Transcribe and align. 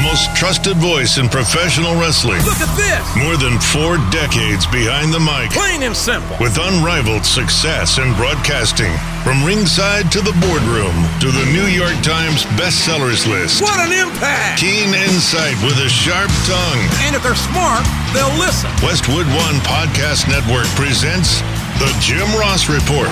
the 0.00 0.08
most 0.08 0.34
trusted 0.36 0.76
voice 0.76 1.18
in 1.18 1.28
professional 1.28 1.94
wrestling. 2.00 2.40
Look 2.44 2.60
at 2.60 2.72
this! 2.76 3.04
More 3.20 3.36
than 3.36 3.60
four 3.60 4.00
decades 4.08 4.64
behind 4.66 5.12
the 5.12 5.20
mic. 5.20 5.52
Plain 5.52 5.82
and 5.82 5.96
simple. 5.96 6.36
With 6.40 6.56
unrivaled 6.56 7.26
success 7.26 7.98
in 7.98 8.14
broadcasting. 8.14 8.92
From 9.24 9.44
ringside 9.44 10.10
to 10.12 10.20
the 10.24 10.32
boardroom 10.40 10.96
to 11.20 11.28
the 11.28 11.44
New 11.52 11.68
York 11.68 11.96
Times 12.00 12.48
bestsellers 12.56 13.28
list. 13.28 13.60
What 13.60 13.76
an 13.80 13.92
impact! 13.92 14.60
Keen 14.60 14.94
insight 14.96 15.60
with 15.60 15.76
a 15.84 15.88
sharp 15.88 16.32
tongue. 16.48 16.80
And 17.04 17.12
if 17.12 17.22
they're 17.22 17.36
smart, 17.36 17.84
they'll 18.16 18.32
listen. 18.40 18.72
Westwood 18.80 19.28
One 19.36 19.60
Podcast 19.68 20.28
Network 20.32 20.68
presents 20.80 21.44
The 21.80 21.96
Jim 21.98 22.28
Ross 22.38 22.68
Report. 22.68 23.08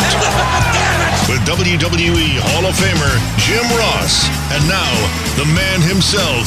with 1.26 1.40
WWE 1.48 2.36
Hall 2.38 2.66
of 2.66 2.76
Famer 2.76 3.16
Jim 3.38 3.64
Ross. 3.78 4.28
And 4.52 4.68
now, 4.68 4.92
the 5.38 5.46
man 5.54 5.80
himself, 5.80 6.44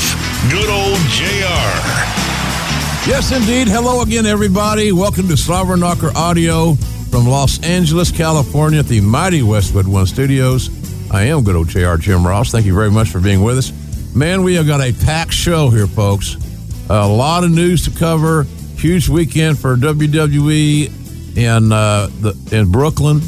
good 0.52 0.70
old 0.70 1.00
JR. 1.10 1.74
Yes, 3.10 3.32
indeed. 3.32 3.68
Hello 3.68 4.04
again, 4.04 4.28
everybody. 4.28 4.92
Welcome 4.92 5.30
to 5.30 5.36
Slobber 5.36 5.76
Knocker 5.76 6.16
Audio 6.16 6.76
from 7.10 7.26
Los 7.28 7.60
Angeles, 7.64 8.12
California 8.12 8.78
at 8.78 8.86
the 8.86 9.02
mighty 9.02 9.42
Westwood 9.42 9.88
One 9.88 10.06
Studios. 10.06 10.70
I 11.10 11.24
am 11.24 11.44
good 11.44 11.56
old 11.56 11.70
JR 11.70 11.96
Jim 11.96 12.28
Ross. 12.28 12.52
Thank 12.52 12.68
you 12.68 12.76
very 12.76 12.92
much 12.92 13.10
for 13.10 13.20
being 13.20 13.42
with 13.42 13.58
us. 13.58 14.16
Man, 14.16 14.44
we 14.44 14.54
have 14.54 14.68
got 14.68 14.80
a 14.80 14.94
packed 14.94 15.34
show 15.34 15.72
here, 15.72 15.88
folks. 15.88 16.36
A 16.88 17.08
lot 17.08 17.44
of 17.44 17.50
news 17.50 17.84
to 17.86 18.00
cover. 18.00 18.44
Huge 18.78 19.10
weekend 19.10 19.58
for 19.58 19.76
WWE 19.76 21.01
in 21.36 21.72
uh, 21.72 22.08
the, 22.20 22.36
in 22.52 22.72
Brooklyn. 22.72 23.22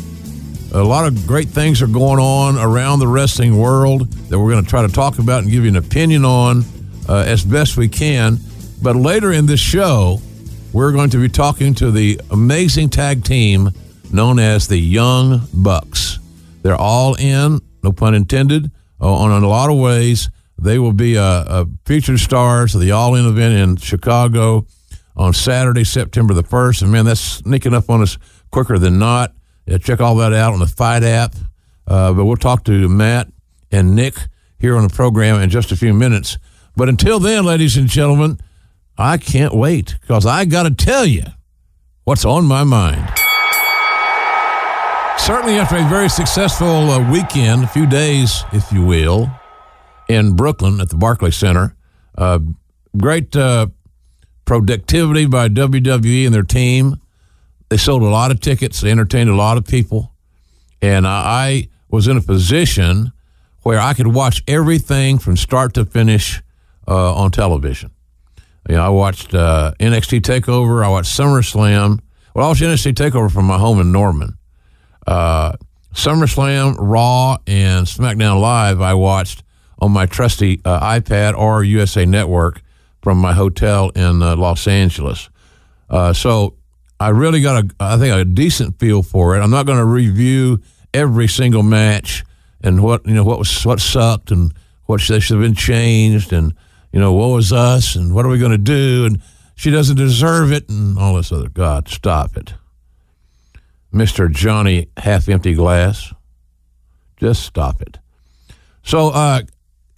A 0.73 0.83
lot 0.83 1.05
of 1.05 1.27
great 1.27 1.49
things 1.49 1.81
are 1.81 1.87
going 1.87 2.19
on 2.19 2.57
around 2.57 2.99
the 2.99 3.07
wrestling 3.07 3.57
world 3.57 4.11
that 4.29 4.39
we're 4.39 4.51
going 4.51 4.63
to 4.63 4.69
try 4.69 4.81
to 4.81 4.91
talk 4.91 5.19
about 5.19 5.43
and 5.43 5.51
give 5.51 5.63
you 5.63 5.69
an 5.69 5.75
opinion 5.75 6.25
on 6.25 6.63
uh, 7.07 7.17
as 7.17 7.43
best 7.45 7.77
we 7.77 7.87
can. 7.87 8.37
But 8.81 8.95
later 8.95 9.31
in 9.31 9.45
this 9.45 9.59
show, 9.59 10.19
we're 10.73 10.91
going 10.91 11.11
to 11.11 11.21
be 11.21 11.29
talking 11.29 11.75
to 11.75 11.91
the 11.91 12.19
amazing 12.31 12.89
tag 12.89 13.23
team 13.23 13.69
known 14.11 14.39
as 14.39 14.67
the 14.67 14.77
Young 14.77 15.47
Bucks. 15.53 16.19
They're 16.63 16.75
all 16.75 17.15
in, 17.15 17.59
no 17.83 17.91
pun 17.91 18.15
intended, 18.15 18.71
uh, 18.99 19.13
on 19.13 19.43
a 19.43 19.47
lot 19.47 19.69
of 19.69 19.77
ways. 19.77 20.29
They 20.57 20.79
will 20.79 20.93
be 20.93 21.15
a, 21.15 21.23
a 21.23 21.67
featured 21.85 22.19
stars 22.19 22.73
of 22.73 22.81
the 22.81 22.91
All 22.91 23.15
In 23.15 23.25
event 23.25 23.53
in 23.53 23.75
Chicago 23.77 24.65
on 25.15 25.33
Saturday, 25.33 25.83
September 25.83 26.33
the 26.33 26.43
1st. 26.43 26.83
And 26.83 26.91
man, 26.91 27.05
that's 27.05 27.19
sneaking 27.19 27.73
up 27.73 27.89
on 27.89 28.01
us 28.01 28.17
quicker 28.51 28.77
than 28.77 28.99
not. 28.99 29.33
Yeah, 29.65 29.77
check 29.77 30.01
all 30.01 30.15
that 30.17 30.33
out 30.33 30.53
on 30.53 30.59
the 30.59 30.67
FITE 30.67 31.03
app. 31.03 31.35
Uh, 31.87 32.13
but 32.13 32.25
we'll 32.25 32.37
talk 32.37 32.63
to 32.65 32.89
Matt 32.89 33.27
and 33.71 33.95
Nick 33.95 34.15
here 34.59 34.77
on 34.77 34.87
the 34.87 34.93
program 34.93 35.41
in 35.41 35.49
just 35.49 35.71
a 35.71 35.75
few 35.75 35.93
minutes. 35.93 36.37
But 36.75 36.89
until 36.89 37.19
then, 37.19 37.45
ladies 37.45 37.77
and 37.77 37.87
gentlemen, 37.87 38.39
I 38.97 39.17
can't 39.17 39.53
wait 39.53 39.97
because 40.01 40.25
I 40.25 40.45
got 40.45 40.63
to 40.63 40.71
tell 40.71 41.05
you 41.05 41.23
what's 42.03 42.25
on 42.25 42.45
my 42.45 42.63
mind. 42.63 43.09
Certainly, 45.17 45.57
after 45.57 45.77
a 45.77 45.87
very 45.87 46.09
successful 46.09 46.67
uh, 46.67 47.11
weekend, 47.11 47.63
a 47.63 47.67
few 47.67 47.85
days, 47.85 48.43
if 48.51 48.71
you 48.71 48.83
will, 48.83 49.31
in 50.09 50.35
Brooklyn 50.35 50.81
at 50.81 50.89
the 50.89 50.97
Barclays 50.97 51.37
Center, 51.37 51.75
uh, 52.17 52.39
great 52.97 53.35
uh, 53.35 53.67
productivity 54.45 55.25
by 55.25 55.49
WWE 55.49 56.25
and 56.25 56.33
their 56.33 56.43
team. 56.43 56.99
They 57.69 57.77
sold 57.77 58.03
a 58.03 58.09
lot 58.09 58.31
of 58.31 58.39
tickets, 58.39 58.81
they 58.81 58.91
entertained 58.91 59.29
a 59.29 59.35
lot 59.35 59.57
of 59.57 59.65
people, 59.65 60.11
and 60.81 61.07
I 61.07 61.69
was 61.89 62.07
in 62.07 62.17
a 62.17 62.21
position 62.21 63.11
where 63.61 63.79
I 63.79 63.93
could 63.93 64.07
watch 64.07 64.43
everything 64.47 65.17
from 65.17 65.37
start 65.37 65.73
to 65.75 65.85
finish 65.85 66.41
uh, 66.87 67.15
on 67.15 67.31
television. 67.31 67.91
You 68.69 68.75
know, 68.75 68.83
I 68.83 68.89
watched 68.89 69.33
uh, 69.33 69.73
NXT 69.79 70.21
Takeover. 70.21 70.85
I 70.85 70.89
watched 70.89 71.17
SummerSlam. 71.17 71.99
Well, 72.33 72.45
I 72.45 72.49
watched 72.49 72.61
NXT 72.61 72.93
Takeover 72.93 73.31
from 73.31 73.45
my 73.45 73.57
home 73.57 73.79
in 73.79 73.91
Norman. 73.91 74.37
Uh, 75.05 75.53
SummerSlam, 75.93 76.75
Raw, 76.79 77.37
and 77.45 77.85
SmackDown 77.85 78.41
Live. 78.41 78.81
I 78.81 78.93
watched 78.93 79.43
on 79.79 79.91
my 79.91 80.05
trusty 80.05 80.61
uh, 80.63 80.79
iPad 80.79 81.37
or 81.37 81.63
USA 81.63 82.05
Network 82.05 82.61
from 83.03 83.19
my 83.19 83.33
hotel 83.33 83.89
in 83.89 84.23
uh, 84.23 84.35
Los 84.35 84.67
Angeles. 84.67 85.29
Uh, 85.89 86.13
so 86.13 86.55
I 86.99 87.09
really 87.09 87.41
got 87.41 87.63
a, 87.63 87.69
I 87.79 87.97
think, 87.97 88.15
a 88.15 88.25
decent 88.25 88.79
feel 88.79 89.03
for 89.03 89.35
it. 89.35 89.41
I'm 89.41 89.51
not 89.51 89.67
going 89.67 89.77
to 89.77 89.85
review 89.85 90.61
every 90.93 91.27
single 91.27 91.63
match 91.63 92.23
and 92.61 92.81
what 92.81 93.05
you 93.05 93.13
know 93.13 93.23
what 93.23 93.37
was 93.37 93.65
what 93.65 93.79
sucked 93.79 94.31
and 94.31 94.53
what 94.85 95.01
should 95.01 95.21
have 95.21 95.39
been 95.39 95.53
changed 95.53 96.31
and 96.33 96.53
you 96.93 96.99
know, 96.99 97.11
what 97.11 97.29
was 97.29 97.51
us 97.51 97.95
and 97.95 98.13
what 98.13 98.25
are 98.25 98.29
we 98.29 98.37
going 98.37 98.51
to 98.51 98.57
do? 98.57 99.05
And 99.05 99.21
she 99.55 99.71
doesn't 99.71 99.97
deserve 99.97 100.51
it 100.53 100.69
and 100.69 100.97
all 100.97 101.15
this 101.15 101.31
other. 101.31 101.49
God, 101.49 101.89
stop 101.89 102.37
it. 102.37 102.53
Mr. 103.91 104.31
Johnny 104.31 104.89
Half 104.97 105.27
Empty 105.27 105.55
Glass, 105.55 106.13
just 107.17 107.43
stop 107.43 107.81
it. 107.81 107.97
So 108.83 109.09
uh, 109.09 109.41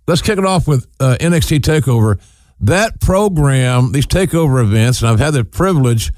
let's 0.07 0.22
kick 0.22 0.39
it 0.39 0.45
off 0.45 0.67
with 0.67 0.87
uh, 0.99 1.17
NXT 1.19 1.59
TakeOver. 1.59 2.19
That 2.66 3.00
program, 3.00 3.92
these 3.92 4.08
takeover 4.08 4.59
events, 4.59 5.00
and 5.00 5.09
I've 5.12 5.20
had 5.20 5.36
the 5.36 5.46
privilege 5.46 6.12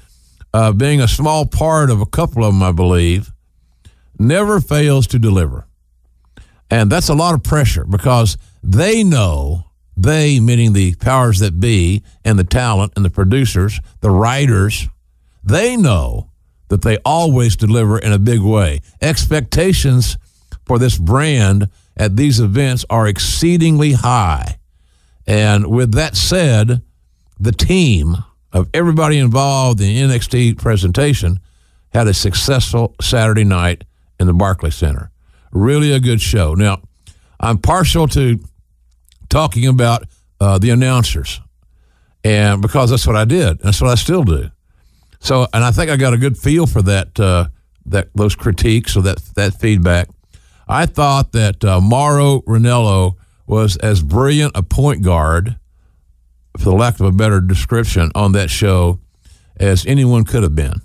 of 0.54 0.78
being 0.78 0.98
a 0.98 1.06
small 1.06 1.44
part 1.44 1.90
of 1.90 2.00
a 2.00 2.06
couple 2.06 2.42
of 2.42 2.54
them, 2.54 2.62
I 2.62 2.72
believe, 2.72 3.30
never 4.18 4.58
fails 4.58 5.06
to 5.08 5.18
deliver. 5.18 5.66
And 6.70 6.90
that's 6.90 7.10
a 7.10 7.14
lot 7.14 7.34
of 7.34 7.42
pressure 7.42 7.84
because 7.84 8.38
they 8.62 9.04
know 9.04 9.66
they, 9.94 10.40
meaning 10.40 10.72
the 10.72 10.94
powers 10.94 11.40
that 11.40 11.60
be 11.60 12.02
and 12.24 12.38
the 12.38 12.44
talent 12.44 12.94
and 12.96 13.04
the 13.04 13.10
producers, 13.10 13.78
the 14.00 14.10
writers, 14.10 14.88
they 15.44 15.76
know 15.76 16.30
that 16.68 16.80
they 16.80 16.96
always 17.04 17.56
deliver 17.56 17.98
in 17.98 18.10
a 18.10 18.18
big 18.18 18.40
way. 18.40 18.80
Expectations 19.02 20.16
for 20.64 20.78
this 20.78 20.96
brand 20.96 21.68
at 21.94 22.16
these 22.16 22.40
events 22.40 22.86
are 22.88 23.06
exceedingly 23.06 23.92
high. 23.92 24.57
And 25.28 25.66
with 25.66 25.92
that 25.92 26.16
said, 26.16 26.80
the 27.38 27.52
team 27.52 28.16
of 28.50 28.70
everybody 28.72 29.18
involved 29.18 29.78
in 29.78 29.86
the 29.86 30.16
NXT 30.16 30.56
presentation 30.56 31.38
had 31.92 32.08
a 32.08 32.14
successful 32.14 32.94
Saturday 33.02 33.44
night 33.44 33.84
in 34.18 34.26
the 34.26 34.32
Barclay 34.32 34.70
Center. 34.70 35.10
Really 35.52 35.92
a 35.92 36.00
good 36.00 36.22
show. 36.22 36.54
Now, 36.54 36.80
I'm 37.38 37.58
partial 37.58 38.08
to 38.08 38.40
talking 39.28 39.66
about 39.66 40.04
uh, 40.40 40.56
the 40.56 40.70
announcers, 40.70 41.40
and 42.24 42.62
because 42.62 42.88
that's 42.88 43.06
what 43.06 43.16
I 43.16 43.26
did, 43.26 43.58
that's 43.58 43.82
what 43.82 43.90
I 43.90 43.96
still 43.96 44.24
do. 44.24 44.50
So, 45.20 45.46
and 45.52 45.62
I 45.62 45.72
think 45.72 45.90
I 45.90 45.96
got 45.96 46.14
a 46.14 46.18
good 46.18 46.38
feel 46.38 46.66
for 46.66 46.80
that 46.82 47.20
uh, 47.20 47.48
that 47.86 48.08
those 48.14 48.34
critiques 48.34 48.96
or 48.96 49.02
that 49.02 49.18
that 49.34 49.60
feedback. 49.60 50.08
I 50.66 50.86
thought 50.86 51.32
that 51.32 51.64
uh, 51.64 51.80
Mauro 51.80 52.40
Ranallo 52.42 53.16
was 53.48 53.76
as 53.78 54.02
brilliant 54.02 54.52
a 54.54 54.62
point 54.62 55.02
guard, 55.02 55.58
for 56.56 56.64
the 56.64 56.72
lack 56.72 57.00
of 57.00 57.06
a 57.06 57.12
better 57.12 57.40
description, 57.40 58.12
on 58.14 58.32
that 58.32 58.50
show 58.50 59.00
as 59.56 59.86
anyone 59.86 60.24
could 60.24 60.42
have 60.42 60.54
been. 60.54 60.80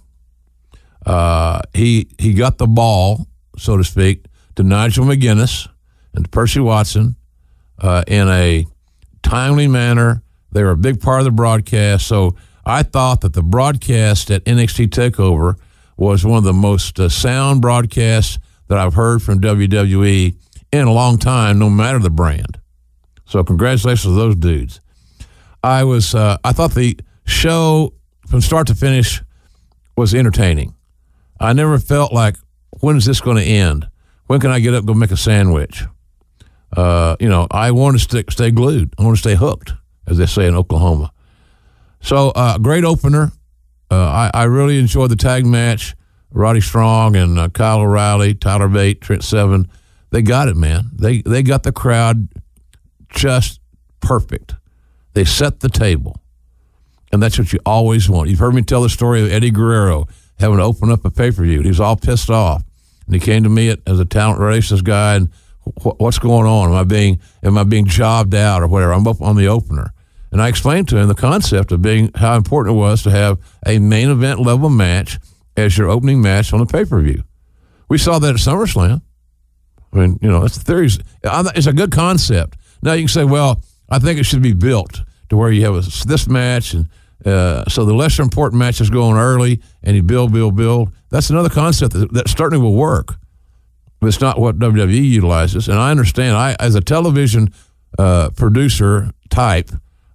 Uh, 1.05 1.61
he 1.73 2.07
he 2.17 2.33
got 2.33 2.57
the 2.57 2.67
ball, 2.67 3.27
so 3.57 3.77
to 3.77 3.83
speak, 3.83 4.25
to 4.55 4.63
Nigel 4.63 5.05
McGuinness 5.05 5.67
and 6.15 6.25
to 6.25 6.29
Percy 6.29 6.61
Watson 6.61 7.15
uh, 7.79 8.03
in 8.07 8.29
a 8.29 8.65
timely 9.21 9.67
manner. 9.67 10.23
They 10.51 10.63
were 10.63 10.71
a 10.71 10.77
big 10.77 11.01
part 11.01 11.19
of 11.19 11.25
the 11.25 11.31
broadcast. 11.31 12.07
So 12.07 12.35
I 12.65 12.83
thought 12.83 13.21
that 13.21 13.33
the 13.33 13.43
broadcast 13.43 14.31
at 14.31 14.45
NXT 14.45 14.87
TakeOver 14.89 15.55
was 15.97 16.25
one 16.25 16.37
of 16.37 16.43
the 16.43 16.53
most 16.53 16.99
uh, 16.99 17.09
sound 17.09 17.61
broadcasts 17.61 18.39
that 18.67 18.77
I've 18.77 18.93
heard 18.93 19.21
from 19.21 19.41
WWE 19.41 20.35
in 20.73 20.87
a 20.87 20.91
long 20.91 21.17
time, 21.17 21.59
no 21.59 21.69
matter 21.69 21.99
the 21.99 22.09
brand. 22.09 22.59
So 23.25 23.43
congratulations 23.43 24.03
to 24.03 24.15
those 24.15 24.35
dudes. 24.35 24.81
I 25.63 25.85
was 25.85 26.13
uh, 26.13 26.37
I 26.43 26.51
thought 26.51 26.73
the 26.73 26.99
show 27.25 27.93
from 28.27 28.41
start 28.41 28.67
to 28.67 28.75
finish 28.75 29.21
was 29.95 30.13
entertaining. 30.13 30.75
I 31.39 31.53
never 31.53 31.79
felt 31.79 32.11
like 32.11 32.35
when 32.81 32.97
is 32.97 33.05
this 33.05 33.21
going 33.21 33.37
to 33.37 33.43
end? 33.43 33.87
When 34.27 34.41
can 34.41 34.51
I 34.51 34.59
get 34.59 34.73
up 34.73 34.79
and 34.79 34.87
go 34.87 34.93
make 34.93 35.11
a 35.11 35.17
sandwich? 35.17 35.85
uh, 36.75 37.15
you 37.19 37.29
know, 37.29 37.47
I 37.51 37.71
want 37.71 37.97
to 37.97 38.03
stay, 38.03 38.23
stay 38.29 38.51
glued. 38.51 38.93
I 38.97 39.03
want 39.03 39.17
to 39.17 39.21
stay 39.21 39.35
hooked, 39.35 39.73
as 40.07 40.17
they 40.17 40.25
say 40.25 40.47
in 40.47 40.55
Oklahoma. 40.55 41.11
So, 42.01 42.29
uh, 42.31 42.57
great 42.57 42.83
opener. 42.83 43.31
Uh, 43.91 43.95
I, 43.95 44.31
I, 44.33 44.43
really 44.45 44.79
enjoyed 44.79 45.11
the 45.11 45.15
tag 45.15 45.45
match. 45.45 45.95
Roddy 46.31 46.61
Strong 46.61 47.15
and 47.15 47.37
uh, 47.37 47.49
Kyle 47.49 47.81
O'Reilly, 47.81 48.33
Tyler 48.33 48.67
Bate, 48.67 49.01
Trent 49.01 49.23
Seven. 49.23 49.69
They 50.13 50.21
got 50.21 50.47
it, 50.47 50.55
man. 50.55 50.91
They 50.93 51.23
they 51.23 51.41
got 51.41 51.63
the 51.63 51.71
crowd 51.71 52.29
just 53.09 53.59
perfect. 53.99 54.53
They 55.13 55.25
set 55.25 55.61
the 55.61 55.69
table, 55.69 56.21
and 57.11 57.21
that's 57.21 57.39
what 57.39 57.51
you 57.51 57.59
always 57.65 58.07
want. 58.07 58.29
You've 58.29 58.37
heard 58.37 58.53
me 58.53 58.61
tell 58.61 58.83
the 58.83 58.89
story 58.89 59.23
of 59.23 59.31
Eddie 59.31 59.49
Guerrero 59.49 60.07
having 60.37 60.57
to 60.57 60.63
open 60.63 60.91
up 60.91 61.03
a 61.03 61.09
pay 61.09 61.31
per 61.31 61.43
view. 61.43 61.61
He 61.61 61.67
was 61.67 61.79
all 61.79 61.95
pissed 61.95 62.29
off, 62.29 62.63
and 63.07 63.15
he 63.15 63.19
came 63.19 63.41
to 63.41 63.49
me 63.49 63.75
as 63.87 63.99
a 63.99 64.05
talent 64.05 64.39
relations 64.39 64.83
guy 64.83 65.15
and 65.15 65.29
what's 65.81 66.19
going 66.19 66.45
on? 66.45 66.69
Am 66.69 66.75
I 66.75 66.83
being 66.83 67.19
am 67.41 67.57
I 67.57 67.63
being 67.63 67.87
jobbed 67.87 68.35
out 68.35 68.61
or 68.61 68.67
whatever? 68.67 68.93
I'm 68.93 69.07
up 69.07 69.19
on 69.19 69.35
the 69.35 69.47
opener, 69.47 69.95
And 70.31 70.43
I 70.43 70.47
explained 70.47 70.89
to 70.89 70.97
him 70.97 71.07
the 71.07 71.15
concept 71.15 71.71
of 71.71 71.81
being 71.81 72.11
how 72.13 72.35
important 72.35 72.75
it 72.75 72.77
was 72.77 73.01
to 73.01 73.09
have 73.09 73.39
a 73.65 73.79
main 73.79 74.11
event 74.11 74.41
level 74.41 74.69
match 74.69 75.17
as 75.57 75.75
your 75.75 75.89
opening 75.89 76.21
match 76.21 76.53
on 76.53 76.61
a 76.61 76.67
pay 76.67 76.85
per 76.85 77.01
view. 77.01 77.23
We 77.89 77.97
saw 77.97 78.19
that 78.19 78.29
at 78.29 78.35
SummerSlam. 78.35 79.01
I 79.93 79.97
mean, 79.97 80.19
you 80.21 80.29
know, 80.29 80.41
that's 80.41 80.57
the 80.57 80.63
theory. 80.63 80.89
It's 81.23 81.67
a 81.67 81.73
good 81.73 81.91
concept. 81.91 82.57
Now 82.81 82.93
you 82.93 83.03
can 83.03 83.07
say, 83.09 83.23
well, 83.23 83.61
I 83.89 83.99
think 83.99 84.19
it 84.19 84.23
should 84.23 84.41
be 84.41 84.53
built 84.53 85.01
to 85.29 85.37
where 85.37 85.51
you 85.51 85.63
have 85.65 85.75
a, 85.75 86.07
this 86.07 86.27
match, 86.27 86.73
and 86.73 86.89
uh, 87.25 87.63
so 87.69 87.85
the 87.85 87.93
lesser 87.93 88.23
important 88.23 88.59
matches 88.59 88.89
go 88.89 89.03
on 89.03 89.17
early, 89.17 89.61
and 89.83 89.95
you 89.95 90.03
build, 90.03 90.33
build, 90.33 90.55
build. 90.55 90.91
That's 91.09 91.29
another 91.29 91.49
concept 91.49 91.93
that, 91.93 92.11
that 92.13 92.27
certainly 92.27 92.61
will 92.61 92.75
work, 92.75 93.15
but 93.99 94.07
it's 94.07 94.19
not 94.19 94.39
what 94.39 94.59
WWE 94.59 95.03
utilizes. 95.03 95.67
And 95.67 95.77
I 95.77 95.91
understand. 95.91 96.35
I, 96.35 96.55
as 96.59 96.75
a 96.75 96.81
television 96.81 97.53
uh, 97.97 98.31
producer 98.31 99.11
type, 99.29 99.69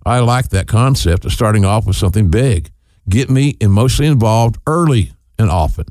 I 0.04 0.20
like 0.20 0.48
that 0.50 0.66
concept 0.66 1.24
of 1.24 1.32
starting 1.32 1.64
off 1.64 1.86
with 1.86 1.96
something 1.96 2.30
big. 2.30 2.70
Get 3.08 3.30
me 3.30 3.56
emotionally 3.60 4.10
involved 4.10 4.58
early 4.66 5.12
and 5.38 5.50
often. 5.50 5.86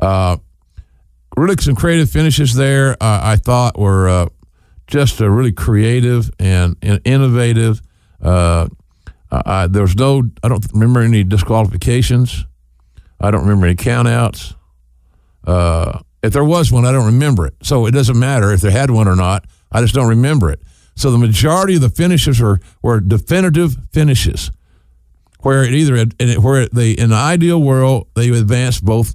Uh, 0.00 0.36
really, 1.36 1.56
some 1.60 1.74
creative 1.74 2.10
finishes 2.10 2.54
there. 2.54 2.92
Uh, 2.92 3.20
I 3.22 3.36
thought 3.36 3.78
were 3.78 4.08
uh, 4.08 4.28
just 4.86 5.20
really 5.20 5.52
creative 5.52 6.30
and, 6.38 6.76
and 6.82 7.00
innovative. 7.04 7.80
Uh, 8.22 8.68
I, 9.30 9.66
there 9.66 9.82
was 9.82 9.96
no, 9.96 10.22
I 10.42 10.48
don't 10.48 10.64
remember 10.72 11.00
any 11.00 11.24
disqualifications. 11.24 12.44
I 13.20 13.30
don't 13.30 13.42
remember 13.42 13.66
any 13.66 13.76
countouts. 13.76 14.54
Uh, 15.46 16.00
if 16.22 16.32
there 16.32 16.44
was 16.44 16.72
one, 16.72 16.84
I 16.84 16.92
don't 16.92 17.06
remember 17.06 17.46
it. 17.46 17.54
So 17.62 17.86
it 17.86 17.90
doesn't 17.90 18.18
matter 18.18 18.52
if 18.52 18.60
they 18.60 18.70
had 18.70 18.90
one 18.90 19.08
or 19.08 19.16
not. 19.16 19.46
I 19.70 19.80
just 19.80 19.94
don't 19.94 20.08
remember 20.08 20.50
it. 20.50 20.60
So 20.96 21.10
the 21.10 21.18
majority 21.18 21.74
of 21.74 21.80
the 21.80 21.90
finishes 21.90 22.40
were, 22.40 22.60
were 22.80 23.00
definitive 23.00 23.76
finishes, 23.92 24.50
where 25.40 25.64
it 25.64 25.74
either 25.74 26.06
where 26.40 26.66
they 26.66 26.92
in 26.92 27.10
the 27.10 27.16
ideal 27.16 27.60
world 27.60 28.08
they 28.14 28.30
advance 28.30 28.80
both 28.80 29.14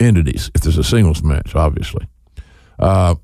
entities 0.00 0.50
if 0.54 0.62
there's 0.62 0.78
a 0.78 0.84
singles 0.84 1.22
match, 1.22 1.54
obviously. 1.54 2.06
Uh, 2.78 3.14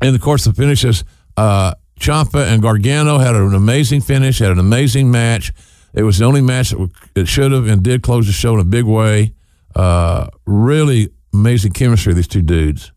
and 0.00 0.14
of 0.14 0.20
course, 0.20 0.44
the 0.44 0.52
finishes. 0.52 1.04
Uh, 1.36 1.74
Ciampa 2.00 2.52
and 2.52 2.60
Gargano 2.60 3.18
had 3.18 3.36
an 3.36 3.54
amazing 3.54 4.00
finish, 4.00 4.40
had 4.40 4.50
an 4.50 4.58
amazing 4.58 5.10
match. 5.10 5.52
It 5.94 6.02
was 6.02 6.18
the 6.18 6.24
only 6.24 6.40
match 6.40 6.70
that 6.70 6.90
it 7.14 7.28
should 7.28 7.52
have 7.52 7.66
and 7.66 7.82
did 7.82 8.02
close 8.02 8.26
the 8.26 8.32
show 8.32 8.54
in 8.54 8.60
a 8.60 8.64
big 8.64 8.84
way. 8.84 9.34
Uh, 9.74 10.28
really 10.46 11.10
amazing 11.32 11.72
chemistry, 11.72 12.12
these 12.14 12.28
two 12.28 12.42
dudes. 12.42 12.92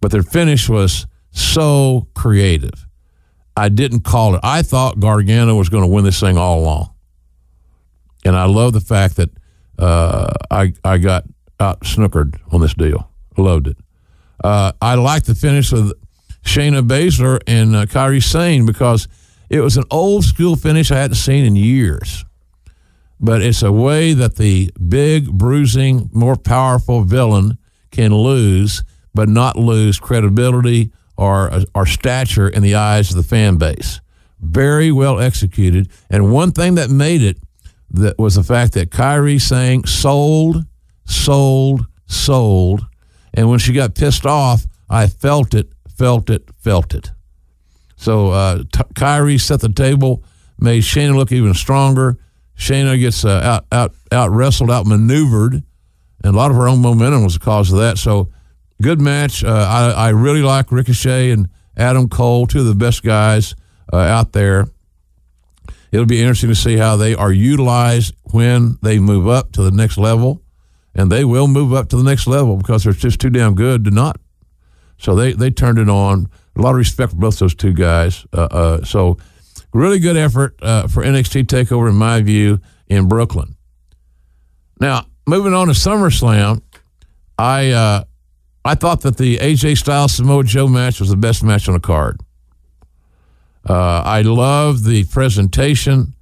But 0.00 0.10
their 0.10 0.22
finish 0.22 0.68
was 0.68 1.06
so 1.30 2.08
creative. 2.14 2.86
I 3.56 3.68
didn't 3.68 4.00
call 4.00 4.34
it. 4.34 4.40
I 4.42 4.62
thought 4.62 5.00
Gargano 5.00 5.54
was 5.54 5.68
going 5.68 5.82
to 5.82 5.88
win 5.88 6.04
this 6.04 6.18
thing 6.18 6.38
all 6.38 6.60
along. 6.60 6.94
And 8.24 8.36
I 8.36 8.44
love 8.44 8.72
the 8.72 8.80
fact 8.80 9.16
that 9.16 9.30
uh, 9.78 10.30
I, 10.50 10.72
I 10.84 10.98
got 10.98 11.24
out 11.60 11.80
snookered 11.80 12.38
on 12.52 12.60
this 12.60 12.74
deal. 12.74 13.10
Loved 13.36 13.68
it. 13.68 13.76
Uh, 14.42 14.72
I 14.80 14.94
like 14.94 15.24
the 15.24 15.34
finish 15.34 15.72
of 15.72 15.92
Shayna 16.42 16.86
Baszler 16.86 17.40
and 17.46 17.76
uh, 17.76 17.86
Kairi 17.86 18.22
Sane 18.22 18.66
because 18.66 19.08
it 19.48 19.60
was 19.60 19.76
an 19.76 19.84
old 19.90 20.24
school 20.24 20.56
finish 20.56 20.90
I 20.90 20.96
hadn't 20.96 21.16
seen 21.16 21.44
in 21.44 21.56
years. 21.56 22.24
But 23.20 23.42
it's 23.42 23.62
a 23.62 23.70
way 23.70 24.14
that 24.14 24.36
the 24.36 24.70
big, 24.88 25.30
bruising, 25.30 26.08
more 26.12 26.36
powerful 26.36 27.02
villain 27.02 27.58
can 27.90 28.14
lose, 28.14 28.82
but 29.14 29.28
not 29.28 29.56
lose 29.56 29.98
credibility 29.98 30.90
or, 31.18 31.52
uh, 31.52 31.64
or 31.74 31.84
stature 31.84 32.48
in 32.48 32.62
the 32.62 32.76
eyes 32.76 33.10
of 33.10 33.16
the 33.16 33.22
fan 33.22 33.56
base. 33.56 34.00
Very 34.40 34.90
well 34.90 35.20
executed. 35.20 35.90
And 36.08 36.32
one 36.32 36.52
thing 36.52 36.76
that 36.76 36.88
made 36.88 37.22
it 37.22 37.36
that 37.90 38.18
was 38.18 38.36
the 38.36 38.42
fact 38.42 38.72
that 38.74 38.90
Kairi 38.90 39.40
Sane 39.40 39.84
sold, 39.84 40.64
sold, 41.10 41.86
sold. 42.06 42.86
And 43.34 43.48
when 43.48 43.58
she 43.58 43.72
got 43.72 43.94
pissed 43.94 44.26
off, 44.26 44.66
I 44.88 45.06
felt 45.06 45.54
it 45.54 45.72
felt 46.00 46.30
it, 46.30 46.48
felt 46.56 46.94
it. 46.94 47.10
So 47.96 48.30
uh, 48.30 48.58
T- 48.72 48.94
Kairi 48.94 49.38
set 49.38 49.60
the 49.60 49.68
table, 49.68 50.24
made 50.58 50.82
Shayna 50.82 51.14
look 51.14 51.30
even 51.30 51.52
stronger. 51.52 52.16
Shayna 52.56 52.98
gets 52.98 53.22
uh, 53.22 53.42
out 53.44 53.66
out 53.70 53.94
out 54.10 54.30
wrestled, 54.30 54.70
out 54.70 54.86
maneuvered, 54.86 55.62
and 56.24 56.34
a 56.34 56.36
lot 56.36 56.50
of 56.50 56.56
her 56.56 56.66
own 56.66 56.80
momentum 56.80 57.22
was 57.22 57.34
the 57.34 57.40
cause 57.40 57.70
of 57.70 57.78
that. 57.80 57.98
So 57.98 58.30
good 58.80 58.98
match. 58.98 59.44
Uh, 59.44 59.50
I 59.50 59.90
I 59.90 60.08
really 60.08 60.40
like 60.40 60.72
Ricochet 60.72 61.32
and 61.32 61.50
Adam 61.76 62.08
Cole, 62.08 62.46
two 62.46 62.60
of 62.60 62.66
the 62.66 62.74
best 62.74 63.02
guys 63.02 63.54
uh, 63.92 63.98
out 63.98 64.32
there. 64.32 64.68
It'll 65.92 66.06
be 66.06 66.20
interesting 66.22 66.48
to 66.48 66.54
see 66.54 66.78
how 66.78 66.96
they 66.96 67.14
are 67.14 67.32
utilized 67.32 68.14
when 68.22 68.78
they 68.80 68.98
move 68.98 69.28
up 69.28 69.52
to 69.52 69.62
the 69.62 69.70
next 69.70 69.98
level, 69.98 70.40
and 70.94 71.10
they 71.10 71.24
will 71.24 71.46
move 71.46 71.72
up 71.72 71.88
to 71.88 71.96
the 71.96 72.02
next 72.02 72.26
level 72.26 72.56
because 72.56 72.84
they're 72.84 72.92
just 72.92 73.20
too 73.20 73.30
damn 73.30 73.54
good 73.54 73.84
to 73.84 73.90
not 73.90 74.20
so 75.00 75.14
they, 75.14 75.32
they 75.32 75.50
turned 75.50 75.78
it 75.78 75.88
on. 75.88 76.28
A 76.56 76.60
lot 76.60 76.70
of 76.70 76.76
respect 76.76 77.12
for 77.12 77.16
both 77.18 77.38
those 77.38 77.54
two 77.54 77.72
guys. 77.72 78.26
Uh, 78.34 78.48
uh, 78.50 78.84
so 78.84 79.16
really 79.72 79.98
good 79.98 80.16
effort 80.16 80.56
uh, 80.60 80.88
for 80.88 81.02
NXT 81.02 81.44
Takeover, 81.44 81.88
in 81.88 81.94
my 81.94 82.20
view, 82.20 82.60
in 82.86 83.08
Brooklyn. 83.08 83.56
Now 84.78 85.06
moving 85.26 85.54
on 85.54 85.68
to 85.68 85.72
SummerSlam, 85.72 86.62
I 87.38 87.70
uh, 87.70 88.04
I 88.62 88.74
thought 88.74 89.00
that 89.02 89.16
the 89.16 89.38
AJ 89.38 89.78
Styles 89.78 90.14
Samoa 90.14 90.44
Joe 90.44 90.68
match 90.68 91.00
was 91.00 91.08
the 91.08 91.16
best 91.16 91.42
match 91.42 91.66
on 91.66 91.74
the 91.74 91.80
card. 91.80 92.20
Uh, 93.66 94.02
I 94.04 94.20
love 94.22 94.84
the 94.84 95.04
presentation 95.04 96.14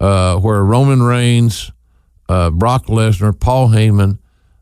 uh, 0.00 0.36
where 0.38 0.64
Roman 0.64 1.02
Reigns, 1.02 1.70
Brock 2.28 2.86
Lesnar, 2.86 3.38
Paul 3.38 3.68
Heyman 3.68 4.18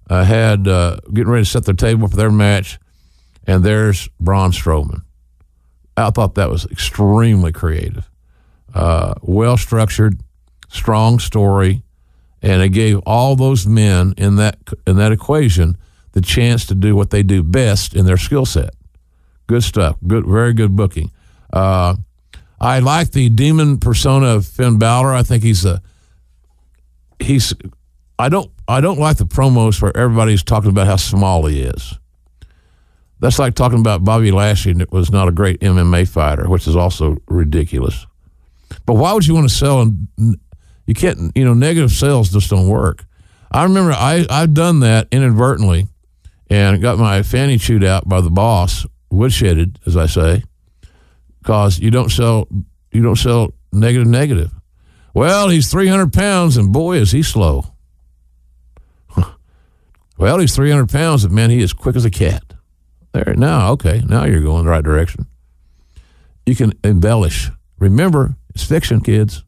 had 0.09 0.65
getting 0.65 1.29
ready 1.29 1.45
to 1.45 1.51
set 1.51 1.65
the 1.65 1.75
table 1.75 2.09
for 2.09 2.17
their 2.17 2.31
match 2.31 2.79
and 3.47 3.63
there's 3.65 4.09
Braun 4.21 4.53
Strowman. 4.53 5.03
I 5.97 6.11
thought 6.11 6.35
that 6.35 6.51
was 6.51 6.67
extremely 6.67 7.53
creative, 7.53 8.11
uh, 8.75 9.15
well 9.23 9.57
structured, 9.57 10.21
strong 10.69 11.19
story, 11.19 11.83
and 12.43 12.63
it 12.63 12.71
gave 12.71 12.99
all 13.07 13.37
those 13.37 13.67
men 13.67 14.15
in 14.17 14.37
that 14.37 14.59
in 14.87 14.97
that 14.97 15.13
equation 15.13 15.77
the 16.13 16.21
chance 16.21 16.67
to 16.67 16.75
do 16.75 16.97
what 16.97 17.11
they 17.11 17.23
do 17.23 17.43
best 17.43 17.95
in 17.95 18.07
their 18.07 18.17
skill 18.17 18.47
set. 18.47 18.71
Good 19.47 19.63
stuff. 19.63 19.97
Good, 20.07 20.27
very 20.27 20.53
good 20.53 20.75
booking. 20.75 21.11
Uh, 21.53 21.97
I 22.61 22.79
like 22.79 23.13
the 23.13 23.29
demon 23.29 23.79
persona 23.79 24.27
of 24.29 24.47
Finn 24.47 24.79
Balor. 24.79 25.13
I 25.13 25.23
think 25.23 25.43
he's 25.43 25.65
a 25.65 25.83
he's. 27.19 27.55
I 28.19 28.29
don't 28.29 28.51
I 28.69 28.81
don't 28.81 28.99
like 28.99 29.17
the 29.17 29.27
promos 29.27 29.83
where 29.83 29.97
everybody's 29.97 30.43
talking 30.43 30.71
about 30.71 30.87
how 30.87 30.97
small 30.97 31.47
he 31.47 31.63
is. 31.63 31.99
That's 33.21 33.39
like 33.39 33.55
talking 33.55 33.79
about 33.81 34.05
Bobby 34.05 34.31
Lashley 34.31 34.73
that 34.75 34.93
was 34.93 35.11
not 35.11 35.29
a 35.29 35.33
great 35.33 35.61
MMA 35.61 36.09
fighter, 36.09 36.49
which 36.49 36.67
is 36.69 36.77
also 36.77 37.17
ridiculous. 37.27 38.07
But 38.87 38.95
why 38.95 39.13
would 39.13 39.27
you 39.27 39.35
want 39.35 39.49
to 39.49 39.55
sell? 39.55 39.81
And 39.81 40.09
You 40.87 40.95
can't, 40.95 41.33
you 41.35 41.45
know, 41.45 41.55
negative 41.55 41.91
sales 41.91 42.31
just 42.31 42.51
don't 42.51 42.69
work. 42.69 43.05
I 43.51 43.63
remember 43.63 43.93
I, 43.93 44.27
I've 44.29 44.53
done 44.53 44.81
that 44.81 45.09
inadvertently 45.11 45.89
and 46.51 46.83
got 46.83 46.99
my 46.99 47.23
fanny 47.23 47.57
chewed 47.57 47.85
out 47.85 48.09
by 48.09 48.21
the 48.21 48.31
boss, 48.31 48.85
woodshedded, 49.13 49.77
as 49.87 49.97
I 49.97 50.07
say, 50.07 50.43
because 51.41 51.79
you 51.79 51.91
don't 51.91 52.11
sell, 52.11 52.49
you 52.93 53.03
don't 53.03 53.17
sell 53.17 53.55
negative, 53.73 54.09
negative. 54.09 54.51
Well, 55.15 55.49
he's 55.49 55.71
300 55.71 56.13
pounds 56.13 56.57
and 56.57 56.73
boy, 56.73 56.97
is 56.97 57.13
he 57.13 57.23
slow. 57.23 57.73
well, 60.19 60.41
he's 60.41 60.55
300 60.57 60.91
pounds 60.91 61.25
and 61.25 61.33
man, 61.33 61.51
he 61.51 61.63
is 61.63 61.73
quick 61.73 61.95
as 61.95 62.05
a 62.05 62.11
cat. 62.11 62.43
There, 63.13 63.35
now, 63.37 63.71
okay, 63.73 64.03
now 64.09 64.25
you're 64.25 64.43
going 64.43 64.65
the 64.65 64.71
right 64.71 64.83
direction. 64.83 65.27
You 66.45 66.57
can 66.57 66.73
embellish. 66.83 67.49
Remember, 67.79 68.35
it's 68.55 68.65
fiction, 68.65 69.01
kids. 69.01 69.45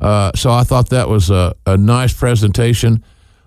Uh, 0.00 0.32
so 0.34 0.50
I 0.50 0.64
thought 0.64 0.88
that 0.88 1.08
was 1.08 1.28
a, 1.30 1.54
a 1.66 1.76
nice 1.76 2.14
presentation. 2.14 3.04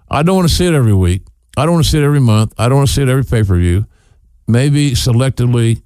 I 0.09 0.21
don't 0.21 0.35
want 0.35 0.47
to 0.47 0.53
see 0.53 0.67
it 0.67 0.73
every 0.75 0.93
week. 0.93 1.23
I 1.57 1.65
don't 1.65 1.73
want 1.73 1.85
to 1.85 1.91
see 1.91 1.97
it 1.97 2.03
every 2.03 2.19
month. 2.19 2.53
I 2.57 2.69
don't 2.69 2.77
want 2.77 2.87
to 2.87 2.93
see 2.93 3.01
it 3.01 3.09
every 3.09 3.23
pay 3.23 3.43
per 3.43 3.57
view. 3.57 3.85
Maybe 4.47 4.91
selectively 4.91 5.81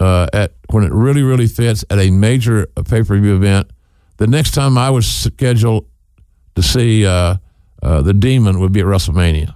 uh, 0.00 0.26
at 0.32 0.54
when 0.70 0.84
it 0.84 0.92
really, 0.92 1.22
really 1.22 1.46
fits 1.46 1.84
at 1.88 1.98
a 1.98 2.10
major 2.10 2.66
pay 2.84 3.02
per 3.02 3.18
view 3.18 3.36
event. 3.36 3.70
The 4.18 4.26
next 4.26 4.52
time 4.52 4.78
I 4.78 4.90
was 4.90 5.06
scheduled 5.06 5.86
to 6.54 6.62
see 6.62 7.04
uh, 7.06 7.36
uh, 7.82 8.02
the 8.02 8.14
Demon 8.14 8.60
would 8.60 8.72
be 8.72 8.80
at 8.80 8.86
WrestleMania 8.86 9.54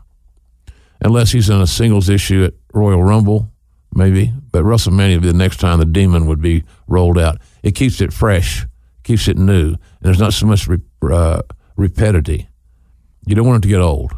unless 1.03 1.33
he's 1.33 1.49
in 1.49 1.61
a 1.61 1.67
singles 1.67 2.09
issue 2.09 2.45
at 2.45 2.55
Royal 2.73 3.03
Rumble, 3.03 3.51
maybe. 3.95 4.33
But 4.53 4.65
WrestleMania 4.65 5.15
would 5.17 5.23
be 5.23 5.29
the 5.29 5.35
next 5.35 5.59
time 5.59 5.79
the 5.79 5.85
demon 5.85 6.27
would 6.27 6.41
be 6.41 6.65
rolled 6.87 7.19
out. 7.19 7.39
It 7.63 7.75
keeps 7.75 8.01
it 8.01 8.13
fresh, 8.13 8.67
keeps 9.03 9.29
it 9.29 9.39
new, 9.39 9.69
and 9.69 9.79
there's 10.03 10.19
not 10.19 10.33
so 10.33 10.47
much 10.47 10.69
re- 10.69 10.79
uh. 11.11 11.43
You 11.79 13.35
don't 13.35 13.47
want 13.47 13.65
it 13.65 13.69
to 13.69 13.69
get 13.69 13.81
old, 13.81 14.13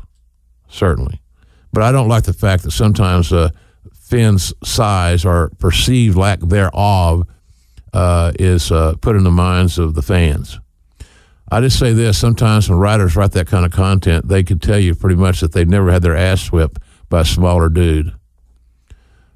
certainly. 0.69 1.23
But 1.73 1.85
I 1.85 1.93
don't 1.93 2.09
like 2.09 2.25
the 2.25 2.33
fact 2.33 2.65
that 2.65 2.73
sometimes 2.73 3.33
uh, 3.33 3.51
Finn's 3.95 4.53
size 4.65 5.25
or 5.25 5.51
perceived 5.59 6.17
lack 6.17 6.41
thereof 6.41 7.23
uh, 7.93 8.33
is 8.39 8.73
uh, 8.73 8.95
put 9.01 9.17
in 9.17 9.25
the 9.25 9.31
minds 9.31 9.79
of 9.79 9.95
the 9.95 10.03
fans. 10.03 10.59
I 11.51 11.61
just 11.61 11.79
say 11.79 11.93
this: 11.93 12.19
sometimes 12.19 12.69
when 12.69 12.79
writers 12.79 13.17
write 13.17 13.33
that 13.33 13.47
kind 13.47 13.67
of 13.67 13.73
content, 13.73 14.29
they 14.29 14.43
could 14.43 14.63
tell 14.63 14.79
you 14.79 14.95
pretty 14.95 15.17
much 15.17 15.41
that 15.41 15.53
they've 15.53 15.69
never 15.69 15.93
had 15.93 16.03
their 16.03 16.17
ass 16.17 16.51
whipped 16.51 16.79
by 17.09 17.21
a 17.21 17.25
smaller 17.25 17.69
dude. 17.69 18.15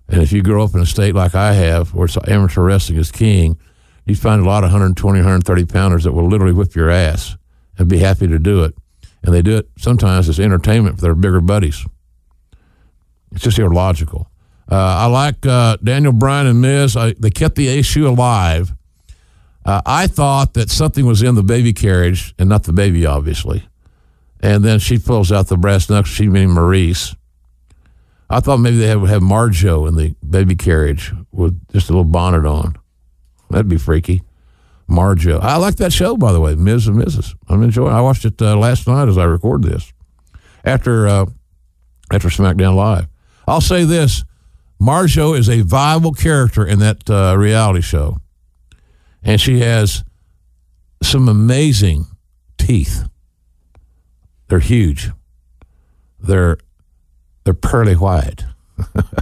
And 0.09 0.23
if 0.23 0.33
you 0.33 0.43
grow 0.43 0.65
up 0.65 0.75
in 0.75 0.81
a 0.81 0.87
state 0.87 1.15
like 1.15 1.35
I 1.35 1.53
have, 1.53 1.93
where 1.93 2.09
amateur 2.29 2.63
wrestling 2.63 2.99
is 2.99 3.11
king, 3.11 3.59
you 4.07 4.15
find 4.15 4.41
a 4.41 4.45
lot 4.45 4.63
of 4.63 4.71
120, 4.71 5.19
130 5.19 5.65
pounders 5.67 6.05
that 6.05 6.13
will 6.13 6.29
literally 6.29 6.53
whip 6.53 6.75
your 6.75 6.91
ass 6.91 7.37
and 7.77 7.89
be 7.89 7.99
happy 7.99 8.29
to 8.29 8.39
do 8.39 8.63
it. 8.63 8.75
And 9.23 9.35
they 9.35 9.43
do 9.43 9.57
it 9.57 9.69
sometimes 9.77 10.29
as 10.29 10.39
entertainment 10.39 10.97
for 10.97 11.03
their 11.03 11.15
bigger 11.15 11.41
buddies. 11.41 11.85
It's 13.33 13.43
just 13.43 13.59
illogical. 13.59 14.31
Uh, 14.71 14.75
I 14.77 15.07
like 15.07 15.47
uh, 15.47 15.77
Daniel 15.83 16.13
Bryan 16.13 16.47
and 16.47 16.61
Miz. 16.61 16.97
I, 16.97 17.13
they 17.13 17.31
kept 17.31 17.55
the 17.55 17.69
issue 17.69 18.09
alive. 18.09 18.73
Uh, 19.65 19.81
I 19.85 20.07
thought 20.07 20.55
that 20.55 20.71
something 20.71 21.07
was 21.07 21.23
in 21.23 21.35
the 21.35 21.43
baby 21.43 21.73
carriage, 21.73 22.35
and 22.39 22.49
not 22.49 22.65
the 22.65 22.73
baby, 22.73 23.07
obviously. 23.07 23.69
And 24.41 24.65
then 24.65 24.79
she 24.79 24.99
pulls 24.99 25.33
out 25.33 25.49
the 25.49 25.57
brass 25.57 25.89
knuckles. 25.89 26.15
She 26.15 26.29
meaning 26.29 26.51
Maryse. 26.51 27.17
I 28.29 28.41
thought 28.41 28.59
maybe 28.59 28.79
they 28.79 28.95
would 28.97 29.11
have 29.11 29.23
Marjo 29.23 29.89
in 29.89 29.95
the 29.95 30.15
baby 30.29 30.57
carriage 30.57 31.13
with 31.33 31.61
just 31.73 31.89
a 31.89 31.93
little 31.93 32.05
bonnet 32.05 32.45
on. 32.45 32.77
That'd 33.51 33.69
be 33.69 33.79
freaky. 33.79 34.23
Marjo. 34.89 35.41
I 35.41 35.57
like 35.57 35.77
that 35.77 35.93
show, 35.93 36.17
by 36.17 36.33
the 36.33 36.41
way, 36.41 36.55
Miz 36.55 36.87
and 36.87 36.97
Mrs. 36.97 37.35
I'm 37.49 37.63
enjoying. 37.63 37.93
it. 37.93 37.97
I 37.97 38.01
watched 38.01 38.25
it 38.25 38.41
uh, 38.41 38.57
last 38.57 38.87
night 38.87 39.09
as 39.09 39.19
I 39.19 39.25
record 39.25 39.63
this 39.63 39.93
after 40.65 41.07
uh, 41.09 41.27
after 42.13 42.29
SmackDown 42.29 42.77
Live. 42.77 43.07
I'll 43.49 43.61
say 43.61 43.85
this: 43.85 44.25
Marjo 44.81 45.37
is 45.39 45.49
a 45.49 45.63
viable 45.63 46.13
character 46.13 46.67
in 46.67 46.79
that 46.81 47.09
uh, 47.09 47.35
reality 47.37 47.81
show, 47.81 48.19
and 49.23 49.41
she 49.41 49.61
has 49.61 50.05
some 51.03 51.29
amazing 51.29 52.07
teeth. 52.59 53.09
They're 54.49 54.59
huge. 54.59 55.11
They're 56.21 56.59
they're 57.45 57.55
pearly 57.55 57.95
white. 57.95 58.45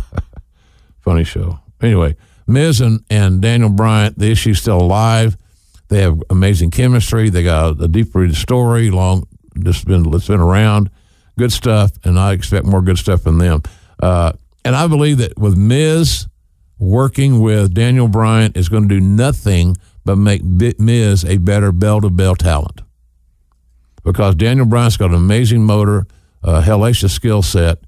Funny 1.01 1.25
show. 1.25 1.61
Anyway, 1.81 2.17
Miz 2.47 2.81
and, 2.81 3.05
and 3.11 3.43
Daniel 3.43 3.69
Bryan, 3.69 4.15
the 4.17 4.31
issue's 4.31 4.61
still 4.61 4.81
alive. 4.81 5.37
They 5.89 6.01
have 6.01 6.23
amazing 6.31 6.71
chemistry. 6.71 7.29
They 7.29 7.45
got 7.45 7.81
a 7.81 7.89
deep 7.89 8.15
rooted 8.15 8.37
story, 8.37 8.91
long 8.91 9.27
just 9.63 9.87
been 9.87 10.13
it's 10.13 10.27
been 10.27 10.41
around. 10.41 10.91
Good 11.39 11.53
stuff, 11.53 11.93
and 12.05 12.19
I 12.19 12.33
expect 12.33 12.67
more 12.67 12.83
good 12.83 12.99
stuff 12.99 13.23
from 13.23 13.39
them. 13.39 13.63
Uh, 14.01 14.33
and 14.65 14.75
I 14.75 14.87
believe 14.87 15.19
that 15.19 15.39
with 15.39 15.57
Miz 15.57 16.27
working 16.79 17.41
with 17.41 17.75
Daniel 17.75 18.09
Bryan 18.09 18.53
is 18.55 18.69
going 18.69 18.89
to 18.89 18.95
do 18.95 19.01
nothing 19.01 19.77
but 20.05 20.17
make 20.17 20.43
Miz 20.45 21.25
a 21.25 21.39
better 21.39 21.73
bell 21.73 22.01
to 22.01 22.11
bell 22.11 22.35
talent. 22.35 22.81
Because 24.03 24.35
Daniel 24.35 24.67
Bryan's 24.67 24.97
got 24.97 25.11
an 25.11 25.17
amazing 25.17 25.65
motor, 25.65 26.07
a 26.43 26.61
hellacious 26.61 27.11
skill 27.11 27.43
set, 27.43 27.79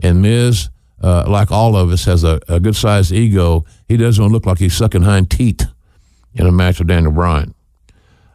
and 0.00 0.20
Miz, 0.20 0.68
uh, 1.02 1.24
like 1.26 1.50
all 1.50 1.76
of 1.76 1.90
us, 1.90 2.04
has 2.04 2.24
a, 2.24 2.40
a 2.48 2.60
good 2.60 2.76
sized 2.76 3.12
ego. 3.12 3.64
He 3.88 3.96
doesn't 3.96 4.28
look 4.28 4.44
like 4.44 4.58
he's 4.58 4.76
sucking 4.76 5.02
hind 5.02 5.30
teeth 5.30 5.66
in 6.34 6.46
a 6.46 6.52
match 6.52 6.78
with 6.78 6.88
Daniel 6.88 7.12
Bryan. 7.12 7.54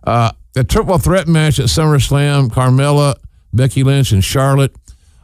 Uh, 0.04 0.32
the 0.54 0.64
triple 0.64 0.98
threat 0.98 1.28
match 1.28 1.60
at 1.60 1.66
SummerSlam, 1.68 2.50
Carmella, 2.50 3.18
Becky 3.54 3.84
Lynch, 3.84 4.12
and 4.12 4.24
Charlotte. 4.24 4.76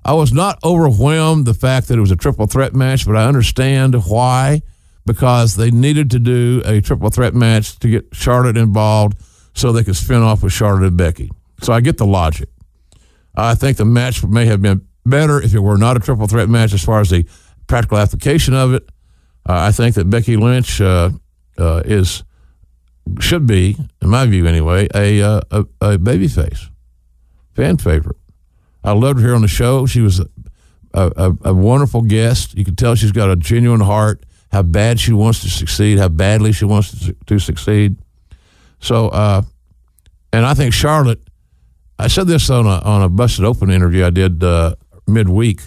I 0.05 0.13
was 0.13 0.33
not 0.33 0.60
overwhelmed 0.63 1.45
the 1.45 1.53
fact 1.53 1.88
that 1.88 1.98
it 1.98 2.01
was 2.01 2.12
a 2.12 2.15
triple 2.15 2.48
threat 2.48 2.74
match, 2.74 3.05
but 3.05 3.15
I 3.15 3.25
understand 3.25 3.95
why 4.05 4.62
because 5.05 5.55
they 5.55 5.72
needed 5.72 6.12
to 6.12 6.19
do 6.19 6.62
a 6.65 6.81
triple 6.81 7.10
threat 7.10 7.33
match 7.33 7.77
to 7.79 7.89
get 7.89 8.05
Charlotte 8.13 8.57
involved 8.57 9.17
so 9.53 9.72
they 9.72 9.83
could 9.83 9.95
spin 9.95 10.22
off 10.22 10.43
with 10.43 10.53
Charlotte 10.53 10.88
and 10.88 10.98
Becky. 10.98 11.31
So 11.62 11.74
I 11.74 11.81
get 11.81 11.98
the 11.98 12.05
logic. 12.05 12.50
I 13.36 13.55
think 13.55 13.77
the 13.77 13.86
match 13.86 14.24
may 14.24 14.45
have 14.45 14.62
been 14.62 14.88
better 15.05 15.41
if 15.41 15.53
it 15.53 15.60
were 15.60 15.77
not 15.77 15.98
a 15.98 16.00
triple 16.00 16.27
threat 16.27 16.50
match 16.50 16.74
as 16.74 16.83
far 16.83 17.01
as 17.01 17.10
the 17.10 17.25
practical 17.67 17.98
application 17.98 18.53
of 18.53 18.74
it. 18.74 18.83
Uh, 19.48 19.53
I 19.53 19.72
think 19.72 19.95
that 19.95 20.10
Becky 20.10 20.38
Lynch 20.38 20.79
uh, 20.79 21.12
uh, 21.57 21.81
is 21.86 22.24
should 23.19 23.45
be, 23.45 23.77
in 24.01 24.10
my 24.10 24.25
view 24.25 24.48
anyway, 24.48 24.88
a 24.95 25.22
uh, 25.22 25.41
a, 25.51 25.60
a 25.81 25.98
babyface, 25.98 26.69
fan 27.53 27.77
favorite. 27.77 28.15
I 28.84 28.92
loved 28.92 29.20
her 29.22 29.34
on 29.34 29.42
the 29.42 29.48
show. 29.48 29.86
She 29.86 30.02
was 30.02 30.20
a, 30.20 30.25
a, 30.94 31.34
a, 31.46 31.54
wonderful 31.54 32.02
guest. 32.02 32.58
You 32.58 32.66
can 32.66 32.75
tell 32.75 32.96
she's 32.96 33.12
got 33.12 33.30
a 33.30 33.36
genuine 33.36 33.80
heart. 33.80 34.24
How 34.52 34.62
bad 34.62 35.00
she 35.00 35.13
wants 35.13 35.42
to 35.42 35.50
succeed. 35.50 35.98
How 35.98 36.10
badly 36.10 36.52
she 36.52 36.66
wants 36.66 37.06
to, 37.06 37.16
to 37.25 37.40
succeed. 37.40 37.98
So, 38.80 39.08
uh, 39.10 39.42
and 40.32 40.46
I 40.46 40.54
think 40.54 40.74
Charlotte. 40.74 41.20
I 41.98 42.08
said 42.08 42.28
this 42.28 42.50
on 42.50 42.66
a 42.66 42.80
on 42.80 43.04
a 43.04 43.10
busted 43.10 43.46
open 43.46 43.70
interview 43.70 44.04
I 44.04 44.10
did 44.10 44.44
uh, 44.44 44.75
midweek 45.08 45.62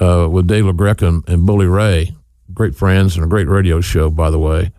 uh, 0.00 0.28
with 0.30 0.46
Dave 0.46 0.64
LaGreca 0.64 1.08
and, 1.08 1.28
and 1.28 1.46
Bully 1.46 1.66
Ray, 1.66 2.14
great 2.52 2.74
friends 2.74 3.16
and 3.16 3.24
a 3.24 3.28
great 3.28 3.48
radio 3.48 3.80
show, 3.80 4.10
by 4.10 4.30
the 4.30 4.38
way, 4.38 4.70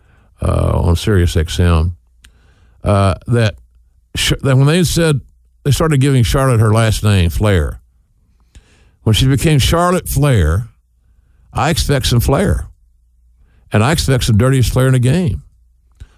uh, 0.41 0.79
on 0.79 0.95
Sirius 0.95 1.35
XM. 1.35 1.95
Uh, 2.83 3.15
that 3.27 3.55
that 4.41 4.57
when 4.57 4.67
they 4.67 4.83
said 4.83 5.21
they 5.63 5.71
started 5.71 6.01
giving 6.01 6.23
Charlotte 6.23 6.59
her 6.59 6.73
last 6.73 7.03
name, 7.03 7.29
Flair. 7.29 7.79
When 9.03 9.13
she 9.13 9.27
became 9.27 9.59
Charlotte 9.59 10.07
Flair, 10.07 10.67
I 11.51 11.69
expect 11.69 12.07
some 12.07 12.19
flair, 12.19 12.67
and 13.71 13.83
I 13.83 13.91
expect 13.91 14.23
some 14.23 14.37
dirtiest 14.37 14.73
flair 14.73 14.87
in 14.87 14.93
the 14.93 14.99
game. 14.99 15.43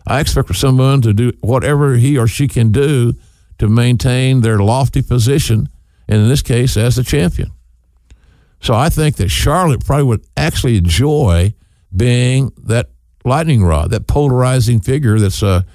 I 0.07 0.19
expect 0.19 0.47
for 0.47 0.53
someone 0.53 1.01
to 1.01 1.13
do 1.13 1.33
whatever 1.41 1.95
he 1.95 2.17
or 2.17 2.27
she 2.27 2.47
can 2.47 2.71
do 2.71 3.13
to 3.57 3.67
maintain 3.67 4.41
their 4.41 4.59
lofty 4.59 5.01
position 5.01 5.69
and 6.07 6.21
in 6.21 6.29
this 6.29 6.41
case, 6.41 6.77
as 6.77 6.95
the 6.95 7.03
champion. 7.03 7.51
So 8.61 8.73
I 8.73 8.89
think 8.89 9.15
that 9.17 9.29
Charlotte 9.29 9.83
probably 9.83 10.05
would 10.05 10.25
actually 10.37 10.77
enjoy 10.77 11.53
being 11.95 12.51
that 12.65 12.89
lightning 13.23 13.63
rod, 13.63 13.91
that 13.91 14.07
polarizing 14.07 14.79
figure 14.79 15.19
that's 15.19 15.41
a, 15.41 15.65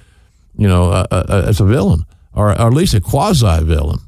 you 0.57 0.67
know, 0.67 0.91
a, 0.91 1.07
a, 1.11 1.45
as 1.47 1.59
a 1.59 1.65
villain 1.65 2.05
or, 2.33 2.49
or 2.49 2.51
at 2.51 2.73
least 2.73 2.93
a 2.93 3.01
quasi 3.01 3.63
villain. 3.63 3.99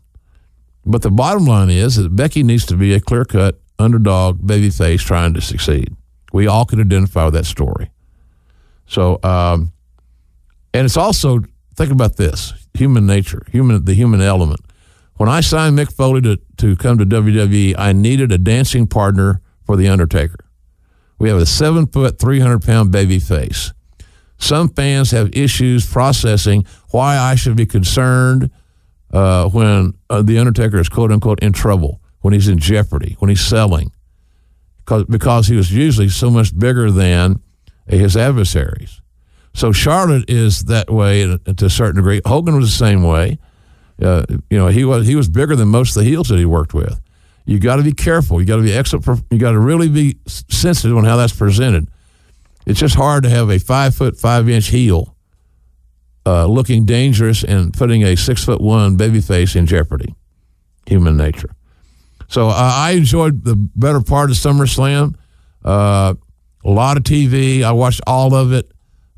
But 0.86 1.01
the 1.01 1.12
bottom 1.12 1.46
line 1.46 1.70
is 1.70 1.96
that 1.96 2.15
Becky 2.15 2.44
needs 2.44 2.65
to 2.68 2.75
be 2.75 2.94
a 2.94 3.00
clear 3.00 3.25
cut 3.25 3.60
underdog 3.80 4.42
babyface 4.42 5.01
trying 5.01 5.34
to 5.34 5.42
succeed. 5.42 5.96
We 6.32 6.48
all 6.48 6.65
can 6.65 6.80
identify 6.80 7.25
with 7.25 7.34
that 7.36 7.46
story. 7.46 7.92
So, 8.88 9.20
um, 9.24 9.72
and 10.74 10.86
it's 10.86 10.98
also 10.98 11.39
think 11.75 11.92
about 11.92 12.18
this: 12.18 12.53
human 12.74 13.06
nature, 13.06 13.44
human 13.51 13.86
the 13.86 13.94
human 13.94 14.22
element. 14.22 14.62
When 15.18 15.30
I 15.30 15.42
signed 15.42 15.77
Mick 15.77 15.94
Foley 15.94 16.22
to, 16.22 16.38
to 16.58 16.75
come 16.75 16.98
to 16.98 17.06
WWE, 17.06 17.75
I 17.77 17.94
needed 17.94 18.32
a 18.32 18.38
dancing 18.38 18.88
partner 18.88 19.42
for 19.63 19.77
The 19.77 19.88
Undertaker. 19.88 20.46
We 21.20 21.30
have 21.30 21.38
a 21.38 21.46
seven 21.46 21.86
foot, 21.86 22.20
300 22.20 22.63
pound 22.63 22.92
baby 22.92 23.20
face. 23.20 23.72
Some 24.44 24.68
fans 24.68 25.12
have 25.12 25.34
issues 25.34 25.90
processing 25.90 26.66
why 26.92 27.18
I 27.18 27.36
should 27.36 27.56
be 27.56 27.66
concerned 27.66 28.52
uh, 29.14 29.48
when 29.48 29.94
uh, 30.10 30.22
The 30.22 30.38
Undertaker 30.38 30.80
is 30.80 30.90
quote 30.90 31.14
unquote 31.14 31.40
in 31.42 31.54
trouble, 31.54 32.02
when 32.20 32.34
he's 32.34 32.50
in 32.50 32.58
jeopardy, 32.58 33.16
when 33.20 33.30
he's 33.30 33.40
selling, 33.40 33.94
because, 34.80 35.06
because 35.06 35.48
he 35.48 35.56
was 35.56 35.72
usually 35.72 36.10
so 36.10 36.30
much 36.30 36.58
bigger 36.60 36.92
than 36.92 37.40
his 37.88 38.18
adversaries. 38.18 39.00
So 39.54 39.72
Charlotte 39.72 40.30
is 40.30 40.66
that 40.66 40.90
way 40.90 41.24
to 41.24 41.66
a 41.66 41.70
certain 41.70 41.96
degree. 41.96 42.20
Hogan 42.26 42.58
was 42.58 42.70
the 42.70 42.86
same 42.86 43.02
way. 43.02 43.40
Uh, 44.02 44.26
you 44.50 44.58
know, 44.58 44.68
he 44.68 44.84
was 44.84 45.08
he 45.08 45.16
was 45.16 45.30
bigger 45.30 45.56
than 45.56 45.70
most 45.70 45.96
of 45.96 46.04
the 46.04 46.10
heels 46.10 46.28
that 46.28 46.38
he 46.38 46.46
worked 46.46 46.74
with. 46.74 47.00
You 47.46 47.60
got 47.60 47.78
to 47.78 47.84
be 47.84 47.94
careful. 47.94 48.42
You 48.42 48.48
got 48.48 48.58
to 48.58 48.64
be 48.64 48.74
excellent. 48.74 49.24
You 49.32 49.38
got 49.38 49.52
to 49.52 49.60
really 49.60 49.88
be 49.88 50.18
sensitive 50.28 50.98
on 50.98 51.06
how 51.06 51.16
that's 51.16 51.36
presented. 51.36 51.88
It's 52.65 52.79
just 52.79 52.96
hard 52.96 53.24
to 53.24 53.29
have 53.29 53.50
a 53.50 53.60
five 53.60 53.96
foot 53.96 54.17
five 54.17 54.50
inch 54.50 54.67
heel 54.67 55.15
uh, 56.25 56.46
looking 56.46 56.86
dangerous 56.86 57.43
and 57.43 57.74
putting 57.74 58.03
a 58.03 58.15
six 58.15 58.43
foot 58.43 58.62
one 58.62 58.96
baby 58.96 59.22
face 59.22 59.55
in 59.55 59.65
jeopardy. 59.65 60.15
Human 60.88 61.17
nature. 61.17 61.50
So 62.27 62.50
uh, 62.50 62.53
I 62.55 62.91
enjoyed 62.91 63.43
the 63.43 63.55
better 63.55 64.01
part 64.01 64.29
of 64.29 64.38
SummerSlam. 64.38 65.15
Uh, 65.63 66.15
a 66.65 66.70
lot 66.70 66.98
of 66.98 67.03
TV. 67.03 67.63
I 67.63 67.72
watched 67.72 68.01
all 68.08 68.34
of 68.34 68.53
it, 68.53 68.72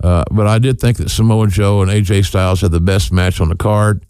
uh, 0.04 0.26
but 0.32 0.48
I 0.48 0.60
did 0.60 0.80
think 0.80 0.98
that 0.98 1.10
Samoa 1.10 1.48
Joe 1.48 1.82
and 1.82 1.92
AJ 1.92 2.26
Styles 2.26 2.62
had 2.62 2.72
the 2.72 2.80
best 2.80 3.12
match 3.12 3.40
on 3.40 3.50
the 3.50 3.56
card 3.56 4.06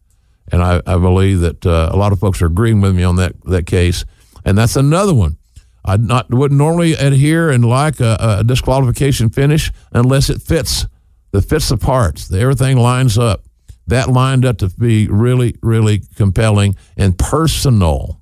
and 0.51 0.61
I, 0.61 0.81
I 0.85 0.97
believe 0.97 1.39
that 1.41 1.65
uh, 1.65 1.89
a 1.91 1.97
lot 1.97 2.11
of 2.11 2.19
folks 2.19 2.41
are 2.41 2.47
agreeing 2.47 2.81
with 2.81 2.95
me 2.95 3.03
on 3.03 3.15
that 3.17 3.33
that 3.45 3.65
case. 3.65 4.05
And 4.43 4.57
that's 4.57 4.75
another 4.75 5.13
one. 5.13 5.37
I 5.85 5.97
not 5.97 6.33
wouldn't 6.33 6.57
normally 6.57 6.93
adhere 6.93 7.51
and 7.51 7.63
like 7.63 7.99
a, 7.99 8.17
a 8.39 8.43
disqualification 8.43 9.29
finish 9.29 9.71
unless 9.93 10.29
it 10.29 10.41
fits 10.41 10.87
that 11.31 11.43
fits 11.43 11.69
the 11.69 11.77
parts. 11.77 12.27
The, 12.27 12.39
everything 12.39 12.77
lines 12.77 13.17
up. 13.17 13.43
That 13.87 14.09
lined 14.09 14.45
up 14.45 14.57
to 14.59 14.69
be 14.69 15.07
really, 15.07 15.55
really 15.61 16.01
compelling 16.15 16.75
and 16.97 17.17
personal. 17.17 18.19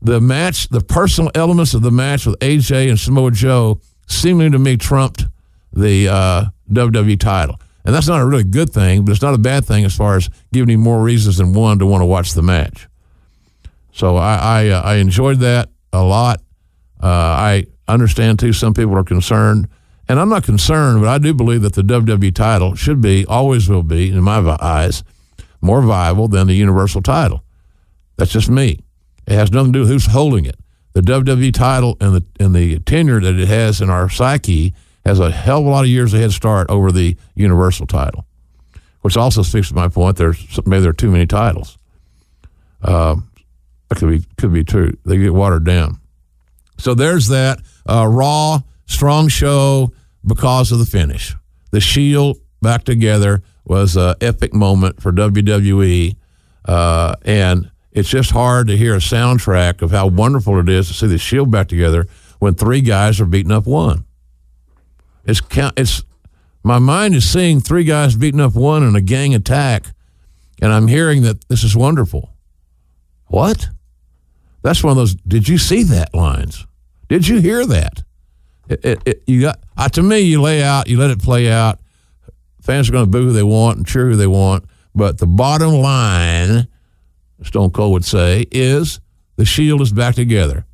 The 0.00 0.20
match, 0.20 0.68
the 0.68 0.80
personal 0.80 1.32
elements 1.34 1.74
of 1.74 1.82
the 1.82 1.90
match 1.90 2.24
with 2.24 2.38
AJ 2.38 2.88
and 2.88 2.98
Samoa 2.98 3.32
Joe, 3.32 3.80
seemingly 4.06 4.50
to 4.50 4.58
me 4.58 4.76
trumped 4.76 5.24
the 5.72 6.08
uh, 6.08 6.44
WWE 6.70 7.18
title. 7.18 7.58
And 7.84 7.94
that's 7.94 8.06
not 8.06 8.20
a 8.20 8.26
really 8.26 8.44
good 8.44 8.70
thing, 8.70 9.04
but 9.04 9.12
it's 9.12 9.22
not 9.22 9.34
a 9.34 9.38
bad 9.38 9.64
thing 9.64 9.84
as 9.84 9.96
far 9.96 10.16
as 10.16 10.30
giving 10.52 10.70
you 10.70 10.78
more 10.78 11.02
reasons 11.02 11.38
than 11.38 11.52
one 11.52 11.80
to 11.80 11.86
want 11.86 12.02
to 12.02 12.06
watch 12.06 12.32
the 12.32 12.42
match. 12.42 12.86
So 13.92 14.16
I 14.16 14.36
I, 14.36 14.68
uh, 14.68 14.82
I 14.82 14.94
enjoyed 14.96 15.40
that 15.40 15.68
a 15.92 16.02
lot. 16.02 16.40
Uh, 17.04 17.06
I 17.06 17.66
understand 17.86 18.38
too. 18.38 18.54
Some 18.54 18.72
people 18.72 18.96
are 18.96 19.04
concerned, 19.04 19.68
and 20.08 20.18
I'm 20.18 20.30
not 20.30 20.42
concerned, 20.42 21.02
but 21.02 21.08
I 21.10 21.18
do 21.18 21.34
believe 21.34 21.60
that 21.60 21.74
the 21.74 21.82
WWE 21.82 22.34
title 22.34 22.74
should 22.76 23.02
be, 23.02 23.26
always 23.26 23.68
will 23.68 23.82
be, 23.82 24.10
in 24.10 24.22
my 24.22 24.38
eyes, 24.58 25.04
more 25.60 25.82
viable 25.82 26.28
than 26.28 26.46
the 26.46 26.54
Universal 26.54 27.02
title. 27.02 27.44
That's 28.16 28.32
just 28.32 28.48
me. 28.48 28.80
It 29.26 29.34
has 29.34 29.52
nothing 29.52 29.74
to 29.74 29.78
do 29.78 29.80
with 29.82 29.90
who's 29.90 30.06
holding 30.06 30.46
it. 30.46 30.56
The 30.94 31.02
WWE 31.02 31.52
title 31.52 31.98
and 32.00 32.14
the 32.14 32.24
and 32.40 32.54
the 32.54 32.78
tenure 32.80 33.20
that 33.20 33.38
it 33.38 33.48
has 33.48 33.82
in 33.82 33.90
our 33.90 34.08
psyche 34.08 34.72
has 35.04 35.20
a 35.20 35.30
hell 35.30 35.58
of 35.58 35.66
a 35.66 35.68
lot 35.68 35.84
of 35.84 35.88
years 35.90 36.14
ahead 36.14 36.32
start 36.32 36.70
over 36.70 36.90
the 36.90 37.18
Universal 37.34 37.88
title, 37.88 38.24
which 39.02 39.16
also 39.16 39.42
speaks 39.42 39.68
to 39.68 39.74
my 39.74 39.88
point. 39.88 40.16
There's 40.16 40.58
maybe 40.64 40.80
there 40.80 40.90
are 40.90 40.94
too 40.94 41.10
many 41.10 41.26
titles. 41.26 41.76
Um, 42.80 43.28
that 43.88 43.98
could 43.98 44.08
be 44.08 44.24
could 44.38 44.54
be 44.54 44.64
true. 44.64 44.96
They 45.04 45.18
get 45.18 45.34
watered 45.34 45.64
down. 45.64 45.98
So 46.78 46.94
there's 46.94 47.28
that 47.28 47.60
uh, 47.88 48.06
raw, 48.06 48.60
strong 48.86 49.28
show 49.28 49.92
because 50.26 50.72
of 50.72 50.78
the 50.78 50.86
finish. 50.86 51.34
The 51.70 51.80
Shield 51.80 52.38
back 52.62 52.84
together 52.84 53.42
was 53.64 53.96
an 53.96 54.14
epic 54.20 54.52
moment 54.54 55.00
for 55.00 55.12
WWE, 55.12 56.16
uh, 56.66 57.14
and 57.22 57.70
it's 57.92 58.08
just 58.08 58.30
hard 58.30 58.66
to 58.68 58.76
hear 58.76 58.94
a 58.94 58.98
soundtrack 58.98 59.82
of 59.82 59.90
how 59.90 60.06
wonderful 60.06 60.58
it 60.58 60.68
is 60.68 60.88
to 60.88 60.94
see 60.94 61.06
the 61.06 61.18
Shield 61.18 61.50
back 61.50 61.68
together 61.68 62.06
when 62.38 62.54
three 62.54 62.80
guys 62.80 63.20
are 63.20 63.26
beating 63.26 63.52
up 63.52 63.66
one. 63.66 64.04
It's 65.24 65.40
it's 65.76 66.04
my 66.62 66.78
mind 66.78 67.14
is 67.14 67.30
seeing 67.30 67.60
three 67.60 67.84
guys 67.84 68.16
beating 68.16 68.40
up 68.40 68.54
one 68.54 68.82
in 68.82 68.96
a 68.96 69.00
gang 69.00 69.34
attack, 69.34 69.86
and 70.60 70.72
I'm 70.72 70.88
hearing 70.88 71.22
that 71.22 71.48
this 71.48 71.64
is 71.64 71.76
wonderful. 71.76 72.30
What? 73.26 73.68
That's 74.64 74.82
one 74.82 74.92
of 74.92 74.96
those. 74.96 75.14
Did 75.14 75.46
you 75.46 75.58
see 75.58 75.82
that 75.84 76.14
lines? 76.14 76.66
Did 77.08 77.28
you 77.28 77.38
hear 77.38 77.66
that? 77.66 78.02
It, 78.66 78.84
it, 78.84 79.02
it, 79.04 79.22
you 79.26 79.42
got 79.42 79.60
uh, 79.76 79.90
to 79.90 80.02
me. 80.02 80.20
You 80.20 80.40
lay 80.40 80.62
out. 80.62 80.88
You 80.88 80.98
let 80.98 81.10
it 81.10 81.22
play 81.22 81.52
out. 81.52 81.78
Fans 82.62 82.88
are 82.88 82.92
going 82.92 83.04
to 83.04 83.10
boo 83.10 83.26
who 83.26 83.32
they 83.32 83.42
want 83.42 83.76
and 83.76 83.86
cheer 83.86 84.08
who 84.08 84.16
they 84.16 84.26
want. 84.26 84.64
But 84.94 85.18
the 85.18 85.26
bottom 85.26 85.74
line, 85.74 86.66
Stone 87.42 87.72
Cold 87.72 87.92
would 87.92 88.06
say, 88.06 88.46
is 88.50 89.00
the 89.36 89.44
Shield 89.44 89.82
is 89.82 89.92
back 89.92 90.14
together, 90.14 90.64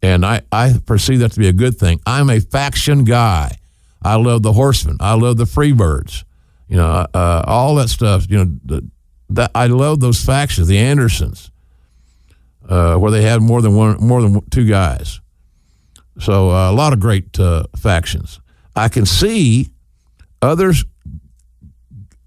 and 0.00 0.24
I 0.24 0.42
I 0.52 0.78
perceive 0.86 1.18
that 1.18 1.32
to 1.32 1.40
be 1.40 1.48
a 1.48 1.52
good 1.52 1.76
thing. 1.76 2.00
I'm 2.06 2.30
a 2.30 2.38
faction 2.38 3.02
guy. 3.02 3.58
I 4.00 4.14
love 4.14 4.42
the 4.42 4.52
Horsemen. 4.52 4.98
I 5.00 5.14
love 5.14 5.38
the 5.38 5.44
Freebirds. 5.44 6.22
You 6.68 6.76
know, 6.76 7.06
uh, 7.12 7.42
all 7.46 7.74
that 7.76 7.88
stuff. 7.88 8.30
You 8.30 8.44
know, 8.44 8.56
the, 8.64 8.88
that 9.30 9.50
I 9.56 9.66
love 9.66 9.98
those 9.98 10.24
factions. 10.24 10.68
The 10.68 10.78
Andersons, 10.78 11.50
uh, 12.68 12.96
where 12.96 13.10
they 13.10 13.22
had 13.22 13.42
more 13.42 13.60
than 13.62 13.74
one, 13.74 13.96
more 13.98 14.22
than 14.22 14.40
two 14.50 14.66
guys. 14.66 15.20
So 16.18 16.50
uh, 16.50 16.70
a 16.70 16.74
lot 16.74 16.92
of 16.92 17.00
great 17.00 17.38
uh, 17.38 17.64
factions. 17.76 18.40
I 18.76 18.88
can 18.88 19.06
see 19.06 19.68
others 20.42 20.84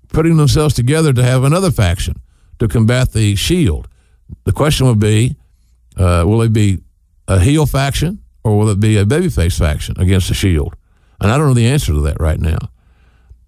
putting 0.10 0.38
themselves 0.38 0.74
together 0.74 1.14
to 1.14 1.24
have 1.24 1.44
another 1.44 1.72
faction 1.72 2.16
to 2.60 2.68
combat 2.68 3.12
the 3.12 3.36
Shield. 3.36 3.88
The 4.44 4.52
question 4.52 4.88
would 4.88 5.00
be, 5.00 5.36
uh, 5.96 6.24
will 6.26 6.42
it 6.42 6.54
be 6.54 6.80
a 7.28 7.40
heel 7.40 7.66
faction 7.66 8.20
or 8.44 8.58
will 8.58 8.70
it 8.70 8.80
be 8.80 8.98
a 8.98 9.06
babyface 9.06 9.58
faction 9.58 10.00
against 10.00 10.28
the 10.28 10.34
Shield? 10.34 10.76
And 11.20 11.32
I 11.32 11.38
don't 11.38 11.48
know 11.48 11.54
the 11.54 11.68
answer 11.68 11.94
to 11.94 12.02
that 12.02 12.20
right 12.20 12.40
now. 12.40 12.58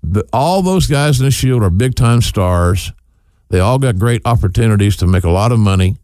But 0.03 0.27
all 0.31 0.61
those 0.61 0.87
guys 0.87 1.19
in 1.19 1.25
the 1.25 1.31
Shield 1.31 1.63
are 1.63 1.69
big 1.69 1.95
time 1.95 2.21
stars. 2.21 2.91
They 3.49 3.59
all 3.59 3.79
got 3.79 3.97
great 3.97 4.21
opportunities 4.25 4.95
to 4.97 5.07
make 5.07 5.23
a 5.23 5.29
lot 5.29 5.51
of 5.51 5.59
money, 5.59 5.97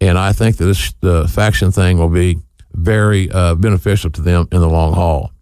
and 0.00 0.18
I 0.18 0.32
think 0.32 0.56
that 0.56 0.64
this 0.64 0.92
the 1.00 1.28
faction 1.28 1.70
thing 1.72 1.98
will 1.98 2.08
be 2.08 2.38
very 2.72 3.30
uh, 3.30 3.54
beneficial 3.54 4.10
to 4.10 4.22
them 4.22 4.48
in 4.52 4.60
the 4.60 4.68
long 4.68 4.94
haul. 4.94 5.32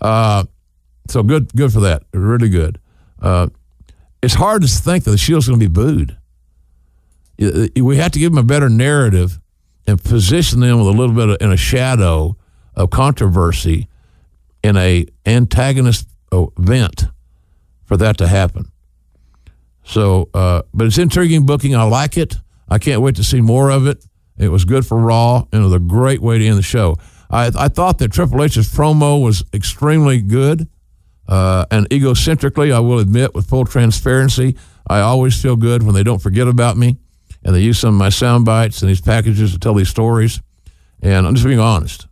Uh, 0.00 0.44
so 1.08 1.22
good, 1.22 1.52
good 1.54 1.72
for 1.72 1.80
that. 1.80 2.02
Really 2.12 2.48
good. 2.48 2.80
Uh, 3.20 3.48
it's 4.22 4.34
hard 4.34 4.62
to 4.62 4.68
think 4.68 5.04
that 5.04 5.10
the 5.10 5.18
Shield's 5.18 5.48
going 5.48 5.60
to 5.60 5.68
be 5.68 5.72
booed. 5.72 6.16
We 7.38 7.96
have 7.96 8.12
to 8.12 8.18
give 8.18 8.32
them 8.32 8.38
a 8.38 8.46
better 8.46 8.68
narrative 8.68 9.40
and 9.86 10.02
position 10.02 10.60
them 10.60 10.78
with 10.78 10.86
a 10.86 10.98
little 10.98 11.14
bit 11.14 11.28
of, 11.28 11.36
in 11.40 11.52
a 11.52 11.56
shadow 11.56 12.36
of 12.74 12.90
controversy 12.90 13.88
in 14.62 14.76
a 14.76 15.06
antagonist 15.26 16.08
event 16.32 17.04
for 17.84 17.96
that 17.96 18.16
to 18.18 18.26
happen. 18.26 18.70
So, 19.84 20.30
uh, 20.32 20.62
but 20.72 20.86
it's 20.86 20.96
intriguing 20.96 21.44
booking. 21.44 21.74
I 21.76 21.82
like 21.82 22.16
it. 22.16 22.36
I 22.68 22.78
can't 22.78 23.00
wait 23.00 23.16
to 23.16 23.24
see 23.24 23.40
more 23.40 23.70
of 23.70 23.86
it. 23.86 24.04
It 24.36 24.48
was 24.48 24.64
good 24.64 24.86
for 24.86 24.98
Raw, 24.98 25.44
and 25.52 25.60
it 25.60 25.64
was 25.64 25.72
a 25.72 25.78
great 25.78 26.20
way 26.20 26.38
to 26.38 26.46
end 26.46 26.58
the 26.58 26.62
show. 26.62 26.96
I, 27.30 27.50
I 27.56 27.68
thought 27.68 27.98
that 27.98 28.12
Triple 28.12 28.42
H's 28.42 28.72
promo 28.72 29.22
was 29.22 29.44
extremely 29.52 30.20
good, 30.20 30.68
uh, 31.28 31.66
and 31.70 31.88
egocentrically, 31.90 32.72
I 32.72 32.80
will 32.80 32.98
admit, 32.98 33.34
with 33.34 33.48
full 33.48 33.64
transparency, 33.64 34.56
I 34.86 35.00
always 35.00 35.40
feel 35.40 35.56
good 35.56 35.82
when 35.82 35.94
they 35.94 36.02
don't 36.02 36.20
forget 36.20 36.48
about 36.48 36.76
me, 36.76 36.96
and 37.44 37.54
they 37.54 37.60
use 37.60 37.78
some 37.78 37.94
of 37.94 37.98
my 37.98 38.08
sound 38.08 38.44
bites 38.44 38.82
and 38.82 38.90
these 38.90 39.00
packages 39.00 39.52
to 39.52 39.58
tell 39.58 39.74
these 39.74 39.88
stories. 39.88 40.40
And 41.02 41.26
I'm 41.26 41.34
just 41.34 41.46
being 41.46 41.60
honest, 41.60 42.06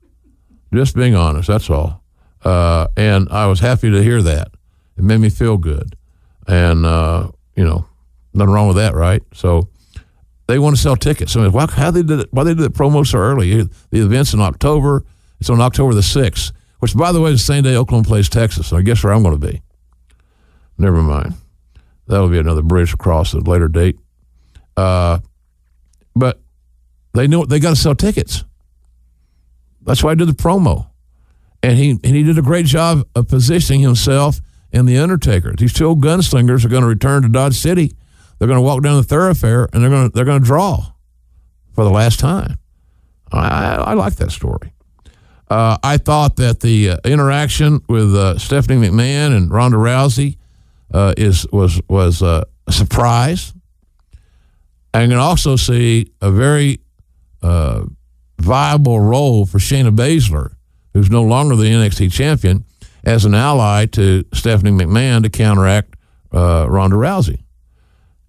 just 0.72 0.94
being 0.94 1.14
honest. 1.14 1.48
That's 1.48 1.70
all. 1.70 2.02
Uh, 2.44 2.88
and 2.96 3.28
I 3.30 3.46
was 3.46 3.60
happy 3.60 3.90
to 3.90 4.02
hear 4.02 4.22
that. 4.22 4.48
It 4.96 5.04
made 5.04 5.18
me 5.18 5.30
feel 5.30 5.56
good, 5.56 5.96
and 6.46 6.84
uh, 6.84 7.30
you 7.56 7.64
know, 7.64 7.86
nothing 8.34 8.52
wrong 8.52 8.68
with 8.68 8.76
that, 8.76 8.94
right? 8.94 9.22
So 9.32 9.68
they 10.46 10.58
want 10.58 10.76
to 10.76 10.82
sell 10.82 10.96
tickets. 10.96 11.36
I 11.36 11.42
mean, 11.42 11.52
why, 11.52 11.66
how 11.70 11.90
they 11.90 12.02
did 12.02 12.20
it, 12.20 12.28
why 12.32 12.44
they 12.44 12.54
did 12.54 12.64
the 12.64 12.70
promo 12.70 13.06
so 13.06 13.18
early? 13.18 13.62
The 13.62 13.70
event's 14.04 14.34
in 14.34 14.40
October. 14.40 15.04
It's 15.40 15.50
on 15.50 15.60
October 15.60 15.94
the 15.94 16.00
6th, 16.00 16.52
which, 16.80 16.96
by 16.96 17.12
the 17.12 17.20
way, 17.20 17.30
is 17.30 17.40
the 17.40 17.52
same 17.52 17.64
day 17.64 17.76
Oklahoma 17.76 18.06
plays 18.06 18.28
Texas. 18.28 18.68
So 18.68 18.76
I 18.76 18.82
guess 18.82 19.02
where 19.02 19.12
I'm 19.12 19.22
going 19.22 19.38
to 19.38 19.46
be. 19.46 19.62
Never 20.78 21.02
mind. 21.02 21.34
That'll 22.06 22.28
be 22.28 22.38
another 22.38 22.62
bridge 22.62 22.92
across 22.92 23.34
at 23.34 23.46
a 23.46 23.50
later 23.50 23.68
date. 23.68 23.98
Uh, 24.76 25.20
but 26.14 26.40
they 27.14 27.26
know 27.26 27.44
they 27.44 27.60
got 27.60 27.70
to 27.70 27.76
sell 27.76 27.94
tickets. 27.94 28.44
That's 29.82 30.02
why 30.02 30.12
I 30.12 30.14
did 30.14 30.28
the 30.28 30.32
promo. 30.32 30.88
And 31.62 31.78
he, 31.78 31.90
and 31.90 32.04
he 32.04 32.22
did 32.22 32.38
a 32.38 32.42
great 32.42 32.66
job 32.66 33.06
of 33.14 33.28
positioning 33.28 33.80
himself 33.80 34.40
and 34.72 34.88
The 34.88 34.98
Undertaker. 34.98 35.54
These 35.56 35.72
two 35.72 35.86
old 35.86 36.02
gunslingers 36.02 36.64
are 36.64 36.68
going 36.68 36.82
to 36.82 36.88
return 36.88 37.22
to 37.22 37.28
Dodge 37.28 37.54
City 37.54 37.92
they're 38.42 38.48
going 38.48 38.58
to 38.58 38.62
walk 38.62 38.82
down 38.82 38.96
the 38.96 39.04
thoroughfare 39.04 39.68
and 39.72 39.80
they're 39.80 39.88
going 39.88 40.10
to 40.10 40.12
they're 40.12 40.24
going 40.24 40.40
to 40.40 40.44
draw 40.44 40.84
for 41.76 41.84
the 41.84 41.90
last 41.90 42.18
time. 42.18 42.58
I, 43.30 43.76
I 43.76 43.92
like 43.94 44.16
that 44.16 44.32
story. 44.32 44.72
Uh, 45.48 45.78
I 45.80 45.96
thought 45.96 46.34
that 46.38 46.58
the 46.58 46.90
uh, 46.90 46.96
interaction 47.04 47.82
with 47.88 48.12
uh, 48.12 48.36
Stephanie 48.38 48.88
McMahon 48.88 49.36
and 49.36 49.48
Ronda 49.48 49.76
Rousey 49.76 50.38
uh, 50.92 51.14
is 51.16 51.46
was 51.52 51.80
was 51.88 52.20
uh, 52.20 52.42
a 52.66 52.72
surprise. 52.72 53.54
I 54.92 55.06
can 55.06 55.12
also 55.12 55.54
see 55.54 56.10
a 56.20 56.32
very 56.32 56.80
uh, 57.44 57.84
viable 58.40 58.98
role 58.98 59.46
for 59.46 59.58
Shayna 59.58 59.94
Baszler, 59.94 60.56
who's 60.94 61.10
no 61.10 61.22
longer 61.22 61.54
the 61.54 61.66
NXT 61.66 62.10
champion, 62.10 62.64
as 63.04 63.24
an 63.24 63.36
ally 63.36 63.86
to 63.86 64.24
Stephanie 64.34 64.72
McMahon 64.72 65.22
to 65.22 65.30
counteract 65.30 65.94
Ronda 66.32 66.96
Rousey. 66.96 67.38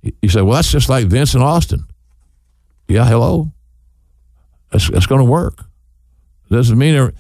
You 0.04 0.30
say, 0.30 0.42
well, 0.42 0.56
that's 0.56 0.72
just 0.72 0.90
like 0.90 1.08
Vince 1.08 1.34
and 1.34 1.44
Austin. 1.44 1.86
Yeah, 2.88 3.06
hello. 3.06 3.52
That's, 4.72 4.90
that's 4.90 5.06
going 5.06 5.20
to 5.24 5.30
work. 5.30 5.64
Doesn't 6.50 6.78
mean, 6.78 7.12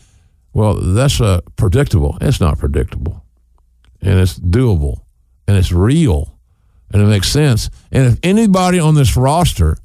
well, 0.53 0.75
that's 0.75 1.21
uh, 1.21 1.41
predictable. 1.55 2.17
It's 2.19 2.41
not 2.41 2.59
predictable. 2.59 3.23
And 4.01 4.19
it's 4.19 4.37
doable. 4.37 5.01
And 5.47 5.57
it's 5.57 5.71
real. 5.71 6.37
And 6.91 7.01
it 7.01 7.05
makes 7.05 7.29
sense. 7.29 7.69
And 7.91 8.05
if 8.05 8.19
anybody 8.21 8.79
on 8.79 8.95
this 8.95 9.15
roster 9.15 9.77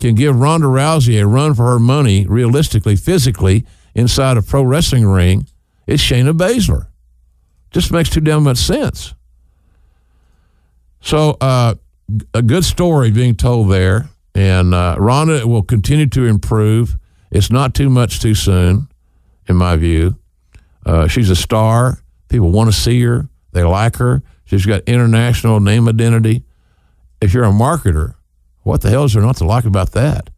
can 0.00 0.16
give 0.16 0.38
Ronda 0.38 0.66
Rousey 0.66 1.22
a 1.22 1.26
run 1.26 1.54
for 1.54 1.66
her 1.66 1.78
money, 1.78 2.26
realistically, 2.26 2.96
physically, 2.96 3.64
inside 3.94 4.36
a 4.36 4.42
pro 4.42 4.62
wrestling 4.62 5.06
ring, 5.06 5.46
it's 5.86 6.02
Shayna 6.02 6.36
Baszler. 6.36 6.88
Just 7.70 7.92
makes 7.92 8.10
too 8.10 8.20
damn 8.20 8.42
much 8.42 8.58
sense. 8.58 9.14
So, 11.00 11.36
uh, 11.40 11.76
a 12.34 12.42
good 12.42 12.64
story 12.64 13.10
being 13.10 13.34
told 13.34 13.70
there, 13.70 14.08
and 14.34 14.74
uh, 14.74 14.96
Ronda 14.98 15.46
will 15.46 15.62
continue 15.62 16.06
to 16.08 16.26
improve. 16.26 16.96
It's 17.30 17.50
not 17.50 17.74
too 17.74 17.90
much 17.90 18.20
too 18.20 18.34
soon, 18.34 18.88
in 19.48 19.56
my 19.56 19.76
view. 19.76 20.16
Uh, 20.84 21.08
she's 21.08 21.30
a 21.30 21.36
star. 21.36 21.98
People 22.28 22.50
want 22.50 22.72
to 22.72 22.78
see 22.78 23.02
her. 23.02 23.28
They 23.52 23.62
like 23.62 23.96
her. 23.96 24.22
She's 24.44 24.66
got 24.66 24.82
international 24.82 25.60
name 25.60 25.88
identity. 25.88 26.44
If 27.20 27.32
you're 27.32 27.44
a 27.44 27.50
marketer, 27.52 28.14
what 28.62 28.80
the 28.80 28.90
hell 28.90 29.04
is 29.04 29.14
there 29.14 29.22
not 29.22 29.36
to 29.36 29.44
like 29.44 29.64
about 29.64 29.92
that? 29.92 30.30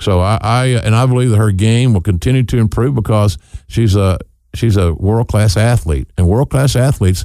So 0.00 0.20
I, 0.20 0.38
I 0.40 0.66
and 0.66 0.94
I 0.94 1.06
believe 1.06 1.30
that 1.30 1.36
her 1.36 1.52
game 1.52 1.94
will 1.94 2.00
continue 2.00 2.42
to 2.42 2.58
improve 2.58 2.94
because 2.94 3.38
she's 3.68 3.94
a 3.94 4.18
she's 4.54 4.76
a 4.76 4.92
world 4.94 5.28
class 5.28 5.56
athlete, 5.56 6.08
and 6.18 6.28
world 6.28 6.50
class 6.50 6.74
athletes 6.74 7.24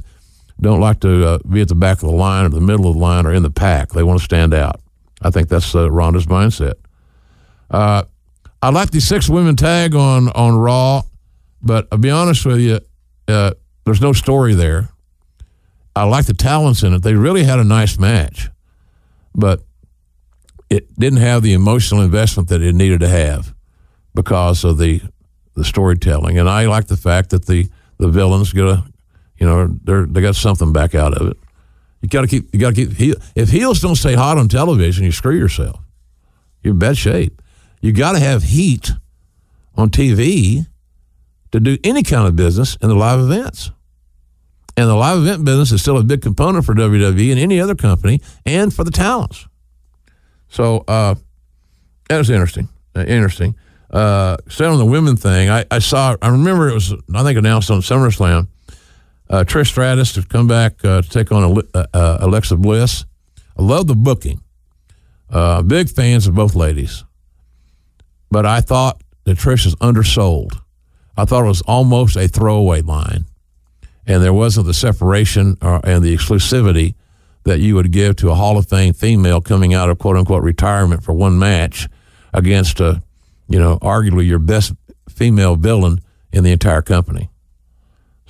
don't 0.60 0.80
like 0.80 1.00
to 1.00 1.26
uh, 1.26 1.38
be 1.48 1.60
at 1.60 1.68
the 1.68 1.74
back 1.74 2.02
of 2.02 2.08
the 2.08 2.16
line 2.16 2.44
or 2.44 2.50
the 2.50 2.60
middle 2.60 2.86
of 2.86 2.94
the 2.94 3.00
line 3.00 3.26
or 3.26 3.32
in 3.32 3.42
the 3.42 3.50
pack. 3.50 3.90
They 3.90 4.02
want 4.02 4.18
to 4.18 4.24
stand 4.24 4.54
out. 4.54 4.80
I 5.22 5.30
think 5.30 5.48
that's 5.48 5.74
uh, 5.74 5.90
Ronda's 5.90 6.26
mindset. 6.26 6.74
Uh, 7.70 8.04
I 8.62 8.70
like 8.70 8.90
the 8.90 9.00
six 9.00 9.28
women 9.28 9.56
tag 9.56 9.94
on 9.94 10.28
on 10.30 10.56
Raw, 10.56 11.02
but 11.62 11.88
I'll 11.90 11.98
be 11.98 12.10
honest 12.10 12.44
with 12.44 12.60
you, 12.60 12.80
uh, 13.28 13.52
there's 13.84 14.00
no 14.00 14.12
story 14.12 14.54
there. 14.54 14.90
I 15.96 16.04
like 16.04 16.26
the 16.26 16.34
talents 16.34 16.82
in 16.82 16.94
it. 16.94 17.02
They 17.02 17.14
really 17.14 17.44
had 17.44 17.58
a 17.58 17.64
nice 17.64 17.98
match, 17.98 18.48
but 19.34 19.62
it 20.68 20.94
didn't 20.98 21.18
have 21.18 21.42
the 21.42 21.52
emotional 21.52 22.00
investment 22.00 22.48
that 22.48 22.62
it 22.62 22.74
needed 22.74 23.00
to 23.00 23.08
have 23.08 23.54
because 24.14 24.64
of 24.64 24.78
the 24.78 25.00
the 25.54 25.64
storytelling. 25.64 26.38
And 26.38 26.48
I 26.48 26.66
like 26.66 26.86
the 26.86 26.96
fact 26.96 27.30
that 27.30 27.46
the 27.46 27.68
the 27.98 28.08
villains 28.08 28.52
get 28.52 28.66
a, 28.66 28.84
you 29.40 29.46
know, 29.46 29.66
they 29.66 30.12
they 30.12 30.20
got 30.20 30.36
something 30.36 30.72
back 30.72 30.94
out 30.94 31.14
of 31.14 31.28
it. 31.28 31.36
You 32.02 32.08
got 32.08 32.22
to 32.22 32.26
keep 32.26 32.52
you 32.52 32.60
got 32.60 32.74
to 32.74 32.86
keep. 32.86 33.16
If 33.34 33.50
heels 33.50 33.80
don't 33.80 33.96
stay 33.96 34.14
hot 34.14 34.38
on 34.38 34.48
television, 34.48 35.04
you 35.04 35.12
screw 35.12 35.36
yourself. 35.36 35.80
You're 36.62 36.74
in 36.74 36.78
bad 36.78 36.96
shape. 36.96 37.40
You 37.80 37.92
got 37.92 38.12
to 38.12 38.20
have 38.20 38.42
heat 38.42 38.92
on 39.74 39.90
TV 39.90 40.66
to 41.52 41.60
do 41.60 41.78
any 41.82 42.02
kind 42.02 42.28
of 42.28 42.36
business 42.36 42.76
in 42.82 42.88
the 42.88 42.94
live 42.94 43.20
events. 43.20 43.70
And 44.76 44.88
the 44.88 44.94
live 44.94 45.18
event 45.18 45.44
business 45.44 45.72
is 45.72 45.82
still 45.82 45.98
a 45.98 46.04
big 46.04 46.22
component 46.22 46.64
for 46.64 46.74
WWE 46.74 47.30
and 47.30 47.40
any 47.40 47.60
other 47.60 47.74
company 47.74 48.20
and 48.46 48.72
for 48.72 48.84
the 48.84 48.90
talents. 48.90 49.46
So 50.48 50.84
uh, 50.86 51.16
that 52.08 52.18
was 52.18 52.30
interesting. 52.30 52.68
Uh, 52.94 53.04
interesting. 53.06 53.54
Uh, 53.90 54.36
on 54.60 54.78
the 54.78 54.86
women 54.86 55.16
thing, 55.16 55.50
I, 55.50 55.64
I, 55.70 55.80
saw, 55.80 56.16
I 56.22 56.28
remember 56.28 56.68
it 56.68 56.74
was, 56.74 56.94
I 57.14 57.22
think, 57.24 57.38
announced 57.38 57.70
on 57.70 57.80
SummerSlam. 57.80 58.46
Uh, 59.30 59.44
Trish 59.44 59.68
Stratus 59.68 60.12
to 60.14 60.22
come 60.22 60.48
back 60.48 60.84
uh, 60.84 61.02
to 61.02 61.08
take 61.08 61.30
on 61.30 61.62
uh, 61.72 61.86
uh, 61.94 62.18
Alexa 62.20 62.56
Bliss. 62.56 63.04
I 63.56 63.62
love 63.62 63.86
the 63.86 63.94
booking. 63.94 64.40
Uh, 65.30 65.62
big 65.62 65.88
fans 65.88 66.26
of 66.26 66.34
both 66.34 66.56
ladies. 66.56 67.04
But 68.30 68.44
I 68.44 68.60
thought 68.60 69.00
that 69.24 69.38
Trish 69.38 69.66
is 69.66 69.76
undersold. 69.76 70.60
I 71.16 71.24
thought 71.24 71.44
it 71.44 71.48
was 71.48 71.62
almost 71.62 72.16
a 72.16 72.26
throwaway 72.26 72.80
line 72.80 73.26
and 74.06 74.22
there 74.22 74.32
wasn't 74.32 74.66
the 74.66 74.74
separation 74.74 75.56
or, 75.62 75.80
and 75.84 76.02
the 76.02 76.12
exclusivity 76.12 76.94
that 77.44 77.60
you 77.60 77.76
would 77.76 77.92
give 77.92 78.16
to 78.16 78.30
a 78.30 78.34
Hall 78.34 78.58
of 78.58 78.68
Fame 78.68 78.92
female 78.92 79.40
coming 79.40 79.72
out 79.72 79.88
of 79.88 79.98
quote 79.98 80.16
unquote 80.16 80.42
retirement 80.42 81.04
for 81.04 81.12
one 81.12 81.38
match 81.38 81.88
against 82.34 82.80
a, 82.80 83.02
you 83.48 83.58
know, 83.58 83.78
arguably 83.78 84.26
your 84.26 84.40
best 84.40 84.72
female 85.08 85.54
villain 85.54 86.00
in 86.32 86.42
the 86.42 86.50
entire 86.50 86.82
company. 86.82 87.30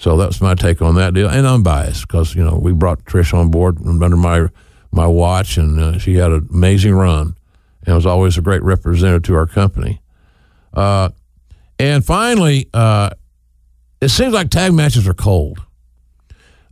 So 0.01 0.17
that's 0.17 0.41
my 0.41 0.55
take 0.55 0.81
on 0.81 0.95
that 0.95 1.13
deal, 1.13 1.29
and 1.29 1.47
I'm 1.47 1.63
biased 1.63 2.09
because 2.09 2.35
you 2.35 2.43
know 2.43 2.59
we 2.59 2.73
brought 2.73 3.05
Trish 3.05 3.35
on 3.35 3.51
board 3.51 3.77
under 3.85 4.17
my 4.17 4.47
my 4.91 5.07
watch, 5.07 5.59
and 5.59 5.79
uh, 5.79 5.99
she 5.99 6.15
had 6.15 6.33
an 6.33 6.49
amazing 6.51 6.95
run, 6.95 7.37
and 7.85 7.95
was 7.95 8.07
always 8.07 8.39
a 8.39 8.41
great 8.41 8.63
representative 8.63 9.25
to 9.25 9.35
our 9.35 9.47
company. 9.47 10.01
Uh, 10.73 11.11
and 11.79 12.03
finally, 12.03 12.71
uh, 12.73 13.11
it 14.01 14.09
seems 14.09 14.33
like 14.33 14.49
tag 14.49 14.73
matches 14.73 15.07
are 15.07 15.13
cold. 15.13 15.59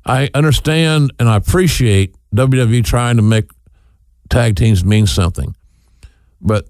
I 0.07 0.31
understand 0.33 1.12
and 1.21 1.29
I 1.29 1.37
appreciate 1.37 2.14
WWE 2.35 2.83
trying 2.83 3.17
to 3.17 3.23
make 3.23 3.51
tag 4.31 4.57
teams 4.57 4.87
mean 4.87 5.07
something, 5.07 5.55
but 6.41 6.67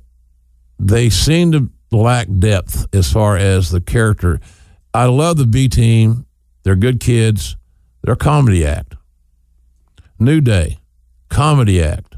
they 0.81 1.09
seem 1.09 1.53
to 1.53 1.71
lack 1.93 2.27
depth 2.41 2.85
as 2.93 3.13
far 3.13 3.37
as 3.37 3.71
the 3.71 3.81
character. 3.81 4.41
I 4.93 5.05
love 5.05 5.37
the 5.37 5.47
B 5.47 5.69
team. 5.69 6.25
They're 6.69 6.77
good 6.77 7.01
kids. 7.01 7.57
They're 8.03 8.13
a 8.13 8.17
comedy 8.19 8.67
act. 8.67 8.95
New 10.19 10.43
Day, 10.43 10.81
comedy 11.31 11.83
act. 11.83 12.17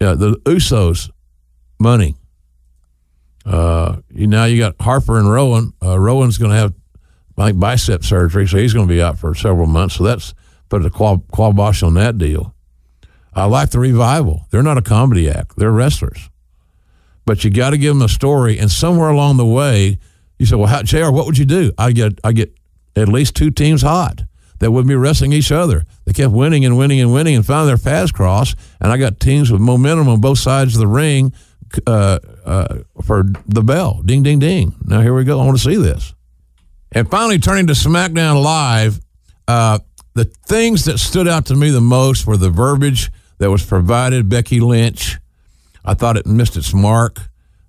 Yeah, 0.00 0.14
the 0.14 0.32
Usos, 0.38 1.08
money. 1.78 2.16
Uh, 3.46 3.98
now 4.10 4.46
you 4.46 4.58
got 4.58 4.74
Harper 4.80 5.16
and 5.16 5.30
Rowan. 5.30 5.74
Uh, 5.80 5.96
Rowan's 5.96 6.38
going 6.38 6.50
to 6.50 6.56
have 6.56 6.74
like 7.36 7.56
bicep 7.56 8.02
surgery, 8.02 8.48
so 8.48 8.56
he's 8.56 8.74
going 8.74 8.88
to 8.88 8.92
be 8.92 9.00
out 9.00 9.16
for 9.16 9.32
several 9.32 9.68
months. 9.68 9.94
So 9.94 10.02
that's 10.02 10.34
put 10.68 10.84
a 10.84 10.90
quabosh 10.90 11.86
on 11.86 11.94
that 11.94 12.18
deal. 12.18 12.52
I 13.32 13.44
like 13.44 13.70
the 13.70 13.78
revival. 13.78 14.48
They're 14.50 14.64
not 14.64 14.76
a 14.76 14.82
comedy 14.82 15.30
act; 15.30 15.56
they're 15.56 15.70
wrestlers. 15.70 16.30
But 17.24 17.44
you 17.44 17.50
got 17.50 17.70
to 17.70 17.78
give 17.78 17.94
them 17.94 18.02
a 18.02 18.08
story, 18.08 18.58
and 18.58 18.68
somewhere 18.68 19.10
along 19.10 19.36
the 19.36 19.46
way, 19.46 20.00
you 20.36 20.46
say, 20.46 20.56
"Well, 20.56 20.66
how, 20.66 20.82
Jr., 20.82 21.12
what 21.12 21.26
would 21.26 21.38
you 21.38 21.44
do?" 21.44 21.72
I 21.78 21.92
get, 21.92 22.18
I 22.24 22.32
get 22.32 22.57
at 22.96 23.08
least 23.08 23.34
two 23.34 23.50
teams 23.50 23.82
hot 23.82 24.22
that 24.58 24.70
would 24.72 24.86
be 24.86 24.94
wrestling 24.94 25.32
each 25.32 25.52
other. 25.52 25.84
They 26.04 26.12
kept 26.12 26.32
winning 26.32 26.64
and 26.64 26.76
winning 26.76 27.00
and 27.00 27.12
winning, 27.12 27.36
and 27.36 27.46
finally 27.46 27.68
their 27.68 27.78
paths 27.78 28.12
cross. 28.12 28.54
And 28.80 28.92
I 28.92 28.96
got 28.96 29.20
teams 29.20 29.50
with 29.50 29.60
momentum 29.60 30.08
on 30.08 30.20
both 30.20 30.38
sides 30.38 30.74
of 30.74 30.80
the 30.80 30.86
ring 30.86 31.32
uh, 31.86 32.18
uh, 32.44 32.78
for 33.04 33.24
the 33.46 33.62
bell. 33.62 34.02
Ding, 34.04 34.22
ding, 34.22 34.38
ding. 34.38 34.74
Now 34.82 35.00
here 35.00 35.14
we 35.14 35.24
go. 35.24 35.40
I 35.40 35.44
want 35.44 35.58
to 35.58 35.64
see 35.64 35.76
this. 35.76 36.14
And 36.92 37.10
finally, 37.10 37.38
turning 37.38 37.66
to 37.66 37.74
SmackDown 37.74 38.42
Live, 38.42 39.00
uh, 39.46 39.78
the 40.14 40.24
things 40.24 40.86
that 40.86 40.98
stood 40.98 41.28
out 41.28 41.46
to 41.46 41.54
me 41.54 41.70
the 41.70 41.80
most 41.80 42.26
were 42.26 42.36
the 42.36 42.50
verbiage 42.50 43.10
that 43.38 43.50
was 43.50 43.64
provided. 43.64 44.28
Becky 44.28 44.60
Lynch, 44.60 45.18
I 45.84 45.94
thought 45.94 46.16
it 46.16 46.26
missed 46.26 46.56
its 46.56 46.72
mark, 46.72 47.20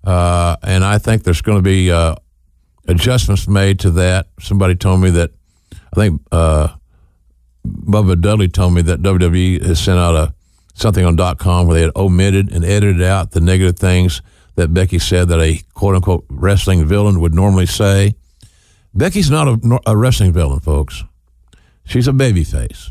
uh, 0.02 0.56
and 0.62 0.84
I 0.84 0.98
think 0.98 1.22
there's 1.22 1.42
going 1.42 1.58
to 1.58 1.62
be 1.62 1.92
uh, 1.92 2.16
adjustments 2.90 3.48
made 3.48 3.80
to 3.80 3.90
that. 3.92 4.28
Somebody 4.40 4.74
told 4.74 5.00
me 5.00 5.10
that 5.10 5.30
I 5.92 5.96
think 5.96 6.22
uh, 6.32 6.68
Bubba 7.66 8.20
Dudley 8.20 8.48
told 8.48 8.74
me 8.74 8.82
that 8.82 9.02
WWE 9.02 9.64
has 9.64 9.80
sent 9.80 9.98
out 9.98 10.14
a 10.14 10.34
something 10.74 11.04
on 11.04 11.16
.com 11.36 11.66
where 11.66 11.74
they 11.74 11.82
had 11.82 11.94
omitted 11.94 12.52
and 12.52 12.64
edited 12.64 13.02
out 13.02 13.32
the 13.32 13.40
negative 13.40 13.78
things 13.78 14.22
that 14.54 14.72
Becky 14.72 14.98
said 14.98 15.28
that 15.28 15.40
a 15.40 15.60
quote 15.74 15.94
unquote 15.94 16.24
wrestling 16.28 16.84
villain 16.86 17.20
would 17.20 17.34
normally 17.34 17.66
say. 17.66 18.14
Becky's 18.92 19.30
not 19.30 19.46
a, 19.46 19.80
a 19.86 19.96
wrestling 19.96 20.32
villain, 20.32 20.60
folks. 20.60 21.04
She's 21.84 22.08
a 22.08 22.12
baby 22.12 22.44
face. 22.44 22.90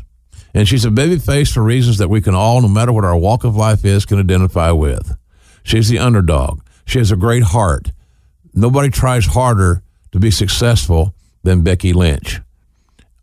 And 0.54 0.66
she's 0.66 0.84
a 0.84 0.90
baby 0.90 1.18
face 1.18 1.52
for 1.52 1.62
reasons 1.62 1.98
that 1.98 2.08
we 2.08 2.20
can 2.20 2.34
all, 2.34 2.60
no 2.60 2.68
matter 2.68 2.92
what 2.92 3.04
our 3.04 3.16
walk 3.16 3.44
of 3.44 3.54
life 3.54 3.84
is, 3.84 4.04
can 4.04 4.18
identify 4.18 4.70
with. 4.72 5.16
She's 5.62 5.88
the 5.88 5.98
underdog. 5.98 6.60
She 6.86 6.98
has 6.98 7.12
a 7.12 7.16
great 7.16 7.44
heart. 7.44 7.92
Nobody 8.52 8.90
tries 8.90 9.26
harder 9.26 9.82
to 10.12 10.18
be 10.18 10.30
successful 10.30 11.14
than 11.42 11.62
Becky 11.62 11.92
Lynch. 11.92 12.40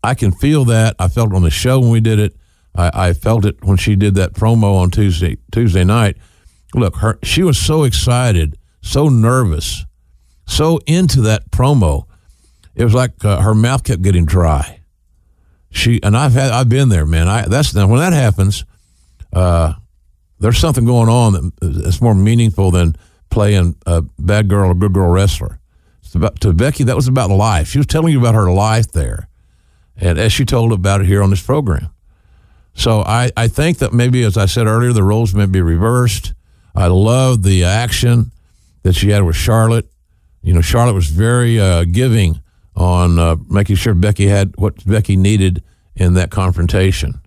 I 0.04 0.14
can 0.14 0.32
feel 0.32 0.66
that. 0.66 0.96
I 1.00 1.08
felt 1.08 1.32
it 1.32 1.36
on 1.36 1.44
the 1.44 1.50
show 1.50 1.80
when 1.80 1.92
we 1.92 2.00
did 2.00 2.20
it. 2.20 2.36
I, 2.76 3.10
I 3.10 3.14
felt 3.14 3.46
it 3.46 3.64
when 3.64 3.78
she 3.78 3.96
did 3.96 4.16
that 4.16 4.34
promo 4.34 4.76
on 4.76 4.92
Tuesday 4.92 5.38
Tuesday 5.52 5.84
night. 5.84 6.18
Look, 6.74 6.98
her 6.98 7.20
she 7.24 7.44
was 7.44 7.58
so 7.58 7.84
excited, 7.84 8.58
so 8.82 9.10
nervous, 9.10 9.86
so 10.46 10.80
into 10.86 11.22
that 11.22 11.50
promo 11.52 12.08
it 12.78 12.84
was 12.84 12.94
like 12.94 13.26
uh, 13.26 13.42
her 13.42 13.56
mouth 13.56 13.84
kept 13.84 14.04
getting 14.04 14.26
dry. 14.26 14.80
She 15.72 16.00
and 16.04 16.16
I've 16.16 16.34
had 16.34 16.52
I've 16.52 16.70
been 16.70 16.90
there, 16.90 17.06
man. 17.06 17.28
I 17.28 17.42
that's 17.48 17.74
now 17.74 17.88
when 17.88 18.00
that 18.00 18.14
happens. 18.14 18.64
Uh, 19.34 19.74
there's 20.40 20.60
something 20.60 20.86
going 20.86 21.10
on 21.10 21.52
that 21.60 21.88
is 21.88 22.02
more 22.02 22.14
meaningful 22.14 22.70
than 22.70 22.96
playing 23.32 23.76
a 23.88 24.04
bad 24.20 24.48
girl 24.48 24.70
or 24.70 24.76
good 24.76 24.94
girl 24.94 25.10
wrestler. 25.10 25.60
About 26.18 26.40
to 26.42 26.54
Becky. 26.54 26.84
That 26.84 26.96
was 26.96 27.08
about 27.08 27.30
life. 27.30 27.68
She 27.70 27.78
was 27.78 27.88
telling 27.88 28.12
you 28.12 28.20
about 28.20 28.36
her 28.36 28.52
life 28.52 28.92
there, 28.92 29.28
and 29.96 30.18
as 30.18 30.34
she 30.34 30.46
told 30.46 30.74
about 30.74 31.02
it 31.02 31.08
here 31.08 31.24
on 31.24 31.30
this 31.30 31.42
program. 31.42 31.90
So 32.74 33.02
I, 33.02 33.32
I 33.36 33.48
think 33.48 33.80
that 33.80 33.94
maybe, 33.94 34.24
as 34.24 34.38
I 34.38 34.46
said 34.46 34.68
earlier, 34.68 34.94
the 34.94 35.04
roles 35.04 35.34
may 35.34 35.46
be 35.46 35.62
reversed. 35.62 36.34
I 36.76 36.88
love 36.88 37.42
the 37.44 37.64
action 37.64 38.32
that 38.84 38.94
she 38.94 39.10
had 39.10 39.24
with 39.24 39.36
Charlotte. 39.36 39.90
You 40.44 40.54
know, 40.54 40.62
Charlotte 40.62 40.94
was 40.94 41.08
very 41.08 41.60
uh, 41.60 41.86
giving 41.86 42.42
on 42.76 43.18
uh, 43.18 43.36
making 43.50 43.78
sure 43.78 43.94
Becky 43.94 44.28
had 44.28 44.56
what 44.58 44.86
Becky 44.86 45.18
needed 45.18 45.64
in 45.96 46.14
that 46.14 46.30
confrontation. 46.30 47.20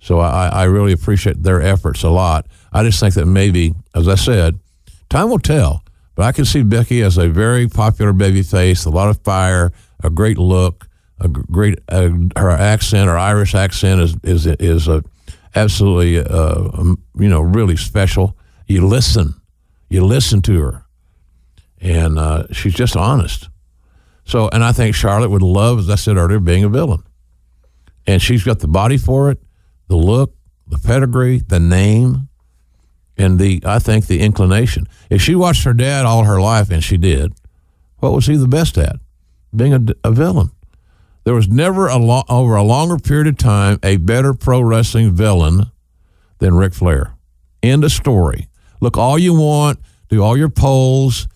So 0.00 0.20
I, 0.20 0.48
I 0.48 0.64
really 0.64 0.92
appreciate 0.92 1.42
their 1.42 1.62
efforts 1.62 2.02
a 2.02 2.10
lot. 2.10 2.46
I 2.72 2.82
just 2.82 3.00
think 3.00 3.14
that 3.14 3.26
maybe, 3.26 3.74
as 3.94 4.08
I 4.08 4.16
said, 4.16 4.58
time 5.08 5.30
will 5.30 5.38
tell. 5.38 5.83
But 6.14 6.24
I 6.26 6.32
can 6.32 6.44
see 6.44 6.62
Becky 6.62 7.02
as 7.02 7.18
a 7.18 7.28
very 7.28 7.68
popular 7.68 8.12
baby 8.12 8.42
face, 8.42 8.84
a 8.84 8.90
lot 8.90 9.08
of 9.08 9.18
fire, 9.22 9.72
a 10.02 10.10
great 10.10 10.38
look, 10.38 10.88
a 11.18 11.28
great 11.28 11.78
uh, 11.88 12.10
her 12.36 12.50
accent, 12.50 13.08
her 13.08 13.18
Irish 13.18 13.54
accent 13.54 14.00
is 14.00 14.16
is 14.22 14.46
is 14.46 14.88
a 14.88 15.02
absolutely 15.54 16.18
uh, 16.18 16.70
um, 16.72 17.02
you 17.18 17.28
know 17.28 17.40
really 17.40 17.76
special. 17.76 18.36
You 18.66 18.86
listen, 18.86 19.34
you 19.88 20.04
listen 20.04 20.40
to 20.42 20.60
her, 20.60 20.84
and 21.80 22.18
uh, 22.18 22.46
she's 22.52 22.74
just 22.74 22.96
honest. 22.96 23.48
So, 24.24 24.48
and 24.48 24.64
I 24.64 24.72
think 24.72 24.94
Charlotte 24.94 25.30
would 25.30 25.42
love, 25.42 25.78
as 25.78 25.90
I 25.90 25.96
said 25.96 26.16
earlier, 26.16 26.40
being 26.40 26.64
a 26.64 26.68
villain. 26.68 27.02
And 28.06 28.20
she's 28.22 28.42
got 28.42 28.60
the 28.60 28.68
body 28.68 28.96
for 28.96 29.30
it, 29.30 29.38
the 29.88 29.96
look, 29.96 30.34
the 30.66 30.78
pedigree, 30.78 31.38
the 31.38 31.60
name, 31.60 32.28
and 33.16 33.38
the, 33.38 33.62
I 33.64 33.78
think, 33.78 34.06
the 34.06 34.20
inclination. 34.20 34.88
If 35.10 35.22
she 35.22 35.34
watched 35.34 35.64
her 35.64 35.74
dad 35.74 36.04
all 36.04 36.24
her 36.24 36.40
life, 36.40 36.70
and 36.70 36.82
she 36.82 36.96
did, 36.96 37.32
what 37.98 38.12
was 38.12 38.26
he 38.26 38.36
the 38.36 38.48
best 38.48 38.76
at? 38.76 38.96
being 39.54 39.72
a, 39.72 39.80
a 40.02 40.12
villain. 40.12 40.50
There 41.24 41.34
was 41.34 41.48
never 41.48 41.88
a 41.88 41.96
lo- 41.96 42.24
over 42.28 42.56
a 42.56 42.62
longer 42.62 42.98
period 42.98 43.26
of 43.26 43.38
time 43.38 43.78
a 43.82 43.96
better 43.96 44.34
pro 44.34 44.60
wrestling 44.60 45.12
villain 45.12 45.70
than 46.38 46.54
Ric 46.54 46.74
Flair. 46.74 47.14
End 47.62 47.84
of 47.84 47.92
story. 47.92 48.48
Look, 48.80 48.98
all 48.98 49.18
you 49.18 49.34
want, 49.34 49.78
do 50.08 50.22
all 50.22 50.36
your 50.36 50.50
polls. 50.50 51.26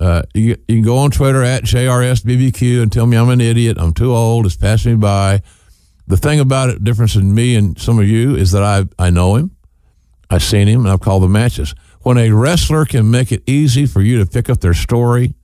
Uh, 0.00 0.22
you, 0.32 0.56
you 0.66 0.76
can 0.76 0.82
go 0.82 0.98
on 0.98 1.10
Twitter 1.10 1.42
at 1.42 1.64
JRSBBQ 1.64 2.82
and 2.82 2.90
tell 2.90 3.06
me 3.06 3.16
I'm 3.16 3.28
an 3.28 3.40
idiot. 3.40 3.76
I'm 3.78 3.92
too 3.92 4.14
old. 4.14 4.46
It's 4.46 4.56
passing 4.56 4.92
me 4.92 4.98
by. 4.98 5.42
The 6.06 6.16
thing 6.16 6.40
about 6.40 6.70
it, 6.70 6.84
difference 6.84 7.16
in 7.16 7.34
me 7.34 7.54
and 7.56 7.78
some 7.78 7.98
of 7.98 8.06
you, 8.06 8.34
is 8.34 8.52
that 8.52 8.62
I 8.62 8.84
I 8.98 9.10
know 9.10 9.36
him. 9.36 9.56
I've 10.34 10.42
seen 10.42 10.66
him 10.66 10.80
and 10.80 10.90
I've 10.90 11.00
called 11.00 11.22
the 11.22 11.28
matches. 11.28 11.74
When 12.00 12.18
a 12.18 12.30
wrestler 12.30 12.84
can 12.84 13.08
make 13.08 13.30
it 13.30 13.44
easy 13.46 13.86
for 13.86 14.02
you 14.02 14.18
to 14.18 14.26
pick 14.26 14.50
up 14.50 14.60
their 14.60 14.74
story 14.74 15.34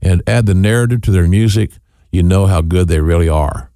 and 0.00 0.22
add 0.26 0.46
the 0.46 0.54
narrative 0.54 1.02
to 1.02 1.10
their 1.10 1.28
music, 1.28 1.72
you 2.10 2.22
know 2.22 2.46
how 2.46 2.62
good 2.62 2.88
they 2.88 3.00
really 3.00 3.28
are. 3.28 3.70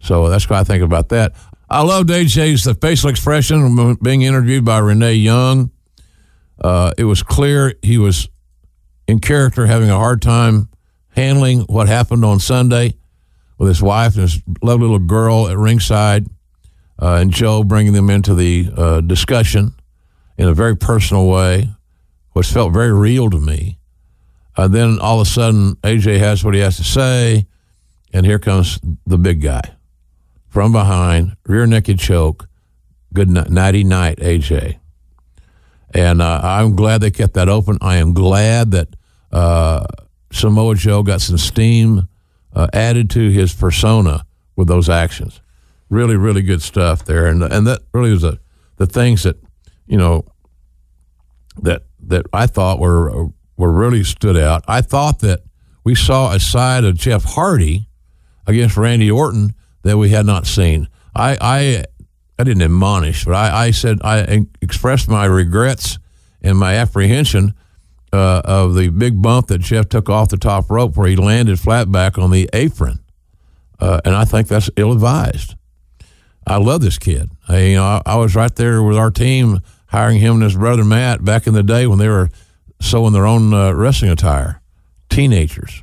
So 0.00 0.28
that's 0.28 0.50
what 0.50 0.58
I 0.58 0.64
think 0.64 0.82
about 0.82 1.10
that. 1.10 1.34
I 1.70 1.82
loved 1.82 2.10
AJ's 2.10 2.64
the 2.64 2.74
facial 2.74 3.10
expression 3.10 3.96
being 4.02 4.22
interviewed 4.22 4.64
by 4.64 4.78
Renee 4.78 5.14
Young. 5.14 5.70
Uh, 6.60 6.92
it 6.98 7.04
was 7.04 7.22
clear 7.22 7.74
he 7.82 7.96
was 7.96 8.28
in 9.06 9.20
character, 9.20 9.66
having 9.66 9.88
a 9.88 9.96
hard 9.96 10.20
time 10.20 10.68
handling 11.10 11.60
what 11.62 11.86
happened 11.86 12.24
on 12.24 12.40
Sunday 12.40 12.94
with 13.56 13.68
his 13.68 13.82
wife 13.82 14.14
and 14.14 14.22
his 14.22 14.42
lovely 14.62 14.86
little 14.86 14.98
girl 14.98 15.48
at 15.48 15.56
ringside, 15.56 16.26
uh, 17.00 17.18
and 17.20 17.32
Joe 17.32 17.62
bringing 17.62 17.92
them 17.92 18.10
into 18.10 18.34
the 18.34 18.68
uh, 18.76 19.00
discussion 19.00 19.74
in 20.38 20.48
a 20.48 20.54
very 20.54 20.76
personal 20.76 21.26
way, 21.28 21.68
which 22.32 22.46
felt 22.46 22.72
very 22.72 22.92
real 22.92 23.28
to 23.28 23.38
me. 23.38 23.78
And 24.56 24.72
then 24.72 24.98
all 25.00 25.20
of 25.20 25.26
a 25.26 25.30
sudden, 25.30 25.74
AJ 25.76 26.18
has 26.18 26.44
what 26.44 26.54
he 26.54 26.60
has 26.60 26.76
to 26.76 26.84
say, 26.84 27.46
and 28.12 28.24
here 28.24 28.38
comes 28.38 28.80
the 29.06 29.18
big 29.18 29.42
guy 29.42 29.60
from 30.48 30.72
behind, 30.72 31.36
rear 31.46 31.66
naked 31.66 31.98
choke. 31.98 32.48
Good 33.12 33.30
night, 33.30 33.50
nighty 33.50 33.84
night, 33.84 34.18
AJ. 34.18 34.78
And 35.94 36.20
uh, 36.20 36.40
I'm 36.42 36.76
glad 36.76 37.00
they 37.00 37.10
kept 37.10 37.34
that 37.34 37.48
open. 37.48 37.78
I 37.80 37.96
am 37.96 38.12
glad 38.12 38.72
that 38.72 38.88
uh, 39.32 39.86
Samoa 40.30 40.74
Joe 40.74 41.02
got 41.02 41.20
some 41.20 41.38
steam 41.38 42.08
uh, 42.52 42.68
added 42.72 43.10
to 43.10 43.30
his 43.30 43.54
persona 43.54 44.26
with 44.56 44.68
those 44.68 44.88
actions. 44.88 45.40
Really, 45.88 46.16
really 46.16 46.42
good 46.42 46.60
stuff 46.60 47.04
there, 47.06 47.26
and 47.26 47.42
and 47.42 47.66
that 47.66 47.80
really 47.94 48.10
was 48.10 48.24
a, 48.24 48.38
the 48.76 48.86
things 48.86 49.22
that 49.22 49.36
you 49.88 49.96
know 49.96 50.24
that 51.62 51.82
that 52.04 52.26
I 52.32 52.46
thought 52.46 52.78
were 52.78 53.28
were 53.56 53.72
really 53.72 54.04
stood 54.04 54.36
out. 54.36 54.64
I 54.68 54.80
thought 54.80 55.20
that 55.20 55.40
we 55.84 55.94
saw 55.94 56.32
a 56.32 56.40
side 56.40 56.84
of 56.84 56.94
Jeff 56.96 57.24
Hardy 57.24 57.88
against 58.46 58.76
Randy 58.76 59.10
Orton 59.10 59.54
that 59.82 59.98
we 59.98 60.10
had 60.10 60.26
not 60.26 60.46
seen. 60.46 60.88
I 61.14 61.36
I, 61.40 61.84
I 62.38 62.44
didn't 62.44 62.62
admonish, 62.62 63.24
but 63.24 63.34
I, 63.34 63.66
I 63.66 63.70
said 63.72 63.98
I 64.02 64.46
expressed 64.62 65.08
my 65.08 65.24
regrets 65.24 65.98
and 66.40 66.56
my 66.56 66.74
apprehension 66.74 67.54
uh, 68.12 68.42
of 68.44 68.74
the 68.74 68.88
big 68.88 69.20
bump 69.20 69.48
that 69.48 69.58
Jeff 69.58 69.88
took 69.88 70.08
off 70.08 70.28
the 70.28 70.36
top 70.36 70.70
rope 70.70 70.96
where 70.96 71.08
he 71.08 71.16
landed 71.16 71.58
flat 71.58 71.90
back 71.90 72.16
on 72.16 72.30
the 72.30 72.48
apron, 72.52 73.00
uh, 73.80 74.00
and 74.04 74.14
I 74.14 74.24
think 74.24 74.48
that's 74.48 74.70
ill 74.76 74.92
advised. 74.92 75.54
I 76.46 76.56
love 76.56 76.80
this 76.80 76.96
kid. 76.96 77.30
I, 77.48 77.58
you 77.58 77.76
know, 77.76 77.84
I, 77.84 78.02
I, 78.06 78.16
was 78.16 78.34
right 78.34 78.54
there 78.56 78.82
with 78.82 78.96
our 78.96 79.10
team 79.10 79.60
hiring 79.88 80.18
him 80.18 80.34
and 80.34 80.42
his 80.42 80.56
brother 80.56 80.84
Matt 80.84 81.24
back 81.24 81.46
in 81.46 81.54
the 81.54 81.62
day 81.62 81.86
when 81.86 81.98
they 81.98 82.08
were 82.08 82.30
sewing 82.80 83.12
their 83.12 83.26
own 83.26 83.52
uh, 83.52 83.72
wrestling 83.72 84.10
attire. 84.10 84.60
Teenagers. 85.08 85.82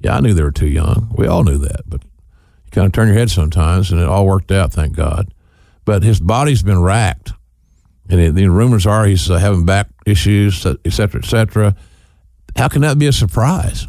Yeah, 0.00 0.16
I 0.16 0.20
knew 0.20 0.34
they 0.34 0.42
were 0.42 0.50
too 0.50 0.68
young. 0.68 1.12
We 1.16 1.26
all 1.26 1.44
knew 1.44 1.58
that, 1.58 1.82
but 1.86 2.02
you 2.02 2.70
kind 2.70 2.86
of 2.86 2.92
turn 2.92 3.08
your 3.08 3.16
head 3.16 3.30
sometimes, 3.30 3.90
and 3.90 4.00
it 4.00 4.08
all 4.08 4.26
worked 4.26 4.50
out, 4.50 4.72
thank 4.72 4.94
God. 4.94 5.32
But 5.84 6.02
his 6.02 6.20
body's 6.20 6.62
been 6.62 6.80
racked, 6.80 7.32
and 8.08 8.36
the 8.36 8.48
rumors 8.48 8.86
are 8.86 9.06
he's 9.06 9.30
uh, 9.30 9.38
having 9.38 9.64
back 9.64 9.88
issues, 10.06 10.64
et 10.64 10.92
cetera, 10.92 11.20
et 11.22 11.26
cetera. 11.26 11.76
How 12.56 12.68
can 12.68 12.82
that 12.82 12.98
be 12.98 13.06
a 13.06 13.12
surprise? 13.12 13.86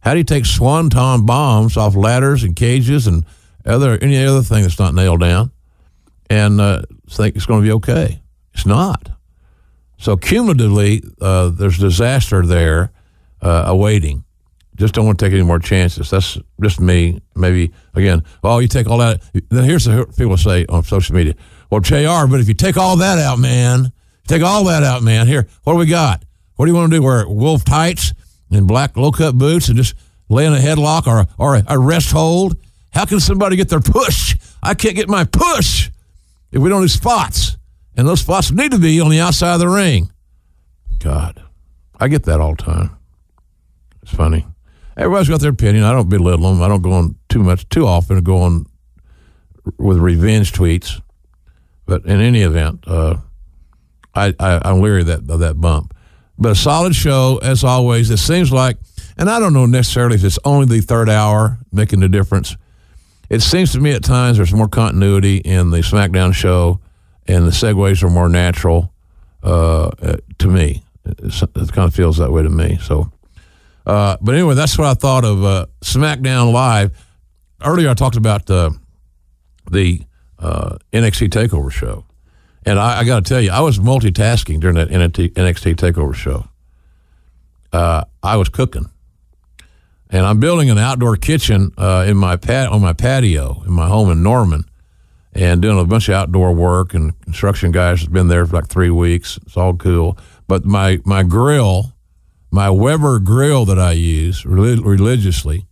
How 0.00 0.12
do 0.12 0.18
you 0.18 0.24
take 0.24 0.46
swanton 0.46 1.26
bombs 1.26 1.76
off 1.76 1.94
ladders 1.94 2.42
and 2.42 2.56
cages 2.56 3.06
and 3.06 3.24
other 3.64 3.98
any 4.02 4.24
other 4.24 4.42
thing 4.42 4.62
that's 4.62 4.78
not 4.78 4.94
nailed 4.94 5.20
down 5.20 5.52
and 6.28 6.60
uh, 6.60 6.82
think 7.08 7.36
it's 7.36 7.46
going 7.46 7.60
to 7.60 7.66
be 7.66 7.72
okay? 7.72 8.21
It's 8.54 8.66
not. 8.66 9.10
So 9.98 10.16
cumulatively, 10.16 11.02
uh, 11.20 11.50
there's 11.50 11.78
disaster 11.78 12.44
there 12.44 12.90
uh, 13.40 13.64
awaiting. 13.66 14.24
Just 14.74 14.94
don't 14.94 15.06
want 15.06 15.18
to 15.18 15.24
take 15.24 15.32
any 15.32 15.44
more 15.44 15.58
chances. 15.58 16.10
That's 16.10 16.38
just 16.60 16.80
me. 16.80 17.20
Maybe 17.36 17.72
again. 17.94 18.24
Oh, 18.42 18.58
you 18.58 18.68
take 18.68 18.88
all 18.88 18.98
that. 18.98 19.22
Then 19.50 19.64
here's 19.64 19.84
the 19.84 20.12
people 20.16 20.36
say 20.36 20.64
on 20.68 20.82
social 20.82 21.14
media. 21.14 21.34
Well, 21.70 21.80
Jr. 21.80 22.26
But 22.28 22.40
if 22.40 22.48
you 22.48 22.54
take 22.54 22.76
all 22.76 22.96
that 22.96 23.18
out, 23.18 23.38
man, 23.38 23.92
take 24.26 24.42
all 24.42 24.64
that 24.64 24.82
out, 24.82 25.02
man. 25.02 25.26
Here, 25.26 25.46
what 25.62 25.74
do 25.74 25.78
we 25.78 25.86
got? 25.86 26.24
What 26.56 26.66
do 26.66 26.72
you 26.72 26.76
want 26.76 26.90
to 26.90 26.96
do? 26.98 27.02
Wear 27.02 27.28
wolf 27.28 27.64
tights 27.64 28.12
and 28.50 28.66
black 28.66 28.96
low 28.96 29.12
cut 29.12 29.36
boots 29.36 29.68
and 29.68 29.76
just 29.76 29.94
lay 30.28 30.46
in 30.46 30.52
a 30.52 30.58
headlock 30.58 31.06
or 31.06 31.26
or 31.38 31.62
a 31.66 31.78
rest 31.78 32.10
hold? 32.10 32.56
How 32.92 33.04
can 33.04 33.20
somebody 33.20 33.56
get 33.56 33.68
their 33.68 33.80
push? 33.80 34.36
I 34.62 34.74
can't 34.74 34.96
get 34.96 35.08
my 35.08 35.24
push 35.24 35.90
if 36.50 36.60
we 36.60 36.68
don't 36.68 36.82
do 36.82 36.88
spots. 36.88 37.56
And 37.96 38.08
those 38.08 38.20
spots 38.20 38.50
need 38.50 38.72
to 38.72 38.78
be 38.78 39.00
on 39.00 39.10
the 39.10 39.20
outside 39.20 39.54
of 39.54 39.60
the 39.60 39.68
ring. 39.68 40.10
God, 40.98 41.42
I 41.98 42.08
get 42.08 42.24
that 42.24 42.40
all 42.40 42.54
the 42.54 42.62
time. 42.62 42.96
It's 44.02 44.14
funny. 44.14 44.46
Everybody's 44.96 45.28
got 45.28 45.40
their 45.40 45.50
opinion. 45.50 45.84
I 45.84 45.92
don't 45.92 46.08
belittle 46.08 46.48
them. 46.50 46.62
I 46.62 46.68
don't 46.68 46.82
go 46.82 46.92
on 46.92 47.16
too 47.28 47.42
much, 47.42 47.68
too 47.68 47.86
often 47.86 48.22
go 48.22 48.38
on 48.42 48.66
with 49.78 49.98
revenge 49.98 50.52
tweets. 50.52 51.00
But 51.86 52.04
in 52.04 52.20
any 52.20 52.42
event, 52.42 52.84
uh, 52.86 53.16
I, 54.14 54.34
I, 54.38 54.70
am 54.70 54.80
leery 54.80 55.00
of 55.00 55.06
that, 55.08 55.30
of 55.30 55.40
that 55.40 55.60
bump. 55.60 55.94
But 56.38 56.52
a 56.52 56.54
solid 56.54 56.94
show, 56.94 57.38
as 57.42 57.64
always. 57.64 58.10
It 58.10 58.18
seems 58.18 58.52
like, 58.52 58.76
and 59.16 59.30
I 59.30 59.38
don't 59.38 59.52
know 59.52 59.66
necessarily 59.66 60.16
if 60.16 60.24
it's 60.24 60.38
only 60.44 60.66
the 60.66 60.80
third 60.80 61.08
hour 61.08 61.58
making 61.72 62.00
the 62.00 62.08
difference. 62.08 62.56
It 63.30 63.40
seems 63.40 63.72
to 63.72 63.80
me 63.80 63.92
at 63.92 64.04
times 64.04 64.36
there's 64.36 64.52
more 64.52 64.68
continuity 64.68 65.38
in 65.38 65.70
the 65.70 65.78
SmackDown 65.78 66.34
show 66.34 66.80
and 67.26 67.46
the 67.46 67.50
segues 67.50 68.02
are 68.02 68.10
more 68.10 68.28
natural 68.28 68.92
uh, 69.42 69.90
to 70.38 70.48
me. 70.48 70.82
It, 71.04 71.18
it, 71.20 71.72
kind 71.72 71.88
of 71.88 71.94
feels 71.94 72.18
that 72.18 72.30
way 72.30 72.42
to 72.42 72.48
me. 72.48 72.78
So, 72.82 73.10
uh, 73.86 74.16
but 74.20 74.34
anyway, 74.34 74.54
that's 74.54 74.78
what 74.78 74.86
I 74.86 74.94
thought 74.94 75.24
of 75.24 75.44
uh, 75.44 75.66
SmackDown 75.80 76.52
Live. 76.52 77.06
Earlier, 77.64 77.90
I 77.90 77.94
talked 77.94 78.16
about 78.16 78.48
uh, 78.50 78.70
the 79.70 80.02
uh, 80.38 80.76
NXT 80.92 81.28
Takeover 81.30 81.70
show, 81.70 82.04
and 82.64 82.78
I, 82.78 83.00
I 83.00 83.04
got 83.04 83.24
to 83.24 83.28
tell 83.28 83.40
you, 83.40 83.50
I 83.50 83.60
was 83.60 83.78
multitasking 83.78 84.60
during 84.60 84.76
that 84.76 84.88
NXT, 84.88 85.30
NXT 85.30 85.76
Takeover 85.76 86.14
show. 86.14 86.48
Uh, 87.72 88.04
I 88.22 88.36
was 88.36 88.48
cooking, 88.48 88.90
and 90.10 90.26
I'm 90.26 90.38
building 90.38 90.70
an 90.70 90.78
outdoor 90.78 91.16
kitchen 91.16 91.72
in 91.78 92.16
my 92.16 92.36
pat 92.36 92.68
on 92.68 92.80
my 92.80 92.92
patio 92.92 93.62
in 93.64 93.72
my 93.72 93.88
home 93.88 94.10
in 94.10 94.22
Norman 94.22 94.66
and 95.32 95.62
doing 95.62 95.78
a 95.78 95.84
bunch 95.84 96.08
of 96.08 96.14
outdoor 96.14 96.52
work. 96.52 96.94
And 96.94 97.18
construction 97.22 97.72
guys 97.72 98.00
has 98.00 98.08
been 98.08 98.28
there 98.28 98.46
for 98.46 98.56
like 98.56 98.68
three 98.68 98.90
weeks. 98.90 99.38
It's 99.42 99.56
all 99.56 99.74
cool. 99.74 100.18
But 100.46 100.64
my 100.64 101.00
my 101.04 101.22
grill, 101.22 101.92
my 102.50 102.70
Weber 102.70 103.18
grill 103.18 103.64
that 103.66 103.78
I 103.78 103.92
use 103.92 104.44
religiously, 104.44 105.66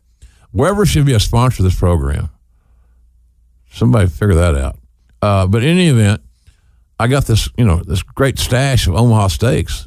Weber 0.53 0.87
should 0.87 1.07
be 1.07 1.15
a 1.15 1.21
sponsor 1.21 1.63
of 1.63 1.65
this 1.65 1.79
program. 1.79 2.31
Somebody 3.73 4.09
figure 4.09 4.35
that 4.35 4.55
out. 4.55 4.79
Uh, 5.23 5.47
but 5.47 5.63
in 5.63 5.69
any 5.71 5.89
event, 5.89 6.23
I 6.99 7.07
got 7.07 7.27
this 7.27 7.49
you 7.57 7.65
know 7.65 7.83
this 7.83 8.03
great 8.03 8.39
stash 8.39 8.87
of 8.87 8.95
Omaha 8.95 9.29
steaks. 9.29 9.87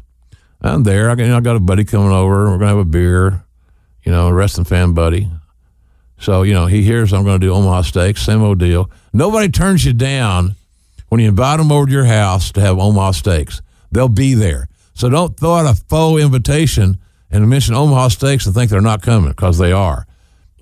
I'm 0.61 0.83
there. 0.83 1.09
I 1.09 1.15
got, 1.15 1.23
you 1.23 1.29
know, 1.29 1.37
I 1.37 1.41
got 1.41 1.57
a 1.57 1.59
buddy 1.59 1.83
coming 1.83 2.11
over. 2.11 2.49
We're 2.49 2.57
gonna 2.57 2.67
have 2.67 2.77
a 2.77 2.85
beer. 2.85 3.43
You 4.03 4.11
know, 4.11 4.27
a 4.27 4.33
wrestling 4.33 4.65
fan 4.65 4.93
buddy. 4.93 5.29
So, 6.23 6.43
you 6.43 6.53
know, 6.53 6.67
he 6.67 6.83
hears 6.83 7.11
I'm 7.11 7.25
going 7.25 7.37
to 7.37 7.45
do 7.45 7.53
Omaha 7.53 7.81
Steaks, 7.81 8.21
same 8.21 8.41
old 8.41 8.57
deal. 8.57 8.89
Nobody 9.11 9.49
turns 9.49 9.83
you 9.83 9.91
down 9.91 10.55
when 11.09 11.19
you 11.19 11.27
invite 11.27 11.57
them 11.57 11.69
over 11.69 11.85
to 11.85 11.91
your 11.91 12.05
house 12.05 12.49
to 12.53 12.61
have 12.61 12.79
Omaha 12.79 13.11
Steaks. 13.11 13.61
They'll 13.91 14.07
be 14.07 14.33
there. 14.33 14.69
So 14.93 15.09
don't 15.09 15.37
throw 15.37 15.55
out 15.55 15.65
a 15.65 15.75
faux 15.89 16.23
invitation 16.23 16.97
and 17.29 17.49
mention 17.49 17.75
Omaha 17.75 18.07
Steaks 18.07 18.45
and 18.45 18.55
think 18.55 18.71
they're 18.71 18.79
not 18.79 19.01
coming 19.01 19.31
because 19.31 19.57
they 19.57 19.73
are. 19.73 20.07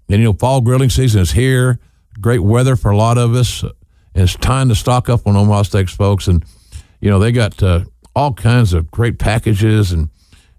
And, 0.10 0.18
you 0.18 0.24
know, 0.24 0.34
fall 0.34 0.62
grilling 0.62 0.90
season 0.90 1.22
is 1.22 1.34
here. 1.34 1.80
Great 2.20 2.42
weather 2.42 2.76
for 2.76 2.90
a 2.90 2.98
lot 2.98 3.20
of 3.20 3.36
us. 3.36 3.62
And 3.62 3.74
it's 4.16 4.36
time 4.38 4.68
to 4.70 4.76
stock 4.76 5.10
up 5.10 5.28
on 5.28 5.36
Omaha 5.36 5.62
Steaks, 5.62 5.94
folks. 5.94 6.28
And, 6.28 6.44
you 7.02 7.12
know, 7.12 7.20
they 7.20 7.32
got 7.32 7.62
uh, 7.62 7.84
all 8.16 8.34
kinds 8.34 8.74
of 8.74 8.90
great 8.90 9.20
packages 9.20 9.92
and 9.92 10.10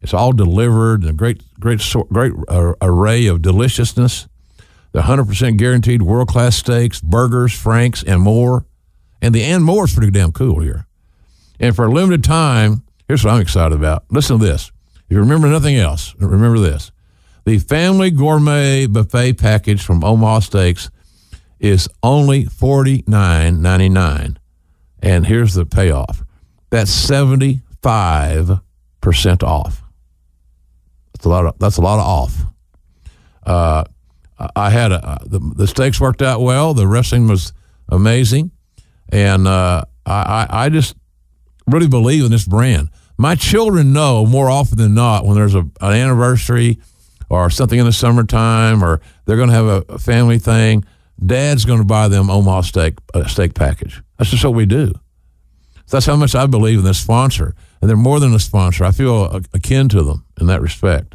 it's 0.01 0.15
all 0.15 0.31
delivered 0.31 1.01
and 1.01 1.11
a 1.11 1.13
great, 1.13 1.43
great, 1.59 1.83
great 2.13 2.33
uh, 2.47 2.75
array 2.81 3.27
of 3.27 3.43
deliciousness 3.43 4.29
the 4.93 5.01
100% 5.01 5.57
guaranteed 5.57 6.03
world 6.03 6.29
class 6.29 6.57
steaks, 6.57 7.01
burgers, 7.01 7.53
franks, 7.53 8.03
and 8.03 8.21
more. 8.21 8.67
And 9.21 9.35
the 9.35 9.43
and 9.43 9.65
more 9.65 9.85
is 9.85 9.95
pretty 9.95 10.11
damn 10.11 10.33
cool 10.33 10.61
here. 10.61 10.87
And 11.59 11.75
for 11.75 11.87
a 11.87 11.91
limited 11.91 12.25
time, 12.25 12.83
here's 13.09 13.25
what 13.25 13.35
I'm 13.35 13.41
excited 13.41 13.75
about. 13.75 14.05
Listen 14.11 14.39
to 14.39 14.45
this. 14.45 14.73
If 14.95 15.05
you 15.11 15.19
remember 15.19 15.49
nothing 15.49 15.77
else, 15.77 16.15
remember 16.19 16.59
this. 16.59 16.91
The 17.45 17.59
family 17.59 18.11
gourmet 18.11 18.87
buffet 18.87 19.35
package 19.35 19.83
from 19.83 20.05
Omaha 20.05 20.41
Steaks 20.41 20.91
is 21.59 21.89
only 22.03 22.45
forty 22.45 23.05
nine 23.07 23.63
ninety 23.63 23.89
nine, 23.89 24.39
and 25.01 25.27
here's 25.27 25.55
the 25.55 25.67
payoff. 25.67 26.25
That's 26.71 26.91
seventy 26.91 27.63
five 27.83 28.61
percent 29.01 29.43
off. 29.43 29.83
That's 31.15 31.25
a 31.25 31.29
lot. 31.29 31.47
Of, 31.47 31.59
that's 31.59 31.77
a 31.77 31.83
lot 31.83 31.99
of 31.99 32.07
off. 32.07 32.45
Uh, 33.45 33.85
I 34.57 34.71
had 34.71 34.93
a, 34.93 35.19
the 35.25 35.39
the 35.39 35.67
steaks 35.67 36.01
worked 36.01 36.23
out 36.23 36.41
well. 36.41 36.75
The 36.75 36.87
wrestling 36.87 37.29
was 37.29 37.53
amazing, 37.89 38.51
and 39.11 39.47
uh, 39.47 39.85
I, 40.07 40.47
I 40.49 40.69
just 40.69 40.97
really 41.67 41.89
believe 41.89 42.25
in 42.25 42.31
this 42.31 42.47
brand. 42.47 42.91
My 43.19 43.35
children 43.35 43.93
know 43.93 44.27
more 44.27 44.51
often 44.51 44.79
than 44.79 44.95
not 44.95 45.25
when 45.25 45.37
there's 45.37 45.55
a, 45.55 45.61
an 45.61 45.93
anniversary 45.93 46.81
or 47.29 47.51
something 47.51 47.79
in 47.79 47.87
the 47.87 47.93
summertime 47.93 48.83
or 48.83 49.01
they're 49.25 49.37
going 49.37 49.49
to 49.49 49.55
have 49.55 49.67
a, 49.67 49.85
a 49.91 49.99
family 49.99 50.39
thing. 50.39 50.85
Dad's 51.25 51.65
going 51.65 51.79
to 51.79 51.85
buy 51.85 52.09
them 52.09 52.31
Omaha 52.31 52.63
steak 52.63 52.95
uh, 53.15 53.27
steak 53.27 53.55
package. 53.55 54.03
That's 54.19 54.31
just 54.31 54.45
what 54.45 54.55
we 54.55 54.67
do. 54.67 54.93
That's 55.89 56.07
how 56.07 56.17
much 56.17 56.35
I 56.35 56.47
believe 56.47 56.79
in 56.79 56.85
this 56.85 56.99
sponsor, 56.99 57.55
and 57.81 57.89
they're 57.89 57.99
more 57.99 58.19
than 58.19 58.35
a 58.35 58.39
sponsor. 58.39 58.85
I 58.85 58.93
feel 58.93 59.27
akin 59.53 59.91
to 59.91 60.03
them 60.03 60.25
in 60.41 60.47
that 60.47 60.63
respect. 60.63 61.15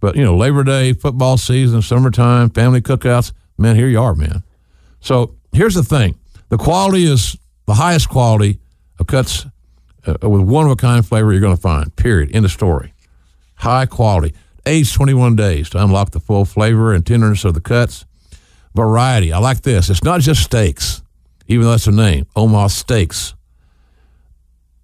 But 0.00 0.16
you 0.16 0.24
know, 0.24 0.36
Labor 0.36 0.64
Day, 0.64 0.92
football 0.92 1.36
season, 1.36 1.82
summertime, 1.82 2.50
family 2.50 2.80
cookouts, 2.80 3.32
man, 3.58 3.76
here 3.76 3.88
you 3.88 4.00
are, 4.00 4.14
man. 4.14 4.42
So 5.00 5.34
here's 5.52 5.74
the 5.74 5.82
thing: 5.82 6.18
the 6.48 6.58
quality 6.58 7.04
is 7.04 7.36
the 7.66 7.74
highest 7.74 8.08
quality 8.08 8.60
of 8.98 9.06
cuts 9.06 9.46
uh, 10.06 10.28
with 10.28 10.42
one 10.42 10.64
of 10.64 10.70
a 10.70 10.76
kind 10.76 11.04
flavor 11.04 11.32
you're 11.32 11.40
going 11.40 11.56
to 11.56 11.60
find. 11.60 11.94
Period. 11.96 12.30
In 12.30 12.42
the 12.42 12.48
story. 12.48 12.92
High 13.56 13.86
quality. 13.86 14.34
Aged 14.64 14.94
21 14.94 15.36
days 15.36 15.70
to 15.70 15.82
unlock 15.82 16.10
the 16.10 16.20
full 16.20 16.44
flavor 16.44 16.92
and 16.92 17.06
tenderness 17.06 17.44
of 17.44 17.54
the 17.54 17.60
cuts. 17.60 18.04
Variety. 18.74 19.32
I 19.32 19.38
like 19.38 19.62
this. 19.62 19.88
It's 19.88 20.04
not 20.04 20.20
just 20.20 20.42
steaks, 20.42 21.02
even 21.46 21.64
though 21.64 21.70
that's 21.70 21.86
the 21.86 21.92
name. 21.92 22.26
Omaha 22.36 22.68
Steaks. 22.68 23.34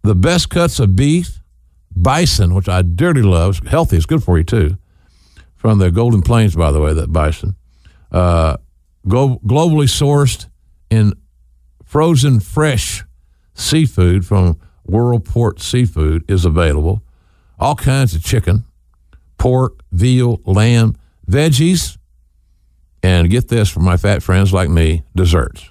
The 0.02 0.14
best 0.14 0.50
cuts 0.50 0.80
of 0.80 0.96
beef, 0.96 1.40
bison, 1.94 2.54
which 2.54 2.68
I 2.68 2.82
dearly 2.82 3.22
love. 3.22 3.58
Healthy. 3.66 3.96
It's 3.96 4.06
good 4.06 4.24
for 4.24 4.38
you 4.38 4.44
too. 4.44 4.78
From 5.62 5.78
the 5.78 5.92
Golden 5.92 6.22
Plains, 6.22 6.56
by 6.56 6.72
the 6.72 6.80
way, 6.80 6.92
that 6.92 7.12
bison. 7.12 7.54
Uh, 8.10 8.56
go, 9.06 9.38
globally 9.46 9.86
sourced 9.86 10.46
in 10.90 11.12
frozen 11.84 12.40
fresh 12.40 13.04
seafood 13.54 14.26
from 14.26 14.58
World 14.84 15.24
Port 15.24 15.60
Seafood 15.60 16.28
is 16.28 16.44
available. 16.44 17.00
All 17.60 17.76
kinds 17.76 18.12
of 18.16 18.24
chicken, 18.24 18.64
pork, 19.38 19.84
veal, 19.92 20.40
lamb, 20.44 20.96
veggies, 21.30 21.96
and 23.00 23.30
get 23.30 23.46
this 23.46 23.68
for 23.68 23.78
my 23.78 23.96
fat 23.96 24.20
friends 24.20 24.52
like 24.52 24.68
me, 24.68 25.04
desserts. 25.14 25.70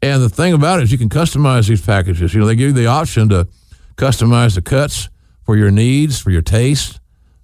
And 0.00 0.22
the 0.22 0.28
thing 0.28 0.52
about 0.52 0.78
it 0.78 0.84
is 0.84 0.92
you 0.92 0.98
can 0.98 1.08
customize 1.08 1.66
these 1.66 1.84
packages. 1.84 2.34
You 2.34 2.40
know, 2.40 2.46
they 2.46 2.54
give 2.54 2.68
you 2.68 2.72
the 2.72 2.86
option 2.86 3.30
to 3.30 3.48
customize 3.96 4.54
the 4.54 4.62
cuts 4.62 5.08
for 5.42 5.56
your 5.56 5.72
needs, 5.72 6.20
for 6.20 6.30
your 6.30 6.40
taste. 6.40 7.00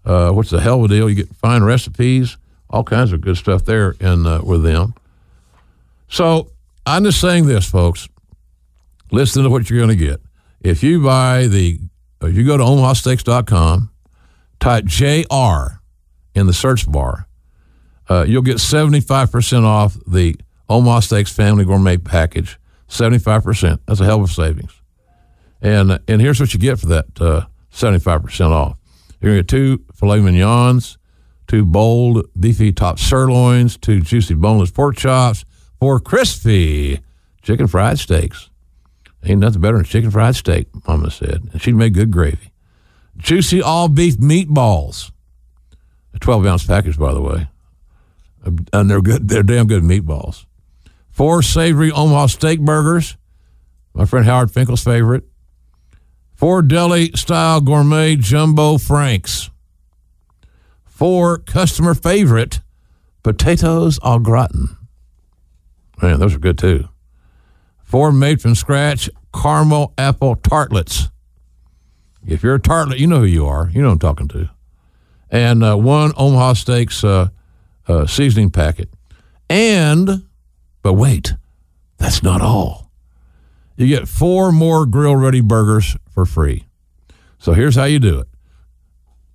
Uh, 0.06 0.30
what's 0.30 0.50
the 0.50 0.60
hell 0.60 0.78
of 0.78 0.84
a 0.84 0.94
deal? 0.94 1.10
You 1.10 1.16
get 1.16 1.34
fine 1.36 1.64
recipes, 1.64 2.36
all 2.70 2.84
kinds 2.84 3.12
of 3.12 3.20
good 3.20 3.36
stuff 3.36 3.64
there 3.64 3.96
in 4.00 4.24
uh, 4.24 4.40
with 4.42 4.62
them. 4.62 4.94
So 6.08 6.50
I'm 6.86 7.04
just 7.04 7.20
saying 7.20 7.46
this, 7.46 7.68
folks. 7.68 8.08
Listen 9.10 9.42
to 9.42 9.50
what 9.50 9.68
you're 9.68 9.78
going 9.78 9.96
to 9.96 10.04
get. 10.04 10.20
If 10.60 10.82
you 10.82 11.02
buy 11.02 11.48
the, 11.48 11.80
if 12.22 12.36
you 12.36 12.46
go 12.46 12.56
to 12.56 12.62
omahasteaks.com, 12.62 13.90
type 14.60 14.84
JR 14.84 15.80
in 16.34 16.46
the 16.46 16.52
search 16.52 16.90
bar, 16.90 17.26
uh, 18.08 18.24
you'll 18.26 18.42
get 18.42 18.58
75% 18.58 19.64
off 19.64 19.96
the 20.06 20.36
Omaha 20.68 21.00
Steaks 21.00 21.32
Family 21.32 21.64
Gourmet 21.64 21.96
Package. 21.96 22.58
75%. 22.88 23.80
That's 23.86 24.00
a 24.00 24.04
hell 24.04 24.22
of 24.22 24.30
a 24.30 24.32
savings. 24.32 24.72
And, 25.60 25.98
and 26.06 26.20
here's 26.20 26.38
what 26.38 26.54
you 26.54 26.60
get 26.60 26.78
for 26.78 26.86
that 26.86 27.20
uh, 27.20 27.46
75% 27.72 28.50
off. 28.50 28.78
You're 29.26 29.38
get 29.38 29.48
two 29.48 29.84
filet 29.92 30.20
mignons, 30.20 30.98
two 31.48 31.64
bold 31.64 32.26
beefy 32.38 32.72
top 32.72 33.00
sirloins, 33.00 33.76
two 33.76 34.00
juicy 34.00 34.34
boneless 34.34 34.70
pork 34.70 34.94
chops, 34.94 35.44
four 35.80 35.98
crispy 35.98 37.00
chicken 37.42 37.66
fried 37.66 37.98
steaks 37.98 38.50
Ain't 39.24 39.40
nothing 39.40 39.60
better 39.60 39.78
than 39.78 39.84
chicken 39.84 40.12
fried 40.12 40.36
steak, 40.36 40.68
Mama 40.86 41.10
said. 41.10 41.42
And 41.52 41.60
she 41.60 41.72
made 41.72 41.94
good 41.94 42.12
gravy. 42.12 42.52
Juicy 43.16 43.60
all 43.60 43.88
beef 43.88 44.16
meatballs. 44.18 45.10
A 46.14 46.20
12 46.20 46.46
ounce 46.46 46.64
package, 46.64 46.96
by 46.96 47.12
the 47.12 47.20
way. 47.20 47.48
And 48.72 48.88
they're 48.88 49.02
good. 49.02 49.28
They're 49.28 49.42
damn 49.42 49.66
good 49.66 49.82
meatballs. 49.82 50.46
Four 51.10 51.42
savory 51.42 51.90
Omaha 51.90 52.28
steak 52.28 52.60
burgers. 52.60 53.16
My 53.92 54.04
friend 54.04 54.24
Howard 54.24 54.52
Finkel's 54.52 54.84
favorite. 54.84 55.24
Four 56.36 56.62
deli 56.62 57.10
style 57.12 57.60
gourmet 57.60 58.16
jumbo 58.16 58.78
franks. 58.78 59.50
Four 60.84 61.38
customer 61.38 61.94
favorite 61.94 62.60
potatoes 63.22 63.98
au 64.02 64.18
gratin. 64.18 64.76
Man, 66.00 66.20
those 66.20 66.34
are 66.34 66.38
good 66.38 66.58
too 66.58 66.88
four 67.86 68.10
made 68.12 68.42
from 68.42 68.54
scratch 68.54 69.08
caramel 69.32 69.94
apple 69.96 70.36
tartlets. 70.36 71.08
If 72.26 72.42
you're 72.42 72.56
a 72.56 72.60
tartlet, 72.60 72.98
you 72.98 73.06
know 73.06 73.20
who 73.20 73.26
you 73.26 73.46
are. 73.46 73.70
You 73.72 73.82
know 73.82 73.90
I'm 73.90 73.98
talking 73.98 74.28
to. 74.28 74.50
And 75.30 75.62
uh, 75.62 75.76
one 75.76 76.12
Omaha 76.16 76.54
Steaks 76.54 77.04
uh, 77.04 77.28
uh, 77.86 78.06
seasoning 78.06 78.50
packet. 78.50 78.90
And, 79.48 80.26
but 80.82 80.94
wait, 80.94 81.34
that's 81.98 82.22
not 82.22 82.40
all. 82.42 82.85
You 83.76 83.86
get 83.86 84.08
four 84.08 84.52
more 84.52 84.86
grill 84.86 85.16
ready 85.16 85.40
burgers 85.40 85.96
for 86.10 86.24
free. 86.24 86.64
So 87.38 87.52
here's 87.52 87.76
how 87.76 87.84
you 87.84 87.98
do 87.98 88.20
it 88.20 88.28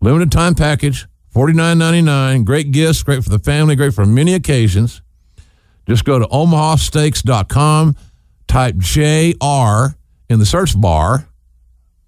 limited 0.02 0.32
time 0.32 0.56
package, 0.56 1.08
$49.99. 1.34 2.44
Great 2.44 2.72
gifts, 2.72 3.04
great 3.04 3.24
for 3.24 3.30
the 3.30 3.40
family, 3.40 3.76
great 3.76 3.94
for 3.94 4.06
many 4.06 4.34
occasions. 4.34 5.02
Just 5.88 6.06
go 6.06 6.20
to 6.20 6.26
omahasteaks.com 6.26 7.96
type 8.48 8.76
JR 8.78 9.96
in 10.30 10.40
the 10.40 10.46
search 10.46 10.80
bar. 10.80 11.28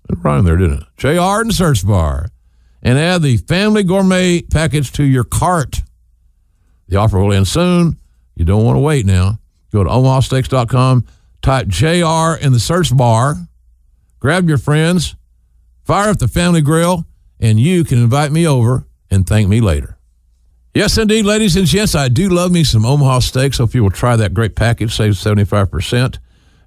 It 0.10 0.18
rhymed 0.22 0.48
there, 0.48 0.58
didn't 0.58 0.82
it? 0.82 0.88
JR 0.98 1.42
in 1.42 1.48
the 1.48 1.54
search 1.54 1.86
bar. 1.86 2.30
And 2.82 2.98
add 2.98 3.22
the 3.22 3.38
family 3.38 3.84
gourmet 3.84 4.42
package 4.42 4.92
to 4.94 5.04
your 5.04 5.24
cart. 5.24 5.82
The 6.90 6.98
offer 6.98 7.18
will 7.18 7.32
end 7.32 7.48
soon. 7.48 7.98
You 8.36 8.44
don't 8.44 8.66
want 8.66 8.76
to 8.76 8.82
wait 8.82 9.06
now. 9.06 9.40
Go 9.72 9.84
to 9.84 9.90
omahasteaks.com, 9.90 11.06
type 11.44 11.68
JR 11.68 12.42
in 12.42 12.54
the 12.54 12.60
search 12.60 12.96
bar, 12.96 13.36
grab 14.20 14.48
your 14.48 14.58
friends, 14.58 15.16
fire 15.84 16.10
up 16.10 16.18
the 16.18 16.28
family 16.28 16.62
grill, 16.62 17.06
and 17.40 17.60
you 17.60 17.84
can 17.84 18.00
invite 18.00 18.32
me 18.32 18.48
over 18.48 18.86
and 19.12 19.28
thank 19.28 19.48
me 19.48 19.62
later. 19.62 19.98
Yes, 20.74 20.98
indeed, 20.98 21.26
ladies 21.26 21.56
and 21.56 21.68
gents, 21.68 21.94
I 21.94 22.08
do 22.10 22.30
love 22.30 22.52
me 22.52 22.64
some 22.64 22.84
Omaha 22.84 23.20
steaks. 23.20 23.60
Hope 23.60 23.76
you 23.76 23.84
will 23.84 23.92
try 23.92 24.16
that 24.16 24.34
great 24.34 24.56
package, 24.56 24.96
save 24.96 25.14
75%. 25.14 26.18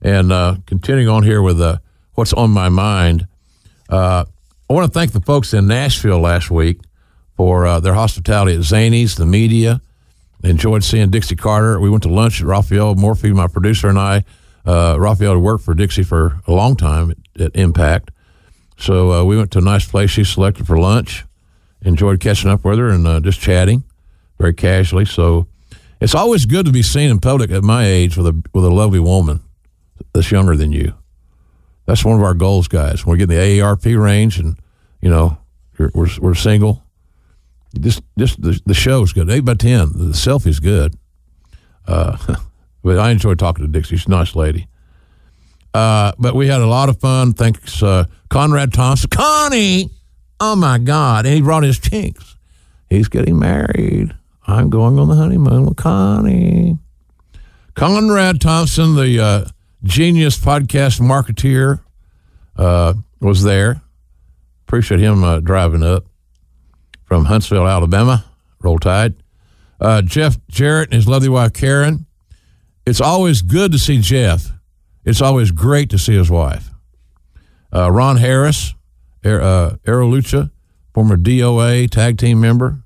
And 0.00 0.30
uh, 0.30 0.56
continuing 0.66 1.08
on 1.08 1.24
here 1.24 1.42
with 1.42 1.60
uh, 1.60 1.78
what's 2.14 2.32
on 2.32 2.50
my 2.50 2.68
mind, 2.68 3.26
uh, 3.88 4.26
I 4.70 4.72
want 4.72 4.92
to 4.92 4.96
thank 4.96 5.10
the 5.12 5.20
folks 5.20 5.52
in 5.54 5.66
Nashville 5.66 6.20
last 6.20 6.52
week 6.52 6.80
for 7.36 7.66
uh, 7.66 7.80
their 7.80 7.94
hospitality 7.94 8.54
at 8.54 8.60
Zanies, 8.60 9.16
the 9.16 9.26
media. 9.26 9.80
Enjoyed 10.44 10.84
seeing 10.84 11.10
Dixie 11.10 11.34
Carter. 11.34 11.80
We 11.80 11.90
went 11.90 12.04
to 12.04 12.08
lunch 12.08 12.40
at 12.40 12.46
Raphael 12.46 12.94
Morphy, 12.94 13.32
my 13.32 13.48
producer, 13.48 13.88
and 13.88 13.98
I. 13.98 14.24
Uh, 14.66 14.96
Raphael 14.98 15.34
had 15.34 15.42
worked 15.42 15.64
for 15.64 15.74
Dixie 15.74 16.02
for 16.02 16.40
a 16.46 16.52
long 16.52 16.76
time 16.76 17.12
at, 17.12 17.40
at 17.40 17.56
Impact. 17.56 18.10
So 18.78 19.12
uh, 19.12 19.24
we 19.24 19.36
went 19.36 19.50
to 19.52 19.58
a 19.58 19.62
nice 19.62 19.86
place 19.88 20.10
she 20.10 20.24
selected 20.24 20.66
for 20.66 20.78
lunch. 20.78 21.24
Enjoyed 21.82 22.20
catching 22.20 22.50
up 22.50 22.64
with 22.64 22.78
her 22.78 22.88
and 22.88 23.24
just 23.24 23.40
chatting 23.40 23.84
very 24.38 24.54
casually. 24.54 25.04
So 25.04 25.46
it's 26.00 26.14
always 26.14 26.46
good 26.46 26.66
to 26.66 26.72
be 26.72 26.82
seen 26.82 27.10
in 27.10 27.20
public 27.20 27.50
at 27.50 27.62
my 27.62 27.86
age 27.86 28.16
with 28.16 28.26
a 28.26 28.42
with 28.52 28.64
a 28.64 28.70
lovely 28.70 28.98
woman 28.98 29.40
that's 30.12 30.30
younger 30.30 30.56
than 30.56 30.72
you. 30.72 30.94
That's 31.86 32.04
one 32.04 32.16
of 32.16 32.22
our 32.22 32.34
goals, 32.34 32.68
guys. 32.68 33.06
We're 33.06 33.16
getting 33.16 33.36
the 33.36 33.60
AARP 33.60 34.00
range, 34.00 34.38
and 34.38 34.58
you 35.00 35.08
know 35.08 35.38
we're 35.78 36.10
we're 36.18 36.34
single. 36.34 36.82
Just 37.78 38.02
just 38.18 38.40
the, 38.42 38.60
the 38.66 38.74
show's 38.74 39.12
good. 39.12 39.30
Eight 39.30 39.44
by 39.44 39.54
ten. 39.54 39.92
The 39.94 40.14
selfie's 40.14 40.60
good. 40.60 40.94
Uh, 41.86 42.16
but 42.86 43.00
I 43.00 43.10
enjoy 43.10 43.34
talking 43.34 43.66
to 43.66 43.70
Dixie. 43.70 43.96
She's 43.96 44.06
a 44.06 44.10
nice 44.10 44.36
lady. 44.36 44.68
Uh, 45.74 46.12
but 46.20 46.36
we 46.36 46.46
had 46.46 46.60
a 46.60 46.66
lot 46.66 46.88
of 46.88 47.00
fun. 47.00 47.32
Thanks, 47.32 47.82
uh, 47.82 48.04
Conrad 48.30 48.72
Thompson. 48.72 49.10
Connie! 49.10 49.90
Oh, 50.38 50.54
my 50.54 50.78
God. 50.78 51.26
And 51.26 51.34
he 51.34 51.42
brought 51.42 51.64
his 51.64 51.80
chinks. 51.80 52.36
He's 52.88 53.08
getting 53.08 53.40
married. 53.40 54.14
I'm 54.46 54.70
going 54.70 55.00
on 55.00 55.08
the 55.08 55.16
honeymoon 55.16 55.66
with 55.66 55.76
Connie. 55.76 56.78
Conrad 57.74 58.40
Thompson, 58.40 58.94
the 58.94 59.18
uh, 59.20 59.44
genius 59.82 60.38
podcast 60.38 61.00
marketeer, 61.00 61.80
uh, 62.56 62.94
was 63.20 63.42
there. 63.42 63.82
Appreciate 64.68 65.00
him 65.00 65.24
uh, 65.24 65.40
driving 65.40 65.82
up. 65.82 66.04
from 67.02 67.24
Huntsville, 67.24 67.66
Alabama. 67.66 68.24
Roll 68.60 68.78
Tide. 68.78 69.14
Uh, 69.80 70.02
Jeff 70.02 70.38
Jarrett 70.48 70.90
and 70.90 70.94
his 70.94 71.08
lovely 71.08 71.28
wife 71.28 71.52
Karen. 71.52 72.05
It's 72.86 73.00
always 73.00 73.42
good 73.42 73.72
to 73.72 73.78
see 73.78 74.00
Jeff. 74.00 74.52
It's 75.04 75.20
always 75.20 75.50
great 75.50 75.90
to 75.90 75.98
see 75.98 76.16
his 76.16 76.30
wife. 76.30 76.70
Uh, 77.74 77.90
Ron 77.90 78.16
Harris, 78.16 78.74
Aer, 79.24 79.40
uh, 79.40 79.76
Aerolucha, 79.84 80.52
former 80.94 81.16
DOA 81.16 81.90
tag 81.90 82.16
team 82.16 82.40
member. 82.40 82.82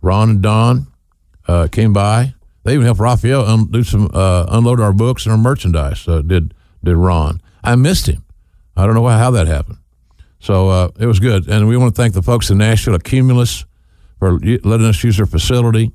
Ron 0.00 0.30
and 0.30 0.42
Don 0.42 0.86
uh, 1.48 1.66
came 1.70 1.92
by. 1.92 2.34
They 2.62 2.74
even 2.74 2.86
helped 2.86 3.00
Raphael 3.00 3.44
un- 3.44 3.70
do 3.70 3.82
some 3.82 4.08
uh, 4.14 4.46
unload 4.48 4.80
our 4.80 4.92
books 4.92 5.26
and 5.26 5.32
our 5.32 5.38
merchandise. 5.38 6.06
Uh, 6.06 6.22
did 6.22 6.54
did 6.82 6.96
Ron? 6.96 7.42
I 7.62 7.74
missed 7.74 8.06
him. 8.06 8.24
I 8.76 8.86
don't 8.86 8.94
know 8.94 9.06
how 9.06 9.30
that 9.32 9.46
happened. 9.46 9.78
So 10.38 10.68
uh, 10.68 10.88
it 10.98 11.06
was 11.06 11.20
good, 11.20 11.48
and 11.48 11.66
we 11.66 11.76
want 11.76 11.94
to 11.94 12.00
thank 12.00 12.14
the 12.14 12.22
folks 12.22 12.50
in 12.50 12.58
Nashville, 12.58 12.98
Cumulus, 12.98 13.64
for 14.18 14.38
letting 14.38 14.86
us 14.86 15.02
use 15.02 15.16
their 15.16 15.26
facility. 15.26 15.90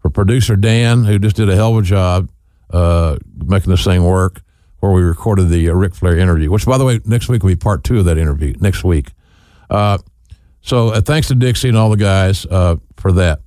For 0.00 0.10
producer 0.10 0.56
Dan, 0.56 1.04
who 1.04 1.18
just 1.18 1.36
did 1.36 1.48
a 1.48 1.54
hell 1.54 1.76
of 1.76 1.84
a 1.84 1.86
job 1.86 2.28
uh, 2.72 3.16
making 3.36 3.70
this 3.70 3.84
thing 3.84 4.02
work, 4.04 4.42
where 4.80 4.92
we 4.92 5.02
recorded 5.02 5.48
the 5.48 5.70
uh, 5.70 5.74
Ric 5.74 5.94
Flair 5.94 6.16
interview. 6.16 6.50
Which, 6.50 6.66
by 6.66 6.78
the 6.78 6.84
way, 6.84 7.00
next 7.04 7.28
week 7.28 7.42
will 7.42 7.50
be 7.50 7.56
part 7.56 7.84
two 7.84 7.98
of 7.98 8.04
that 8.06 8.18
interview. 8.18 8.54
Next 8.60 8.84
week. 8.84 9.10
Uh, 9.70 9.98
so 10.60 10.90
uh, 10.90 11.00
thanks 11.00 11.28
to 11.28 11.34
Dixie 11.34 11.68
and 11.68 11.76
all 11.76 11.90
the 11.90 11.96
guys 11.96 12.46
uh, 12.46 12.76
for 12.96 13.12
that 13.12 13.40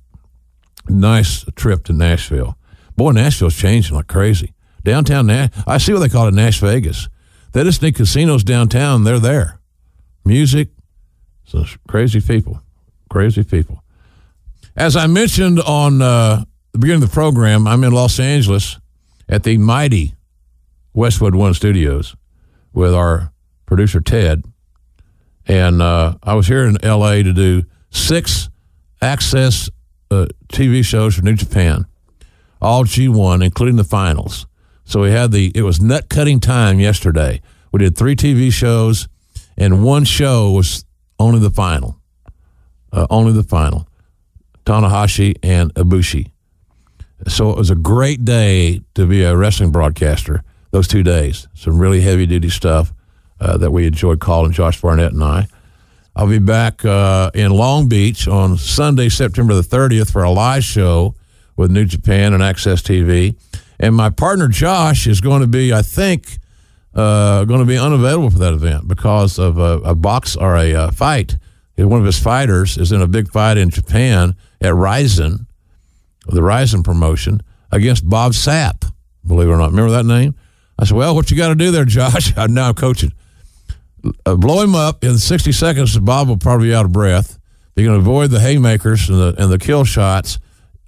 nice 0.88 1.44
trip 1.54 1.84
to 1.84 1.92
Nashville. 1.92 2.56
Boy, 2.96 3.12
Nashville's 3.12 3.56
changing 3.56 3.96
like 3.96 4.06
crazy. 4.06 4.54
Downtown 4.84 5.26
Nash, 5.26 5.50
I 5.66 5.78
see 5.78 5.92
what 5.92 5.98
they 5.98 6.08
call 6.08 6.28
it 6.28 6.34
Nash 6.34 6.60
Vegas. 6.60 7.08
They 7.52 7.64
just 7.64 7.82
need 7.82 7.96
casinos 7.96 8.44
downtown. 8.44 9.04
They're 9.04 9.18
there. 9.18 9.58
Music, 10.24 10.68
so 11.44 11.64
crazy 11.88 12.20
people, 12.20 12.60
crazy 13.08 13.42
people. 13.44 13.82
As 14.76 14.96
I 14.96 15.06
mentioned 15.06 15.60
on 15.60 16.02
uh, 16.02 16.44
the 16.72 16.78
beginning 16.78 17.02
of 17.02 17.08
the 17.08 17.14
program, 17.14 17.66
I'm 17.66 17.82
in 17.84 17.92
Los 17.92 18.20
Angeles 18.20 18.78
at 19.28 19.42
the 19.42 19.58
mighty 19.58 20.14
Westwood 20.94 21.34
One 21.34 21.54
Studios 21.54 22.16
with 22.72 22.94
our 22.94 23.32
producer 23.66 24.00
Ted, 24.00 24.44
and 25.46 25.82
uh, 25.82 26.16
I 26.22 26.34
was 26.34 26.46
here 26.46 26.64
in 26.64 26.82
L.A. 26.84 27.22
to 27.22 27.32
do 27.32 27.64
six 27.90 28.48
AXS 29.02 29.70
uh, 30.10 30.26
TV 30.48 30.84
shows 30.84 31.14
for 31.16 31.22
New 31.22 31.34
Japan, 31.34 31.86
all 32.60 32.84
G1, 32.84 33.44
including 33.44 33.76
the 33.76 33.84
finals. 33.84 34.46
So 34.84 35.00
we 35.02 35.10
had 35.10 35.32
the 35.32 35.50
it 35.54 35.62
was 35.62 35.80
nut 35.80 36.08
cutting 36.08 36.40
time 36.40 36.78
yesterday. 36.78 37.40
We 37.72 37.78
did 37.78 37.96
three 37.96 38.16
TV 38.16 38.52
shows, 38.52 39.08
and 39.56 39.84
one 39.84 40.04
show 40.04 40.50
was 40.52 40.84
only 41.18 41.40
the 41.40 41.50
final, 41.50 42.00
uh, 42.92 43.06
only 43.10 43.32
the 43.32 43.42
final. 43.42 43.88
Tanahashi 44.64 45.36
and 45.42 45.72
Ibushi. 45.74 46.30
So 47.26 47.50
it 47.50 47.56
was 47.56 47.70
a 47.70 47.74
great 47.74 48.24
day 48.24 48.82
to 48.94 49.06
be 49.06 49.22
a 49.22 49.36
wrestling 49.36 49.72
broadcaster. 49.72 50.42
Those 50.70 50.88
two 50.88 51.02
days, 51.02 51.48
some 51.54 51.78
really 51.78 52.02
heavy 52.02 52.26
duty 52.26 52.50
stuff 52.50 52.92
uh, 53.40 53.56
that 53.58 53.70
we 53.70 53.86
enjoyed 53.86 54.20
calling 54.20 54.52
Josh 54.52 54.80
Barnett 54.80 55.12
and 55.12 55.22
I. 55.22 55.46
I'll 56.14 56.28
be 56.28 56.38
back 56.38 56.84
uh, 56.84 57.30
in 57.34 57.50
Long 57.50 57.88
Beach 57.88 58.26
on 58.26 58.56
Sunday, 58.56 59.08
September 59.08 59.54
the 59.54 59.62
30th 59.62 60.10
for 60.10 60.22
a 60.22 60.30
live 60.30 60.64
show 60.64 61.14
with 61.56 61.70
New 61.70 61.84
Japan 61.84 62.32
and 62.32 62.42
AXS 62.42 62.82
TV. 62.82 63.36
And 63.78 63.94
my 63.94 64.10
partner 64.10 64.48
Josh 64.48 65.06
is 65.06 65.20
going 65.20 65.42
to 65.42 65.46
be, 65.46 65.72
I 65.72 65.82
think, 65.82 66.38
uh, 66.94 67.44
going 67.44 67.60
to 67.60 67.66
be 67.66 67.76
unavailable 67.76 68.30
for 68.30 68.38
that 68.38 68.54
event 68.54 68.88
because 68.88 69.38
of 69.38 69.58
a, 69.58 69.78
a 69.84 69.94
box 69.94 70.36
or 70.36 70.56
a, 70.56 70.72
a 70.72 70.92
fight. 70.92 71.36
One 71.76 72.00
of 72.00 72.06
his 72.06 72.18
fighters 72.18 72.78
is 72.78 72.90
in 72.92 73.02
a 73.02 73.06
big 73.06 73.30
fight 73.30 73.58
in 73.58 73.68
Japan 73.68 74.34
at 74.62 74.74
Rizin, 74.74 75.46
the 76.26 76.42
Rizin 76.42 76.82
promotion, 76.82 77.42
against 77.70 78.08
Bob 78.08 78.32
Sapp, 78.32 78.90
believe 79.26 79.48
it 79.48 79.52
or 79.52 79.56
not. 79.56 79.70
Remember 79.70 79.92
that 79.92 80.04
name? 80.04 80.34
I 80.78 80.84
said, 80.84 80.96
Well, 80.96 81.14
what 81.14 81.30
you 81.30 81.36
got 81.36 81.48
to 81.48 81.54
do 81.54 81.70
there, 81.70 81.84
Josh? 81.86 82.36
I'm 82.36 82.54
now 82.54 82.72
coaching. 82.72 83.12
Uh, 84.24 84.36
blow 84.36 84.62
him 84.62 84.74
up 84.74 85.02
in 85.02 85.18
60 85.18 85.52
seconds. 85.52 85.98
Bob 85.98 86.28
will 86.28 86.36
probably 86.36 86.68
be 86.68 86.74
out 86.74 86.84
of 86.84 86.92
breath. 86.92 87.38
You're 87.74 87.86
going 87.86 87.98
to 87.98 88.08
avoid 88.08 88.30
the 88.30 88.40
haymakers 88.40 89.08
and 89.08 89.18
the, 89.18 89.34
and 89.38 89.52
the 89.52 89.58
kill 89.58 89.84
shots. 89.84 90.38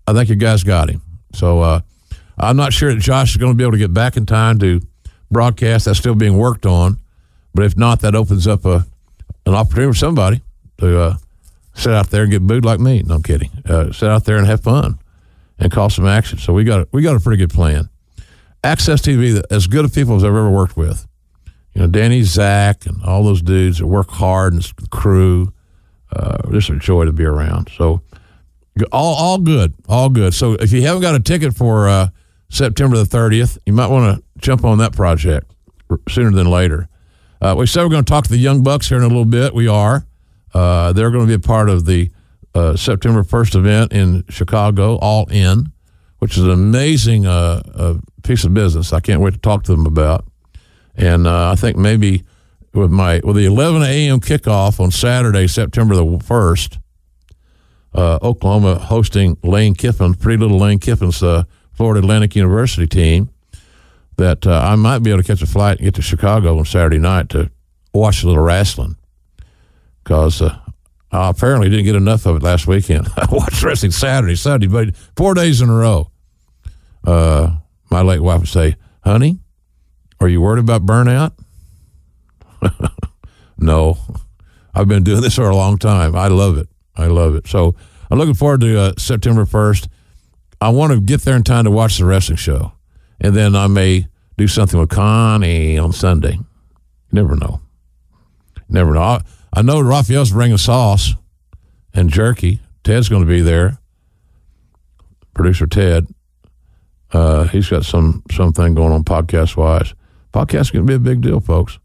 I 0.06 0.12
think 0.12 0.28
you 0.28 0.36
guys 0.36 0.62
got 0.62 0.88
him. 0.88 1.02
So 1.34 1.60
uh, 1.60 1.80
I'm 2.38 2.56
not 2.56 2.72
sure 2.72 2.94
that 2.94 3.00
Josh 3.00 3.32
is 3.32 3.36
going 3.36 3.52
to 3.52 3.56
be 3.56 3.64
able 3.64 3.72
to 3.72 3.78
get 3.78 3.92
back 3.92 4.16
in 4.16 4.24
time 4.24 4.58
to 4.60 4.80
broadcast. 5.30 5.84
That's 5.84 5.98
still 5.98 6.14
being 6.14 6.38
worked 6.38 6.64
on. 6.64 6.98
But 7.54 7.64
if 7.64 7.76
not, 7.76 8.00
that 8.00 8.14
opens 8.14 8.46
up 8.46 8.64
a, 8.64 8.86
an 9.44 9.54
opportunity 9.54 9.92
for 9.92 9.98
somebody 9.98 10.42
to 10.78 11.00
uh, 11.00 11.16
sit 11.74 11.92
out 11.92 12.10
there 12.10 12.22
and 12.22 12.30
get 12.30 12.46
booed 12.46 12.64
like 12.64 12.80
me. 12.80 13.02
No, 13.02 13.16
I'm 13.16 13.22
kidding. 13.22 13.50
Uh, 13.68 13.92
sit 13.92 14.08
out 14.08 14.24
there 14.24 14.36
and 14.36 14.46
have 14.46 14.62
fun 14.62 14.98
and 15.58 15.72
call 15.72 15.90
some 15.90 16.06
action. 16.06 16.38
So 16.38 16.52
we 16.52 16.64
got 16.64 16.88
we 16.92 17.02
got 17.02 17.16
a 17.16 17.20
pretty 17.20 17.38
good 17.38 17.50
plan. 17.50 17.88
AXS 18.64 19.02
TV, 19.02 19.42
as 19.50 19.66
good 19.66 19.84
of 19.84 19.94
people 19.94 20.16
as 20.16 20.24
I've 20.24 20.30
ever 20.30 20.50
worked 20.50 20.76
with. 20.76 21.06
You 21.74 21.82
know, 21.82 21.86
Danny, 21.86 22.22
Zach, 22.22 22.86
and 22.86 23.02
all 23.04 23.22
those 23.22 23.40
dudes 23.40 23.78
that 23.78 23.86
work 23.86 24.10
hard 24.10 24.52
and 24.52 24.62
the 24.62 24.88
crew. 24.88 25.52
Uh, 26.10 26.50
just 26.50 26.70
a 26.70 26.76
joy 26.76 27.04
to 27.04 27.12
be 27.12 27.24
around. 27.24 27.70
So 27.76 28.00
all 28.92 29.14
all 29.14 29.38
good, 29.38 29.74
all 29.88 30.08
good. 30.08 30.34
So 30.34 30.54
if 30.54 30.72
you 30.72 30.82
haven't 30.82 31.02
got 31.02 31.14
a 31.14 31.20
ticket 31.20 31.54
for 31.54 31.88
uh, 31.88 32.08
September 32.48 32.96
the 32.96 33.04
30th, 33.04 33.58
you 33.66 33.72
might 33.72 33.88
want 33.88 34.16
to 34.16 34.24
jump 34.38 34.64
on 34.64 34.78
that 34.78 34.92
project 34.92 35.52
sooner 36.08 36.30
than 36.30 36.50
later. 36.50 36.88
Uh, 37.40 37.54
we 37.56 37.66
said 37.66 37.82
we're 37.82 37.90
going 37.90 38.04
to 38.04 38.10
talk 38.10 38.24
to 38.24 38.30
the 38.30 38.38
Young 38.38 38.62
Bucks 38.62 38.88
here 38.88 38.98
in 38.98 39.04
a 39.04 39.08
little 39.08 39.24
bit. 39.24 39.54
We 39.54 39.68
are. 39.68 40.06
Uh, 40.52 40.92
they're 40.92 41.10
going 41.10 41.26
to 41.26 41.28
be 41.28 41.34
a 41.34 41.46
part 41.46 41.68
of 41.68 41.84
the 41.84 42.10
uh, 42.54 42.76
September 42.76 43.22
1st 43.22 43.56
event 43.56 43.92
in 43.92 44.24
Chicago, 44.28 44.96
All 44.96 45.26
In, 45.30 45.72
which 46.18 46.36
is 46.36 46.44
an 46.44 46.50
amazing 46.50 47.26
uh, 47.26 47.62
uh, 47.74 47.94
piece 48.22 48.44
of 48.44 48.54
business. 48.54 48.92
I 48.92 49.00
can't 49.00 49.20
wait 49.20 49.34
to 49.34 49.40
talk 49.40 49.64
to 49.64 49.72
them 49.72 49.86
about. 49.86 50.24
And 50.96 51.26
uh, 51.26 51.52
I 51.52 51.54
think 51.54 51.76
maybe 51.76 52.24
with 52.72 52.90
my 52.90 53.20
with 53.22 53.36
the 53.36 53.46
11 53.46 53.82
a.m. 53.82 54.20
kickoff 54.20 54.80
on 54.80 54.90
Saturday, 54.90 55.46
September 55.46 55.94
the 55.94 56.04
1st, 56.04 56.78
Oklahoma 57.94 58.76
hosting 58.78 59.36
Lane 59.42 59.74
Kiffin, 59.74 60.14
pretty 60.14 60.38
little 60.38 60.58
Lane 60.58 60.78
Kiffin's 60.78 61.22
Florida 61.72 62.00
Atlantic 62.00 62.34
University 62.36 62.86
team. 62.86 63.30
That 64.16 64.44
I 64.48 64.74
might 64.74 64.98
be 64.98 65.10
able 65.10 65.22
to 65.22 65.26
catch 65.26 65.42
a 65.42 65.46
flight 65.46 65.78
and 65.78 65.84
get 65.84 65.94
to 65.94 66.02
Chicago 66.02 66.58
on 66.58 66.64
Saturday 66.64 66.98
night 66.98 67.28
to 67.28 67.52
watch 67.92 68.24
a 68.24 68.26
little 68.26 68.42
wrestling 68.42 68.96
because 70.08 70.40
uh, 70.40 70.58
I 71.10 71.30
apparently 71.30 71.70
didn't 71.70 71.86
get 71.86 71.96
enough 71.96 72.26
of 72.26 72.36
it 72.36 72.42
last 72.42 72.66
weekend. 72.66 73.08
I 73.16 73.26
watched 73.30 73.62
wrestling 73.62 73.92
Saturday, 73.92 74.36
Sunday, 74.36 74.66
but 74.66 74.94
four 75.16 75.34
days 75.34 75.60
in 75.60 75.68
a 75.68 75.74
row. 75.74 76.10
Uh, 77.04 77.56
my 77.90 78.02
late 78.02 78.20
wife 78.20 78.40
would 78.40 78.48
say, 78.48 78.76
"Honey, 79.02 79.38
are 80.20 80.28
you 80.28 80.40
worried 80.40 80.60
about 80.60 80.84
burnout?" 80.84 81.32
no, 83.58 83.98
I've 84.74 84.88
been 84.88 85.04
doing 85.04 85.22
this 85.22 85.36
for 85.36 85.48
a 85.48 85.56
long 85.56 85.78
time. 85.78 86.14
I 86.14 86.28
love 86.28 86.58
it. 86.58 86.68
I 86.96 87.06
love 87.06 87.34
it. 87.34 87.46
So 87.46 87.74
I'm 88.10 88.18
looking 88.18 88.34
forward 88.34 88.60
to 88.62 88.78
uh, 88.78 88.92
September 88.98 89.44
1st. 89.44 89.88
I 90.60 90.70
want 90.70 90.92
to 90.92 91.00
get 91.00 91.22
there 91.22 91.36
in 91.36 91.44
time 91.44 91.64
to 91.64 91.70
watch 91.70 91.98
the 91.98 92.04
wrestling 92.04 92.36
show, 92.36 92.72
and 93.20 93.34
then 93.34 93.54
I 93.54 93.68
may 93.68 94.08
do 94.36 94.48
something 94.48 94.78
with 94.78 94.90
Connie 94.90 95.78
on 95.78 95.92
Sunday. 95.92 96.38
Never 97.12 97.36
know. 97.36 97.60
Never 98.68 98.92
know. 98.92 99.02
I, 99.02 99.22
I 99.52 99.62
know 99.62 99.80
Raphael's 99.80 100.32
bringing 100.32 100.58
sauce 100.58 101.14
and 101.94 102.10
jerky. 102.10 102.60
Ted's 102.84 103.08
going 103.08 103.22
to 103.22 103.28
be 103.28 103.40
there. 103.40 103.78
Producer 105.34 105.66
Ted. 105.66 106.06
Uh, 107.12 107.44
he's 107.44 107.68
got 107.68 107.84
some 107.84 108.22
something 108.30 108.74
going 108.74 108.92
on 108.92 109.04
podcast 109.04 109.56
wise. 109.56 109.94
Podcast's 110.32 110.70
going 110.70 110.86
to 110.86 110.90
be 110.90 110.94
a 110.94 110.98
big 110.98 111.22
deal, 111.22 111.40
folks. 111.40 111.78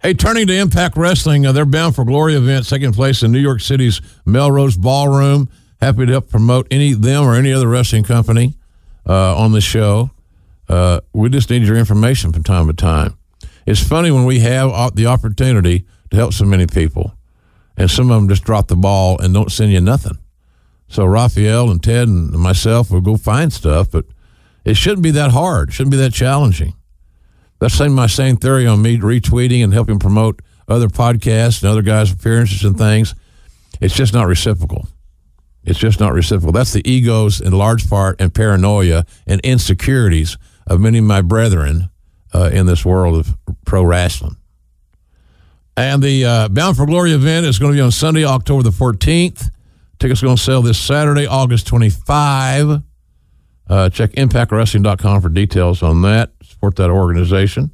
Hey, 0.00 0.14
turning 0.14 0.46
to 0.46 0.56
Impact 0.56 0.96
Wrestling, 0.96 1.44
uh, 1.44 1.52
they're 1.52 1.64
bound 1.64 1.94
for 1.94 2.04
glory 2.04 2.34
event 2.34 2.68
taking 2.68 2.92
place 2.92 3.22
in 3.22 3.32
New 3.32 3.40
York 3.40 3.60
City's 3.60 4.00
Melrose 4.24 4.76
Ballroom. 4.76 5.48
Happy 5.80 6.06
to 6.06 6.12
help 6.12 6.28
promote 6.28 6.66
any 6.70 6.92
them 6.92 7.24
or 7.24 7.34
any 7.34 7.52
other 7.52 7.68
wrestling 7.68 8.04
company 8.04 8.54
uh, 9.08 9.36
on 9.36 9.52
the 9.52 9.60
show. 9.60 10.10
Uh, 10.68 11.00
we 11.12 11.28
just 11.30 11.50
need 11.50 11.62
your 11.62 11.76
information 11.76 12.32
from 12.32 12.42
time 12.42 12.66
to 12.66 12.72
time. 12.72 13.16
It's 13.66 13.82
funny 13.82 14.10
when 14.10 14.24
we 14.24 14.40
have 14.40 14.94
the 14.94 15.06
opportunity 15.06 15.84
to 16.10 16.16
help 16.16 16.32
so 16.32 16.44
many 16.44 16.66
people. 16.66 17.14
And 17.76 17.90
some 17.90 18.10
of 18.10 18.20
them 18.20 18.28
just 18.28 18.44
drop 18.44 18.68
the 18.68 18.76
ball 18.76 19.18
and 19.18 19.32
don't 19.32 19.52
send 19.52 19.72
you 19.72 19.80
nothing. 19.80 20.18
So 20.88 21.04
Raphael 21.04 21.70
and 21.70 21.82
Ted 21.82 22.08
and 22.08 22.30
myself 22.32 22.90
will 22.90 23.00
go 23.00 23.16
find 23.16 23.52
stuff, 23.52 23.90
but 23.90 24.06
it 24.64 24.76
shouldn't 24.76 25.02
be 25.02 25.10
that 25.12 25.30
hard. 25.30 25.68
It 25.68 25.72
shouldn't 25.72 25.92
be 25.92 25.98
that 25.98 26.12
challenging. 26.12 26.74
That's 27.60 27.78
my 27.80 28.06
same 28.06 28.36
theory 28.36 28.66
on 28.66 28.82
me 28.82 28.98
retweeting 28.98 29.62
and 29.62 29.72
helping 29.72 29.98
promote 29.98 30.40
other 30.68 30.88
podcasts 30.88 31.62
and 31.62 31.70
other 31.70 31.82
guys' 31.82 32.12
appearances 32.12 32.64
and 32.64 32.78
things. 32.78 33.14
It's 33.80 33.94
just 33.94 34.14
not 34.14 34.26
reciprocal. 34.26 34.88
It's 35.64 35.78
just 35.78 36.00
not 36.00 36.14
reciprocal. 36.14 36.52
That's 36.52 36.72
the 36.72 36.88
egos 36.88 37.40
in 37.40 37.52
large 37.52 37.88
part 37.88 38.20
and 38.20 38.32
paranoia 38.32 39.04
and 39.26 39.40
insecurities 39.42 40.38
of 40.66 40.80
many 40.80 40.98
of 40.98 41.04
my 41.04 41.20
brethren 41.20 41.90
uh, 42.34 42.50
in 42.52 42.66
this 42.66 42.84
world 42.84 43.16
of 43.16 43.36
pro 43.64 43.82
wrestling. 43.82 44.37
And 45.78 46.02
the 46.02 46.24
uh, 46.24 46.48
Bound 46.48 46.76
for 46.76 46.86
Glory 46.86 47.12
event 47.12 47.46
is 47.46 47.60
going 47.60 47.70
to 47.70 47.76
be 47.76 47.80
on 47.80 47.92
Sunday, 47.92 48.24
October 48.24 48.64
the 48.64 48.70
14th, 48.70 49.48
tickets 50.00 50.20
are 50.20 50.26
going 50.26 50.36
to 50.36 50.42
sell 50.42 50.60
this 50.60 50.76
Saturday, 50.76 51.24
August 51.24 51.68
25. 51.68 52.82
Uh, 53.70 53.88
check 53.88 54.10
impactwrestling.com 54.10 55.22
for 55.22 55.28
details 55.28 55.84
on 55.84 56.02
that. 56.02 56.32
Support 56.42 56.74
that 56.76 56.90
organization. 56.90 57.70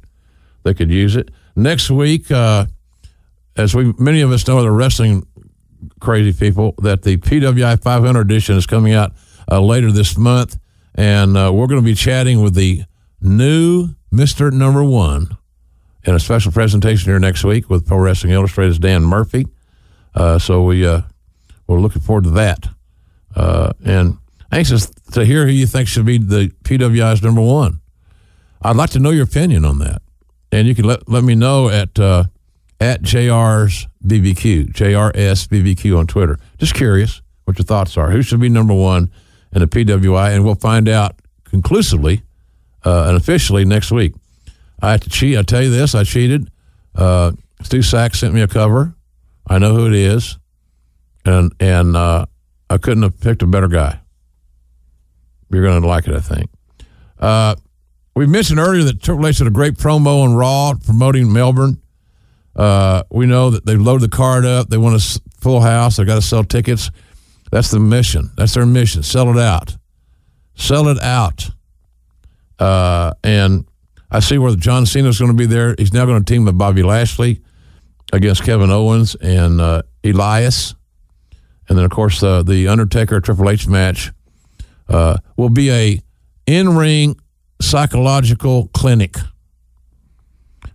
They 0.61 0.75
could 0.75 0.91
use 0.91 1.15
it. 1.15 1.31
Next 1.55 1.89
week, 1.89 2.29
uh, 2.29 2.67
as 3.57 3.73
we 3.73 3.91
many 3.97 4.21
of 4.21 4.31
us 4.31 4.47
know, 4.47 4.61
the 4.61 4.69
wrestling 4.69 5.25
crazy 5.99 6.31
people, 6.31 6.75
that 6.83 7.01
the 7.01 7.17
PWI 7.17 7.81
500 7.81 8.21
edition 8.21 8.55
is 8.55 8.67
coming 8.67 8.93
out 8.93 9.13
uh, 9.51 9.59
later 9.59 9.91
this 9.91 10.15
month. 10.15 10.59
And 10.93 11.35
uh, 11.35 11.51
we're 11.51 11.65
going 11.65 11.81
to 11.81 11.85
be 11.85 11.95
chatting 11.95 12.43
with 12.43 12.53
the 12.53 12.83
new 13.19 13.95
Mr. 14.13 14.51
Number 14.51 14.83
One 14.83 15.37
in 16.05 16.13
a 16.13 16.19
special 16.19 16.51
presentation 16.51 17.11
here 17.11 17.19
next 17.19 17.43
week 17.43 17.69
with 17.69 17.87
Pro 17.87 17.97
Wrestling 17.97 18.33
Illustrated's 18.33 18.79
Dan 18.79 19.03
Murphy. 19.03 19.47
Uh, 20.13 20.39
so 20.39 20.63
we 20.63 20.85
uh, 20.85 21.01
we're 21.67 21.79
looking 21.79 22.01
forward 22.01 22.25
to 22.25 22.29
that, 22.31 22.67
uh, 23.35 23.73
and 23.83 24.17
anxious 24.51 24.89
to 25.11 25.25
hear 25.25 25.45
who 25.45 25.51
you 25.51 25.67
think 25.67 25.87
should 25.87 26.05
be 26.05 26.17
the 26.17 26.51
PWI's 26.63 27.21
number 27.21 27.41
one. 27.41 27.81
I'd 28.61 28.75
like 28.75 28.91
to 28.91 28.99
know 28.99 29.09
your 29.09 29.25
opinion 29.25 29.65
on 29.65 29.79
that, 29.79 30.01
and 30.51 30.67
you 30.67 30.75
can 30.75 30.85
let 30.85 31.09
let 31.09 31.23
me 31.23 31.35
know 31.35 31.69
at 31.69 31.99
uh, 31.99 32.25
at 32.79 33.01
JR's 33.01 33.87
BBQ 34.05 34.73
JRS 34.73 35.47
BBQ 35.47 35.97
on 35.97 36.07
Twitter. 36.07 36.37
Just 36.57 36.75
curious 36.75 37.21
what 37.43 37.57
your 37.57 37.65
thoughts 37.65 37.97
are. 37.97 38.11
Who 38.11 38.21
should 38.21 38.39
be 38.39 38.49
number 38.49 38.73
one 38.73 39.11
in 39.51 39.59
the 39.59 39.67
PWI, 39.67 40.33
and 40.33 40.45
we'll 40.45 40.55
find 40.55 40.87
out 40.87 41.15
conclusively 41.43 42.23
uh, 42.85 43.05
and 43.07 43.17
officially 43.17 43.65
next 43.65 43.91
week. 43.91 44.13
I 44.81 44.91
had 44.91 45.01
to 45.03 45.09
cheat. 45.09 45.37
I 45.37 45.43
tell 45.43 45.63
you 45.63 45.69
this, 45.69 45.95
I 45.95 46.03
cheated. 46.03 46.51
Uh, 46.93 47.31
Stu 47.61 47.79
Saks 47.79 48.17
sent 48.17 48.33
me 48.33 48.41
a 48.41 48.47
cover. 48.47 48.95
I 49.47 49.57
know 49.59 49.73
who 49.75 49.87
it 49.87 49.93
is, 49.93 50.37
and 51.25 51.53
and 51.59 51.95
uh, 51.95 52.25
I 52.69 52.77
couldn't 52.77 53.03
have 53.03 53.19
picked 53.19 53.41
a 53.41 53.47
better 53.47 53.67
guy. 53.67 53.99
You're 55.51 55.63
going 55.63 55.81
to 55.81 55.87
like 55.87 56.07
it, 56.07 56.15
I 56.15 56.19
think. 56.19 56.49
Uh, 57.19 57.55
we 58.15 58.25
mentioned 58.25 58.59
earlier 58.59 58.83
that 58.83 59.01
Triple 59.01 59.27
H 59.27 59.37
did 59.37 59.47
a 59.47 59.51
great 59.51 59.75
promo 59.75 60.23
on 60.23 60.33
Raw 60.33 60.73
promoting 60.85 61.31
Melbourne. 61.31 61.81
Uh, 62.55 63.03
we 63.11 63.25
know 63.25 63.49
that 63.49 63.65
they've 63.65 63.79
loaded 63.79 64.09
the 64.09 64.15
card 64.15 64.45
up. 64.45 64.69
They 64.69 64.77
want 64.77 64.95
a 64.95 65.21
full 65.39 65.61
house. 65.61 65.97
They 65.97 66.05
got 66.05 66.15
to 66.15 66.21
sell 66.21 66.43
tickets. 66.43 66.89
That's 67.51 67.71
the 67.71 67.79
mission. 67.79 68.31
That's 68.37 68.53
their 68.53 68.65
mission. 68.65 69.03
Sell 69.03 69.29
it 69.29 69.37
out. 69.37 69.75
Sell 70.55 70.87
it 70.87 71.01
out. 71.01 71.49
Uh, 72.57 73.13
and 73.23 73.65
I 74.11 74.19
see 74.19 74.37
where 74.37 74.55
John 74.55 74.85
Cena's 74.85 75.19
going 75.19 75.31
to 75.31 75.37
be 75.37 75.45
there. 75.45 75.75
He's 75.77 75.93
now 75.93 76.05
going 76.05 76.23
to 76.23 76.33
team 76.33 76.45
with 76.45 76.57
Bobby 76.57 76.83
Lashley 76.83 77.41
against 78.13 78.43
Kevin 78.43 78.71
Owens 78.71 79.15
and 79.15 79.59
uh, 79.59 79.81
Elias. 80.03 80.75
And 81.67 81.77
then, 81.77 81.85
of 81.85 81.91
course, 81.91 82.21
uh, 82.21 82.43
the 82.43 82.67
Undertaker 82.67 83.19
Triple 83.19 83.49
H 83.49 83.67
match 83.67 84.11
uh, 84.87 85.17
will 85.35 85.49
be 85.49 85.71
a 85.71 86.01
in-ring 86.45 87.19
psychological 87.61 88.67
clinic. 88.67 89.15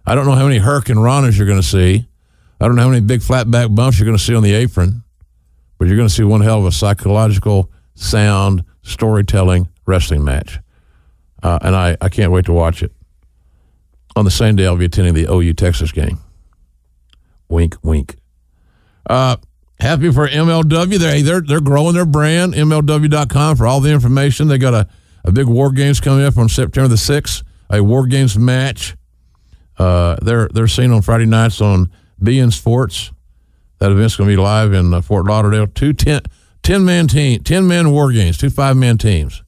I 0.04 0.14
don't 0.14 0.26
know 0.26 0.32
how 0.32 0.46
many 0.46 0.58
Hurricanranas 0.58 1.36
you're 1.38 1.46
going 1.46 1.60
to 1.60 1.66
see. 1.66 2.08
I 2.60 2.66
don't 2.66 2.74
know 2.74 2.82
how 2.82 2.88
many 2.88 3.00
big 3.00 3.22
flat 3.22 3.50
back 3.50 3.68
bumps 3.70 3.98
you're 3.98 4.06
going 4.06 4.18
to 4.18 4.22
see 4.22 4.34
on 4.34 4.42
the 4.42 4.52
apron, 4.52 5.02
but 5.78 5.86
you're 5.86 5.96
going 5.96 6.08
to 6.08 6.14
see 6.14 6.24
one 6.24 6.40
hell 6.40 6.58
of 6.58 6.66
a 6.66 6.72
psychological, 6.72 7.70
sound, 7.94 8.64
storytelling 8.82 9.68
wrestling 9.86 10.24
match. 10.24 10.58
Uh, 11.42 11.58
and 11.62 11.74
I, 11.74 11.96
I 12.00 12.08
can't 12.08 12.32
wait 12.32 12.46
to 12.46 12.52
watch 12.52 12.82
it. 12.82 12.92
On 14.20 14.24
the 14.26 14.30
same 14.30 14.54
day, 14.54 14.66
I'll 14.66 14.76
be 14.76 14.84
attending 14.84 15.14
the 15.14 15.32
OU 15.32 15.54
Texas 15.54 15.92
game. 15.92 16.18
Wink, 17.48 17.74
wink. 17.82 18.16
Uh, 19.08 19.38
happy 19.78 20.12
for 20.12 20.28
MLW. 20.28 20.98
They, 20.98 21.22
they're, 21.22 21.40
they're 21.40 21.62
growing 21.62 21.94
their 21.94 22.04
brand, 22.04 22.52
MLW.com, 22.52 23.56
for 23.56 23.66
all 23.66 23.80
the 23.80 23.90
information. 23.90 24.48
They 24.48 24.58
got 24.58 24.74
a, 24.74 24.86
a 25.24 25.32
big 25.32 25.46
War 25.46 25.72
Games 25.72 26.00
coming 26.00 26.22
up 26.22 26.36
on 26.36 26.50
September 26.50 26.86
the 26.86 26.96
6th, 26.96 27.44
a 27.70 27.82
War 27.82 28.06
Games 28.06 28.38
match. 28.38 28.94
Uh, 29.78 30.16
they're, 30.20 30.50
they're 30.52 30.68
seen 30.68 30.90
on 30.90 31.00
Friday 31.00 31.24
nights 31.24 31.62
on 31.62 31.90
beIN 32.22 32.52
Sports. 32.52 33.12
That 33.78 33.90
event's 33.90 34.16
going 34.16 34.28
to 34.28 34.36
be 34.36 34.42
live 34.42 34.74
in 34.74 34.92
uh, 34.92 35.00
Fort 35.00 35.24
Lauderdale. 35.24 35.66
Two 35.66 35.94
10, 35.94 36.20
10 36.62 36.84
man 36.84 37.08
team, 37.08 37.42
10 37.42 37.66
man 37.66 37.90
War 37.90 38.12
Games, 38.12 38.36
two 38.36 38.50
five 38.50 38.76
man 38.76 38.98
teams. 38.98 39.42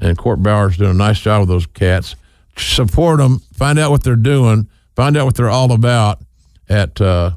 And 0.00 0.16
Court 0.16 0.42
Bauer's 0.42 0.78
doing 0.78 0.92
a 0.92 0.94
nice 0.94 1.20
job 1.20 1.40
with 1.40 1.50
those 1.50 1.66
cats. 1.66 2.16
Support 2.58 3.18
them, 3.18 3.40
find 3.54 3.78
out 3.78 3.90
what 3.90 4.02
they're 4.02 4.16
doing, 4.16 4.68
find 4.96 5.16
out 5.16 5.24
what 5.24 5.36
they're 5.36 5.50
all 5.50 5.72
about 5.72 6.20
at 6.68 7.00
uh, 7.00 7.32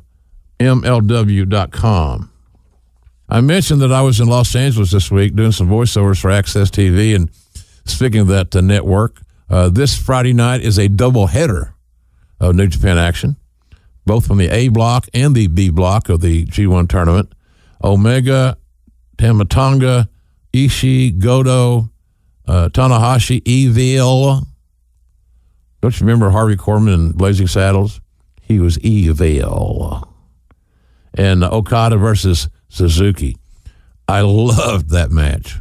MLW.com. 0.59 2.31
I 3.29 3.39
mentioned 3.39 3.81
that 3.81 3.93
I 3.93 4.01
was 4.01 4.19
in 4.19 4.27
Los 4.27 4.55
Angeles 4.55 4.91
this 4.91 5.09
week 5.09 5.35
doing 5.35 5.53
some 5.53 5.69
voiceovers 5.69 6.19
for 6.19 6.29
AXS 6.29 6.69
TV. 6.69 7.15
And 7.15 7.29
speaking 7.85 8.19
of 8.19 8.27
that 8.27 8.53
uh, 8.55 8.61
network, 8.61 9.21
uh, 9.49 9.69
this 9.69 9.97
Friday 9.97 10.33
night 10.33 10.61
is 10.61 10.77
a 10.77 10.89
double 10.89 11.27
header 11.27 11.73
of 12.39 12.55
New 12.55 12.67
Japan 12.67 12.97
action, 12.97 13.37
both 14.05 14.27
from 14.27 14.37
the 14.37 14.49
A 14.49 14.67
block 14.67 15.07
and 15.13 15.33
the 15.33 15.47
B 15.47 15.69
block 15.69 16.09
of 16.09 16.21
the 16.21 16.45
G1 16.45 16.89
tournament. 16.89 17.33
Omega, 17.83 18.57
Tama 19.17 19.45
Tonga, 19.45 20.09
Ishii, 20.53 21.17
Goto, 21.17 21.89
uh, 22.47 22.69
Tanahashi, 22.69 23.41
Evil. 23.45 24.41
Don't 25.81 25.99
you 25.99 26.05
remember 26.05 26.29
Harvey 26.29 26.55
Korman 26.55 26.93
in 26.93 27.11
Blazing 27.13 27.47
Saddles? 27.47 28.01
He 28.41 28.59
was 28.59 28.77
Evil. 28.79 30.07
And 31.13 31.43
Okada 31.43 31.97
versus 31.97 32.49
Suzuki. 32.69 33.37
I 34.07 34.21
loved 34.21 34.89
that 34.89 35.09
match. 35.09 35.59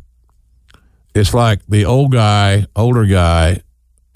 It's 1.15 1.35
like 1.35 1.61
the 1.69 1.87
old 1.87 2.13
guy, 2.13 2.67
older 2.77 3.05
guy, 3.05 3.63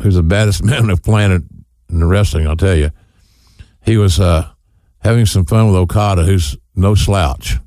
who's 0.01 0.15
the 0.15 0.23
baddest 0.23 0.63
man 0.65 0.83
on 0.83 0.89
the 0.89 0.97
planet 0.97 1.43
in 1.89 2.01
the 2.01 2.07
wrestling, 2.07 2.47
I'll 2.47 2.57
tell 2.57 2.75
you. 2.75 2.91
He 3.85 3.97
was 3.97 4.21
uh, 4.21 4.49
having 5.01 5.27
some 5.27 5.45
fun 5.45 5.67
with 5.67 5.77
Okada, 5.77 6.25
who's 6.25 6.57
no 6.75 6.95
slouch. 6.95 7.59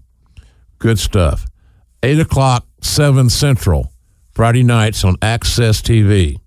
Good 0.80 1.00
stuff. 1.00 1.46
8 2.04 2.20
o'clock, 2.20 2.66
7 2.82 3.30
Central, 3.30 3.92
Friday 4.34 4.64
nights 4.64 5.04
on 5.04 5.16
AXS 5.18 5.82
TV. 5.82 6.40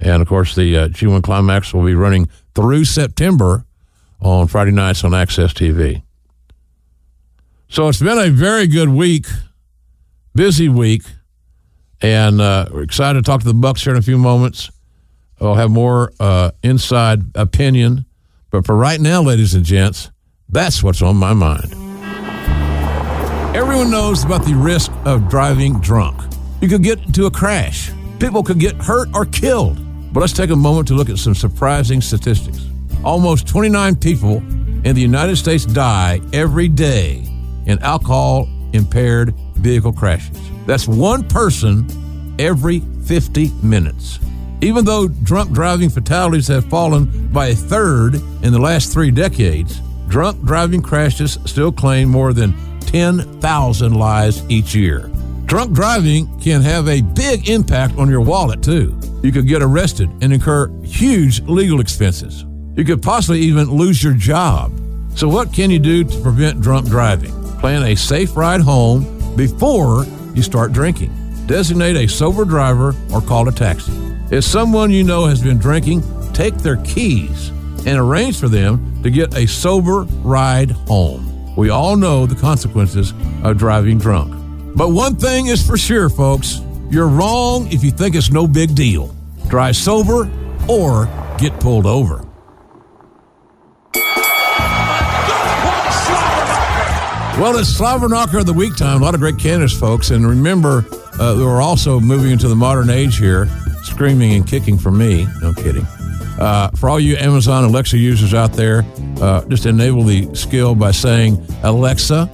And 0.00 0.22
of 0.22 0.28
course, 0.28 0.54
the 0.54 0.76
uh, 0.76 0.88
G1 0.88 1.22
Climax 1.22 1.72
will 1.72 1.84
be 1.84 1.94
running 1.94 2.28
through 2.54 2.84
September 2.84 3.64
on 4.20 4.46
Friday 4.46 4.72
nights 4.72 5.04
on 5.04 5.12
AXS 5.12 5.52
TV. 5.52 6.02
So 7.68 7.88
it's 7.88 8.00
been 8.00 8.18
a 8.18 8.30
very 8.30 8.66
good 8.66 8.88
week, 8.90 9.26
busy 10.34 10.68
week, 10.68 11.02
and 12.00 12.40
uh, 12.40 12.66
we're 12.70 12.82
excited 12.82 13.24
to 13.24 13.28
talk 13.28 13.40
to 13.40 13.46
the 13.46 13.54
Bucks 13.54 13.82
here 13.82 13.92
in 13.92 13.98
a 13.98 14.02
few 14.02 14.18
moments. 14.18 14.70
We'll 15.40 15.54
have 15.54 15.70
more 15.70 16.12
uh, 16.20 16.52
inside 16.62 17.22
opinion, 17.34 18.06
but 18.50 18.64
for 18.64 18.76
right 18.76 19.00
now, 19.00 19.22
ladies 19.22 19.54
and 19.54 19.64
gents, 19.64 20.10
that's 20.48 20.82
what's 20.82 21.02
on 21.02 21.16
my 21.16 21.32
mind. 21.32 21.72
Everyone 23.54 23.90
knows 23.90 24.24
about 24.24 24.44
the 24.44 24.54
risk 24.54 24.92
of 25.04 25.28
driving 25.28 25.80
drunk. 25.80 26.20
You 26.60 26.68
could 26.68 26.82
get 26.82 27.00
into 27.04 27.26
a 27.26 27.30
crash. 27.30 27.90
People 28.20 28.42
could 28.42 28.60
get 28.60 28.76
hurt 28.76 29.08
or 29.14 29.26
killed. 29.26 29.85
But 30.16 30.20
let's 30.20 30.32
take 30.32 30.48
a 30.48 30.56
moment 30.56 30.88
to 30.88 30.94
look 30.94 31.10
at 31.10 31.18
some 31.18 31.34
surprising 31.34 32.00
statistics. 32.00 32.64
Almost 33.04 33.46
29 33.46 33.96
people 33.96 34.38
in 34.38 34.94
the 34.94 35.02
United 35.02 35.36
States 35.36 35.66
die 35.66 36.22
every 36.32 36.68
day 36.68 37.28
in 37.66 37.78
alcohol 37.80 38.48
impaired 38.72 39.34
vehicle 39.56 39.92
crashes. 39.92 40.40
That's 40.64 40.88
one 40.88 41.28
person 41.28 41.86
every 42.38 42.80
50 43.04 43.50
minutes. 43.62 44.18
Even 44.62 44.86
though 44.86 45.06
drunk 45.06 45.52
driving 45.52 45.90
fatalities 45.90 46.48
have 46.48 46.64
fallen 46.70 47.28
by 47.28 47.48
a 47.48 47.54
third 47.54 48.14
in 48.14 48.54
the 48.54 48.58
last 48.58 48.94
three 48.94 49.10
decades, 49.10 49.82
drunk 50.08 50.42
driving 50.44 50.80
crashes 50.80 51.38
still 51.44 51.70
claim 51.70 52.08
more 52.08 52.32
than 52.32 52.54
10,000 52.80 53.92
lives 53.92 54.42
each 54.48 54.74
year. 54.74 55.10
Drunk 55.46 55.74
driving 55.74 56.40
can 56.40 56.60
have 56.60 56.88
a 56.88 57.02
big 57.02 57.48
impact 57.48 57.96
on 57.98 58.10
your 58.10 58.20
wallet, 58.20 58.64
too. 58.64 58.98
You 59.22 59.30
could 59.30 59.46
get 59.46 59.62
arrested 59.62 60.10
and 60.20 60.32
incur 60.32 60.68
huge 60.82 61.40
legal 61.42 61.78
expenses. 61.78 62.44
You 62.74 62.84
could 62.84 63.00
possibly 63.00 63.40
even 63.42 63.70
lose 63.70 64.02
your 64.02 64.12
job. 64.12 64.72
So, 65.14 65.28
what 65.28 65.52
can 65.52 65.70
you 65.70 65.78
do 65.78 66.02
to 66.02 66.20
prevent 66.20 66.60
drunk 66.60 66.88
driving? 66.88 67.30
Plan 67.60 67.84
a 67.84 67.94
safe 67.94 68.36
ride 68.36 68.60
home 68.60 69.36
before 69.36 70.04
you 70.34 70.42
start 70.42 70.72
drinking. 70.72 71.14
Designate 71.46 71.94
a 71.94 72.08
sober 72.08 72.44
driver 72.44 72.96
or 73.12 73.20
call 73.20 73.48
a 73.48 73.52
taxi. 73.52 73.92
If 74.32 74.42
someone 74.42 74.90
you 74.90 75.04
know 75.04 75.26
has 75.26 75.40
been 75.40 75.58
drinking, 75.58 76.02
take 76.32 76.56
their 76.56 76.78
keys 76.78 77.50
and 77.86 77.98
arrange 78.00 78.40
for 78.40 78.48
them 78.48 79.00
to 79.04 79.10
get 79.10 79.36
a 79.36 79.46
sober 79.46 80.02
ride 80.24 80.72
home. 80.72 81.54
We 81.54 81.70
all 81.70 81.96
know 81.96 82.26
the 82.26 82.34
consequences 82.34 83.14
of 83.44 83.58
driving 83.58 83.98
drunk. 83.98 84.45
But 84.76 84.90
one 84.90 85.16
thing 85.16 85.46
is 85.46 85.66
for 85.66 85.76
sure, 85.76 86.08
folks 86.08 86.60
you're 86.90 87.08
wrong 87.08 87.66
if 87.72 87.82
you 87.82 87.90
think 87.90 88.14
it's 88.14 88.30
no 88.30 88.46
big 88.46 88.74
deal. 88.74 89.14
Drive 89.48 89.76
sober 89.76 90.30
or 90.68 91.06
get 91.38 91.58
pulled 91.60 91.86
over. 91.86 92.22
Well, 97.38 97.58
it's 97.58 97.68
Slobber 97.68 98.08
Knocker 98.08 98.38
of 98.38 98.46
the 98.46 98.54
Week 98.54 98.74
time. 98.76 99.02
A 99.02 99.04
lot 99.04 99.14
of 99.14 99.20
great 99.20 99.38
candidates, 99.38 99.78
folks. 99.78 100.10
And 100.10 100.26
remember, 100.26 100.86
uh, 101.20 101.34
we're 101.36 101.60
also 101.60 102.00
moving 102.00 102.30
into 102.30 102.48
the 102.48 102.56
modern 102.56 102.88
age 102.88 103.18
here, 103.18 103.46
screaming 103.82 104.32
and 104.32 104.46
kicking 104.46 104.78
for 104.78 104.90
me. 104.90 105.26
No 105.42 105.52
kidding. 105.52 105.84
Uh, 106.38 106.70
for 106.76 106.88
all 106.88 107.00
you 107.00 107.16
Amazon 107.16 107.64
Alexa 107.64 107.98
users 107.98 108.32
out 108.32 108.52
there, 108.54 108.86
uh, 109.20 109.44
just 109.46 109.66
enable 109.66 110.02
the 110.02 110.34
skill 110.34 110.74
by 110.74 110.92
saying, 110.92 111.44
Alexa, 111.62 112.30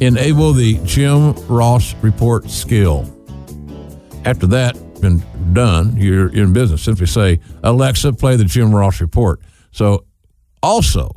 enable 0.00 0.52
the 0.52 0.78
Jim 0.84 1.32
Ross 1.48 1.94
report 2.02 2.50
skill. 2.50 3.12
After 4.24 4.46
that, 4.48 4.76
been 5.00 5.22
done, 5.52 5.96
you're 5.96 6.28
in 6.28 6.52
business. 6.52 6.82
Simply 6.82 7.06
say, 7.06 7.40
Alexa, 7.62 8.12
play 8.14 8.36
the 8.36 8.44
Jim 8.44 8.74
Ross 8.74 9.00
report. 9.00 9.40
So, 9.70 10.04
also, 10.62 11.10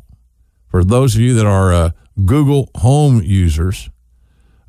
for 0.67 0.83
those 0.83 1.15
of 1.15 1.21
you 1.21 1.33
that 1.35 1.45
are 1.45 1.73
uh, 1.73 1.91
Google 2.25 2.69
Home 2.75 3.21
users, 3.23 3.89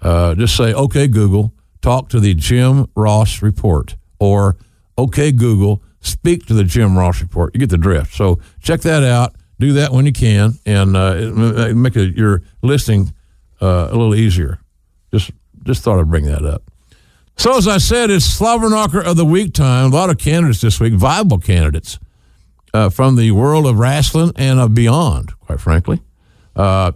uh, 0.01 0.35
just 0.35 0.57
say, 0.57 0.73
okay, 0.73 1.07
Google, 1.09 1.55
talk 1.81 2.09
to 2.11 2.21
the 2.21 2.35
Jim 2.35 2.87
Ross 2.97 3.43
report, 3.43 3.97
or 4.19 4.57
okay, 4.99 5.31
Google, 5.31 5.83
speak 6.01 6.47
to 6.47 6.55
the 6.55 6.65
Jim 6.65 6.97
Ross 6.97 7.21
report. 7.21 7.55
You 7.55 7.61
get 7.61 7.71
the 7.71 7.79
drift. 7.79 8.15
So 8.15 8.41
check 8.61 8.81
that 8.81 9.03
out. 9.05 9.35
Do 9.61 9.75
that 9.75 9.93
when 9.93 10.07
you 10.07 10.13
can, 10.13 10.55
and 10.67 10.97
uh, 10.97 11.73
make 11.75 11.95
a, 11.95 12.07
your 12.07 12.43
listening 12.63 13.13
uh, 13.63 13.89
a 13.91 13.97
little 13.97 14.15
easier. 14.15 14.59
Just 15.13 15.31
just 15.63 15.83
thought 15.83 15.99
I'd 16.01 16.11
bring 16.11 16.27
that 16.27 16.45
up. 16.45 16.63
So 17.37 17.57
as 17.57 17.67
I 17.69 17.79
said, 17.79 18.11
it's 18.11 18.25
Slobber 18.25 18.69
Knocker 18.69 19.01
of 19.01 19.17
the 19.17 19.25
Week 19.25 19.55
time. 19.55 19.93
A 19.93 19.95
lot 19.95 20.11
of 20.11 20.19
candidates 20.19 20.61
this 20.61 20.81
week, 20.81 20.95
viable 20.95 21.39
candidates 21.39 21.99
uh, 22.75 22.91
from 22.91 23.17
the 23.17 23.31
world 23.31 23.67
of 23.67 23.79
wrestling 23.79 24.33
and 24.37 24.59
of 24.61 24.75
beyond, 24.75 25.39
quite 25.41 25.61
frankly. 25.61 26.01
Uh, 26.55 26.93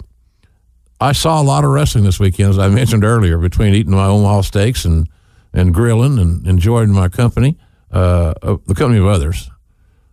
I 1.00 1.12
saw 1.12 1.40
a 1.40 1.44
lot 1.44 1.64
of 1.64 1.70
wrestling 1.70 2.04
this 2.04 2.18
weekend, 2.18 2.50
as 2.50 2.58
I 2.58 2.68
mentioned 2.68 3.04
earlier, 3.04 3.38
between 3.38 3.74
eating 3.74 3.92
my 3.92 4.06
Omaha 4.06 4.42
steaks 4.42 4.84
and, 4.84 5.08
and 5.52 5.72
grilling 5.72 6.18
and 6.18 6.46
enjoying 6.46 6.90
my 6.90 7.08
company, 7.08 7.58
uh, 7.90 8.34
the 8.40 8.74
company 8.74 8.98
of 8.98 9.06
others. 9.06 9.50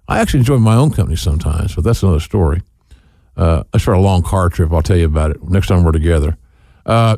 I 0.08 0.20
actually 0.20 0.41
enjoy 0.41 0.58
my 0.58 0.76
own 0.76 0.91
company 0.91 1.16
sometimes, 1.16 1.76
but 1.76 1.84
that's 1.84 2.04
another 2.04 2.20
story. 2.20 2.62
Uh, 3.38 3.64
it's 3.74 3.84
for 3.84 3.93
a 3.93 4.01
long 4.01 4.22
car 4.22 4.49
trip. 4.49 4.72
I'll 4.72 4.82
tell 4.82 4.97
you 4.97 5.06
about 5.06 5.32
it 5.32 5.43
next 5.43 5.68
time 5.68 5.84
we're 5.84 5.91
together. 5.93 6.38
Uh, 6.86 7.18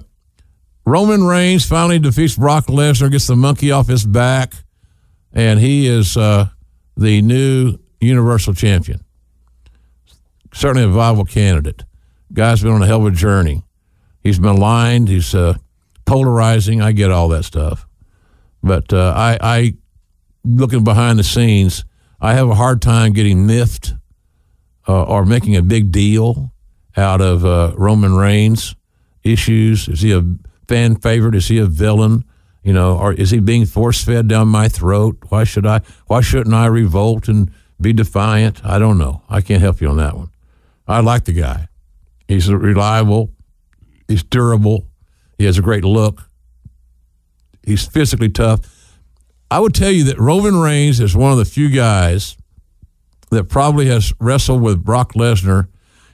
Roman 0.86 1.24
Reigns 1.24 1.66
finally 1.66 2.00
defeats 2.00 2.36
Brock 2.36 2.68
Lesnar, 2.68 3.12
gets 3.12 3.28
the 3.28 3.36
monkey 3.36 3.72
off 3.72 3.88
his 3.88 4.06
back, 4.06 4.54
and 5.34 5.60
he 5.60 5.88
is 5.88 6.16
uh, 6.16 6.50
the 6.96 7.22
new 7.22 7.78
Universal 8.00 8.54
Champion. 8.54 9.04
Certainly 10.54 10.88
a 10.88 10.92
viable 10.92 11.26
candidate. 11.26 11.84
Guy's 12.32 12.62
been 12.62 12.72
on 12.72 12.84
a 12.84 12.88
hell 12.88 13.06
of 13.06 13.14
a 13.14 13.16
journey. 13.16 13.64
He's 14.22 14.38
been 14.38 14.56
maligned. 14.56 15.10
He's 15.10 15.34
uh, 15.34 15.56
polarizing. 16.06 16.82
I 16.82 16.92
get 16.92 17.12
all 17.12 17.30
that 17.30 17.46
stuff, 17.46 17.88
but 18.62 18.94
uh, 18.94 19.14
I, 19.16 19.38
I, 19.42 19.74
looking 20.44 20.84
behind 20.84 21.18
the 21.18 21.24
scenes, 21.24 21.84
I 22.22 22.34
have 22.34 22.50
a 22.50 22.56
hard 22.56 22.82
time 22.82 23.14
getting 23.14 23.48
miffed 23.48 23.94
uh, 24.88 25.04
or 25.04 25.26
making 25.26 25.56
a 25.56 25.62
big 25.64 25.92
deal 25.92 26.52
out 26.96 27.22
of 27.22 27.44
uh, 27.44 27.74
Roman 27.76 28.16
Reigns 28.16 28.76
issues. 29.26 29.90
Is 29.90 30.02
he 30.02 30.14
a 30.14 30.24
fan 30.70 30.96
favorite? 30.96 31.36
Is 31.36 31.48
he 31.48 31.58
a 31.58 31.66
villain? 31.66 32.24
You 32.64 32.74
know, 32.74 32.98
or 32.98 33.14
is 33.14 33.32
he 33.32 33.40
being 33.40 33.66
force 33.66 34.04
fed 34.04 34.28
down 34.28 34.48
my 34.48 34.70
throat? 34.70 35.18
Why 35.30 35.44
should 35.44 35.66
I? 35.66 35.82
Why 36.08 36.22
shouldn't 36.22 36.56
I 36.56 36.68
revolt 36.68 37.28
and 37.28 37.52
be 37.80 37.94
defiant? 37.94 38.64
I 38.66 38.80
don't 38.80 38.98
know. 38.98 39.22
I 39.30 39.42
can't 39.42 39.62
help 39.62 39.82
you 39.82 39.90
on 39.90 39.98
that 39.98 40.16
one. 40.16 40.30
I 40.88 41.02
like 41.02 41.26
the 41.26 41.34
guy. 41.34 41.68
He's 42.28 42.52
reliable. 42.52 43.32
He's 44.08 44.24
durable. 44.24 44.88
He 45.38 45.46
has 45.46 45.58
a 45.58 45.62
great 45.62 45.84
look. 45.84 46.30
He's 47.64 47.86
physically 47.86 48.30
tough. 48.30 48.62
I 49.52 49.60
would 49.60 49.74
tell 49.74 49.92
you 49.92 50.06
that 50.06 50.20
Roman 50.20 50.60
Reigns 50.60 51.00
is 51.00 51.16
one 51.16 51.32
of 51.32 51.38
the 51.38 51.46
few 51.46 51.70
guys 51.70 52.36
that 53.30 53.46
probably 53.46 53.88
has 53.88 54.14
wrestled 54.20 54.62
with 54.62 54.84
Brock 54.84 55.14
Lesnar 55.14 55.68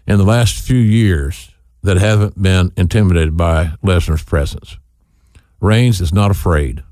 in 0.08 0.18
the 0.18 0.24
last 0.24 0.60
few 0.60 0.78
years 0.78 1.51
that 1.84 1.98
haven't 1.98 2.42
been 2.42 2.72
intimidated 2.78 3.36
by 3.36 3.74
Lesnar's 3.84 4.24
presence. 4.24 4.78
Reigns 5.60 6.02
is 6.02 6.14
not 6.14 6.32
afraid, 6.32 6.84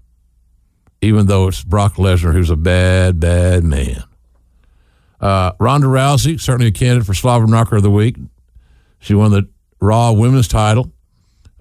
even 1.01 1.27
though 1.27 1.47
it's 1.47 1.63
Brock 1.63 1.95
Lesnar, 1.95 2.33
who's 2.33 2.49
a 2.49 2.55
bad, 2.55 3.19
bad 3.19 3.63
man. 3.63 4.03
Uh, 5.19 5.51
Ronda 5.59 5.87
Rousey, 5.87 6.39
certainly 6.39 6.67
a 6.67 6.71
candidate 6.71 7.05
for 7.05 7.13
Slobber 7.13 7.47
Knocker 7.47 7.77
of 7.77 7.83
the 7.83 7.91
Week. 7.91 8.15
She 8.99 9.13
won 9.13 9.31
the 9.31 9.47
Raw 9.81 10.11
Women's 10.11 10.47
title. 10.47 10.91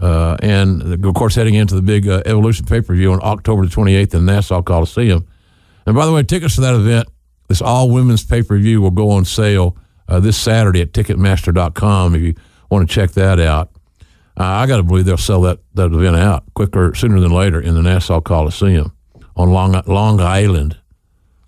Uh, 0.01 0.37
and 0.41 1.05
of 1.05 1.15
course, 1.15 1.35
heading 1.35 1.55
into 1.55 1.75
the 1.75 1.83
big 1.83 2.07
uh, 2.07 2.23
Evolution 2.25 2.67
pay 2.67 2.81
per 2.81 2.95
view 2.95 3.13
on 3.13 3.21
October 3.23 3.67
the 3.67 3.71
28th 3.75 4.15
in 4.15 4.27
Nassau 4.27 4.63
Coliseum. 4.63 5.27
And 5.87 5.97
by 5.97 6.07
the 6.07 6.13
way, 6.13 6.23
tickets 6.23 6.55
to 6.55 6.61
that 6.61 6.75
event, 6.75 7.09
this 7.49 7.61
all 7.61 7.91
women's 7.91 8.25
pay 8.25 8.43
per 8.43 8.59
view, 8.59 8.81
will 8.81 8.93
go 8.93 9.11
on 9.11 9.25
sale 9.25 9.77
uh, 10.09 10.21
this 10.21 10.37
Saturday 10.37 10.83
at 10.83 10.93
Ticketmaster.com 10.93 12.15
if 12.15 12.23
you 12.23 12.35
want 12.71 12.89
to 12.89 12.95
check 12.95 13.13
that 13.13 13.41
out. 13.41 13.71
Uh, 14.39 14.45
I 14.45 14.67
got 14.67 14.77
to 14.77 14.83
believe 14.83 15.05
they'll 15.05 15.17
sell 15.17 15.43
that, 15.43 15.59
that 15.75 15.93
event 15.93 16.17
out 16.17 16.45
quicker, 16.55 16.95
sooner 16.95 17.19
than 17.21 17.33
later 17.33 17.61
in 17.61 17.75
the 17.75 17.83
Nassau 17.83 18.21
Coliseum 18.21 18.93
on 19.37 19.51
Long, 19.51 19.81
Long 19.87 20.21
Island. 20.21 20.77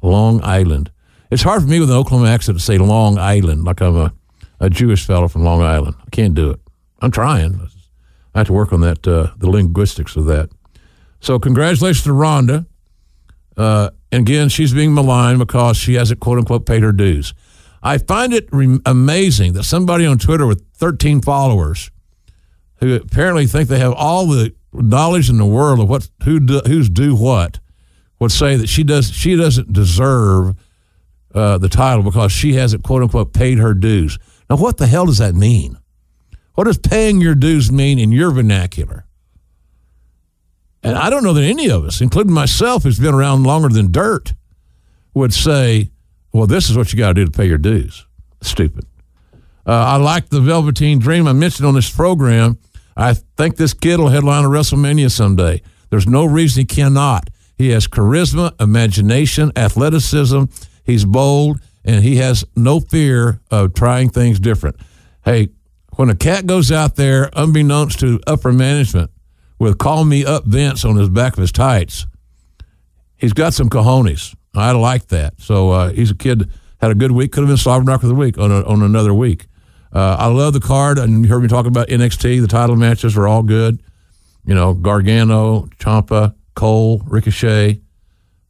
Long 0.02 0.42
Island. 0.42 0.90
It's 1.30 1.42
hard 1.42 1.62
for 1.62 1.68
me 1.68 1.78
with 1.78 1.90
an 1.90 1.96
Oklahoma 1.96 2.30
accent 2.30 2.58
to 2.58 2.64
say 2.64 2.78
Long 2.78 3.18
Island 3.18 3.64
like 3.64 3.80
I'm 3.80 3.96
a 3.96 4.12
a 4.60 4.70
Jewish 4.70 5.04
fellow 5.04 5.26
from 5.26 5.42
Long 5.42 5.62
Island. 5.62 5.96
I 6.06 6.10
can't 6.10 6.34
do 6.34 6.50
it. 6.50 6.60
I'm 7.00 7.10
trying. 7.10 7.60
I 8.34 8.38
have 8.38 8.46
to 8.48 8.52
work 8.52 8.72
on 8.72 8.82
that, 8.82 9.08
uh, 9.08 9.28
the 9.38 9.50
linguistics 9.50 10.16
of 10.16 10.26
that. 10.26 10.50
So, 11.20 11.38
congratulations 11.38 12.04
to 12.04 12.12
Ronda. 12.12 12.66
Uh, 13.56 13.90
and 14.12 14.22
again, 14.22 14.48
she's 14.48 14.72
being 14.72 14.94
maligned 14.94 15.38
because 15.38 15.76
she 15.76 15.94
hasn't, 15.94 16.20
quote 16.20 16.38
unquote, 16.38 16.66
paid 16.66 16.82
her 16.82 16.92
dues. 16.92 17.34
I 17.82 17.98
find 17.98 18.32
it 18.32 18.48
re- 18.52 18.80
amazing 18.84 19.54
that 19.54 19.64
somebody 19.64 20.04
on 20.06 20.18
Twitter 20.18 20.46
with 20.46 20.64
13 20.74 21.22
followers 21.22 21.90
who 22.76 22.94
apparently 22.94 23.46
think 23.46 23.68
they 23.68 23.78
have 23.78 23.92
all 23.92 24.26
the 24.26 24.54
knowledge 24.72 25.28
in 25.28 25.38
the 25.38 25.46
world 25.46 25.80
of 25.80 25.88
what 25.88 26.08
who 26.24 26.40
do, 26.40 26.60
who's 26.66 26.88
do 26.88 27.14
what 27.14 27.58
would 28.18 28.32
say 28.32 28.56
that 28.56 28.68
she 28.68 28.84
does 28.84 29.10
she 29.10 29.36
doesn't 29.36 29.72
deserve 29.72 30.54
uh, 31.34 31.58
the 31.58 31.68
title 31.68 32.02
because 32.02 32.32
she 32.32 32.54
hasn't 32.54 32.84
quote 32.84 33.02
unquote 33.02 33.32
paid 33.32 33.58
her 33.58 33.74
dues. 33.74 34.18
Now, 34.48 34.56
what 34.56 34.76
the 34.76 34.86
hell 34.86 35.06
does 35.06 35.18
that 35.18 35.34
mean? 35.34 35.78
What 36.54 36.64
does 36.64 36.78
paying 36.78 37.20
your 37.20 37.34
dues 37.34 37.70
mean 37.70 37.98
in 37.98 38.12
your 38.12 38.30
vernacular? 38.30 39.06
And 40.82 40.96
I 40.96 41.10
don't 41.10 41.22
know 41.22 41.32
that 41.34 41.44
any 41.44 41.70
of 41.70 41.84
us, 41.84 42.00
including 42.00 42.32
myself, 42.32 42.82
who's 42.82 42.98
been 42.98 43.14
around 43.14 43.44
longer 43.44 43.68
than 43.68 43.92
dirt, 43.92 44.34
would 45.14 45.32
say, 45.32 45.90
well, 46.32 46.46
this 46.46 46.70
is 46.70 46.76
what 46.76 46.92
you 46.92 46.98
got 46.98 47.08
to 47.08 47.14
do 47.14 47.24
to 47.24 47.30
pay 47.30 47.46
your 47.46 47.58
dues. 47.58 48.06
Stupid. 48.40 48.86
Uh, 49.66 49.72
I 49.72 49.96
like 49.96 50.28
the 50.28 50.40
Velveteen 50.40 50.98
Dream 50.98 51.26
I 51.26 51.32
mentioned 51.32 51.66
on 51.66 51.74
this 51.74 51.90
program. 51.90 52.58
I 52.96 53.14
think 53.14 53.56
this 53.56 53.74
kid 53.74 53.98
will 53.98 54.08
headline 54.08 54.44
a 54.44 54.48
WrestleMania 54.48 55.10
someday. 55.10 55.62
There's 55.90 56.06
no 56.06 56.24
reason 56.24 56.62
he 56.62 56.66
cannot. 56.66 57.30
He 57.56 57.70
has 57.70 57.86
charisma, 57.86 58.58
imagination, 58.60 59.52
athleticism. 59.56 60.44
He's 60.84 61.04
bold 61.04 61.60
and 61.84 62.02
he 62.04 62.16
has 62.16 62.44
no 62.56 62.80
fear 62.80 63.40
of 63.50 63.74
trying 63.74 64.10
things 64.10 64.40
different. 64.40 64.76
Hey, 65.24 65.48
when 65.96 66.10
a 66.10 66.14
cat 66.14 66.46
goes 66.46 66.70
out 66.72 66.96
there, 66.96 67.30
unbeknownst 67.34 68.00
to 68.00 68.20
upper 68.26 68.52
management, 68.52 69.10
with 69.58 69.78
"Call 69.78 70.04
Me 70.04 70.24
Up 70.24 70.44
Vince" 70.46 70.84
on 70.84 70.96
his 70.96 71.08
back 71.08 71.34
of 71.34 71.40
his 71.40 71.52
tights, 71.52 72.06
he's 73.16 73.32
got 73.32 73.52
some 73.52 73.68
cojones. 73.68 74.34
I 74.54 74.72
like 74.72 75.08
that. 75.08 75.40
So 75.40 75.70
uh, 75.70 75.90
he's 75.90 76.10
a 76.10 76.14
kid 76.14 76.50
had 76.80 76.90
a 76.90 76.94
good 76.94 77.12
week. 77.12 77.32
Could 77.32 77.40
have 77.40 77.48
been 77.48 77.56
Slobber 77.56 77.84
Knocker 77.84 78.06
of 78.06 78.08
the 78.08 78.14
week 78.14 78.38
on 78.38 78.50
a, 78.50 78.62
on 78.62 78.82
another 78.82 79.14
week. 79.14 79.46
Uh, 79.92 80.16
I 80.18 80.26
love 80.26 80.52
the 80.52 80.60
card, 80.60 80.98
and 80.98 81.24
you 81.24 81.30
heard 81.30 81.42
me 81.42 81.48
talk 81.48 81.66
about 81.66 81.88
NXT. 81.88 82.40
The 82.40 82.46
title 82.46 82.76
matches 82.76 83.16
are 83.16 83.26
all 83.26 83.42
good. 83.42 83.82
You 84.44 84.54
know, 84.54 84.72
Gargano, 84.72 85.66
Ciampa, 85.78 86.34
Cole, 86.54 87.02
Ricochet. 87.06 87.80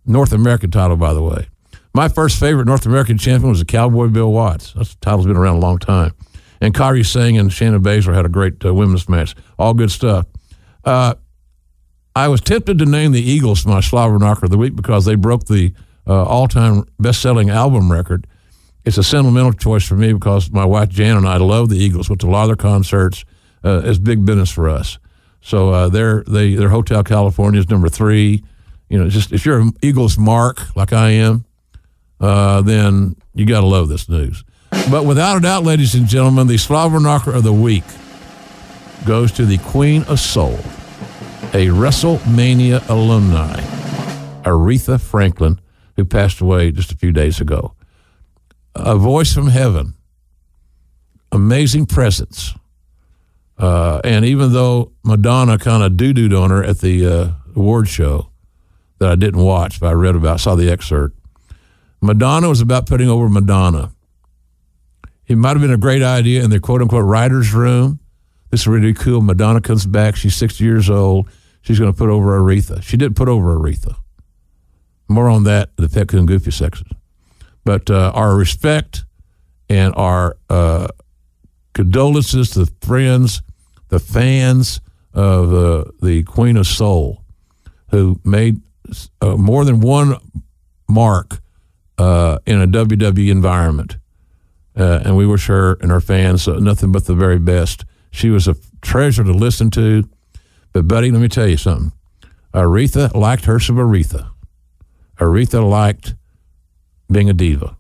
North 0.07 0.33
American 0.33 0.71
title, 0.71 0.97
by 0.97 1.13
the 1.13 1.23
way. 1.23 1.47
My 1.95 2.09
first 2.09 2.39
favorite 2.39 2.67
North 2.67 2.87
American 2.87 3.19
champion 3.19 3.51
was 3.51 3.59
the 3.59 3.65
Cowboy 3.65 4.09
Bill 4.09 4.33
Watts. 4.33 4.73
That 4.75 4.95
title's 5.01 5.27
been 5.27 5.37
around 5.37 5.57
a 5.57 5.61
long 5.61 5.79
time. 5.79 6.13
And 6.61 6.75
Kairi 6.75 7.05
Sane 7.05 7.39
and 7.39 7.51
Shayna 7.51 7.81
Baszler 7.83 8.15
had 8.15 8.27
a 8.27 8.29
great 8.29 8.65
uh, 8.65 8.73
women's 8.75 9.09
match. 9.09 9.35
All 9.59 9.75
good 9.75 9.91
stuff. 9.91 10.27
Uh, 10.85 11.15
I 12.15 12.29
was 12.29 12.41
tempted 12.41 12.79
to 12.79 12.87
name 12.87 13.13
the 13.13 13.23
Eagles 13.23 13.67
my 13.67 13.81
slobber 13.81 14.19
knocker 14.19 14.47
of 14.47 14.51
the 14.51 14.59
week 14.59 14.77
because 14.77 15.05
they 15.05 15.15
broke 15.15 15.47
the 15.47 15.73
uh, 16.07 16.25
all-time 16.25 16.85
best-selling 16.99 17.51
album 17.51 17.91
record. 17.91 18.27
It's 18.85 18.99
a 18.99 19.03
sentimental 19.03 19.53
choice 19.53 19.87
for 19.87 19.95
me 19.95 20.13
because 20.13 20.51
my 20.51 20.65
wife 20.65 20.89
Jan 20.89 21.17
and 21.17 21.29
I 21.29 21.37
love 21.37 21.69
the 21.69 21.77
Eagles. 21.77 22.09
Went 22.09 22.21
to 22.23 22.29
a 22.29 22.31
lot 22.31 22.43
of 22.43 22.49
their 22.49 22.57
concerts. 22.57 23.25
Uh, 23.63 23.83
it's 23.85 23.99
big 23.99 24.25
business 24.25 24.51
for 24.51 24.69
us. 24.69 24.99
So 25.43 25.71
uh, 25.71 25.89
their 25.89 26.23
they, 26.27 26.55
their 26.55 26.71
Hotel 26.71 27.03
California 27.05 27.61
is 27.61 27.69
number 27.69 27.89
three. 27.89 28.43
You 28.89 28.99
know, 28.99 29.09
just 29.09 29.33
if 29.33 29.45
you're 29.45 29.61
an 29.61 29.73
Eagles 29.83 30.19
mark 30.19 30.75
like 30.77 30.93
I 30.93 31.11
am, 31.11 31.45
uh, 32.21 32.63
then 32.63 33.17
you 33.35 33.47
got 33.47 33.61
to 33.61 33.67
love 33.67 33.89
this 33.89 34.09
news. 34.09 34.45
But 34.91 35.05
without 35.05 35.37
a 35.37 35.41
doubt, 35.41 35.65
ladies 35.65 35.95
and 35.95 36.07
gentlemen, 36.07 36.47
the 36.47 36.57
slobber 36.57 37.01
knocker 37.01 37.33
of 37.33 37.43
the 37.43 37.53
week 37.53 37.85
goes 39.07 39.33
to 39.33 39.45
the 39.45 39.59
Queen 39.59 40.05
of 40.05 40.21
Soul, 40.21 40.59
a 41.53 41.69
WrestleMania 41.69 42.89
alumni, 42.89 43.61
Aretha 44.43 45.01
Franklin, 45.01 45.61
who 46.01 46.05
passed 46.05 46.41
away 46.41 46.73
just 46.73 46.93
a 46.93 46.97
few 46.97 47.13
days 47.13 47.41
ago. 47.41 47.75
A 48.75 48.97
voice 48.97 49.33
from 49.33 49.49
heaven, 49.49 49.95
amazing 51.31 51.87
presence. 51.87 52.55
Uh, 53.59 54.01
and 54.05 54.25
even 54.25 54.53
though 54.53 54.93
Madonna 55.05 55.59
kind 55.59 55.83
of 55.83 55.97
doo 55.97 56.15
dooed 56.15 56.41
on 56.41 56.51
her 56.51 56.65
at 56.65 56.79
the 56.79 57.07
uh, 57.07 57.31
award 57.55 57.89
show 57.89 58.31
that 58.99 59.11
I 59.11 59.15
didn't 59.17 59.43
watch, 59.43 59.81
but 59.81 59.89
I 59.89 59.93
read 59.93 60.17
about, 60.17 60.41
saw 60.41 60.55
the 60.55 60.71
excerpt, 60.71 61.19
Madonna 62.01 62.49
was 62.49 62.63
about 62.63 62.87
putting 62.87 63.09
over 63.09 63.29
Madonna. 63.29 63.93
It 65.27 65.37
might 65.37 65.51
have 65.51 65.61
been 65.61 65.73
a 65.73 65.77
great 65.77 66.03
idea 66.03 66.43
in 66.43 66.51
the 66.51 66.59
quote 66.59 66.81
unquote 66.81 67.05
writer's 67.05 67.53
room. 67.53 68.01
This 68.51 68.63
is 68.63 68.67
really 68.67 68.95
cool. 68.95 69.21
Madonna 69.21 69.61
comes 69.61 69.87
back. 69.87 70.17
She's 70.17 70.35
60 70.35 70.65
years 70.65 70.89
old. 70.89 71.29
She's 71.63 71.79
going 71.79 71.93
to 71.93 71.97
put 71.97 72.09
over 72.09 72.41
Aretha. 72.41 72.83
She 72.83 72.97
didn't 72.97 73.17
put 73.17 73.29
over 73.29 73.55
Aretha. 73.57 73.97
More 75.11 75.29
on 75.29 75.43
that 75.43 75.77
the 75.77 75.89
Pet 75.89 76.07
Coon 76.07 76.25
Goofy 76.25 76.53
section. 76.53 76.87
But 77.65 77.91
uh, 77.91 78.13
our 78.15 78.37
respect 78.37 79.05
and 79.69 79.93
our 79.97 80.37
uh, 80.49 80.87
condolences 81.75 82.51
to 82.51 82.65
the 82.65 82.73
friends, 82.81 83.43
the 83.89 83.99
fans 83.99 84.81
of 85.13 85.53
uh, 85.53 85.91
the 86.01 86.23
Queen 86.23 86.57
of 86.57 86.69
Soul, 86.69 87.25
who 87.91 88.21
made 88.25 88.61
uh, 89.21 89.37
more 89.37 89.65
than 89.65 89.81
one 89.81 90.15
mark 90.89 91.41
uh, 91.99 92.39
in 92.47 92.61
a 92.61 92.69
WWE 92.69 93.33
environment. 93.33 93.97
Uh, 94.79 95.01
and 95.05 95.17
we 95.17 95.27
wish 95.27 95.49
her 95.49 95.75
and 95.81 95.91
her 95.91 96.01
fans 96.01 96.47
nothing 96.47 96.93
but 96.93 97.07
the 97.07 97.17
very 97.17 97.41
best. 97.41 97.85
She 98.13 98.31
was 98.31 98.47
a 98.47 98.55
treasure 98.81 99.25
to 99.25 99.33
listen 99.33 99.71
to. 99.73 100.09
But, 100.73 100.87
buddy, 100.87 101.11
let 101.11 101.21
me 101.21 101.27
tell 101.27 101.49
you 101.49 101.57
something. 101.57 101.91
Aretha 102.55 103.13
liked 103.13 103.47
her 103.47 103.59
some 103.59 103.77
Aretha. 103.77 104.31
Aretha 105.21 105.69
liked 105.69 106.15
being 107.11 107.29
a 107.29 107.35
diva. 107.35 107.77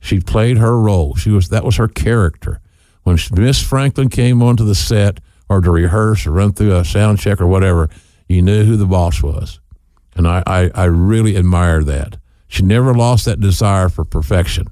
She 0.00 0.20
played 0.20 0.58
her 0.58 0.80
role. 0.80 1.16
She 1.16 1.30
was 1.30 1.48
that 1.48 1.64
was 1.64 1.76
her 1.76 1.88
character. 1.88 2.60
When 3.02 3.18
Miss 3.32 3.60
Franklin 3.60 4.08
came 4.08 4.42
onto 4.42 4.64
the 4.64 4.74
set 4.74 5.18
or 5.48 5.60
to 5.60 5.70
rehearse 5.70 6.26
or 6.26 6.32
run 6.32 6.52
through 6.52 6.76
a 6.76 6.84
sound 6.84 7.18
check 7.18 7.40
or 7.40 7.46
whatever, 7.46 7.88
you 8.28 8.42
knew 8.42 8.64
who 8.64 8.76
the 8.76 8.86
boss 8.86 9.22
was. 9.22 9.60
And 10.14 10.28
I, 10.28 10.42
I, 10.46 10.70
I 10.74 10.84
really 10.84 11.36
admire 11.36 11.82
that. 11.84 12.18
She 12.48 12.62
never 12.62 12.94
lost 12.94 13.24
that 13.24 13.40
desire 13.40 13.88
for 13.88 14.04
perfection. 14.04 14.68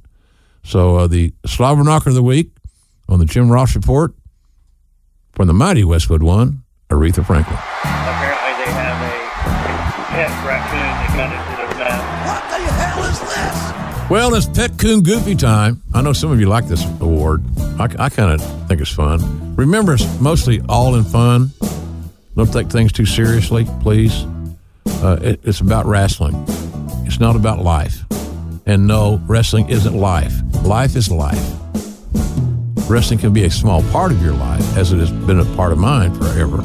So 0.63 0.97
uh, 0.97 1.07
the 1.07 1.35
Slobber 1.47 1.85
Knocker 1.85 2.11
of 2.11 2.15
the 2.15 2.23
Week 2.23 2.51
on 3.09 3.19
the 3.19 3.25
Jim 3.25 3.51
Ross 3.51 3.75
Report 3.75 4.15
from 5.33 5.47
the 5.47 5.55
mighty 5.55 5.85
Westwood 5.85 6.23
One, 6.23 6.65
Aretha 6.91 7.25
Franklin. 7.25 7.59
Apparently 7.85 8.65
they 8.65 8.71
have 8.73 9.01
a 9.01 10.05
pet 10.11 10.47
raccoon 10.47 10.96
Well, 14.09 14.37
it's 14.37 14.47
Pet 14.47 14.79
Coon 14.79 15.03
Goofy 15.03 15.35
time. 15.35 15.83
I 15.93 16.01
know 16.01 16.13
some 16.13 16.31
of 16.31 16.39
you 16.39 16.47
like 16.47 16.69
this 16.69 16.85
award. 17.01 17.43
I, 17.77 17.89
I 17.99 18.09
kind 18.09 18.41
of 18.41 18.69
think 18.69 18.81
it's 18.81 18.93
fun. 18.93 19.57
Remember, 19.57 19.95
it's 19.95 20.21
mostly 20.21 20.63
all 20.69 20.95
in 20.95 21.03
fun. 21.03 21.51
Don't 22.37 22.53
take 22.53 22.69
things 22.69 22.93
too 22.93 23.05
seriously, 23.05 23.67
please. 23.81 24.25
Uh, 25.03 25.19
it, 25.21 25.41
it's 25.43 25.61
about 25.61 25.87
wrestling. 25.87 26.37
It's 27.05 27.19
not 27.19 27.35
about 27.35 27.65
life. 27.65 28.05
And 28.65 28.87
no, 28.87 29.21
wrestling 29.27 29.71
isn't 29.71 29.97
life. 29.97 30.35
Life 30.63 30.95
is 30.95 31.11
life. 31.11 31.45
Wrestling 32.89 33.19
can 33.19 33.33
be 33.33 33.43
a 33.45 33.51
small 33.51 33.83
part 33.91 34.13
of 34.13 34.23
your 34.23 34.35
life, 34.35 34.77
as 34.77 34.93
it 34.93 34.99
has 34.99 35.11
been 35.11 35.41
a 35.41 35.57
part 35.57 35.73
of 35.73 35.79
mine 35.79 36.15
forever, 36.15 36.59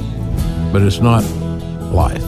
but 0.72 0.84
it's 0.84 1.00
not 1.00 1.24
life. 1.92 2.24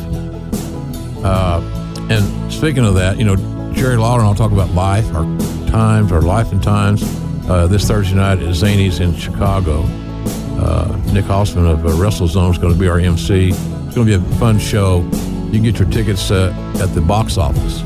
Uh, 1.23 1.61
and 2.09 2.51
speaking 2.51 2.83
of 2.83 2.95
that, 2.95 3.19
you 3.19 3.25
know, 3.25 3.52
Jerry 3.73 3.97
Lawler 3.97 4.19
and 4.19 4.27
I'll 4.27 4.35
talk 4.35 4.51
about 4.51 4.69
life, 4.71 5.13
our 5.13 5.23
times, 5.67 6.11
our 6.11 6.21
life 6.21 6.51
and 6.51 6.61
times. 6.61 7.03
Uh, 7.49 7.67
this 7.67 7.85
Thursday 7.85 8.15
night 8.15 8.39
at 8.39 8.49
Zanies 8.49 9.01
in 9.01 9.13
Chicago. 9.15 9.83
Uh, 10.57 10.87
Nick 11.11 11.25
Hausman 11.25 11.69
of 11.69 11.85
uh, 11.85 11.89
WrestleZone 11.89 12.51
is 12.51 12.57
going 12.57 12.73
to 12.73 12.79
be 12.79 12.87
our 12.87 12.99
MC. 12.99 13.49
It's 13.49 13.95
going 13.95 14.07
to 14.07 14.17
be 14.19 14.25
a 14.25 14.37
fun 14.37 14.57
show. 14.59 15.01
You 15.01 15.51
can 15.51 15.63
get 15.63 15.77
your 15.77 15.89
tickets 15.89 16.31
uh, 16.31 16.53
at 16.81 16.95
the 16.95 17.01
box 17.01 17.37
office 17.37 17.81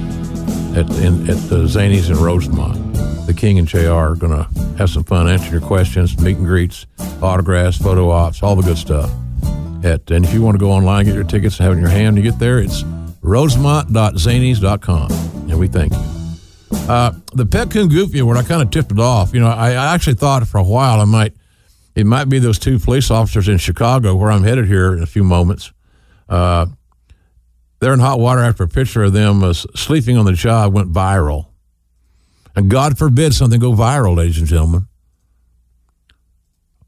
at 0.77 0.87
in, 0.99 1.27
at 1.27 1.37
the 1.49 1.65
Zanies 1.65 2.11
in 2.11 2.17
Rosemont. 2.17 2.77
The 3.25 3.33
King 3.33 3.57
and 3.57 3.67
JR 3.67 3.89
are 3.89 4.15
going 4.15 4.31
to 4.31 4.47
have 4.77 4.91
some 4.91 5.03
fun 5.03 5.27
answering 5.27 5.53
your 5.53 5.61
questions, 5.61 6.19
meet 6.19 6.37
and 6.37 6.45
greets, 6.45 6.85
autographs, 7.21 7.77
photo 7.77 8.11
ops, 8.11 8.43
all 8.43 8.55
the 8.55 8.61
good 8.61 8.77
stuff. 8.77 9.09
At, 9.83 10.11
and 10.11 10.23
if 10.23 10.33
you 10.33 10.43
want 10.43 10.53
to 10.53 10.59
go 10.59 10.71
online, 10.71 11.05
get 11.05 11.15
your 11.15 11.23
tickets 11.23 11.57
and 11.57 11.63
have 11.63 11.73
it 11.73 11.77
in 11.77 11.81
your 11.81 11.89
hand, 11.89 12.15
you 12.17 12.23
get 12.23 12.37
there, 12.37 12.59
it's 12.59 12.83
rosemont.zanies.com. 13.27 15.11
And 15.49 15.59
we 15.59 15.67
thank 15.67 15.93
you. 15.93 15.99
Uh, 16.89 17.13
the 17.33 17.45
Pet 17.45 17.69
Coon 17.69 17.89
Goofy 17.89 18.19
Award, 18.19 18.37
I 18.37 18.43
kind 18.43 18.61
of 18.61 18.71
tipped 18.71 18.91
it 18.91 18.99
off. 18.99 19.33
You 19.33 19.41
know, 19.41 19.47
I, 19.47 19.71
I 19.71 19.93
actually 19.93 20.15
thought 20.15 20.47
for 20.47 20.57
a 20.57 20.63
while 20.63 21.01
I 21.01 21.05
might, 21.05 21.33
it 21.95 22.05
might 22.05 22.25
be 22.25 22.39
those 22.39 22.59
two 22.59 22.79
police 22.79 23.11
officers 23.11 23.47
in 23.47 23.57
Chicago 23.57 24.15
where 24.15 24.31
I'm 24.31 24.43
headed 24.43 24.67
here 24.67 24.93
in 24.93 25.03
a 25.03 25.05
few 25.05 25.23
moments. 25.23 25.71
Uh, 26.29 26.67
they're 27.79 27.93
in 27.93 27.99
hot 27.99 28.19
water 28.19 28.41
after 28.41 28.63
a 28.63 28.67
picture 28.67 29.03
of 29.03 29.13
them 29.13 29.43
uh, 29.43 29.53
sleeping 29.53 30.17
on 30.17 30.25
the 30.25 30.33
job 30.33 30.73
went 30.73 30.91
viral. 30.91 31.47
And 32.55 32.71
God 32.71 32.97
forbid 32.97 33.33
something 33.33 33.59
go 33.59 33.73
viral, 33.73 34.15
ladies 34.17 34.39
and 34.39 34.47
gentlemen. 34.47 34.87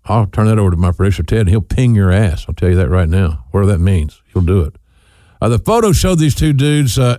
I'll 0.05 0.25
turn 0.25 0.47
that 0.47 0.57
over 0.57 0.71
to 0.71 0.77
my 0.77 0.91
producer, 0.91 1.21
Ted, 1.21 1.41
and 1.41 1.49
he'll 1.49 1.61
ping 1.61 1.93
your 1.93 2.11
ass. 2.11 2.45
I'll 2.47 2.55
tell 2.55 2.69
you 2.69 2.75
that 2.77 2.89
right 2.89 3.07
now. 3.07 3.45
Whatever 3.51 3.73
that 3.73 3.77
means, 3.77 4.21
he'll 4.33 4.41
do 4.41 4.61
it. 4.61 4.78
Uh, 5.41 5.49
the 5.49 5.59
photo 5.59 5.91
showed 5.91 6.19
these 6.19 6.35
two 6.35 6.53
dudes 6.53 6.99
uh, 6.99 7.17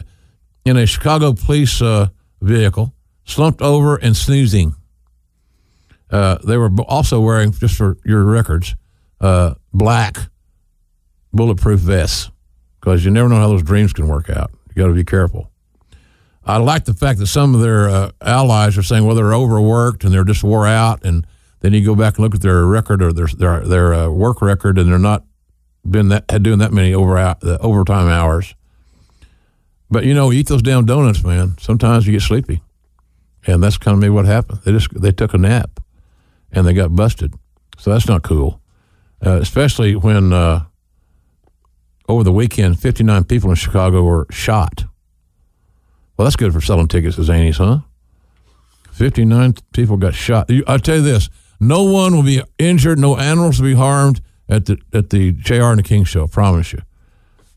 in 0.64 0.76
a 0.76 0.86
Chicago 0.86 1.32
police 1.32 1.80
uh, 1.80 2.08
vehicle, 2.40 2.94
slumped 3.24 3.62
over 3.62 3.96
and 3.96 4.16
snoozing. 4.16 4.74
Uh, 6.10 6.38
they 6.44 6.56
were 6.56 6.70
also 6.88 7.20
wearing, 7.20 7.52
just 7.52 7.76
for 7.76 7.96
your 8.04 8.24
records, 8.24 8.74
uh, 9.20 9.54
black 9.72 10.16
bulletproof 11.32 11.80
vests 11.80 12.30
because 12.80 13.04
you 13.04 13.10
never 13.10 13.28
know 13.28 13.36
how 13.36 13.48
those 13.48 13.62
dreams 13.62 13.92
can 13.92 14.08
work 14.08 14.28
out. 14.28 14.50
You 14.68 14.82
got 14.82 14.88
to 14.88 14.94
be 14.94 15.04
careful. 15.04 15.50
I 16.44 16.56
like 16.56 16.84
the 16.84 16.94
fact 16.94 17.18
that 17.20 17.26
some 17.26 17.54
of 17.54 17.60
their 17.60 17.88
uh, 17.88 18.10
allies 18.22 18.76
are 18.76 18.82
saying, 18.82 19.04
well, 19.04 19.14
they're 19.14 19.34
overworked 19.34 20.04
and 20.04 20.12
they're 20.12 20.24
just 20.24 20.42
wore 20.42 20.66
out, 20.66 21.04
and 21.04 21.26
then 21.60 21.72
you 21.74 21.84
go 21.84 21.94
back 21.94 22.16
and 22.16 22.24
look 22.24 22.34
at 22.34 22.40
their 22.40 22.64
record 22.64 23.02
or 23.02 23.12
their 23.12 23.26
their, 23.26 23.60
their 23.60 24.10
work 24.10 24.42
record, 24.42 24.78
and 24.78 24.90
they're 24.90 24.98
not 24.98 25.24
been 25.88 26.08
that 26.08 26.30
had 26.30 26.42
doing 26.42 26.58
that 26.58 26.72
many 26.72 26.94
over 26.94 27.36
overtime 27.42 28.08
hours. 28.08 28.54
But 29.90 30.04
you 30.04 30.14
know, 30.14 30.32
eat 30.32 30.48
those 30.48 30.62
damn 30.62 30.86
donuts, 30.86 31.24
man. 31.24 31.56
Sometimes 31.58 32.06
you 32.06 32.12
get 32.12 32.22
sleepy, 32.22 32.62
and 33.46 33.62
that's 33.62 33.78
kind 33.78 33.94
of 33.94 34.00
maybe 34.00 34.10
what 34.10 34.26
happened. 34.26 34.60
They 34.64 34.72
just 34.72 34.88
they 35.00 35.12
took 35.12 35.34
a 35.34 35.38
nap, 35.38 35.80
and 36.52 36.66
they 36.66 36.72
got 36.72 36.94
busted. 36.94 37.34
So 37.78 37.90
that's 37.90 38.06
not 38.06 38.22
cool, 38.22 38.60
uh, 39.24 39.40
especially 39.40 39.96
when 39.96 40.32
uh, 40.32 40.64
over 42.08 42.22
the 42.22 42.32
weekend, 42.32 42.78
59 42.78 43.24
people 43.24 43.50
in 43.50 43.56
Chicago 43.56 44.02
were 44.02 44.26
shot. 44.30 44.84
Well, 46.16 46.24
that's 46.24 46.36
good 46.36 46.52
for 46.52 46.60
selling 46.60 46.88
tickets 46.88 47.16
to 47.16 47.22
Zanies, 47.22 47.56
huh? 47.56 47.78
59 48.92 49.54
people 49.72 49.96
got 49.96 50.14
shot. 50.14 50.50
I 50.66 50.76
tell 50.76 50.96
you 50.96 51.02
this 51.02 51.30
no 51.58 51.84
one 51.84 52.14
will 52.14 52.22
be 52.22 52.42
injured, 52.58 52.98
no 52.98 53.16
animals 53.16 53.60
will 53.60 53.70
be 53.70 53.74
harmed 53.74 54.20
at 54.50 54.66
the 54.66 54.78
at 54.92 55.10
the 55.10 55.32
JR 55.32 55.64
and 55.64 55.78
the 55.78 55.82
King 55.82 56.04
show, 56.04 56.26
promise 56.26 56.72
you. 56.72 56.82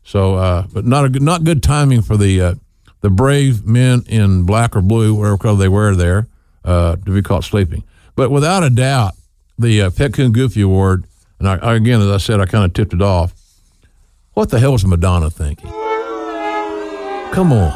So, 0.04 0.36
uh, 0.36 0.66
but 0.72 0.86
not 0.86 1.04
a 1.04 1.08
good, 1.08 1.22
not 1.22 1.44
good 1.44 1.62
timing 1.62 2.02
for 2.02 2.16
the 2.16 2.40
uh, 2.40 2.54
the 3.00 3.10
brave 3.10 3.66
men 3.66 4.04
in 4.06 4.44
black 4.44 4.76
or 4.76 4.80
blue, 4.80 5.14
whatever 5.14 5.36
color 5.36 5.58
they 5.58 5.68
wear 5.68 5.94
there, 5.94 6.28
uh, 6.64 6.96
to 6.96 7.14
be 7.14 7.22
caught 7.22 7.44
sleeping. 7.44 7.84
But 8.14 8.30
without 8.30 8.62
a 8.62 8.70
doubt, 8.70 9.14
the 9.58 9.82
uh, 9.82 9.90
Pet 9.90 10.14
Coon 10.14 10.32
Goofy 10.32 10.62
Award, 10.62 11.04
and 11.38 11.48
I, 11.48 11.56
I, 11.56 11.74
again, 11.74 12.00
as 12.00 12.08
I 12.08 12.18
said, 12.18 12.40
I 12.40 12.46
kind 12.46 12.64
of 12.64 12.72
tipped 12.72 12.94
it 12.94 13.02
off. 13.02 13.34
What 14.34 14.50
the 14.50 14.58
hell 14.58 14.72
was 14.72 14.84
Madonna 14.84 15.30
thinking? 15.30 15.70
Come 17.32 17.52
on. 17.52 17.72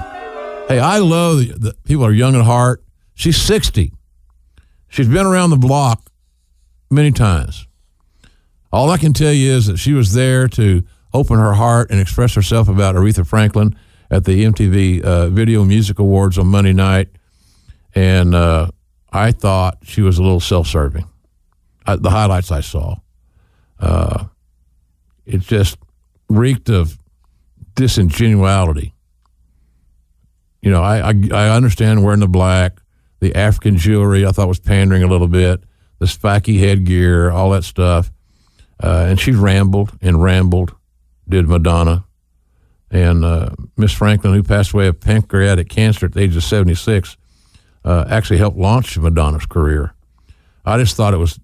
Hey, 0.68 0.80
I 0.80 0.98
love 0.98 1.38
that 1.60 1.82
people 1.84 2.04
are 2.04 2.12
young 2.12 2.36
at 2.36 2.44
heart. 2.44 2.82
She's 3.14 3.36
60. 3.36 3.92
She's 4.88 5.08
been 5.08 5.26
around 5.26 5.50
the 5.50 5.56
block 5.56 6.10
many 6.90 7.10
times. 7.10 7.67
All 8.72 8.90
I 8.90 8.98
can 8.98 9.12
tell 9.12 9.32
you 9.32 9.52
is 9.52 9.66
that 9.66 9.78
she 9.78 9.92
was 9.92 10.12
there 10.12 10.46
to 10.48 10.82
open 11.14 11.38
her 11.38 11.54
heart 11.54 11.90
and 11.90 12.00
express 12.00 12.34
herself 12.34 12.68
about 12.68 12.94
Aretha 12.94 13.26
Franklin 13.26 13.76
at 14.10 14.24
the 14.24 14.44
MTV 14.44 15.02
uh, 15.02 15.28
Video 15.28 15.64
Music 15.64 15.98
Awards 15.98 16.38
on 16.38 16.46
Monday 16.48 16.72
night. 16.72 17.08
And 17.94 18.34
uh, 18.34 18.70
I 19.10 19.32
thought 19.32 19.78
she 19.82 20.02
was 20.02 20.18
a 20.18 20.22
little 20.22 20.40
self 20.40 20.66
serving. 20.66 21.06
The 21.86 22.10
highlights 22.10 22.52
I 22.52 22.60
saw. 22.60 22.96
Uh, 23.80 24.24
it 25.24 25.40
just 25.40 25.78
reeked 26.28 26.68
of 26.68 26.98
disingenuality. 27.74 28.92
You 30.60 30.70
know, 30.70 30.82
I, 30.82 31.10
I, 31.10 31.14
I 31.32 31.48
understand 31.50 32.04
wearing 32.04 32.20
the 32.20 32.28
black, 32.28 32.82
the 33.20 33.34
African 33.34 33.78
jewelry. 33.78 34.26
I 34.26 34.32
thought 34.32 34.48
was 34.48 34.58
pandering 34.58 35.02
a 35.02 35.06
little 35.06 35.28
bit, 35.28 35.62
the 35.98 36.06
spiky 36.06 36.58
headgear, 36.58 37.30
all 37.30 37.50
that 37.50 37.64
stuff. 37.64 38.10
Uh, 38.82 39.06
and 39.08 39.20
she 39.20 39.32
rambled 39.32 39.92
and 40.00 40.22
rambled, 40.22 40.74
did 41.28 41.48
Madonna. 41.48 42.04
And 42.90 43.24
uh, 43.24 43.50
Miss 43.76 43.92
Franklin, 43.92 44.34
who 44.34 44.42
passed 44.42 44.72
away 44.72 44.86
of 44.86 45.00
pancreatic 45.00 45.68
cancer 45.68 46.06
at 46.06 46.12
the 46.12 46.20
age 46.20 46.36
of 46.36 46.44
76, 46.44 47.16
uh, 47.84 48.04
actually 48.08 48.38
helped 48.38 48.56
launch 48.56 48.96
Madonna's 48.98 49.46
career. 49.46 49.94
I 50.64 50.78
just 50.78 50.96
thought 50.96 51.14
it 51.14 51.18
was 51.18 51.38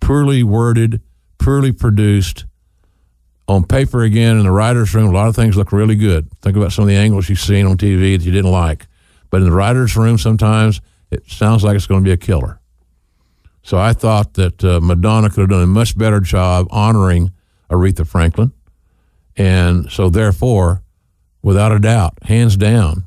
poorly 0.00 0.42
worded, 0.42 1.00
poorly 1.38 1.72
produced. 1.72 2.44
On 3.48 3.64
paper, 3.64 4.02
again, 4.02 4.38
in 4.38 4.44
the 4.44 4.52
writer's 4.52 4.94
room, 4.94 5.08
a 5.08 5.12
lot 5.12 5.28
of 5.28 5.34
things 5.34 5.56
look 5.56 5.72
really 5.72 5.96
good. 5.96 6.30
Think 6.40 6.56
about 6.56 6.72
some 6.72 6.84
of 6.84 6.88
the 6.88 6.96
angles 6.96 7.28
you've 7.28 7.40
seen 7.40 7.66
on 7.66 7.76
TV 7.76 8.16
that 8.16 8.24
you 8.24 8.32
didn't 8.32 8.50
like. 8.50 8.86
But 9.30 9.38
in 9.38 9.44
the 9.44 9.52
writer's 9.52 9.96
room, 9.96 10.16
sometimes 10.16 10.80
it 11.10 11.28
sounds 11.28 11.64
like 11.64 11.76
it's 11.76 11.86
going 11.86 12.02
to 12.02 12.04
be 12.04 12.12
a 12.12 12.16
killer. 12.16 12.60
So 13.62 13.78
I 13.78 13.92
thought 13.92 14.34
that 14.34 14.64
uh, 14.64 14.80
Madonna 14.80 15.30
could 15.30 15.40
have 15.40 15.50
done 15.50 15.62
a 15.62 15.66
much 15.66 15.96
better 15.96 16.20
job 16.20 16.66
honoring 16.70 17.32
Aretha 17.70 18.06
Franklin. 18.06 18.52
And 19.36 19.90
so, 19.90 20.10
therefore, 20.10 20.82
without 21.42 21.72
a 21.72 21.78
doubt, 21.78 22.18
hands 22.24 22.56
down, 22.56 23.04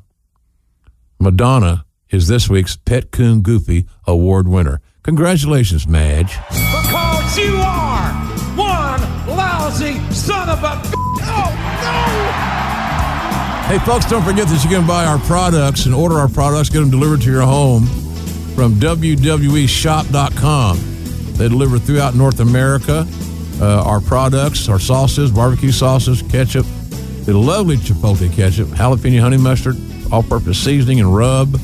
Madonna 1.20 1.86
is 2.10 2.28
this 2.28 2.49
week's 2.49 2.78
Pet 2.78 3.12
Coon 3.12 3.41
Goofy 3.41 3.86
Award 4.08 4.47
winner. 4.47 4.82
Congratulations, 5.03 5.88
Madge. 5.88 6.38
Because 6.49 7.38
you 7.38 7.56
are 7.58 8.12
one 8.56 9.01
lousy 9.38 9.99
son 10.12 10.49
of 10.49 10.64
a. 10.64 10.82
Oh, 11.28 11.51
no! 13.68 13.78
Hey, 13.78 13.86
folks, 13.86 14.06
don't 14.06 14.24
forget 14.24 14.47
that 14.47 14.64
you 14.64 14.70
can 14.70 14.88
buy 14.88 15.06
our 15.06 15.20
products 15.20 15.86
and 15.86 15.93
order 15.93 16.16
our 16.16 16.30
products, 16.30 16.70
get 16.70 16.80
them 16.80 16.89
delivered 16.89 17.22
to 17.22 17.30
your 17.30 17.41
home 17.43 18.05
from 18.56 18.74
WWEshop.com. 18.76 20.78
They 21.34 21.49
deliver 21.49 21.78
throughout 21.78 22.16
North 22.16 22.39
America. 22.39 23.06
Uh, 23.62 23.84
our 23.84 24.01
products, 24.01 24.68
our 24.70 24.80
sauces, 24.80 25.32
barbecue 25.32 25.72
sauces, 25.72 26.24
ketchup, 26.24 26.66
the 27.26 27.34
lovely 27.34 27.78
chipotle 27.78 28.34
ketchup, 28.34 28.70
jalapeno 28.70 29.20
honey 29.20 29.38
mustard, 29.38 29.76
all 30.12 30.24
purpose 30.24 30.58
seasoning 30.58 30.99
and 30.99 31.16
rub, 31.16 31.60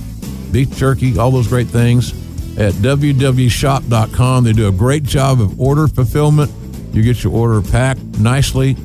beef 0.52 0.70
jerky, 0.78 1.18
all 1.18 1.32
those 1.32 1.48
great 1.48 1.68
things 1.68 2.12
at 2.58 2.74
WWEshop.com. 2.76 4.44
They 4.44 4.54
do 4.54 4.68
a 4.68 4.72
great 4.72 5.04
job 5.04 5.42
of 5.42 5.60
order 5.60 5.88
fulfillment. 5.88 6.52
You 6.94 7.02
get 7.04 7.24
your 7.24 7.34
order 7.34 7.62
packed 7.62 8.02
nicely, 8.20 8.76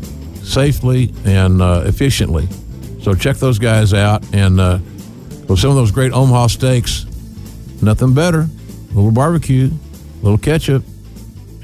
safely, 0.42 1.12
and 1.24 1.62
uh, 1.62 1.84
efficiently. 1.86 2.48
So 3.02 3.14
check 3.14 3.36
those 3.36 3.58
guys 3.58 3.94
out. 3.94 4.24
And 4.34 4.60
uh, 4.60 4.78
with 5.48 5.58
some 5.58 5.70
of 5.70 5.76
those 5.76 5.92
great 5.92 6.12
Omaha 6.12 6.48
steaks, 6.48 7.05
nothing 7.82 8.14
better. 8.14 8.40
A 8.40 8.94
little 8.94 9.12
barbecue, 9.12 9.70
a 9.70 10.24
little 10.24 10.38
ketchup, 10.38 10.84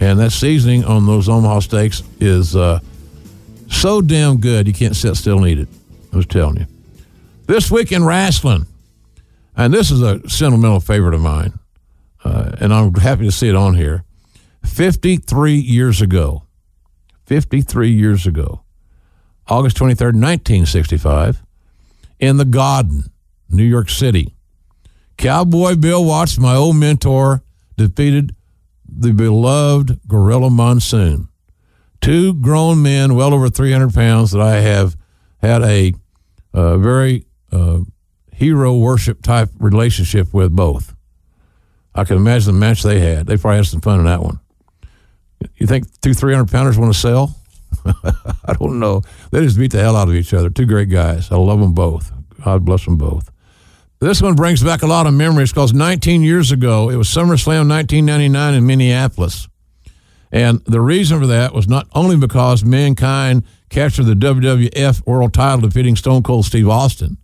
and 0.01 0.19
that 0.19 0.31
seasoning 0.31 0.85
on 0.85 1.07
those 1.07 1.29
Omaha 1.29 1.61
steaks 1.61 2.03
is 2.21 2.57
uh, 2.57 2.81
so 3.69 4.01
damn 4.01 4.39
good 4.39 4.67
you 4.67 4.75
can't 4.75 4.97
sit 4.97 5.17
still 5.17 5.39
and 5.39 5.49
eat 5.49 5.59
it. 5.59 5.69
I 6.13 6.17
was 6.17 6.27
telling 6.27 6.59
you. 6.59 6.67
This 7.47 7.71
week 7.71 7.93
in 7.93 8.05
wrestling, 8.05 8.67
and 9.57 9.73
this 9.73 9.91
is 9.91 10.03
a 10.03 10.29
sentimental 10.29 10.81
favorite 10.81 11.15
of 11.15 11.21
mine, 11.21 11.59
uh, 12.25 12.53
and 12.61 12.73
I'm 12.73 12.95
happy 12.95 13.25
to 13.25 13.33
see 13.33 13.49
it 13.49 13.55
on 13.55 13.75
here. 13.75 14.05
53 14.65 15.55
years 15.55 16.01
ago, 16.01 16.45
53 17.27 17.91
years 17.91 18.27
ago, 18.27 18.63
August 19.49 19.77
23rd, 19.77 20.15
1965, 20.15 21.43
in 22.21 22.37
the 22.37 22.45
Garden, 22.45 23.11
New 23.49 23.65
York 23.65 23.91
City. 23.91 24.35
Cowboy 25.17 25.77
Bill 25.77 26.05
Watts, 26.05 26.39
my 26.39 26.55
old 26.55 26.77
mentor, 26.77 27.43
defeated 27.77 28.35
the 28.89 29.13
beloved 29.13 30.01
Gorilla 30.07 30.51
Monsoon. 30.51 31.29
Two 32.01 32.35
grown 32.35 32.83
men, 32.83 33.15
well 33.15 33.33
over 33.33 33.49
300 33.49 33.95
pounds, 33.95 34.33
that 34.33 34.41
I 34.41 34.57
have 34.61 34.97
had 35.41 35.63
a 35.63 35.95
uh, 36.53 36.77
very 36.79 37.27
uh, 37.53 37.81
hero 38.33 38.77
worship 38.77 39.23
type 39.23 39.51
relationship 39.59 40.33
with 40.35 40.55
both. 40.55 40.95
I 41.95 42.05
can 42.05 42.17
imagine 42.17 42.55
the 42.55 42.61
match 42.61 42.83
they 42.83 43.01
had. 43.01 43.27
They 43.27 43.37
probably 43.37 43.59
had 43.59 43.67
some 43.67 43.81
fun 43.81 44.01
in 44.01 44.07
that 44.07 44.23
one. 44.23 44.41
You 45.57 45.67
think 45.67 45.87
two 46.01 46.15
300 46.15 46.51
pounders 46.51 46.79
want 46.79 46.93
to 46.93 46.99
sell? 46.99 47.37
I 48.45 48.55
don't 48.55 48.79
know. 48.79 49.03
They 49.31 49.45
just 49.45 49.59
beat 49.59 49.73
the 49.73 49.81
hell 49.81 49.97
out 49.97 50.09
of 50.09 50.15
each 50.15 50.33
other. 50.35 50.51
Two 50.51 50.67
great 50.67 50.89
guys. 50.89 51.31
I 51.31 51.37
love 51.37 51.61
them 51.61 51.73
both. 51.73 52.13
God 52.45 52.65
bless 52.65 52.85
them 52.85 52.97
both. 52.97 53.32
This 54.03 54.21
one 54.21 54.35
brings 54.35 54.65
back 54.65 54.83
a 54.83 54.87
lot 54.89 55.07
of 55.07 55.15
memories 55.15 55.53
because 55.53 55.73
19 55.73 56.23
years 56.23 56.51
ago, 56.51 56.91
it 56.91 56.97
was 56.97 57.07
SummerSlam 57.07 57.69
1999 57.69 58.55
in 58.55 58.67
Minneapolis. 58.67 59.47
And 60.33 60.59
the 60.65 60.81
reason 60.81 61.21
for 61.21 61.29
that 61.29 61.55
was 61.55 61.69
not 61.69 61.87
only 61.95 62.17
because 62.17 62.65
Mankind 62.65 63.45
captured 63.71 64.07
the 64.07 64.15
WWF 64.15 65.07
World 65.07 65.33
title 65.33 65.61
defeating 65.61 65.95
Stone 65.95 66.25
Cold 66.25 66.47
Steve 66.47 66.69
Austin, 66.69 67.17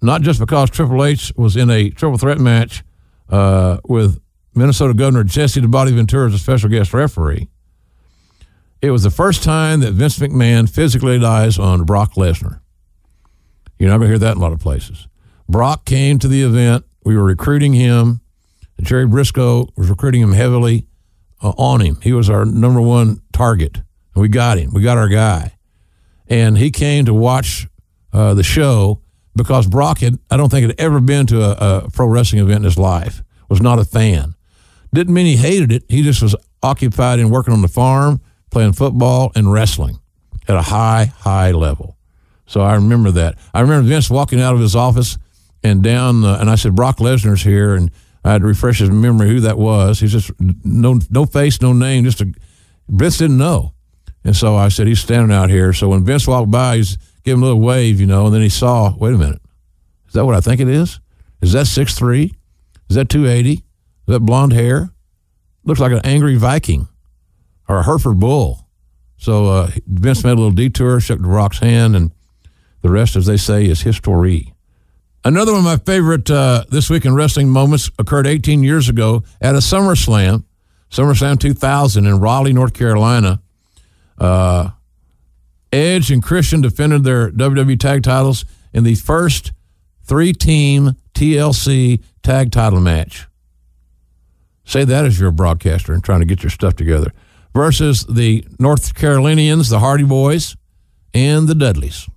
not 0.00 0.22
just 0.22 0.40
because 0.40 0.68
Triple 0.68 1.04
H 1.04 1.32
was 1.36 1.56
in 1.56 1.70
a 1.70 1.90
triple 1.90 2.18
threat 2.18 2.40
match 2.40 2.82
uh, 3.28 3.76
with 3.84 4.20
Minnesota 4.56 4.94
Governor 4.94 5.22
Jesse 5.22 5.60
the 5.60 5.68
Body 5.68 5.92
Ventura 5.92 6.26
as 6.26 6.34
a 6.34 6.40
special 6.40 6.70
guest 6.70 6.92
referee. 6.92 7.48
It 8.80 8.90
was 8.90 9.04
the 9.04 9.12
first 9.12 9.44
time 9.44 9.78
that 9.82 9.92
Vince 9.92 10.18
McMahon 10.18 10.68
physically 10.68 11.20
lies 11.20 11.56
on 11.56 11.84
Brock 11.84 12.14
Lesnar. 12.14 12.58
You're 13.78 13.90
not 13.90 13.98
going 13.98 14.08
to 14.10 14.14
hear 14.14 14.18
that 14.18 14.32
in 14.32 14.38
a 14.38 14.40
lot 14.40 14.50
of 14.50 14.58
places. 14.58 15.06
Brock 15.52 15.84
came 15.84 16.18
to 16.18 16.28
the 16.28 16.42
event. 16.42 16.84
We 17.04 17.14
were 17.14 17.24
recruiting 17.24 17.74
him. 17.74 18.22
Jerry 18.80 19.06
Brisco 19.06 19.68
was 19.76 19.90
recruiting 19.90 20.22
him 20.22 20.32
heavily 20.32 20.86
uh, 21.42 21.50
on 21.50 21.80
him. 21.80 22.00
He 22.02 22.12
was 22.12 22.30
our 22.30 22.44
number 22.44 22.80
one 22.80 23.20
target. 23.32 23.82
We 24.16 24.28
got 24.28 24.58
him. 24.58 24.72
We 24.72 24.82
got 24.82 24.96
our 24.96 25.08
guy. 25.08 25.52
And 26.26 26.56
he 26.56 26.70
came 26.70 27.04
to 27.04 27.14
watch 27.14 27.68
uh, 28.14 28.32
the 28.32 28.42
show 28.42 29.02
because 29.36 29.66
Brock 29.66 29.98
had, 29.98 30.18
I 30.30 30.38
don't 30.38 30.48
think, 30.48 30.66
had 30.66 30.80
ever 30.80 31.00
been 31.00 31.26
to 31.26 31.42
a, 31.42 31.84
a 31.84 31.90
pro 31.90 32.06
wrestling 32.06 32.42
event 32.42 32.58
in 32.58 32.64
his 32.64 32.78
life, 32.78 33.22
was 33.48 33.60
not 33.60 33.78
a 33.78 33.84
fan. 33.84 34.34
Didn't 34.94 35.12
mean 35.12 35.26
he 35.26 35.36
hated 35.36 35.70
it. 35.70 35.84
He 35.88 36.02
just 36.02 36.22
was 36.22 36.34
occupied 36.62 37.18
in 37.18 37.28
working 37.28 37.52
on 37.52 37.60
the 37.60 37.68
farm, 37.68 38.22
playing 38.50 38.72
football, 38.72 39.32
and 39.34 39.52
wrestling 39.52 40.00
at 40.48 40.56
a 40.56 40.62
high, 40.62 41.12
high 41.18 41.50
level. 41.50 41.98
So 42.46 42.62
I 42.62 42.74
remember 42.74 43.10
that. 43.12 43.38
I 43.52 43.60
remember 43.60 43.86
Vince 43.88 44.10
walking 44.10 44.40
out 44.40 44.54
of 44.54 44.60
his 44.60 44.74
office 44.74 45.18
and 45.62 45.82
down, 45.82 46.24
uh, 46.24 46.38
and 46.40 46.50
I 46.50 46.56
said, 46.56 46.74
Brock 46.74 46.98
Lesnar's 46.98 47.42
here. 47.42 47.74
And 47.74 47.90
I 48.24 48.32
had 48.32 48.42
to 48.42 48.46
refresh 48.46 48.78
his 48.78 48.90
memory 48.90 49.28
who 49.28 49.40
that 49.40 49.58
was. 49.58 50.00
He's 50.00 50.12
just 50.12 50.30
no, 50.40 51.00
no 51.10 51.26
face, 51.26 51.60
no 51.60 51.72
name, 51.72 52.04
just 52.04 52.20
a, 52.20 52.32
Vince 52.88 53.18
didn't 53.18 53.38
know. 53.38 53.72
And 54.24 54.36
so 54.36 54.54
I 54.56 54.68
said, 54.68 54.86
he's 54.86 55.00
standing 55.00 55.34
out 55.36 55.50
here. 55.50 55.72
So 55.72 55.88
when 55.88 56.04
Vince 56.04 56.28
walked 56.28 56.50
by, 56.50 56.76
he's 56.76 56.98
giving 57.24 57.42
a 57.42 57.46
little 57.46 57.60
wave, 57.60 58.00
you 58.00 58.06
know, 58.06 58.26
and 58.26 58.34
then 58.34 58.42
he 58.42 58.48
saw, 58.48 58.94
wait 58.96 59.14
a 59.14 59.18
minute, 59.18 59.42
is 60.06 60.12
that 60.12 60.24
what 60.24 60.36
I 60.36 60.40
think 60.40 60.60
it 60.60 60.68
is? 60.68 61.00
Is 61.40 61.52
that 61.52 61.66
six 61.66 61.94
three? 61.94 62.32
Is 62.88 62.96
that 62.96 63.08
280? 63.08 63.52
Is 63.52 63.62
that 64.06 64.20
blonde 64.20 64.52
hair? 64.52 64.90
Looks 65.64 65.80
like 65.80 65.92
an 65.92 66.00
angry 66.04 66.36
Viking 66.36 66.88
or 67.68 67.78
a 67.78 67.82
Hereford 67.84 68.20
bull. 68.20 68.68
So 69.16 69.46
uh, 69.46 69.70
Vince 69.86 70.24
made 70.24 70.32
a 70.32 70.34
little 70.34 70.50
detour, 70.50 71.00
shook 71.00 71.20
the 71.22 71.28
Rock's 71.28 71.60
hand, 71.60 71.96
and 71.96 72.12
the 72.82 72.90
rest, 72.90 73.16
as 73.16 73.26
they 73.26 73.36
say, 73.36 73.64
is 73.64 73.82
history. 73.82 74.51
Another 75.24 75.52
one 75.52 75.60
of 75.60 75.64
my 75.64 75.76
favorite 75.76 76.28
uh, 76.30 76.64
This 76.68 76.90
Week 76.90 77.04
in 77.04 77.14
Wrestling 77.14 77.48
moments 77.48 77.90
occurred 77.98 78.26
18 78.26 78.64
years 78.64 78.88
ago 78.88 79.22
at 79.40 79.54
a 79.54 79.58
SummerSlam, 79.58 80.44
SummerSlam 80.90 81.38
2000 81.38 82.06
in 82.06 82.18
Raleigh, 82.18 82.52
North 82.52 82.74
Carolina. 82.74 83.40
Uh, 84.18 84.70
Edge 85.72 86.10
and 86.10 86.22
Christian 86.22 86.60
defended 86.60 87.04
their 87.04 87.30
WWE 87.30 87.78
tag 87.78 88.02
titles 88.02 88.44
in 88.72 88.82
the 88.82 88.96
first 88.96 89.52
three 90.02 90.32
team 90.32 90.96
TLC 91.14 92.02
tag 92.22 92.50
title 92.50 92.80
match. 92.80 93.28
Say 94.64 94.84
that 94.84 95.04
as 95.04 95.20
you're 95.20 95.28
a 95.28 95.32
broadcaster 95.32 95.92
and 95.92 96.02
trying 96.02 96.20
to 96.20 96.26
get 96.26 96.42
your 96.42 96.50
stuff 96.50 96.74
together. 96.74 97.12
Versus 97.54 98.04
the 98.06 98.44
North 98.58 98.94
Carolinians, 98.94 99.68
the 99.68 99.78
Hardy 99.78 100.04
Boys, 100.04 100.56
and 101.14 101.46
the 101.46 101.54
Dudleys. 101.54 102.08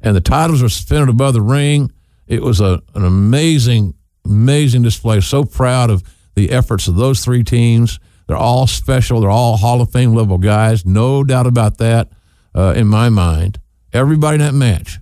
And 0.00 0.14
the 0.14 0.20
titles 0.20 0.62
were 0.62 0.68
suspended 0.68 1.08
above 1.08 1.34
the 1.34 1.42
ring. 1.42 1.92
It 2.26 2.42
was 2.42 2.60
a, 2.60 2.82
an 2.94 3.04
amazing, 3.04 3.94
amazing 4.24 4.82
display. 4.82 5.20
So 5.20 5.44
proud 5.44 5.90
of 5.90 6.02
the 6.34 6.50
efforts 6.50 6.88
of 6.88 6.96
those 6.96 7.24
three 7.24 7.44
teams. 7.44 7.98
They're 8.26 8.36
all 8.36 8.66
special. 8.66 9.20
They're 9.20 9.30
all 9.30 9.56
Hall 9.56 9.80
of 9.80 9.90
Fame 9.90 10.14
level 10.14 10.38
guys. 10.38 10.84
No 10.84 11.22
doubt 11.22 11.46
about 11.46 11.78
that 11.78 12.08
uh, 12.54 12.74
in 12.76 12.86
my 12.86 13.08
mind. 13.08 13.60
Everybody 13.92 14.36
in 14.36 14.40
that 14.40 14.54
match, 14.54 14.98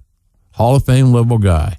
Hall 0.53 0.77
of 0.77 0.85
Fame 0.85 1.13
level 1.13 1.39
guy. 1.39 1.79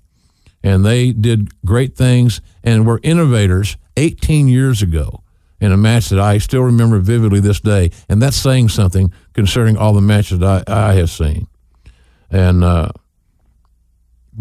And 0.64 0.84
they 0.84 1.12
did 1.12 1.52
great 1.64 1.96
things 1.96 2.41
and 2.64 2.88
were 2.88 3.00
innovators 3.04 3.78
18 3.98 4.48
years 4.48 4.82
ago 4.82 5.22
in 5.62 5.72
a 5.72 5.78
match 5.78 6.10
that 6.10 6.20
I 6.20 6.39
still 6.39 6.64
remember 6.64 7.00
vividly 7.00 7.39
this 7.39 7.60
day. 7.60 7.91
And 8.10 8.22
that's 8.22 8.36
saying 8.36 8.70
something 8.70 9.14
concerning 9.34 9.78
all 9.78 9.93
the 9.93 10.02
matches 10.02 10.41
I, 10.41 10.64
I 10.68 10.93
have 10.93 11.12
seen. 11.12 11.48
And 12.32 12.64
uh, 12.64 12.89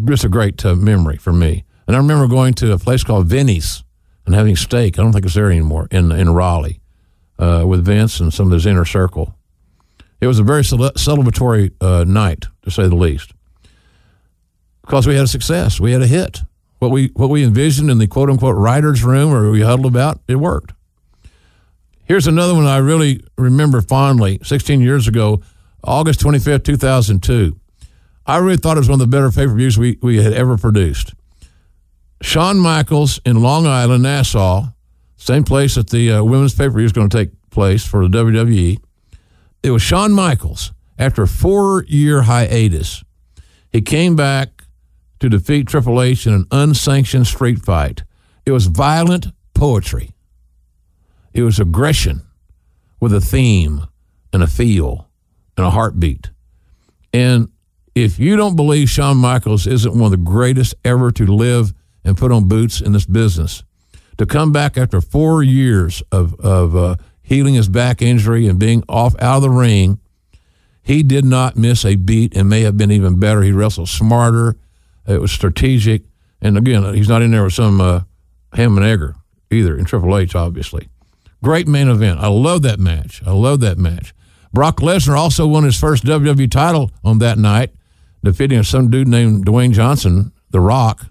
just 0.03 0.23
a 0.23 0.29
great 0.29 0.63
uh, 0.65 0.75
memory 0.75 1.17
for 1.17 1.31
me. 1.33 1.63
And 1.87 1.95
I 1.95 1.99
remember 1.99 2.27
going 2.27 2.53
to 2.55 2.73
a 2.73 2.77
place 2.79 3.03
called 3.03 3.27
Vinny's 3.27 3.83
and 4.25 4.35
having 4.35 4.55
steak. 4.55 4.97
I 4.99 5.03
don't 5.03 5.13
think 5.13 5.25
it's 5.25 5.35
there 5.35 5.51
anymore 5.51 5.87
in 5.91 6.11
in 6.11 6.29
Raleigh. 6.31 6.81
uh, 7.37 7.63
with 7.67 7.85
Vince 7.85 8.19
and 8.19 8.33
some 8.33 8.47
of 8.47 8.53
his 8.53 8.65
inner 8.65 8.85
circle. 8.85 9.35
It 10.21 10.27
was 10.27 10.39
a 10.39 10.43
very 10.43 10.63
cele- 10.63 10.93
celebratory 10.93 11.71
uh, 11.81 12.05
night, 12.05 12.45
to 12.63 12.71
say 12.71 12.87
the 12.87 12.95
least, 12.95 13.33
because 14.81 15.05
we 15.05 15.15
had 15.15 15.25
a 15.25 15.27
success. 15.27 15.79
We 15.79 15.91
had 15.91 16.01
a 16.01 16.07
hit. 16.07 16.41
What 16.79 16.91
we 16.91 17.07
what 17.15 17.29
we 17.29 17.43
envisioned 17.43 17.89
in 17.91 17.97
the 17.97 18.07
quote 18.07 18.29
unquote 18.29 18.55
writers' 18.55 19.03
room, 19.03 19.33
or 19.33 19.51
we 19.51 19.61
huddled 19.61 19.85
about, 19.85 20.21
it 20.27 20.35
worked. 20.35 20.73
Here's 22.05 22.27
another 22.27 22.53
one 22.53 22.65
I 22.65 22.77
really 22.77 23.23
remember 23.37 23.81
fondly. 23.81 24.39
16 24.43 24.79
years 24.81 25.07
ago, 25.07 25.41
August 25.83 26.19
25th, 26.21 26.63
2002. 26.63 27.59
I 28.27 28.37
really 28.37 28.57
thought 28.57 28.77
it 28.77 28.79
was 28.79 28.89
one 28.89 28.99
of 29.01 29.07
the 29.09 29.15
better 29.15 29.31
pay 29.31 29.45
per 29.45 29.53
views 29.53 29.77
we, 29.77 29.97
we 30.01 30.21
had 30.21 30.33
ever 30.33 30.57
produced. 30.57 31.13
Shawn 32.21 32.57
Michaels 32.57 33.19
in 33.25 33.41
Long 33.41 33.67
Island, 33.67 34.03
Nassau, 34.03 34.69
same 35.17 35.43
place 35.43 35.75
that 35.75 35.89
the 35.89 36.11
uh, 36.11 36.23
women's 36.23 36.55
pay 36.55 36.67
per 36.67 36.77
view 36.77 36.85
is 36.85 36.91
going 36.91 37.09
to 37.09 37.17
take 37.17 37.31
place 37.51 37.85
for 37.85 38.07
the 38.07 38.17
WWE. 38.17 38.79
It 39.63 39.71
was 39.71 39.81
Shawn 39.81 40.11
Michaels 40.11 40.73
after 40.97 41.23
a 41.23 41.27
four 41.27 41.83
year 41.87 42.23
hiatus. 42.23 43.03
He 43.71 43.81
came 43.81 44.15
back 44.15 44.63
to 45.19 45.29
defeat 45.29 45.67
Triple 45.67 46.01
H 46.01 46.25
in 46.27 46.33
an 46.33 46.47
unsanctioned 46.51 47.27
street 47.27 47.63
fight. 47.63 48.03
It 48.45 48.51
was 48.51 48.67
violent 48.67 49.27
poetry, 49.53 50.11
it 51.33 51.43
was 51.43 51.59
aggression 51.59 52.21
with 52.99 53.13
a 53.13 53.21
theme 53.21 53.85
and 54.33 54.41
a 54.41 54.47
feel 54.47 55.09
and 55.57 55.65
a 55.65 55.69
heartbeat. 55.69 56.31
And 57.13 57.49
if 57.95 58.19
you 58.19 58.35
don't 58.35 58.57
believe 58.57 58.89
Shawn 58.89 59.17
Michaels 59.17 59.65
isn't 59.65 59.93
one 59.93 60.03
of 60.03 60.11
the 60.11 60.17
greatest 60.17 60.75
ever 60.83 61.11
to 61.11 61.25
live 61.25 61.73
and 62.03 62.17
put 62.17 62.31
on 62.31 62.47
boots 62.47 62.81
in 62.81 62.91
this 62.91 63.05
business, 63.05 63.63
to 64.17 64.25
come 64.25 64.51
back 64.51 64.77
after 64.77 64.99
four 64.99 65.41
years 65.41 66.03
of, 66.11 66.39
of 66.41 66.75
uh, 66.75 66.95
healing 67.23 67.53
his 67.55 67.69
back 67.69 68.01
injury 68.01 68.47
and 68.47 68.59
being 68.59 68.83
off 68.89 69.15
out 69.19 69.37
of 69.37 69.41
the 69.43 69.49
ring, 69.49 69.99
he 70.83 71.03
did 71.03 71.25
not 71.25 71.55
miss 71.55 71.85
a 71.85 71.95
beat 71.95 72.35
and 72.35 72.49
may 72.49 72.61
have 72.61 72.77
been 72.77 72.91
even 72.91 73.19
better. 73.19 73.41
He 73.41 73.51
wrestled 73.51 73.89
smarter. 73.89 74.55
It 75.07 75.19
was 75.19 75.31
strategic. 75.31 76.03
And 76.41 76.57
again, 76.57 76.93
he's 76.93 77.09
not 77.09 77.21
in 77.21 77.31
there 77.31 77.43
with 77.43 77.53
some 77.53 77.81
uh, 77.81 78.01
ham 78.53 78.77
and 78.77 78.85
egger 78.85 79.15
either 79.49 79.77
in 79.77 79.85
Triple 79.85 80.17
H, 80.17 80.35
obviously. 80.35 80.89
Great 81.41 81.67
main 81.67 81.87
event. 81.87 82.19
I 82.19 82.27
love 82.27 82.61
that 82.63 82.79
match. 82.79 83.21
I 83.25 83.31
love 83.31 83.61
that 83.61 83.77
match. 83.77 84.13
Brock 84.53 84.77
Lesnar 84.77 85.17
also 85.17 85.47
won 85.47 85.63
his 85.63 85.79
first 85.79 86.03
WWE 86.03 86.49
title 86.49 86.91
on 87.03 87.19
that 87.19 87.37
night 87.37 87.71
defeating 88.25 88.61
some 88.63 88.89
dude 88.89 89.07
named 89.07 89.45
Dwayne 89.45 89.71
Johnson, 89.71 90.31
The 90.51 90.59
Rock, 90.59 91.05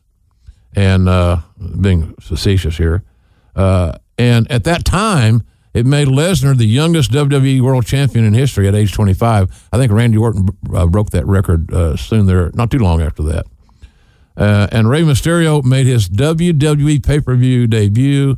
and 0.77 1.09
uh, 1.09 1.39
being 1.81 2.15
facetious 2.21 2.77
here. 2.77 3.03
Uh, 3.57 3.99
and 4.19 4.51
at 4.51 4.65
that 4.65 4.85
time, 4.85 5.43
it 5.73 5.87
made 5.87 6.07
Lesnar 6.07 6.57
the 6.57 6.67
youngest 6.67 7.11
WWE 7.11 7.61
World 7.61 7.85
Champion 7.85 8.25
in 8.25 8.33
history 8.33 8.69
at 8.69 8.75
age 8.75 8.93
25. 8.93 9.69
I 9.73 9.77
think 9.77 9.91
Randy 9.91 10.17
Orton 10.17 10.49
uh, 10.73 10.87
broke 10.87 11.11
that 11.11 11.27
record 11.27 11.73
uh, 11.73 11.97
soon 11.97 12.27
there, 12.27 12.51
not 12.55 12.71
too 12.71 12.79
long 12.79 13.03
after 13.03 13.23
that. 13.25 13.47
Uh, 14.37 14.69
and 14.73 14.89
Rey 14.89 15.03
Mysterio 15.03 15.65
made 15.65 15.87
his 15.87 16.09
WWE 16.09 17.05
pay 17.05 17.21
per 17.21 17.35
view 17.37 17.67
debut 17.67 18.37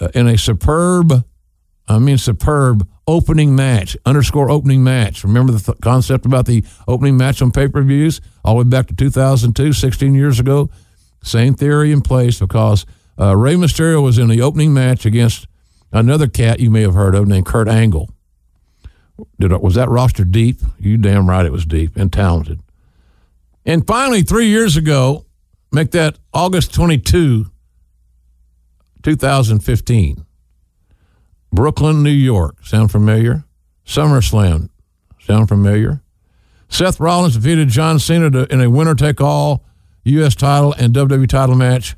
uh, 0.00 0.08
in 0.14 0.26
a 0.26 0.38
superb, 0.38 1.24
I 1.88 1.98
mean, 1.98 2.18
superb 2.18 2.86
opening 3.06 3.56
match, 3.56 3.96
underscore 4.04 4.50
opening 4.50 4.84
match. 4.84 5.24
Remember 5.24 5.52
the 5.52 5.60
th- 5.60 5.78
concept 5.80 6.26
about 6.26 6.44
the 6.44 6.64
opening 6.86 7.16
match 7.16 7.40
on 7.40 7.50
pay 7.50 7.66
per 7.66 7.82
views 7.82 8.20
all 8.44 8.54
the 8.54 8.64
way 8.64 8.68
back 8.68 8.86
to 8.88 8.94
2002, 8.94 9.72
16 9.72 10.14
years 10.14 10.38
ago? 10.38 10.68
Same 11.22 11.54
theory 11.54 11.90
in 11.90 12.02
place 12.02 12.38
because 12.38 12.84
uh, 13.18 13.34
Rey 13.34 13.54
Mysterio 13.54 14.02
was 14.02 14.18
in 14.18 14.28
the 14.28 14.42
opening 14.42 14.74
match 14.74 15.06
against 15.06 15.46
another 15.90 16.28
cat 16.28 16.60
you 16.60 16.70
may 16.70 16.82
have 16.82 16.94
heard 16.94 17.14
of 17.14 17.26
named 17.26 17.46
Kurt 17.46 17.68
Angle. 17.68 18.10
Did, 19.40 19.52
was 19.52 19.74
that 19.74 19.88
roster 19.88 20.24
deep? 20.24 20.60
You 20.78 20.98
damn 20.98 21.28
right 21.28 21.46
it 21.46 21.52
was 21.52 21.64
deep 21.64 21.96
and 21.96 22.12
talented. 22.12 22.60
And 23.64 23.86
finally, 23.86 24.22
three 24.22 24.46
years 24.46 24.76
ago, 24.76 25.24
make 25.72 25.90
that 25.92 26.18
August 26.32 26.72
22, 26.74 27.46
2015. 29.02 30.24
Brooklyn, 31.52 32.02
New 32.02 32.10
York. 32.10 32.64
Sound 32.64 32.90
familiar? 32.90 33.44
SummerSlam. 33.86 34.68
Sound 35.20 35.48
familiar? 35.48 36.02
Seth 36.68 37.00
Rollins 37.00 37.36
defeated 37.36 37.68
John 37.68 37.98
Cena 37.98 38.46
in 38.50 38.60
a 38.60 38.68
winner 38.68 38.94
take 38.94 39.20
all 39.20 39.64
U.S. 40.04 40.34
title 40.34 40.74
and 40.78 40.94
WWE 40.94 41.28
title 41.28 41.54
match 41.54 41.96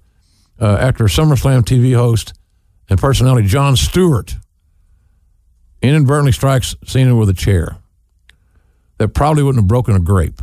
uh, 0.61 0.77
after 0.81 1.05
SummerSlam 1.05 1.63
TV 1.63 1.95
host 1.95 2.35
and 2.89 2.99
personality 2.99 3.49
Jon 3.49 3.77
Stewart 3.77 4.37
inadvertently 5.83 6.33
strikes 6.33 6.77
Cena 6.85 7.17
with 7.17 7.29
a 7.29 7.35
chair. 7.35 7.77
That 8.99 9.09
probably 9.09 9.43
wouldn't 9.43 9.65
have 9.65 9.69
broken 9.69 9.97
a 9.97 10.01
grape. 10.01 10.43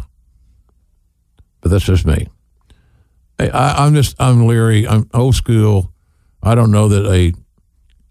But 1.62 1.70
that's 1.70 1.86
just 1.86 2.06
me. 2.06 2.28
I, 3.40 3.86
am 3.86 3.94
just, 3.94 4.16
I'm 4.20 4.48
leery. 4.48 4.88
I'm 4.88 5.10
old 5.14 5.36
school. 5.36 5.94
I 6.42 6.56
don't 6.56 6.72
know 6.72 6.88
that 6.88 7.06
a 7.06 7.34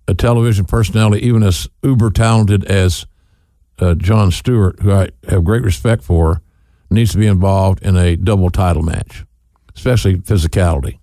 a 0.09 0.15
television 0.15 0.65
personality, 0.65 1.27
even 1.27 1.43
as 1.43 1.69
uber 1.83 2.11
talented 2.11 2.65
as 2.65 3.07
uh, 3.79 3.95
Jon 3.95 4.31
Stewart, 4.31 4.81
who 4.81 4.93
I 4.93 5.09
have 5.29 5.45
great 5.45 5.63
respect 5.63 6.03
for, 6.03 6.43
needs 6.91 7.13
to 7.13 7.19
be 7.19 7.27
involved 7.27 7.83
in 7.83 7.97
a 7.97 8.17
double 8.17 8.51
title 8.51 8.83
match, 8.83 9.25
especially 9.75 10.17
physicality. 10.17 10.99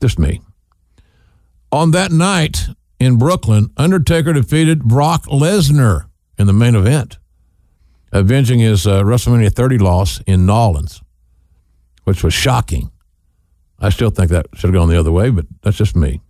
Just 0.00 0.18
me. 0.18 0.40
On 1.72 1.90
that 1.90 2.12
night 2.12 2.68
in 2.98 3.18
Brooklyn, 3.18 3.70
Undertaker 3.76 4.32
defeated 4.32 4.84
Brock 4.84 5.24
Lesnar 5.26 6.06
in 6.38 6.46
the 6.46 6.52
main 6.52 6.74
event, 6.74 7.18
avenging 8.12 8.60
his 8.60 8.86
uh, 8.86 9.02
WrestleMania 9.02 9.52
30 9.52 9.78
loss 9.78 10.20
in 10.26 10.46
Nolans, 10.46 11.02
which 12.04 12.22
was 12.22 12.32
shocking. 12.32 12.90
I 13.80 13.90
still 13.90 14.10
think 14.10 14.30
that 14.30 14.46
should 14.54 14.68
have 14.68 14.74
gone 14.74 14.88
the 14.88 14.98
other 14.98 15.12
way, 15.12 15.30
but 15.30 15.46
that's 15.62 15.76
just 15.76 15.94
me. 15.94 16.22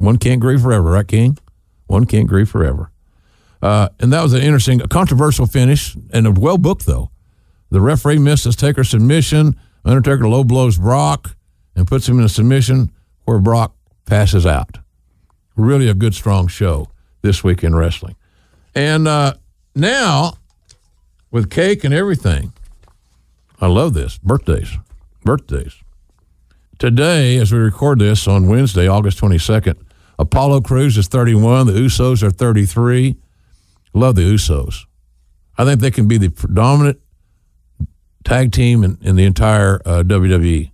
One 0.00 0.16
can't 0.16 0.40
grieve 0.40 0.62
forever, 0.62 0.92
right, 0.92 1.06
King? 1.06 1.36
One 1.86 2.06
can't 2.06 2.26
grieve 2.26 2.48
forever. 2.48 2.90
Uh, 3.60 3.90
and 3.98 4.10
that 4.14 4.22
was 4.22 4.32
an 4.32 4.40
interesting, 4.40 4.80
controversial 4.80 5.44
finish, 5.46 5.94
and 6.10 6.26
a 6.26 6.30
well 6.30 6.56
booked 6.56 6.86
though. 6.86 7.10
The 7.68 7.82
referee 7.82 8.18
misses 8.18 8.56
Taker's 8.56 8.88
submission. 8.88 9.60
Undertaker 9.84 10.26
low 10.26 10.42
blows 10.42 10.78
Brock 10.78 11.36
and 11.76 11.86
puts 11.86 12.08
him 12.08 12.18
in 12.18 12.24
a 12.24 12.30
submission 12.30 12.90
where 13.26 13.38
Brock 13.38 13.74
passes 14.06 14.46
out. 14.46 14.78
Really 15.54 15.86
a 15.86 15.94
good, 15.94 16.14
strong 16.14 16.48
show 16.48 16.88
this 17.20 17.44
week 17.44 17.62
in 17.62 17.74
wrestling. 17.74 18.16
And 18.74 19.06
uh, 19.06 19.34
now, 19.74 20.32
with 21.30 21.50
cake 21.50 21.84
and 21.84 21.92
everything, 21.92 22.54
I 23.60 23.66
love 23.66 23.92
this. 23.92 24.16
Birthdays. 24.16 24.78
Birthdays. 25.24 25.74
Today, 26.78 27.36
as 27.36 27.52
we 27.52 27.58
record 27.58 27.98
this 27.98 28.26
on 28.26 28.48
Wednesday, 28.48 28.88
August 28.88 29.20
22nd, 29.20 29.76
Apollo 30.20 30.60
Crews 30.60 30.98
is 30.98 31.08
31. 31.08 31.66
The 31.66 31.72
Usos 31.72 32.22
are 32.22 32.30
33. 32.30 33.16
Love 33.94 34.16
the 34.16 34.22
Usos. 34.22 34.84
I 35.56 35.64
think 35.64 35.80
they 35.80 35.90
can 35.90 36.08
be 36.08 36.18
the 36.18 36.28
predominant 36.28 37.00
tag 38.22 38.52
team 38.52 38.84
in, 38.84 38.98
in 39.00 39.16
the 39.16 39.24
entire 39.24 39.80
uh, 39.86 40.02
WWE. 40.02 40.72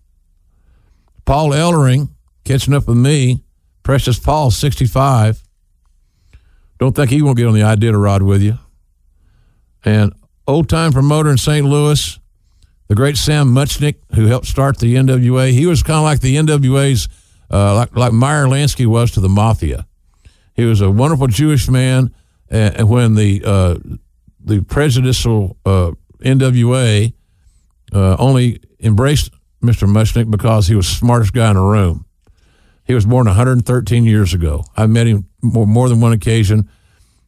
Paul 1.24 1.51
Ellering 1.51 2.09
catching 2.44 2.74
up 2.74 2.88
with 2.88 2.97
me. 2.97 3.44
Precious 3.84 4.18
Paul, 4.18 4.51
65. 4.51 5.44
Don't 6.80 6.97
think 6.97 7.11
he 7.11 7.22
won't 7.22 7.36
get 7.36 7.47
on 7.47 7.55
the 7.55 7.62
idea 7.62 7.92
to 7.92 7.99
ride 7.99 8.22
with 8.22 8.42
you. 8.42 8.59
And 9.84 10.12
old 10.49 10.68
time 10.68 10.92
promoter 10.92 11.30
in 11.30 11.38
St. 11.38 11.64
Louis, 11.64 12.18
the 12.88 12.97
great 12.97 13.16
Sam 13.16 13.55
Muchnick, 13.55 13.94
who 14.16 14.26
helped 14.26 14.47
start 14.47 14.78
the 14.78 14.97
NWA. 14.97 15.53
He 15.53 15.66
was 15.66 15.84
kind 15.84 15.99
of 15.99 16.03
like 16.03 16.18
the 16.18 16.34
NWA's 16.34 17.09
uh, 17.51 17.74
like 17.74 17.97
like 17.97 18.12
Meyer 18.12 18.47
Lansky 18.47 18.86
was 18.86 19.11
to 19.12 19.20
the 19.20 19.28
mafia. 19.28 19.86
He 20.55 20.64
was 20.64 20.80
a 20.80 20.90
wonderful 20.90 21.26
Jewish 21.26 21.68
man, 21.68 22.14
and 22.49 22.88
when 22.88 23.14
the 23.14 23.42
uh, 23.44 23.76
the 24.40 24.62
prejudicial 24.62 25.57
uh, 25.66 25.92
NWA 26.20 27.12
uh, 27.92 28.16
only 28.18 28.61
embraced 28.80 29.30
Mr. 29.62 29.88
Muchnick 29.88 30.30
because 30.30 30.66
he 30.68 30.74
was 30.74 30.86
the 30.86 30.94
smartest 30.94 31.32
guy 31.32 31.51
in 31.51 31.57
the 31.57 31.62
room. 31.62 32.07
He 32.84 32.94
was 32.94 33.05
born 33.05 33.26
113 33.26 34.05
years 34.05 34.32
ago. 34.32 34.64
I 34.76 34.86
met 34.86 35.09
him 35.09 35.28
more, 35.42 35.66
more 35.66 35.88
than 35.88 36.01
one 36.01 36.12
occasion. 36.12 36.70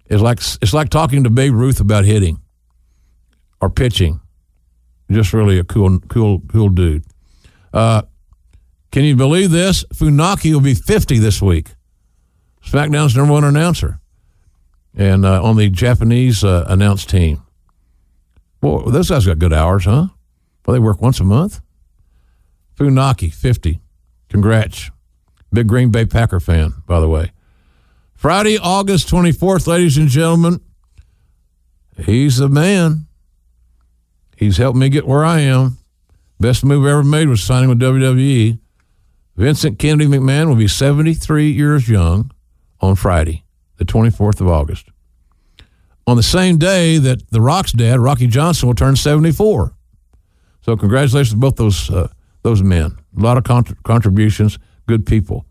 It's 0.06 0.22
like 0.22 0.38
it's 0.62 0.72
like 0.72 0.88
talking 0.88 1.24
to 1.24 1.30
Babe 1.30 1.52
Ruth 1.52 1.80
about 1.80 2.04
hitting 2.04 2.40
or 3.60 3.68
pitching. 3.68 4.20
Just 5.10 5.32
really 5.32 5.58
a 5.58 5.64
cool, 5.64 5.98
cool, 6.00 6.40
cool 6.48 6.68
dude. 6.68 7.04
Uh, 7.72 8.02
can 8.90 9.04
you 9.04 9.16
believe 9.16 9.50
this? 9.50 9.84
Funaki 9.94 10.52
will 10.52 10.60
be 10.60 10.74
50 10.74 11.18
this 11.18 11.42
week. 11.42 11.74
SmackDown's 12.64 13.16
number 13.16 13.32
one 13.32 13.44
announcer. 13.44 14.00
And 14.96 15.24
uh, 15.24 15.42
on 15.42 15.56
the 15.56 15.68
Japanese 15.68 16.42
uh, 16.42 16.64
announced 16.68 17.08
team. 17.08 17.42
Boy, 18.60 18.90
those 18.90 19.10
guys 19.10 19.26
got 19.26 19.38
good 19.38 19.52
hours, 19.52 19.84
huh? 19.84 20.08
Well, 20.66 20.72
they 20.72 20.80
work 20.80 21.00
once 21.00 21.20
a 21.20 21.24
month. 21.24 21.60
Funaki, 22.76 23.32
50. 23.32 23.80
Congrats. 24.28 24.90
Big 25.52 25.66
Green 25.66 25.90
Bay 25.90 26.04
Packer 26.04 26.40
fan, 26.40 26.74
by 26.86 27.00
the 27.00 27.08
way. 27.08 27.32
Friday, 28.14 28.58
August 28.58 29.08
24th, 29.08 29.66
ladies 29.66 29.96
and 29.96 30.08
gentlemen, 30.08 30.60
he's 31.96 32.38
the 32.38 32.48
man. 32.48 33.06
He's 34.36 34.56
helped 34.56 34.78
me 34.78 34.88
get 34.88 35.06
where 35.06 35.24
I 35.24 35.40
am. 35.40 35.78
Best 36.40 36.64
move 36.64 36.86
ever 36.86 37.02
made 37.02 37.28
was 37.28 37.42
signing 37.42 37.68
with 37.68 37.80
WWE. 37.80 38.58
Vincent 39.38 39.78
Kennedy 39.78 40.10
McMahon 40.10 40.48
will 40.48 40.56
be 40.56 40.66
73 40.66 41.48
years 41.48 41.88
young 41.88 42.32
on 42.80 42.96
Friday, 42.96 43.44
the 43.76 43.84
24th 43.84 44.40
of 44.40 44.48
August. 44.48 44.86
On 46.08 46.16
the 46.16 46.24
same 46.24 46.58
day 46.58 46.98
that 46.98 47.30
The 47.30 47.40
Rock's 47.40 47.70
dad, 47.70 48.00
Rocky 48.00 48.26
Johnson, 48.26 48.66
will 48.66 48.74
turn 48.74 48.96
74. 48.96 49.72
So 50.62 50.76
congratulations 50.76 51.30
to 51.30 51.36
both 51.36 51.54
those 51.54 51.88
uh, 51.88 52.08
those 52.42 52.64
men. 52.64 52.98
A 53.16 53.20
lot 53.20 53.36
of 53.36 53.44
cont- 53.44 53.80
contributions, 53.84 54.58
good 54.88 55.06
people. 55.06 55.46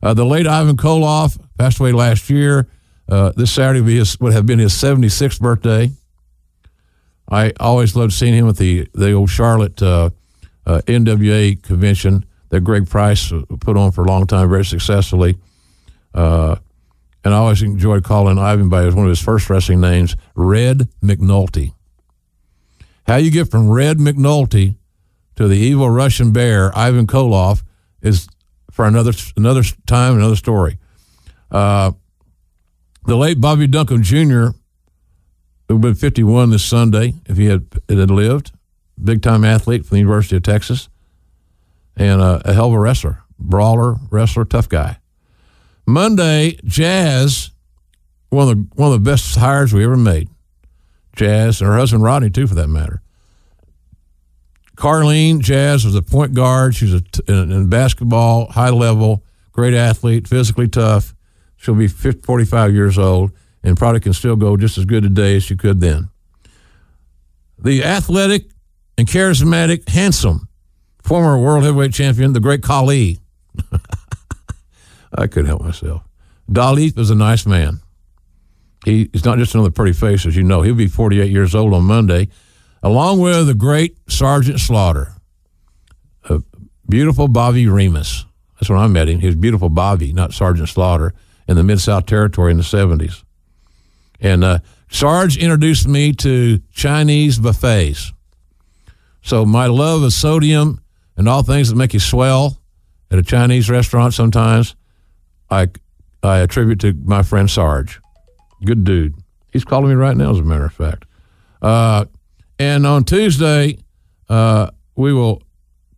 Uh, 0.00 0.14
the 0.14 0.24
late 0.24 0.46
Ivan 0.46 0.76
Koloff 0.76 1.36
passed 1.58 1.80
away 1.80 1.90
last 1.90 2.30
year. 2.30 2.68
Uh, 3.08 3.32
this 3.34 3.50
Saturday 3.50 3.80
would, 3.80 3.92
his, 3.92 4.18
would, 4.20 4.32
have 4.32 4.46
been 4.46 4.60
his 4.60 4.74
76th 4.74 5.40
birthday. 5.40 5.90
I 7.28 7.52
always 7.58 7.96
loved 7.96 8.12
seeing 8.12 8.34
him 8.34 8.48
at 8.48 8.58
the, 8.58 8.88
the 8.94 9.12
old 9.12 9.30
Charlotte 9.30 9.82
uh, 9.82 10.10
uh 10.66 10.82
NWA 10.86 11.60
convention 11.62 12.24
that 12.54 12.62
Greg 12.62 12.88
Price 12.88 13.32
put 13.58 13.76
on 13.76 13.90
for 13.90 14.04
a 14.04 14.06
long 14.06 14.28
time 14.28 14.48
very 14.48 14.64
successfully. 14.64 15.36
Uh, 16.14 16.54
and 17.24 17.34
I 17.34 17.38
always 17.38 17.62
enjoyed 17.62 18.04
calling 18.04 18.38
Ivan 18.38 18.68
by 18.68 18.84
one 18.90 19.06
of 19.06 19.08
his 19.08 19.20
first 19.20 19.50
wrestling 19.50 19.80
names, 19.80 20.14
Red 20.36 20.88
McNulty. 21.02 21.72
How 23.08 23.16
you 23.16 23.32
get 23.32 23.50
from 23.50 23.68
Red 23.68 23.98
McNulty 23.98 24.76
to 25.34 25.48
the 25.48 25.56
evil 25.56 25.90
Russian 25.90 26.32
bear, 26.32 26.70
Ivan 26.78 27.08
Koloff, 27.08 27.64
is 28.02 28.28
for 28.70 28.86
another 28.86 29.12
another 29.36 29.62
time, 29.86 30.14
another 30.14 30.36
story. 30.36 30.78
Uh, 31.50 31.90
the 33.04 33.16
late 33.16 33.40
Bobby 33.40 33.66
Duncum 33.66 34.02
Jr., 34.02 34.56
who 35.66 35.74
would 35.74 35.74
have 35.74 35.80
been 35.80 35.94
51 35.96 36.50
this 36.50 36.64
Sunday 36.64 37.14
if 37.26 37.36
he 37.36 37.46
had, 37.46 37.66
had 37.88 38.12
lived, 38.12 38.52
big 39.02 39.22
time 39.22 39.44
athlete 39.44 39.84
from 39.84 39.96
the 39.96 40.00
University 40.00 40.36
of 40.36 40.44
Texas, 40.44 40.88
and 41.96 42.20
uh, 42.20 42.40
a 42.44 42.52
hell 42.52 42.68
of 42.68 42.74
a 42.74 42.78
wrestler, 42.78 43.22
brawler, 43.38 43.96
wrestler, 44.10 44.44
tough 44.44 44.68
guy. 44.68 44.98
Monday, 45.86 46.58
Jazz, 46.64 47.50
one 48.30 48.48
of 48.48 48.56
the 48.56 48.66
one 48.74 48.92
of 48.92 49.04
the 49.04 49.10
best 49.10 49.36
hires 49.36 49.72
we 49.72 49.84
ever 49.84 49.96
made. 49.96 50.28
Jazz 51.14 51.60
and 51.60 51.70
her 51.70 51.76
husband 51.76 52.02
Rodney 52.02 52.30
too, 52.30 52.46
for 52.46 52.54
that 52.54 52.68
matter. 52.68 53.00
Carlene 54.76 55.40
Jazz 55.40 55.84
was 55.84 55.94
a 55.94 56.02
point 56.02 56.34
guard. 56.34 56.74
She's 56.74 56.94
a, 56.94 57.02
in, 57.28 57.52
in 57.52 57.68
basketball, 57.68 58.50
high 58.50 58.70
level, 58.70 59.22
great 59.52 59.74
athlete, 59.74 60.26
physically 60.26 60.66
tough. 60.66 61.14
She'll 61.56 61.76
be 61.76 61.86
50, 61.86 62.22
45 62.22 62.74
years 62.74 62.98
old 62.98 63.30
and 63.62 63.76
probably 63.76 64.00
can 64.00 64.12
still 64.12 64.36
go 64.36 64.56
just 64.56 64.76
as 64.76 64.84
good 64.84 65.04
today 65.04 65.36
as 65.36 65.44
she 65.44 65.56
could 65.56 65.80
then. 65.80 66.10
The 67.58 67.84
athletic 67.84 68.46
and 68.98 69.06
charismatic, 69.06 69.88
handsome 69.88 70.48
former 71.04 71.38
world 71.38 71.62
heavyweight 71.62 71.92
champion, 71.92 72.32
the 72.32 72.40
great 72.40 72.62
Khali. 72.62 73.20
I 75.14 75.28
couldn't 75.28 75.46
help 75.46 75.62
myself. 75.62 76.02
Dalip 76.50 76.98
is 76.98 77.10
a 77.10 77.14
nice 77.14 77.46
man. 77.46 77.80
He, 78.84 79.08
he's 79.12 79.24
not 79.24 79.38
just 79.38 79.54
another 79.54 79.70
pretty 79.70 79.92
face, 79.92 80.26
as 80.26 80.36
you 80.36 80.42
know. 80.42 80.62
He'll 80.62 80.74
be 80.74 80.88
48 80.88 81.30
years 81.30 81.54
old 81.54 81.72
on 81.72 81.84
Monday 81.84 82.28
along 82.82 83.18
with 83.18 83.46
the 83.46 83.54
great 83.54 83.96
Sergeant 84.08 84.60
Slaughter, 84.60 85.14
a 86.28 86.42
beautiful 86.86 87.28
Bobby 87.28 87.66
Remus. 87.66 88.26
That's 88.56 88.68
when 88.68 88.78
I 88.78 88.86
met 88.86 89.08
him. 89.08 89.20
He 89.20 89.26
was 89.26 89.36
beautiful 89.36 89.70
Bobby, 89.70 90.12
not 90.12 90.34
Sergeant 90.34 90.68
Slaughter, 90.68 91.14
in 91.48 91.56
the 91.56 91.64
Mid 91.64 91.80
South 91.80 92.04
Territory 92.04 92.50
in 92.50 92.58
the 92.58 92.62
70s. 92.62 93.24
And 94.20 94.44
uh, 94.44 94.58
Sarge 94.90 95.38
introduced 95.38 95.88
me 95.88 96.12
to 96.12 96.58
Chinese 96.72 97.38
buffets. 97.38 98.12
So 99.22 99.46
my 99.46 99.66
love 99.66 100.02
of 100.02 100.12
sodium 100.12 100.83
and 101.16 101.28
all 101.28 101.42
things 101.42 101.68
that 101.68 101.76
make 101.76 101.94
you 101.94 102.00
swell 102.00 102.58
at 103.10 103.18
a 103.18 103.22
Chinese 103.22 103.70
restaurant 103.70 104.14
sometimes, 104.14 104.74
I, 105.50 105.68
I 106.22 106.38
attribute 106.38 106.80
to 106.80 106.94
my 107.04 107.22
friend 107.22 107.50
Sarge. 107.50 108.00
Good 108.64 108.84
dude. 108.84 109.14
He's 109.52 109.64
calling 109.64 109.88
me 109.88 109.94
right 109.94 110.16
now, 110.16 110.30
as 110.30 110.38
a 110.38 110.42
matter 110.42 110.64
of 110.64 110.72
fact. 110.72 111.04
Uh, 111.62 112.06
and 112.58 112.86
on 112.86 113.04
Tuesday, 113.04 113.78
uh, 114.28 114.70
we 114.96 115.12
will 115.12 115.42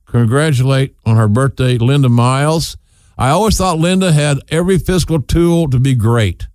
congratulate 0.06 0.94
on 1.04 1.16
her 1.16 1.28
birthday 1.28 1.78
Linda 1.78 2.08
Miles. 2.08 2.76
I 3.18 3.30
always 3.30 3.56
thought 3.56 3.78
Linda 3.78 4.12
had 4.12 4.38
every 4.50 4.78
physical 4.78 5.20
tool 5.22 5.70
to 5.70 5.78
be 5.78 5.94
great. 5.94 6.46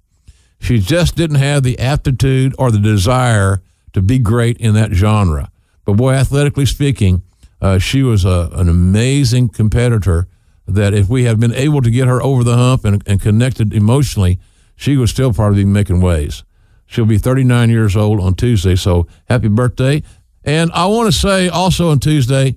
She 0.60 0.80
just 0.80 1.16
didn't 1.16 1.38
have 1.38 1.64
the 1.64 1.80
aptitude 1.80 2.54
or 2.60 2.72
the 2.72 2.80
desire 2.80 3.62
to 3.94 4.02
be 4.02 4.20
great 4.20 4.58
in 4.58 4.76
that 4.76 4.92
genre. 4.92 5.52
But 5.86 5.94
boy, 5.94 6.14
athletically 6.14 6.68
speaking, 6.68 7.24
uh, 7.62 7.78
she 7.78 8.04
was 8.04 8.26
a, 8.26 8.50
an 8.54 8.68
amazing 8.70 9.50
competitor. 9.50 10.28
That 10.68 10.94
if 10.94 11.10
we 11.10 11.24
had 11.26 11.40
been 11.40 11.54
able 11.54 11.82
to 11.82 11.90
get 11.90 12.08
her 12.08 12.22
over 12.22 12.44
the 12.44 12.56
hump 12.56 12.86
and, 12.86 13.04
and 13.06 13.20
connected 13.20 13.74
emotionally, 13.74 14.40
she 14.76 14.96
was 14.96 15.10
still 15.10 15.34
probably 15.34 15.64
be 15.64 15.70
making 15.70 16.02
waves. 16.02 16.44
She'll 16.86 17.06
be 17.06 17.18
39 17.18 17.70
years 17.70 17.96
old 17.96 18.22
on 18.22 18.36
Tuesday. 18.36 18.76
So 18.76 19.08
happy 19.28 19.48
birthday. 19.48 20.04
And 20.44 20.72
I 20.74 20.86
want 20.86 21.12
to 21.12 21.18
say 21.18 21.50
also 21.50 21.90
on 21.90 22.00
Tuesday, 22.00 22.56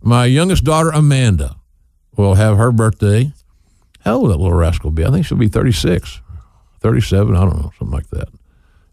my 0.00 0.24
youngest 0.24 0.64
daughter, 0.64 0.90
Amanda, 0.90 1.56
will 2.16 2.34
have 2.34 2.56
her 2.58 2.72
birthday. 2.72 3.32
How 4.00 4.16
old 4.16 4.30
that 4.30 4.38
little 4.38 4.56
rascal 4.56 4.90
be? 4.90 5.04
I 5.04 5.10
think 5.10 5.26
she'll 5.26 5.38
be 5.38 5.48
36, 5.48 6.20
37. 6.80 7.36
I 7.36 7.40
don't 7.40 7.56
know, 7.56 7.72
something 7.78 7.94
like 7.94 8.08
that. 8.10 8.28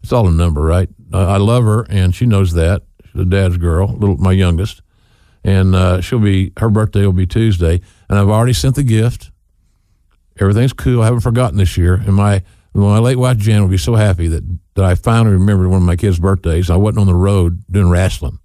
It's 0.02 0.12
all 0.12 0.28
a 0.28 0.30
number, 0.30 0.62
right? 0.62 0.88
I 1.12 1.36
love 1.36 1.64
her, 1.64 1.86
and 1.90 2.14
she 2.14 2.26
knows 2.26 2.52
that. 2.54 2.82
She's 3.04 3.20
a 3.20 3.24
dad's 3.24 3.58
girl, 3.58 3.88
little 3.88 4.16
my 4.16 4.32
youngest, 4.32 4.82
and 5.44 5.74
uh, 5.74 6.00
she'll 6.00 6.18
be 6.18 6.52
her 6.58 6.70
birthday 6.70 7.04
will 7.04 7.12
be 7.12 7.26
Tuesday, 7.26 7.80
and 8.08 8.18
I've 8.18 8.28
already 8.28 8.52
sent 8.52 8.76
the 8.76 8.82
gift. 8.82 9.30
Everything's 10.38 10.72
cool. 10.72 11.02
I 11.02 11.06
haven't 11.06 11.20
forgotten 11.20 11.58
this 11.58 11.76
year, 11.76 11.94
and 11.94 12.14
my 12.14 12.42
my 12.72 12.98
late 12.98 13.16
wife 13.16 13.38
Jan 13.38 13.62
will 13.62 13.68
be 13.68 13.78
so 13.78 13.94
happy 13.94 14.28
that, 14.28 14.44
that 14.74 14.84
I 14.84 14.94
finally 14.94 15.34
remembered 15.34 15.68
one 15.68 15.82
of 15.82 15.86
my 15.86 15.96
kids' 15.96 16.18
birthdays. 16.18 16.70
I 16.70 16.76
wasn't 16.76 17.00
on 17.00 17.06
the 17.06 17.14
road 17.14 17.64
doing 17.70 17.90
wrestling. 17.90 18.38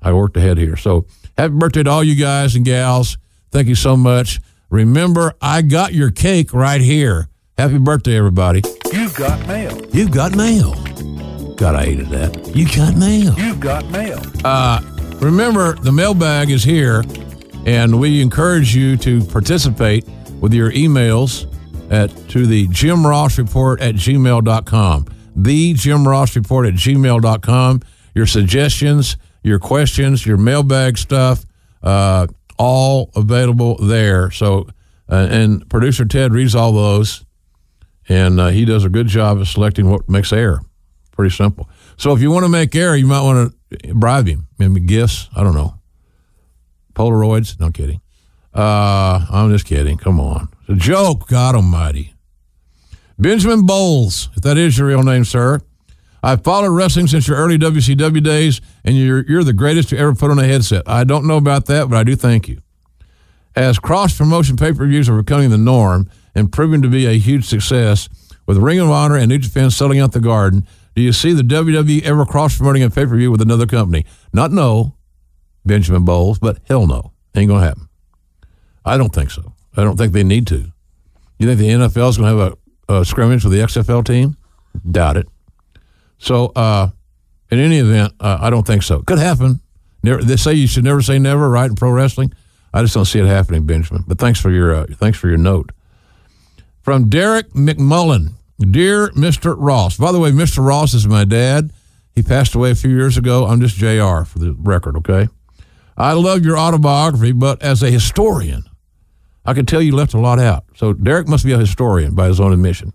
I 0.00 0.12
worked 0.12 0.36
ahead 0.36 0.58
here. 0.58 0.76
So 0.76 1.06
happy 1.38 1.54
birthday 1.54 1.84
to 1.84 1.90
all 1.90 2.02
you 2.02 2.16
guys 2.16 2.56
and 2.56 2.64
gals. 2.64 3.18
Thank 3.52 3.68
you 3.68 3.76
so 3.76 3.96
much. 3.96 4.40
Remember, 4.68 5.34
I 5.40 5.62
got 5.62 5.92
your 5.94 6.10
cake 6.10 6.52
right 6.52 6.80
here. 6.80 7.28
Happy 7.56 7.78
birthday, 7.78 8.16
everybody. 8.16 8.62
You've 8.92 9.14
got 9.14 9.46
mail. 9.46 9.80
You've 9.92 10.10
got 10.10 10.34
mail. 10.34 10.74
God, 11.54 11.76
I 11.76 11.84
hated 11.84 12.08
that. 12.08 12.56
You 12.56 12.66
got 12.66 12.96
mail. 12.96 13.34
You've 13.38 13.60
got 13.60 13.88
mail. 13.90 14.20
Uh, 14.44 14.80
remember, 15.22 15.74
the 15.74 15.92
mailbag 15.92 16.50
is 16.50 16.64
here, 16.64 17.04
and 17.64 17.98
we 17.98 18.20
encourage 18.20 18.74
you 18.74 18.96
to 18.98 19.24
participate 19.24 20.06
with 20.40 20.52
your 20.52 20.72
emails 20.72 21.48
at 21.90 22.10
to 22.28 22.46
the 22.46 22.66
Jim 22.68 23.06
Ross 23.06 23.38
Report 23.38 23.80
at 23.80 23.94
gmail.com. 23.94 25.06
The 25.36 25.74
Jim 25.74 26.06
Ross 26.06 26.34
Report 26.36 26.66
at 26.66 26.74
gmail.com. 26.74 27.80
Your 28.14 28.26
suggestions, 28.26 29.16
your 29.42 29.58
questions, 29.58 30.26
your 30.26 30.36
mailbag 30.36 30.98
stuff, 30.98 31.46
uh, 31.82 32.26
all 32.58 33.10
available 33.14 33.76
there. 33.76 34.30
So, 34.30 34.68
uh, 35.08 35.28
and 35.30 35.68
producer 35.70 36.04
Ted 36.04 36.32
reads 36.32 36.54
all 36.54 36.72
those, 36.72 37.24
and 38.08 38.40
uh, 38.40 38.48
he 38.48 38.64
does 38.64 38.84
a 38.84 38.88
good 38.88 39.06
job 39.06 39.38
of 39.38 39.48
selecting 39.48 39.88
what 39.88 40.08
makes 40.08 40.32
air. 40.32 40.60
Pretty 41.12 41.34
simple. 41.34 41.68
So, 41.96 42.12
if 42.12 42.20
you 42.20 42.30
want 42.30 42.44
to 42.44 42.48
make 42.48 42.74
air, 42.74 42.96
you 42.96 43.06
might 43.06 43.22
want 43.22 43.50
to 43.50 43.58
bribe 43.94 44.26
him. 44.26 44.48
Maybe 44.58 44.80
gifts. 44.80 45.28
I 45.34 45.42
don't 45.42 45.54
know. 45.54 45.74
Polaroids. 46.94 47.58
No 47.58 47.70
kidding. 47.70 48.00
Uh, 48.54 49.26
I'm 49.30 49.50
just 49.50 49.64
kidding. 49.64 49.96
Come 49.96 50.20
on. 50.20 50.48
It's 50.62 50.70
a 50.70 50.74
joke. 50.76 51.28
God 51.28 51.54
almighty. 51.54 52.14
Benjamin 53.18 53.66
Bowles, 53.66 54.30
if 54.36 54.42
that 54.42 54.58
is 54.58 54.76
your 54.76 54.88
real 54.88 55.02
name, 55.02 55.24
sir. 55.24 55.60
I've 56.24 56.44
followed 56.44 56.70
wrestling 56.70 57.08
since 57.08 57.26
your 57.26 57.36
early 57.36 57.58
WCW 57.58 58.22
days, 58.22 58.60
and 58.84 58.96
you're, 58.96 59.24
you're 59.24 59.44
the 59.44 59.52
greatest 59.52 59.88
to 59.88 59.98
ever 59.98 60.14
put 60.14 60.30
on 60.30 60.38
a 60.38 60.44
headset. 60.44 60.84
I 60.86 61.04
don't 61.04 61.26
know 61.26 61.36
about 61.36 61.66
that, 61.66 61.88
but 61.88 61.96
I 61.96 62.04
do 62.04 62.14
thank 62.14 62.48
you. 62.48 62.60
As 63.56 63.78
cross 63.78 64.16
promotion 64.16 64.56
pay 64.56 64.72
per 64.72 64.86
views 64.86 65.08
are 65.08 65.20
becoming 65.20 65.50
the 65.50 65.58
norm 65.58 66.08
and 66.34 66.50
proving 66.50 66.80
to 66.82 66.88
be 66.88 67.06
a 67.06 67.18
huge 67.18 67.44
success, 67.44 68.08
with 68.46 68.58
Ring 68.58 68.80
of 68.80 68.90
Honor 68.90 69.16
and 69.16 69.28
New 69.28 69.38
Japan 69.38 69.70
selling 69.70 70.00
out 70.00 70.12
the 70.12 70.20
garden, 70.20 70.66
do 70.94 71.02
you 71.02 71.12
see 71.12 71.32
the 71.32 71.42
WWE 71.42 72.02
ever 72.02 72.24
cross 72.26 72.56
promoting 72.56 72.82
a 72.82 72.90
pay 72.90 73.06
per 73.06 73.16
view 73.16 73.30
with 73.30 73.40
another 73.40 73.66
company? 73.66 74.04
Not 74.32 74.50
no, 74.50 74.96
Benjamin 75.64 76.04
Bowles, 76.04 76.38
but 76.38 76.58
hell 76.68 76.86
no. 76.86 77.12
Ain't 77.34 77.48
going 77.48 77.60
to 77.62 77.66
happen. 77.66 77.88
I 78.84 78.96
don't 78.96 79.14
think 79.14 79.30
so. 79.30 79.54
I 79.76 79.84
don't 79.84 79.96
think 79.96 80.12
they 80.12 80.24
need 80.24 80.46
to. 80.48 80.70
You 81.38 81.46
think 81.46 81.58
the 81.58 81.68
NFL 81.68 82.10
is 82.10 82.18
going 82.18 82.36
to 82.36 82.42
have 82.42 82.58
a, 82.88 83.00
a, 83.00 83.04
scrimmage 83.04 83.44
with 83.44 83.52
the 83.52 83.60
XFL 83.60 84.04
team? 84.04 84.36
Doubt 84.90 85.16
it. 85.16 85.28
So, 86.18 86.52
uh, 86.54 86.90
in 87.50 87.58
any 87.58 87.78
event, 87.78 88.12
uh, 88.20 88.38
I 88.40 88.50
don't 88.50 88.66
think 88.66 88.82
so. 88.82 89.00
Could 89.02 89.18
happen. 89.18 89.60
Never, 90.02 90.22
they 90.22 90.36
say 90.36 90.54
you 90.54 90.66
should 90.66 90.84
never 90.84 91.00
say 91.00 91.18
never, 91.18 91.48
right? 91.48 91.70
In 91.70 91.76
pro 91.76 91.90
wrestling, 91.90 92.32
I 92.74 92.82
just 92.82 92.94
don't 92.94 93.04
see 93.04 93.18
it 93.18 93.26
happening, 93.26 93.66
Benjamin. 93.66 94.04
But 94.06 94.18
thanks 94.18 94.40
for 94.40 94.50
your 94.50 94.74
uh, 94.74 94.86
thanks 94.92 95.18
for 95.18 95.28
your 95.28 95.38
note. 95.38 95.72
From 96.80 97.08
Derek 97.08 97.50
McMullen, 97.50 98.34
Dear 98.70 99.08
Mr. 99.10 99.54
Ross. 99.56 99.96
By 99.96 100.12
the 100.12 100.18
way, 100.18 100.30
Mr. 100.30 100.64
Ross 100.64 100.94
is 100.94 101.06
my 101.06 101.24
dad. 101.24 101.72
He 102.14 102.22
passed 102.22 102.54
away 102.54 102.70
a 102.70 102.74
few 102.74 102.90
years 102.90 103.16
ago. 103.16 103.46
I'm 103.46 103.60
just 103.60 103.76
JR 103.76 104.24
for 104.24 104.38
the 104.38 104.54
record, 104.58 104.96
okay? 104.98 105.28
I 105.96 106.12
love 106.12 106.44
your 106.44 106.58
autobiography, 106.58 107.32
but 107.32 107.62
as 107.62 107.82
a 107.82 107.90
historian, 107.90 108.64
I 109.44 109.54
can 109.54 109.66
tell 109.66 109.82
you 109.82 109.94
left 109.94 110.14
a 110.14 110.18
lot 110.18 110.38
out. 110.38 110.64
So 110.76 110.92
Derek 110.92 111.28
must 111.28 111.44
be 111.44 111.52
a 111.52 111.58
historian 111.58 112.14
by 112.14 112.28
his 112.28 112.40
own 112.40 112.52
admission. 112.52 112.92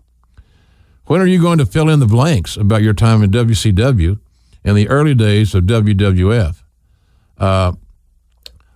When 1.06 1.20
are 1.20 1.26
you 1.26 1.40
going 1.40 1.58
to 1.58 1.66
fill 1.66 1.88
in 1.88 2.00
the 2.00 2.06
blanks 2.06 2.56
about 2.56 2.82
your 2.82 2.94
time 2.94 3.22
in 3.22 3.30
WCW 3.30 4.18
and 4.64 4.76
the 4.76 4.88
early 4.88 5.14
days 5.14 5.54
of 5.54 5.64
WWF? 5.64 6.62
Uh, 7.38 7.72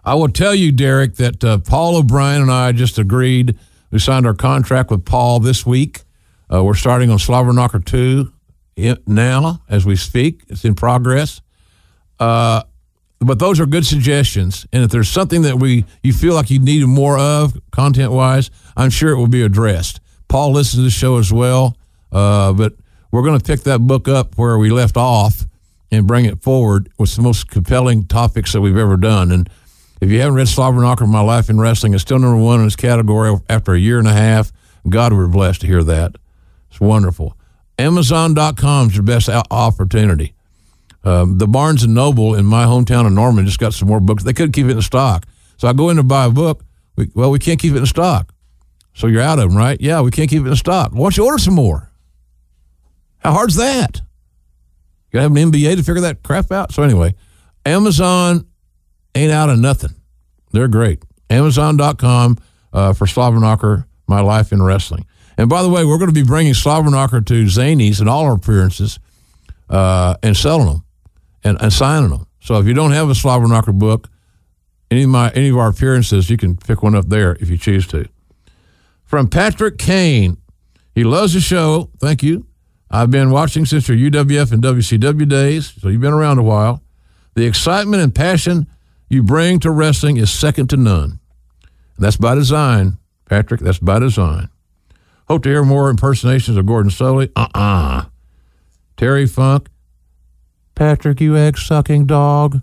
I 0.04 0.14
will 0.14 0.28
tell 0.28 0.54
you, 0.54 0.72
Derek, 0.72 1.16
that 1.16 1.44
uh, 1.44 1.58
Paul 1.58 1.96
O'Brien 1.96 2.42
and 2.42 2.50
I 2.50 2.72
just 2.72 2.98
agreed. 2.98 3.58
We 3.90 3.98
signed 3.98 4.26
our 4.26 4.34
contract 4.34 4.90
with 4.90 5.04
Paul 5.04 5.40
this 5.40 5.66
week. 5.66 6.02
Uh, 6.52 6.62
we're 6.62 6.74
starting 6.74 7.10
on 7.10 7.18
Slobber 7.18 7.52
Knocker 7.52 7.78
2 7.78 8.30
now 9.06 9.62
as 9.70 9.86
we 9.86 9.96
speak. 9.96 10.42
It's 10.48 10.64
in 10.64 10.74
progress. 10.74 11.40
Uh, 12.20 12.62
but 13.20 13.38
those 13.38 13.58
are 13.60 13.66
good 13.66 13.86
suggestions. 13.86 14.66
And 14.72 14.84
if 14.84 14.90
there's 14.90 15.08
something 15.08 15.42
that 15.42 15.58
we 15.58 15.84
you 16.02 16.12
feel 16.12 16.34
like 16.34 16.50
you 16.50 16.58
need 16.58 16.84
more 16.86 17.18
of 17.18 17.58
content 17.70 18.12
wise, 18.12 18.50
I'm 18.76 18.90
sure 18.90 19.12
it 19.12 19.16
will 19.16 19.28
be 19.28 19.42
addressed. 19.42 20.00
Paul 20.28 20.52
listens 20.52 20.80
to 20.80 20.82
the 20.82 20.90
show 20.90 21.18
as 21.18 21.32
well, 21.32 21.76
uh, 22.10 22.52
but 22.52 22.74
we're 23.10 23.22
going 23.22 23.38
to 23.38 23.44
pick 23.44 23.60
that 23.60 23.78
book 23.78 24.08
up 24.08 24.36
where 24.36 24.58
we 24.58 24.70
left 24.70 24.96
off 24.96 25.46
and 25.90 26.06
bring 26.06 26.24
it 26.24 26.42
forward 26.42 26.90
with 26.98 27.14
the 27.14 27.22
most 27.22 27.48
compelling 27.48 28.06
topics 28.06 28.52
that 28.52 28.60
we've 28.60 28.76
ever 28.76 28.96
done. 28.96 29.30
And 29.30 29.48
if 30.00 30.10
you 30.10 30.20
haven't 30.20 30.34
read 30.34 30.48
Slobber 30.48 30.80
Knocker, 30.80 31.06
My 31.06 31.20
Life 31.20 31.48
in 31.48 31.60
Wrestling, 31.60 31.94
it's 31.94 32.02
still 32.02 32.18
number 32.18 32.42
one 32.42 32.60
in 32.60 32.66
its 32.66 32.76
category 32.76 33.36
after 33.48 33.74
a 33.74 33.78
year 33.78 33.98
and 33.98 34.08
a 34.08 34.12
half. 34.12 34.52
God, 34.88 35.12
we're 35.12 35.28
blessed 35.28 35.60
to 35.60 35.66
hear 35.66 35.84
that. 35.84 36.16
It's 36.72 36.80
wonderful. 36.80 37.36
Amazon.com 37.78 38.88
is 38.88 38.96
your 38.96 39.02
best 39.02 39.28
opportunity. 39.28 40.32
Um, 41.04 41.36
the 41.36 41.46
Barnes 41.46 41.82
and 41.82 41.94
Noble 41.94 42.34
in 42.34 42.46
my 42.46 42.64
hometown 42.64 43.06
of 43.06 43.12
Norman 43.12 43.44
just 43.44 43.58
got 43.58 43.74
some 43.74 43.88
more 43.88 44.00
books. 44.00 44.24
They 44.24 44.32
couldn't 44.32 44.52
keep 44.52 44.66
it 44.66 44.70
in 44.70 44.80
stock. 44.80 45.26
So 45.58 45.68
I 45.68 45.74
go 45.74 45.90
in 45.90 45.96
to 45.96 46.02
buy 46.02 46.24
a 46.24 46.30
book. 46.30 46.64
We, 46.96 47.10
well, 47.14 47.30
we 47.30 47.38
can't 47.38 47.60
keep 47.60 47.74
it 47.74 47.78
in 47.78 47.84
stock. 47.84 48.32
So 48.94 49.06
you're 49.06 49.20
out 49.20 49.38
of 49.38 49.50
them, 49.50 49.58
right? 49.58 49.78
Yeah, 49.82 50.00
we 50.00 50.10
can't 50.10 50.30
keep 50.30 50.46
it 50.46 50.48
in 50.48 50.56
stock. 50.56 50.92
Why 50.92 51.00
don't 51.00 51.16
you 51.18 51.26
order 51.26 51.38
some 51.38 51.54
more? 51.54 51.90
How 53.18 53.32
hard's 53.32 53.56
that? 53.56 53.98
You 55.10 55.18
gotta 55.18 55.22
have 55.24 55.36
an 55.36 55.52
MBA 55.52 55.76
to 55.76 55.82
figure 55.82 56.00
that 56.00 56.22
crap 56.22 56.50
out. 56.50 56.72
So 56.72 56.82
anyway, 56.82 57.14
Amazon 57.66 58.46
ain't 59.14 59.30
out 59.30 59.50
of 59.50 59.58
nothing. 59.58 59.94
They're 60.52 60.68
great. 60.68 61.02
Amazon.com 61.28 62.38
uh, 62.72 62.92
for 62.94 63.06
Slobber 63.06 63.40
Knocker, 63.40 63.86
My 64.06 64.20
Life 64.20 64.52
in 64.52 64.62
Wrestling. 64.62 65.04
And 65.42 65.48
by 65.48 65.60
the 65.64 65.68
way, 65.68 65.84
we're 65.84 65.98
going 65.98 66.08
to 66.08 66.14
be 66.14 66.22
bringing 66.22 66.54
Slobber 66.54 66.88
Knocker 66.88 67.20
to 67.20 67.44
Zanies 67.46 68.00
in 68.00 68.06
all 68.06 68.26
our 68.26 68.34
appearances 68.34 69.00
uh, 69.68 70.14
and 70.22 70.36
selling 70.36 70.66
them 70.66 70.84
and, 71.42 71.60
and 71.60 71.72
signing 71.72 72.10
them. 72.10 72.28
So 72.38 72.60
if 72.60 72.66
you 72.68 72.74
don't 72.74 72.92
have 72.92 73.10
a 73.10 73.14
Slobber 73.16 73.48
Knocker 73.48 73.72
book, 73.72 74.08
any 74.88 75.02
of 75.02 75.10
my 75.10 75.30
any 75.30 75.48
of 75.48 75.56
our 75.56 75.68
appearances, 75.68 76.30
you 76.30 76.36
can 76.36 76.56
pick 76.56 76.84
one 76.84 76.94
up 76.94 77.08
there 77.08 77.36
if 77.40 77.50
you 77.50 77.58
choose 77.58 77.88
to. 77.88 78.08
From 79.02 79.26
Patrick 79.26 79.78
Kane, 79.78 80.36
he 80.94 81.02
loves 81.02 81.34
the 81.34 81.40
show. 81.40 81.90
Thank 81.98 82.22
you. 82.22 82.46
I've 82.88 83.10
been 83.10 83.32
watching 83.32 83.66
since 83.66 83.88
your 83.88 83.98
UWF 83.98 84.52
and 84.52 84.62
WCW 84.62 85.28
days, 85.28 85.74
so 85.80 85.88
you've 85.88 86.00
been 86.00 86.12
around 86.12 86.38
a 86.38 86.44
while. 86.44 86.84
The 87.34 87.46
excitement 87.46 88.00
and 88.00 88.14
passion 88.14 88.68
you 89.08 89.24
bring 89.24 89.58
to 89.58 89.72
wrestling 89.72 90.18
is 90.18 90.30
second 90.30 90.70
to 90.70 90.76
none. 90.76 91.18
And 91.96 91.98
that's 91.98 92.16
by 92.16 92.36
design, 92.36 92.98
Patrick. 93.24 93.60
That's 93.60 93.80
by 93.80 93.98
design. 93.98 94.48
Hope 95.28 95.42
to 95.44 95.48
hear 95.48 95.64
more 95.64 95.88
impersonations 95.88 96.56
of 96.56 96.66
Gordon 96.66 96.90
Solie. 96.90 97.30
Uh 97.36 97.48
uh-uh. 97.54 97.60
uh 97.60 98.04
Terry 98.96 99.26
Funk, 99.26 99.68
Patrick, 100.74 101.20
you 101.20 101.36
egg 101.36 101.58
sucking 101.58 102.06
dog. 102.06 102.60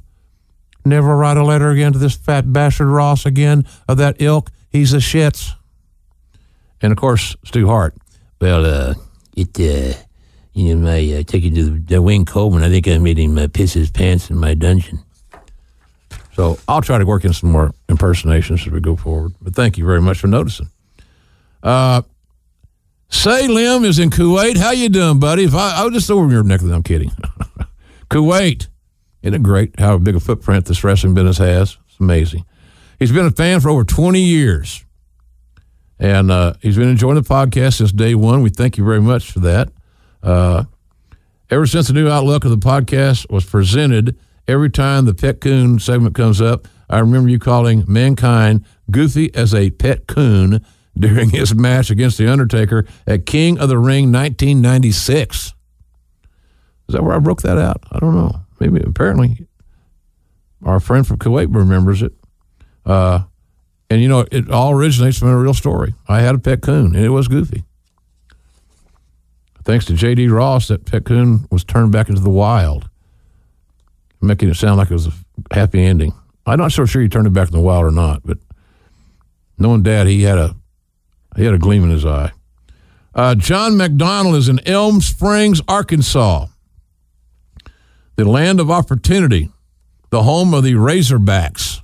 Never 0.86 1.18
write 1.18 1.38
a 1.38 1.44
letter 1.44 1.69
again 1.69 1.94
to 1.94 1.99
this 1.99 2.15
fat 2.15 2.52
bastard 2.52 2.88
Ross 2.88 3.26
again 3.26 3.65
of 3.88 3.98
that 3.98 4.22
ilk. 4.22 4.49
He's 4.69 4.94
a 4.94 4.98
shits. 4.98 5.53
And 6.81 6.91
of 6.91 6.98
course, 6.98 7.36
Stu 7.44 7.68
Hart. 7.68 7.95
Well, 8.40 8.65
uh, 8.65 8.94
it, 9.36 9.60
uh, 9.60 9.98
you 10.53 10.76
know, 10.76 10.81
my, 10.81 10.99
uh, 11.19 11.23
take 11.23 11.44
you 11.44 11.52
to 11.52 11.64
the, 11.64 11.80
the 11.80 12.02
Wayne 12.02 12.26
Coleman. 12.26 12.64
I 12.64 12.69
think 12.69 12.88
I 12.88 12.98
made 12.98 13.19
him 13.19 13.38
uh, 13.38 13.48
piss 13.52 13.73
his 13.73 13.91
pants 13.91 14.30
in 14.30 14.38
my 14.38 14.53
dungeon. 14.53 14.99
So 16.34 16.57
I'll 16.69 16.81
try 16.81 16.98
to 16.98 17.06
work 17.06 17.26
in 17.26 17.34
some 17.34 17.52
more 17.52 17.73
impersonations 17.90 18.65
as 18.65 18.72
we 18.72 18.80
go 18.80 18.95
forward. 18.95 19.34
But 19.41 19.56
thank 19.56 19.77
you 19.77 19.86
very 19.86 20.02
much 20.02 20.19
for 20.19 20.27
noticing. 20.27 20.69
Uh, 21.61 22.03
Salim 23.10 23.84
is 23.86 23.99
in 23.99 24.10
Kuwait. 24.11 24.57
How 24.57 24.72
you 24.72 24.88
doing, 24.88 25.19
buddy? 25.19 25.44
If 25.44 25.56
I, 25.56 25.81
I 25.81 25.86
was 25.86 25.94
just 25.94 26.11
over 26.11 26.31
your 26.31 26.44
neck, 26.44 26.61
I'm 26.61 26.84
kidding. 26.84 27.11
Kuwait. 28.10 28.68
Isn't 29.22 29.34
it 29.34 29.44
great 29.44 29.77
how 29.80 29.98
big 29.98 30.15
a 30.15 30.19
footprint 30.19 30.65
this 30.65 30.84
wrestling 30.84 31.14
business 31.14 31.40
has? 31.40 31.77
It's 31.88 31.99
amazing. 31.99 32.45
He's 32.99 33.11
been 33.11 33.26
a 33.26 33.31
fan 33.31 33.60
for 33.60 33.69
over 33.69 33.84
20 33.84 34.19
years. 34.19 34.86
And 35.99 36.31
uh, 36.31 36.53
he's 36.61 36.77
been 36.77 36.88
enjoying 36.88 37.15
the 37.15 37.22
podcast 37.22 37.77
since 37.77 37.91
day 37.91 38.15
one. 38.15 38.41
We 38.41 38.49
thank 38.49 38.77
you 38.77 38.86
very 38.86 39.02
much 39.02 39.31
for 39.31 39.40
that. 39.40 39.69
Uh, 40.23 40.65
ever 41.49 41.65
since 41.65 41.88
the 41.88 41.94
new 41.94 42.07
outlook 42.07 42.45
of 42.45 42.52
the 42.52 42.57
podcast 42.57 43.30
was 43.30 43.44
presented, 43.44 44.18
every 44.48 44.69
time 44.69 45.03
the 45.06 45.14
Pet 45.14 45.41
Coon 45.41 45.80
segment 45.80 46.15
comes 46.15 46.40
up, 46.40 46.68
I 46.90 46.99
remember 46.99 47.30
you 47.30 47.40
calling 47.40 47.84
mankind 47.88 48.64
goofy 48.90 49.34
as 49.36 49.53
a 49.53 49.72
pet 49.72 50.07
coon 50.07 50.65
during 50.98 51.30
his 51.30 51.56
match 51.56 51.90
against 51.90 52.18
The 52.18 52.32
Undertaker 52.32 52.86
at 53.07 53.26
King 53.26 53.60
of 53.60 53.70
the 53.70 53.78
Ring 53.78 54.11
1996. 54.11 55.53
Is 56.88 56.94
that 56.94 57.03
where 57.03 57.16
I 57.16 57.20
broke 57.20 57.41
that 57.44 57.57
out? 57.57 57.84
I 57.91 57.99
don't 57.99 58.16
know. 58.16 58.41
Maybe, 58.60 58.82
apparently, 58.82 59.48
our 60.64 60.80
friend 60.80 61.06
from 61.07 61.18
Kuwait 61.18 61.53
remembers 61.53 62.02
it. 62.02 62.14
Uh, 62.86 63.24
and, 63.90 64.02
you 64.02 64.07
know, 64.07 64.26
it 64.32 64.49
all 64.49 64.72
originates 64.72 65.20
from 65.20 65.30
a 65.30 65.38
real 65.38 65.53
story. 65.53 65.94
I 66.07 66.22
had 66.22 66.36
a 66.36 66.40
pet 66.40 66.61
coon, 66.61 66.95
and 66.95 67.06
it 67.06 67.10
was 67.10 67.28
goofy. 67.28 67.64
Thanks 69.64 69.86
to 69.86 69.94
J.D. 69.94 70.28
Ross, 70.30 70.68
that 70.70 70.86
pet 70.86 71.06
coon 71.06 71.45
was 71.52 71.64
turned 71.64 71.91
back 71.91 72.10
into 72.10 72.22
the 72.22 72.30
wild, 72.30 72.90
making 74.22 74.49
it 74.49 74.56
sound 74.56 74.78
like 74.78 74.90
it 74.90 74.95
was 74.95 75.07
a 75.07 75.14
happy 75.52 75.84
ending. 75.84 76.14
I'm 76.45 76.57
not 76.57 76.72
so 76.72 76.86
sure 76.86 77.02
he 77.02 77.10
turned 77.10 77.28
it 77.28 77.34
back 77.34 77.49
in 77.49 77.53
the 77.53 77.61
wild 77.61 77.86
or 77.86 77.91
not, 77.91 78.22
but 78.26 78.40
knowing 79.60 79.84
Dad, 79.84 80.07
he 80.07 80.24
had 80.24 80.40
a 80.40 80.56
he 81.35 81.45
had 81.45 81.53
a 81.53 81.60
gleam 81.60 81.84
in 81.84 81.89
his 81.89 82.06
eye. 82.06 82.31
Uh, 83.14 83.35
John 83.35 83.77
McDonald 83.77 84.35
is 84.35 84.49
in 84.49 84.60
Elm 84.68 85.01
Springs, 85.01 85.61
Arkansas, 85.68 86.47
the 88.15 88.26
land 88.26 88.60
of 88.60 88.69
opportunity, 88.69 89.49
the 90.10 90.23
home 90.23 90.53
of 90.53 90.64
the 90.64 90.73
Razorbacks, 90.73 91.81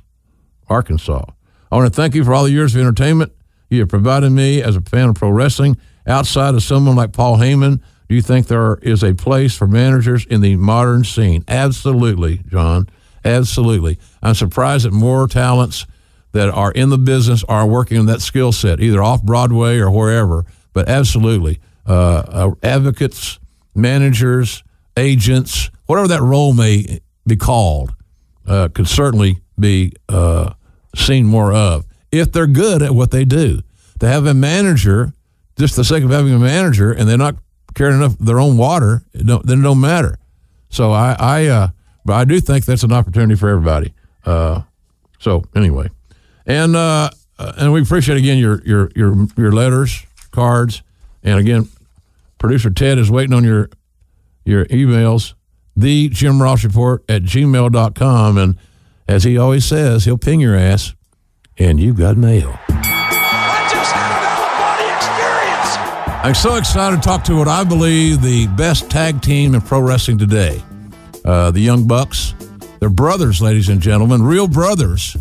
Arkansas. 0.67 1.25
I 1.71 1.75
want 1.75 1.91
to 1.91 1.95
thank 1.95 2.15
you 2.15 2.23
for 2.23 2.33
all 2.33 2.43
the 2.43 2.51
years 2.51 2.75
of 2.75 2.81
entertainment 2.81 3.31
you 3.69 3.79
have 3.79 3.89
provided 3.89 4.29
me 4.29 4.61
as 4.61 4.75
a 4.75 4.81
fan 4.81 5.09
of 5.09 5.15
pro 5.15 5.29
wrestling. 5.29 5.77
Outside 6.07 6.53
of 6.53 6.63
someone 6.63 6.95
like 6.95 7.13
Paul 7.13 7.37
Heyman, 7.37 7.81
do 8.07 8.15
you 8.15 8.21
think 8.21 8.47
there 8.47 8.75
is 8.75 9.03
a 9.03 9.13
place 9.13 9.57
for 9.57 9.67
managers 9.67 10.25
in 10.25 10.41
the 10.41 10.55
modern 10.55 11.03
scene? 11.03 11.43
Absolutely, 11.47 12.41
John. 12.47 12.87
Absolutely. 13.23 13.97
I'm 14.21 14.35
surprised 14.35 14.85
that 14.85 14.93
more 14.93 15.27
talents 15.27 15.87
that 16.35 16.49
are 16.49 16.73
in 16.73 16.89
the 16.89 16.97
business 16.97 17.45
are 17.45 17.65
working 17.65 17.97
on 17.97 18.07
that 18.07 18.21
skill 18.21 18.51
set, 18.51 18.81
either 18.81 19.01
off 19.01 19.23
Broadway 19.23 19.77
or 19.77 19.89
wherever. 19.89 20.45
But 20.73 20.89
absolutely, 20.89 21.61
uh, 21.87 22.23
uh, 22.27 22.51
advocates, 22.61 23.39
managers, 23.73 24.61
agents, 24.97 25.71
whatever 25.85 26.09
that 26.09 26.21
role 26.21 26.53
may 26.53 26.99
be 27.25 27.37
called, 27.37 27.95
uh, 28.45 28.67
could 28.67 28.89
certainly 28.89 29.37
be 29.57 29.93
uh, 30.09 30.53
seen 30.93 31.25
more 31.25 31.53
of 31.53 31.85
if 32.11 32.33
they're 32.33 32.47
good 32.47 32.81
at 32.81 32.93
what 32.93 33.11
they 33.11 33.23
do. 33.23 33.61
To 34.01 34.07
have 34.07 34.25
a 34.25 34.33
manager, 34.33 35.13
just 35.57 35.77
the 35.77 35.85
sake 35.85 36.03
of 36.03 36.09
having 36.09 36.33
a 36.33 36.39
manager, 36.39 36.91
and 36.91 37.07
they're 37.07 37.17
not 37.17 37.35
carrying 37.75 38.01
enough 38.01 38.17
their 38.19 38.41
own 38.41 38.57
water, 38.57 39.03
it 39.13 39.25
don't, 39.25 39.45
then 39.45 39.59
it 39.59 39.63
don't 39.63 39.79
matter. 39.79 40.17
So 40.67 40.91
I, 40.91 41.15
I, 41.17 41.45
uh, 41.45 41.67
but 42.03 42.13
I 42.15 42.25
do 42.25 42.41
think 42.41 42.65
that's 42.65 42.83
an 42.83 42.91
opportunity 42.91 43.35
for 43.35 43.47
everybody. 43.47 43.93
Uh, 44.25 44.63
so 45.17 45.45
anyway, 45.55 45.89
and 46.45 46.75
uh, 46.75 47.09
and 47.37 47.73
we 47.73 47.81
appreciate 47.81 48.17
again 48.17 48.37
your 48.37 48.61
your 48.63 48.91
your 48.95 49.27
your 49.37 49.51
letters, 49.51 50.05
cards, 50.31 50.83
and 51.23 51.39
again, 51.39 51.67
producer 52.37 52.69
Ted 52.69 52.99
is 52.99 53.09
waiting 53.09 53.33
on 53.33 53.43
your 53.43 53.69
your 54.45 54.65
emails. 54.65 55.33
The 55.75 56.07
Jim 56.09 56.41
Ross 56.41 56.63
Report 56.63 57.03
at 57.09 57.23
gmail.com. 57.23 58.37
And 58.37 58.57
as 59.07 59.23
he 59.23 59.37
always 59.37 59.65
says, 59.65 60.05
he'll 60.05 60.17
ping 60.17 60.39
your 60.39 60.55
ass, 60.55 60.93
and 61.57 61.79
you've 61.79 61.97
got 61.97 62.15
mail. 62.15 62.57
I 62.69 63.67
just 63.69 63.91
had 63.91 64.13
a 64.81 64.95
experience. 64.95 66.23
I'm 66.25 66.35
so 66.35 66.55
excited 66.55 66.97
to 66.97 67.01
talk 67.01 67.23
to 67.25 67.35
what 67.37 67.49
I 67.49 67.63
believe 67.65 68.21
the 68.21 68.47
best 68.55 68.89
tag 68.89 69.21
team 69.21 69.53
in 69.53 69.61
pro 69.61 69.81
wrestling 69.81 70.17
today. 70.17 70.63
Uh, 71.25 71.51
the 71.51 71.59
Young 71.59 71.87
Bucks. 71.87 72.33
They're 72.79 72.89
brothers, 72.89 73.41
ladies 73.41 73.67
and 73.67 73.81
gentlemen, 73.81 74.21
real 74.21 74.47
brothers. 74.47 75.17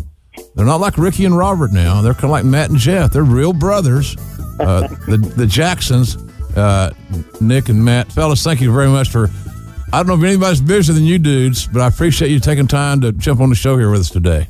They're 0.55 0.65
not 0.65 0.79
like 0.79 0.97
Ricky 0.97 1.25
and 1.25 1.37
Robert 1.37 1.71
now. 1.71 2.01
They're 2.01 2.13
kind 2.13 2.25
of 2.25 2.29
like 2.31 2.45
Matt 2.45 2.69
and 2.69 2.79
Jeff. 2.79 3.11
They're 3.11 3.23
real 3.23 3.53
brothers. 3.53 4.15
Uh, 4.59 4.87
the 5.07 5.17
the 5.17 5.45
Jacksons 5.45 6.17
uh, 6.55 6.91
Nick 7.41 7.69
and 7.69 7.83
Matt. 7.83 8.11
Fellas, 8.11 8.43
thank 8.43 8.61
you 8.61 8.73
very 8.73 8.87
much 8.89 9.09
for. 9.09 9.29
I 9.93 9.99
don't 9.99 10.07
know 10.07 10.15
if 10.15 10.23
anybody's 10.23 10.61
busier 10.61 10.93
than 10.93 11.03
you 11.03 11.19
dudes, 11.19 11.67
but 11.67 11.81
I 11.81 11.87
appreciate 11.87 12.29
you 12.31 12.39
taking 12.39 12.67
time 12.67 13.01
to 13.01 13.11
jump 13.11 13.39
on 13.39 13.49
the 13.49 13.55
show 13.55 13.77
here 13.77 13.91
with 13.91 14.01
us 14.01 14.09
today. 14.09 14.47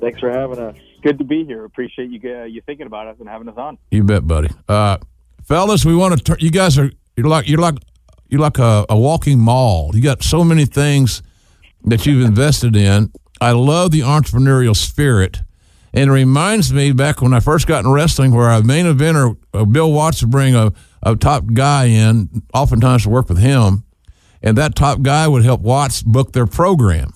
Thanks 0.00 0.18
for 0.18 0.30
having 0.30 0.58
us. 0.58 0.76
Good 1.02 1.18
to 1.18 1.24
be 1.24 1.44
here. 1.44 1.64
Appreciate 1.64 2.10
you 2.10 2.20
uh, 2.34 2.44
you 2.44 2.60
thinking 2.62 2.86
about 2.86 3.06
us 3.06 3.16
and 3.20 3.28
having 3.28 3.48
us 3.48 3.56
on. 3.56 3.78
You 3.90 4.04
bet, 4.04 4.26
buddy. 4.26 4.48
Uh, 4.68 4.98
fellas, 5.44 5.84
we 5.84 5.94
want 5.94 6.16
to. 6.16 6.24
Tur- 6.24 6.38
you 6.40 6.50
guys 6.50 6.78
are 6.78 6.90
you're 7.16 7.28
like 7.28 7.48
you're 7.48 7.60
like 7.60 7.76
you're 8.28 8.40
like 8.40 8.58
a, 8.58 8.86
a 8.88 8.98
walking 8.98 9.38
mall. 9.38 9.90
You 9.94 10.02
got 10.02 10.22
so 10.22 10.44
many 10.44 10.64
things 10.64 11.22
that 11.84 12.06
you've 12.06 12.24
invested 12.24 12.76
in. 12.76 13.12
I 13.40 13.52
love 13.52 13.90
the 13.90 14.00
entrepreneurial 14.00 14.76
spirit. 14.76 15.40
And 15.92 16.10
it 16.10 16.12
reminds 16.12 16.72
me 16.72 16.92
back 16.92 17.20
when 17.20 17.34
I 17.34 17.40
first 17.40 17.66
got 17.66 17.84
in 17.84 17.90
wrestling, 17.90 18.32
where 18.32 18.50
a 18.50 18.62
main 18.62 18.86
eventer, 18.86 19.36
uh, 19.52 19.64
Bill 19.64 19.90
Watts, 19.92 20.22
would 20.22 20.30
bring 20.30 20.54
a, 20.54 20.72
a 21.02 21.16
top 21.16 21.44
guy 21.52 21.86
in, 21.86 22.42
oftentimes 22.54 23.04
to 23.04 23.08
work 23.08 23.28
with 23.28 23.38
him, 23.38 23.84
and 24.42 24.56
that 24.56 24.76
top 24.76 25.02
guy 25.02 25.26
would 25.26 25.44
help 25.44 25.60
Watts 25.62 26.02
book 26.02 26.32
their 26.32 26.46
program. 26.46 27.12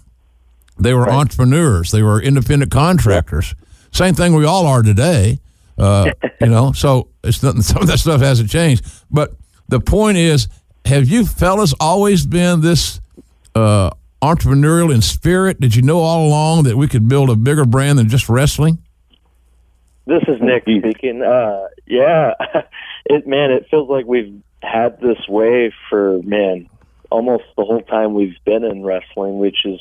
They 0.79 0.93
were 0.93 1.09
entrepreneurs. 1.09 1.93
They 1.93 2.03
were 2.03 2.21
independent 2.21 2.73
contractors. 2.73 3.55
Same 3.93 4.15
thing 4.15 4.35
we 4.35 4.45
all 4.45 4.67
are 4.67 4.83
today. 4.83 5.39
Uh, 5.79 6.11
you 6.41 6.49
know, 6.49 6.73
so 6.73 7.11
it's 7.23 7.43
nothing. 7.43 7.63
Some 7.63 7.83
of 7.83 7.89
that 7.89 7.99
stuff 7.99 8.21
hasn't 8.21 8.51
changed. 8.51 8.85
But 9.11 9.35
the 9.69 9.79
point 9.79 10.19
is, 10.19 10.49
have 10.85 11.09
you 11.09 11.25
fellas 11.25 11.75
always 11.79 12.27
been 12.27 12.61
this 12.61 13.01
uh, 13.55 13.91
entrepreneurial 14.25 14.95
in 14.95 15.03
spirit? 15.03 15.61
Did 15.61 15.75
you 15.75 15.83
know 15.83 16.01
all 16.01 16.27
along 16.27 16.65
that 16.65 16.77
we 16.77 16.89
could 16.89 17.09
build 17.09 17.31
a 17.31 17.37
bigger 17.37 17.65
brand 17.65 17.99
than 17.99 18.09
just 18.09 18.29
wrestling? 18.29 18.79
This 20.07 20.23
is 20.29 20.41
Nick 20.41 20.63
speaking. 20.63 21.23
Uh, 21.23 21.69
yeah, 21.87 22.33
it 23.07 23.27
man, 23.27 23.51
it 23.51 23.67
feels 23.71 23.89
like 23.89 24.07
we've 24.07 24.43
had 24.63 25.01
this 25.01 25.29
way 25.29 25.73
for 25.89 26.21
man 26.23 26.69
almost 27.15 27.45
the 27.57 27.65
whole 27.65 27.83
time 27.83 28.13
we've 28.15 28.37
been 28.45 28.65
in 28.65 28.83
wrestling, 28.83 29.39
which 29.39 29.65
is 29.65 29.81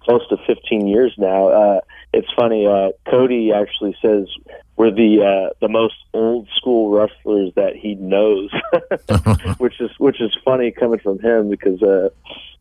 close 0.00 0.26
to 0.28 0.36
15 0.46 0.88
years 0.88 1.14
now. 1.16 1.48
Uh, 1.48 1.80
it's 2.12 2.28
funny. 2.34 2.66
Uh, 2.66 2.90
Cody 3.08 3.52
actually 3.52 3.96
says 4.02 4.26
we're 4.76 4.90
the 4.90 5.22
uh, 5.22 5.54
the 5.60 5.68
most 5.68 5.94
old 6.12 6.48
school 6.56 6.90
wrestlers 6.90 7.52
that 7.54 7.76
he 7.76 7.94
knows, 7.94 8.50
which 9.58 9.80
is 9.80 9.90
which 9.98 10.20
is 10.20 10.36
funny 10.44 10.72
coming 10.72 10.98
from 10.98 11.20
him 11.20 11.48
because 11.48 11.80
uh, 11.82 12.08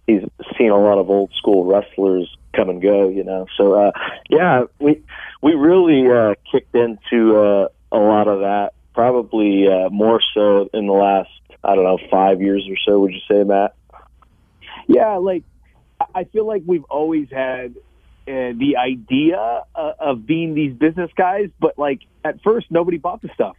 he's 0.08 0.24
seen 0.58 0.72
a 0.72 0.78
lot 0.78 0.98
of 0.98 1.10
old 1.10 1.32
school 1.38 1.66
wrestlers 1.66 2.36
come 2.56 2.70
and 2.70 2.82
go. 2.82 3.10
You 3.10 3.24
know, 3.24 3.46
so 3.58 3.74
uh, 3.74 3.92
yeah, 4.30 4.64
we 4.80 5.04
we 5.42 5.54
really 5.54 6.10
uh, 6.10 6.34
kicked 6.52 6.74
into 6.74 7.38
uh, 7.38 7.68
a 7.92 8.00
lot 8.00 8.28
of 8.28 8.40
that. 8.40 8.74
Probably 8.96 9.68
uh, 9.68 9.90
more 9.90 10.20
so 10.34 10.70
in 10.74 10.88
the 10.88 10.94
last 10.94 11.30
I 11.64 11.76
don't 11.76 11.84
know 11.84 12.00
five 12.10 12.42
years 12.42 12.68
or 12.68 12.78
so. 12.86 13.00
Would 13.00 13.14
you 13.14 13.22
say, 13.30 13.44
Matt? 13.44 13.76
Yeah, 14.88 15.18
like 15.18 15.44
I 16.16 16.24
feel 16.24 16.48
like 16.48 16.64
we've 16.66 16.86
always 16.86 17.30
had 17.30 17.76
uh, 18.28 18.54
the 18.58 18.78
idea 18.78 19.64
uh, 19.76 19.94
of 20.00 20.26
being 20.26 20.54
these 20.56 20.74
business 20.74 21.12
guys, 21.16 21.50
but 21.60 21.78
like 21.78 22.02
at 22.24 22.42
first 22.42 22.68
nobody 22.72 22.98
bought 22.98 23.22
the 23.22 23.30
stuff. 23.34 23.56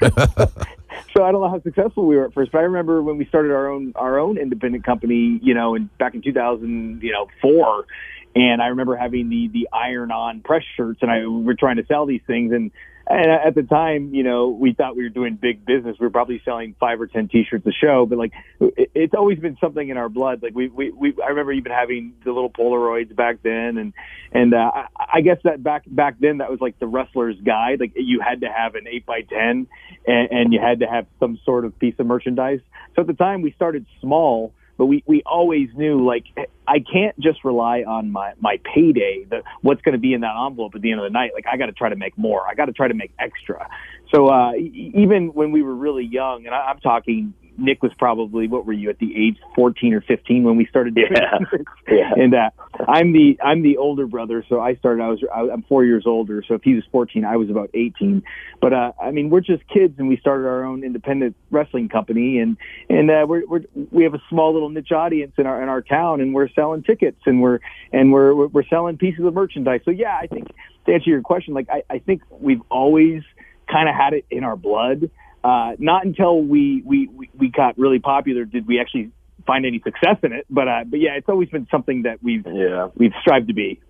I 1.24 1.32
don't 1.32 1.40
know 1.40 1.48
how 1.48 1.62
successful 1.62 2.06
we 2.06 2.16
were 2.16 2.26
at 2.26 2.34
first, 2.34 2.52
but 2.52 2.58
I 2.58 2.62
remember 2.62 3.02
when 3.02 3.18
we 3.18 3.26
started 3.26 3.52
our 3.52 3.70
own 3.70 3.92
our 3.96 4.18
own 4.18 4.38
independent 4.38 4.84
company, 4.84 5.38
you 5.42 5.54
know, 5.54 5.74
in 5.74 5.90
back 5.98 6.14
in 6.14 6.22
2000, 6.22 7.00
you 7.02 7.12
know, 7.12 7.26
four, 7.40 7.86
and 8.34 8.62
I 8.62 8.68
remember 8.68 8.96
having 8.96 9.28
the 9.28 9.48
the 9.48 9.68
iron 9.72 10.10
on 10.10 10.40
press 10.40 10.62
shirts, 10.76 11.00
and 11.02 11.10
I 11.10 11.26
we 11.26 11.42
were 11.42 11.54
trying 11.54 11.76
to 11.76 11.86
sell 11.86 12.06
these 12.06 12.22
things, 12.26 12.52
and 12.52 12.70
and 13.10 13.30
at 13.30 13.54
the 13.54 13.62
time, 13.62 14.14
you 14.14 14.22
know, 14.22 14.48
we 14.48 14.72
thought 14.72 14.96
we 14.96 15.02
were 15.02 15.08
doing 15.08 15.34
big 15.34 15.66
business. 15.66 15.96
We 15.98 16.06
were 16.06 16.10
probably 16.10 16.40
selling 16.44 16.76
five 16.78 17.00
or 17.00 17.06
ten 17.06 17.28
T-shirts 17.28 17.66
a 17.66 17.72
show, 17.72 18.06
but 18.06 18.18
like, 18.18 18.32
it, 18.60 18.90
it's 18.94 19.14
always 19.14 19.38
been 19.38 19.56
something 19.60 19.88
in 19.88 19.96
our 19.96 20.08
blood. 20.08 20.42
Like 20.42 20.54
we, 20.54 20.68
we, 20.68 20.90
we, 20.90 21.14
I 21.22 21.28
remember 21.28 21.52
even 21.52 21.72
having 21.72 22.14
the 22.24 22.32
little 22.32 22.50
Polaroids 22.50 23.14
back 23.14 23.42
then, 23.42 23.78
and 23.78 23.92
and 24.32 24.54
uh, 24.54 24.70
I, 24.74 24.86
I 25.14 25.20
guess 25.22 25.38
that 25.44 25.62
back 25.62 25.82
back 25.86 26.16
then 26.20 26.38
that 26.38 26.50
was 26.50 26.60
like 26.60 26.78
the 26.78 26.86
wrestler's 26.86 27.40
guide. 27.40 27.80
Like 27.80 27.92
you 27.96 28.20
had 28.20 28.42
to 28.42 28.48
have 28.48 28.76
an 28.76 28.86
eight 28.88 29.04
by 29.04 29.22
ten, 29.22 29.66
and, 30.06 30.28
and 30.30 30.52
you 30.52 30.60
had 30.60 30.80
to 30.80 30.86
have 30.86 31.06
some 31.18 31.38
sort 31.44 31.64
of 31.64 31.78
piece 31.78 31.94
of 31.98 32.06
merchandise. 32.06 32.60
So 32.94 33.02
at 33.02 33.08
the 33.08 33.14
time, 33.14 33.42
we 33.42 33.52
started 33.52 33.86
small 34.00 34.54
but 34.80 34.86
we 34.86 35.04
we 35.06 35.22
always 35.26 35.68
knew 35.76 36.02
like 36.06 36.24
I 36.66 36.78
can't 36.78 37.14
just 37.20 37.44
rely 37.44 37.82
on 37.82 38.10
my 38.10 38.32
my 38.40 38.58
payday, 38.64 39.26
the 39.28 39.42
what's 39.60 39.82
going 39.82 39.92
to 39.92 39.98
be 39.98 40.14
in 40.14 40.22
that 40.22 40.34
envelope 40.46 40.74
at 40.74 40.80
the 40.80 40.90
end 40.90 41.00
of 41.00 41.04
the 41.04 41.10
night. 41.10 41.32
Like 41.34 41.44
I 41.46 41.58
got 41.58 41.66
to 41.66 41.72
try 41.72 41.90
to 41.90 41.96
make 41.96 42.16
more. 42.16 42.48
I 42.48 42.54
got 42.54 42.64
to 42.64 42.72
try 42.72 42.88
to 42.88 42.94
make 42.94 43.12
extra. 43.18 43.68
So 44.10 44.28
uh, 44.28 44.54
even 44.54 45.34
when 45.34 45.52
we 45.52 45.62
were 45.62 45.74
really 45.74 46.06
young, 46.06 46.46
and 46.46 46.54
I, 46.54 46.60
I'm 46.70 46.80
talking 46.80 47.34
Nick 47.60 47.82
was 47.82 47.92
probably 47.98 48.48
what 48.48 48.66
were 48.66 48.72
you 48.72 48.90
at 48.90 48.98
the 48.98 49.14
age 49.16 49.36
14 49.54 49.94
or 49.94 50.00
15 50.00 50.44
when 50.44 50.56
we 50.56 50.66
started 50.66 50.94
doing 50.94 51.08
Yeah. 51.14 51.38
this? 51.52 51.60
Yeah. 51.90 52.12
and 52.16 52.34
uh, 52.34 52.50
I'm 52.88 53.12
the 53.12 53.38
I'm 53.42 53.62
the 53.62 53.76
older 53.76 54.06
brother, 54.06 54.44
so 54.48 54.60
I 54.60 54.76
started. 54.76 55.02
I 55.02 55.08
was 55.08 55.20
I'm 55.32 55.62
four 55.62 55.84
years 55.84 56.04
older, 56.06 56.42
so 56.46 56.54
if 56.54 56.62
he 56.62 56.74
was 56.74 56.84
14, 56.92 57.24
I 57.24 57.36
was 57.36 57.50
about 57.50 57.70
18. 57.74 58.22
But 58.60 58.72
uh, 58.72 58.92
I 59.02 59.10
mean, 59.10 59.28
we're 59.30 59.40
just 59.40 59.66
kids, 59.68 59.94
and 59.98 60.08
we 60.08 60.16
started 60.18 60.46
our 60.46 60.64
own 60.64 60.84
independent 60.84 61.34
wrestling 61.50 61.88
company, 61.88 62.38
and 62.38 62.56
and 62.88 63.10
uh, 63.10 63.26
we're, 63.28 63.44
we're 63.46 63.62
we 63.90 64.04
have 64.04 64.14
a 64.14 64.22
small 64.28 64.52
little 64.52 64.68
niche 64.70 64.92
audience 64.92 65.32
in 65.36 65.46
our 65.46 65.62
in 65.62 65.68
our 65.68 65.82
town, 65.82 66.20
and 66.20 66.32
we're 66.32 66.48
selling 66.50 66.82
tickets, 66.82 67.20
and 67.26 67.42
we're 67.42 67.58
and 67.92 68.12
we're- 68.12 68.34
we're 68.52 68.64
selling 68.66 68.96
pieces 68.98 69.24
of 69.24 69.34
merchandise. 69.34 69.80
So 69.84 69.90
yeah, 69.90 70.16
I 70.16 70.26
think 70.26 70.48
to 70.86 70.92
answer 70.94 71.10
your 71.10 71.20
question, 71.22 71.54
like 71.54 71.68
I, 71.68 71.82
I 71.90 71.98
think 71.98 72.22
we've 72.30 72.62
always 72.70 73.22
kind 73.70 73.88
of 73.88 73.94
had 73.94 74.12
it 74.14 74.24
in 74.30 74.44
our 74.44 74.56
blood. 74.56 75.10
Uh, 75.42 75.72
not 75.78 76.04
until 76.04 76.42
we, 76.42 76.82
we, 76.84 77.06
we, 77.08 77.30
we 77.36 77.48
got 77.48 77.78
really 77.78 77.98
popular 77.98 78.44
did 78.44 78.66
we 78.66 78.78
actually 78.80 79.10
find 79.46 79.64
any 79.64 79.80
success 79.80 80.16
in 80.22 80.32
it. 80.32 80.44
But, 80.50 80.68
uh, 80.68 80.84
but 80.86 81.00
yeah, 81.00 81.14
it's 81.16 81.28
always 81.28 81.48
been 81.48 81.66
something 81.70 82.02
that 82.02 82.22
we've, 82.22 82.46
Yeah. 82.46 82.88
we've 82.96 83.14
strived 83.20 83.48
to 83.48 83.54
be. 83.54 83.80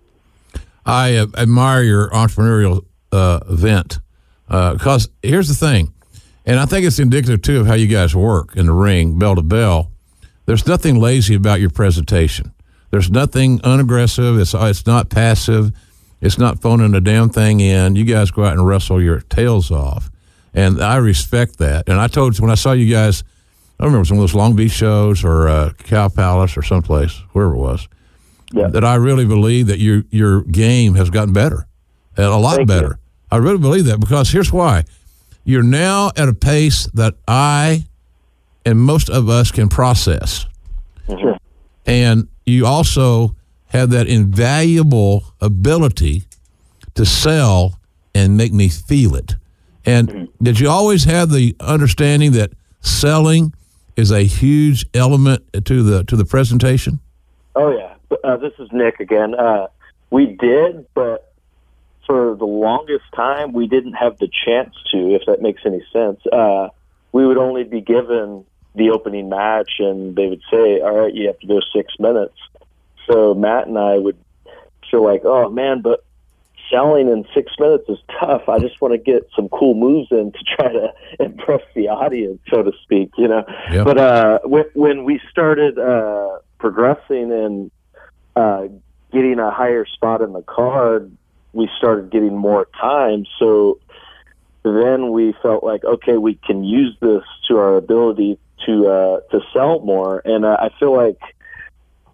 I 0.85 1.15
uh, 1.15 1.27
admire 1.37 1.83
your 1.83 2.09
entrepreneurial 2.09 2.85
uh, 3.11 3.39
vent 3.49 3.99
because 4.47 5.09
here's 5.21 5.47
the 5.47 5.53
thing, 5.53 5.93
and 6.45 6.59
I 6.59 6.65
think 6.65 6.85
it's 6.85 6.99
indicative 6.99 7.41
too 7.41 7.61
of 7.61 7.67
how 7.67 7.75
you 7.75 7.87
guys 7.87 8.15
work 8.15 8.55
in 8.57 8.65
the 8.65 8.73
ring, 8.73 9.17
bell 9.19 9.35
to 9.35 9.41
bell. 9.41 9.91
There's 10.45 10.67
nothing 10.67 10.99
lazy 10.99 11.35
about 11.35 11.61
your 11.61 11.69
presentation. 11.69 12.51
There's 12.89 13.09
nothing 13.09 13.59
unaggressive. 13.63 14.37
It's 14.39 14.53
it's 14.53 14.85
not 14.85 15.09
passive. 15.09 15.71
It's 16.19 16.37
not 16.37 16.61
phoning 16.61 16.93
a 16.93 16.99
damn 16.99 17.29
thing 17.29 17.61
in. 17.61 17.95
You 17.95 18.03
guys 18.03 18.29
go 18.31 18.43
out 18.43 18.53
and 18.53 18.67
wrestle 18.67 19.01
your 19.01 19.21
tails 19.21 19.71
off, 19.71 20.10
and 20.53 20.81
I 20.81 20.97
respect 20.97 21.57
that. 21.59 21.87
And 21.89 21.99
I 21.99 22.07
told 22.07 22.37
you 22.37 22.41
when 22.41 22.51
I 22.51 22.55
saw 22.55 22.71
you 22.73 22.91
guys, 22.91 23.23
I 23.79 23.85
remember 23.85 24.05
some 24.05 24.17
of 24.17 24.21
those 24.21 24.35
Long 24.35 24.55
Beach 24.55 24.71
shows 24.71 25.23
or 25.23 25.47
uh, 25.49 25.73
Cow 25.85 26.07
Palace 26.09 26.55
or 26.57 26.61
someplace, 26.61 27.13
wherever 27.33 27.53
it 27.55 27.57
was 27.57 27.87
Yeah. 28.53 28.67
that 28.67 28.83
I 28.83 28.95
really 28.95 29.25
believe 29.25 29.67
that 29.67 29.79
your 29.79 30.03
your 30.11 30.41
game 30.43 30.95
has 30.95 31.09
gotten 31.09 31.33
better, 31.33 31.65
and 32.17 32.25
a 32.27 32.37
lot 32.37 32.57
Thank 32.57 32.69
you. 32.69 32.75
better. 32.75 32.99
I 33.31 33.37
really 33.37 33.57
believe 33.59 33.85
that 33.85 33.99
because 33.99 34.29
here's 34.29 34.51
why: 34.51 34.83
you're 35.45 35.63
now 35.63 36.11
at 36.15 36.27
a 36.27 36.33
pace 36.33 36.85
that 36.93 37.15
I 37.27 37.85
and 38.65 38.79
most 38.79 39.09
of 39.09 39.29
us 39.29 39.51
can 39.51 39.69
process, 39.69 40.45
Sure. 41.07 41.37
and 41.87 42.27
you 42.45 42.65
also 42.67 43.35
have 43.67 43.89
that 43.91 44.05
invaluable 44.07 45.23
ability 45.39 46.23
to 46.93 47.05
sell 47.05 47.79
and 48.13 48.35
make 48.37 48.51
me 48.53 48.67
feel 48.69 49.15
it. 49.15 49.35
And 49.85 50.29
did 50.41 50.59
you 50.59 50.69
always 50.69 51.05
have 51.05 51.31
the 51.31 51.55
understanding 51.59 52.33
that 52.33 52.51
selling 52.81 53.53
is 53.95 54.11
a 54.11 54.23
huge 54.23 54.85
element 54.93 55.43
to 55.65 55.83
the 55.83 56.03
to 56.05 56.15
the 56.15 56.25
presentation? 56.25 56.99
Oh 57.55 57.71
yeah, 57.71 57.95
uh, 58.23 58.37
this 58.37 58.53
is 58.59 58.69
Nick 58.71 58.99
again. 58.99 59.35
Uh, 59.35 59.67
we 60.09 60.25
did, 60.27 60.85
but 60.93 61.33
for 62.05 62.35
the 62.35 62.45
longest 62.45 63.05
time, 63.15 63.53
we 63.53 63.67
didn't 63.67 63.93
have 63.93 64.17
the 64.19 64.29
chance 64.45 64.75
to. 64.91 65.15
If 65.15 65.23
that 65.27 65.41
makes 65.41 65.61
any 65.65 65.83
sense, 65.91 66.19
uh, 66.31 66.69
we 67.11 67.25
would 67.25 67.37
only 67.37 67.63
be 67.63 67.81
given 67.81 68.45
the 68.75 68.91
opening 68.91 69.29
match, 69.29 69.71
and 69.79 70.15
they 70.15 70.27
would 70.27 70.41
say, 70.51 70.79
"All 70.79 70.95
right, 70.95 71.13
you 71.13 71.27
have 71.27 71.39
to 71.39 71.47
go 71.47 71.59
six 71.75 71.93
minutes." 71.99 72.35
So 73.07 73.33
Matt 73.33 73.67
and 73.67 73.77
I 73.77 73.97
would 73.97 74.17
feel 74.89 75.03
like, 75.03 75.21
"Oh 75.25 75.49
man, 75.49 75.81
but." 75.81 76.03
Selling 76.71 77.09
in 77.09 77.25
six 77.33 77.51
minutes 77.59 77.83
is 77.89 77.99
tough. 78.19 78.47
I 78.47 78.59
just 78.59 78.79
want 78.81 78.93
to 78.93 78.97
get 78.97 79.29
some 79.35 79.49
cool 79.49 79.75
moves 79.75 80.07
in 80.11 80.31
to 80.31 80.39
try 80.55 80.71
to 80.71 80.93
impress 81.19 81.61
the 81.75 81.89
audience, 81.89 82.39
so 82.49 82.63
to 82.63 82.71
speak. 82.81 83.11
You 83.17 83.27
know, 83.27 83.43
Yep. 83.71 83.85
but 83.85 83.97
uh, 83.97 84.39
when, 84.45 84.65
when 84.73 85.03
we 85.03 85.19
started 85.29 85.77
uh, 85.77 86.39
progressing 86.59 87.31
and 87.31 87.71
uh, 88.35 88.67
getting 89.11 89.39
a 89.39 89.51
higher 89.51 89.85
spot 89.85 90.21
in 90.21 90.33
the 90.33 90.41
card, 90.43 91.11
we 91.53 91.69
started 91.77 92.09
getting 92.11 92.35
more 92.35 92.67
time. 92.79 93.25
So 93.37 93.79
then 94.63 95.11
we 95.11 95.33
felt 95.41 95.63
like, 95.63 95.83
okay, 95.83 96.17
we 96.17 96.35
can 96.35 96.63
use 96.63 96.95
this 97.01 97.23
to 97.47 97.57
our 97.57 97.75
ability 97.77 98.39
to 98.65 98.87
uh, 98.87 99.19
to 99.31 99.41
sell 99.53 99.79
more. 99.79 100.21
And 100.23 100.45
uh, 100.45 100.57
I 100.59 100.69
feel 100.79 100.95
like 100.95 101.19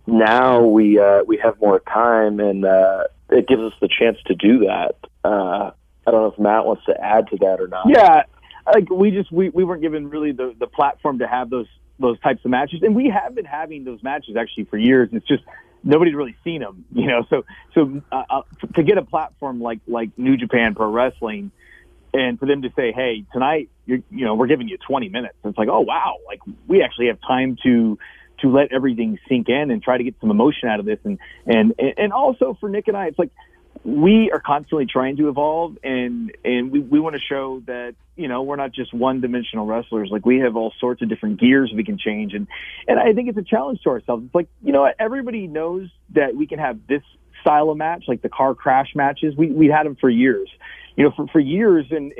now 0.05 0.63
we 0.63 0.99
uh, 0.99 1.23
we 1.23 1.38
have 1.38 1.59
more 1.59 1.79
time, 1.81 2.39
and 2.39 2.65
uh, 2.65 3.03
it 3.29 3.47
gives 3.47 3.61
us 3.61 3.73
the 3.81 3.87
chance 3.87 4.17
to 4.27 4.35
do 4.35 4.59
that. 4.59 4.95
Uh, 5.23 5.71
I 6.05 6.11
don't 6.11 6.21
know 6.21 6.31
if 6.31 6.39
Matt 6.39 6.65
wants 6.65 6.85
to 6.85 6.99
add 6.99 7.27
to 7.29 7.37
that 7.37 7.59
or 7.59 7.67
not. 7.67 7.87
Yeah. 7.89 8.23
like 8.65 8.89
we 8.89 9.11
just 9.11 9.31
we, 9.31 9.49
we 9.49 9.63
weren't 9.63 9.81
given 9.81 10.09
really 10.09 10.31
the 10.31 10.55
the 10.57 10.67
platform 10.67 11.19
to 11.19 11.27
have 11.27 11.49
those 11.49 11.67
those 11.99 12.19
types 12.19 12.43
of 12.45 12.51
matches, 12.51 12.81
and 12.83 12.95
we 12.95 13.09
have 13.09 13.35
been 13.35 13.45
having 13.45 13.83
those 13.83 14.01
matches 14.03 14.35
actually 14.37 14.65
for 14.65 14.77
years. 14.77 15.09
It's 15.11 15.27
just 15.27 15.43
nobody's 15.83 16.15
really 16.15 16.35
seen 16.43 16.61
them, 16.61 16.85
you 16.93 17.07
know. 17.07 17.25
So 17.29 17.45
so 17.73 18.01
uh, 18.11 18.23
uh, 18.29 18.41
to 18.75 18.83
get 18.83 18.97
a 18.97 19.03
platform 19.03 19.59
like 19.59 19.79
like 19.87 20.11
New 20.17 20.37
Japan 20.37 20.75
Pro 20.75 20.89
Wrestling, 20.91 21.51
and 22.13 22.39
for 22.39 22.45
them 22.45 22.61
to 22.61 22.69
say, 22.75 22.91
hey, 22.91 23.25
tonight 23.33 23.69
you're 23.85 23.99
you 24.09 24.25
know 24.25 24.35
we're 24.35 24.47
giving 24.47 24.67
you 24.67 24.77
20 24.77 25.09
minutes, 25.09 25.35
it's 25.43 25.57
like 25.57 25.69
oh 25.69 25.81
wow, 25.81 26.17
like 26.25 26.39
we 26.67 26.83
actually 26.83 27.07
have 27.07 27.19
time 27.27 27.57
to 27.63 27.97
to 28.41 28.51
let 28.51 28.72
everything 28.72 29.19
sink 29.27 29.49
in 29.49 29.72
and 29.72 29.81
try 29.81 29.97
to 29.97 30.03
get 30.03 30.15
some 30.22 30.31
emotion 30.31 30.69
out 30.69 30.80
of 30.80 30.85
this, 30.85 30.99
and 31.03 31.19
and 31.45 31.73
and 31.80 32.14
also 32.14 32.57
for 32.59 32.69
Nick 32.69 32.88
and 32.88 32.97
I, 32.97 33.07
it's 33.07 33.19
like 33.19 33.31
we 33.84 34.31
are 34.31 34.39
constantly 34.39 34.85
trying 34.85 35.18
to 35.18 35.30
evolve 35.30 35.77
and 35.84 36.35
and 36.43 36.72
we, 36.72 36.80
we 36.80 36.99
want 36.99 37.15
to 37.15 37.22
show 37.22 37.61
that 37.68 37.95
you 38.15 38.27
know 38.27 38.43
we're 38.43 38.55
not 38.55 38.72
just 38.72 38.93
one 38.93 39.22
dimensional 39.22 39.65
wrestlers. 39.65 40.09
Like 40.11 40.26
we 40.26 40.39
have 40.39 40.55
all 40.55 40.73
sorts 40.80 41.01
of 41.01 41.09
different 41.09 41.39
gears 41.39 41.72
we 41.76 41.84
can 41.84 41.97
change. 41.97 42.34
And 42.34 42.47
and 42.88 42.99
i 42.99 43.14
think 43.14 43.30
it's 43.30 43.38
a 43.38 43.43
challenge 43.43 43.81
to 43.84 43.89
ourselves. 43.89 44.26
It's 44.26 44.35
like 44.35 44.47
you 44.64 44.73
know 44.73 44.89
everybody 44.99 45.47
knows 45.47 45.89
that 46.14 46.35
we 46.35 46.47
can 46.47 46.59
have 46.59 46.80
this 46.88 47.03
style 47.41 47.69
of 47.69 47.77
match 47.77 48.05
like 48.07 48.22
the 48.22 48.30
car 48.30 48.55
crash 48.55 48.93
matches. 48.95 49.35
We 49.38 49.51
we 49.51 49.68
had 49.68 49.85
them 49.85 49.95
for 49.95 50.09
years. 50.09 50.49
You 50.95 51.03
know 51.05 51.11
for 51.15 51.27
for 51.27 51.39
years 51.39 51.85
and 51.91 52.11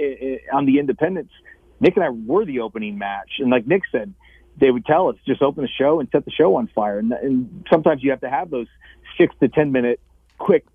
on 0.54 0.66
the 0.66 0.80
independents 0.80 1.34
nick 1.80 1.96
and 1.96 2.04
i 2.04 2.10
were 2.10 2.46
the 2.46 2.60
opening 2.60 2.98
match. 2.98 3.40
And 3.40 3.50
like 3.50 3.68
nick 3.68 3.84
said 3.92 4.14
they 4.60 4.72
would 4.72 4.86
tell 4.86 5.10
us 5.10 5.16
just 5.26 5.42
open 5.42 5.64
the 5.64 5.70
show 5.70 6.00
and 6.00 6.10
set 6.12 6.26
the 6.26 6.32
show 6.32 6.56
on 6.56 6.68
fire 6.74 7.00
and, 7.00 7.12
and 7.14 7.66
sometimes 7.70 8.04
you 8.04 8.10
have 8.12 8.22
to 8.22 8.30
have 8.30 8.50
those 8.50 8.68
six 9.18 9.36
to 9.40 9.48
ten 9.48 9.72
minute 9.72 10.00
quick 10.38 10.66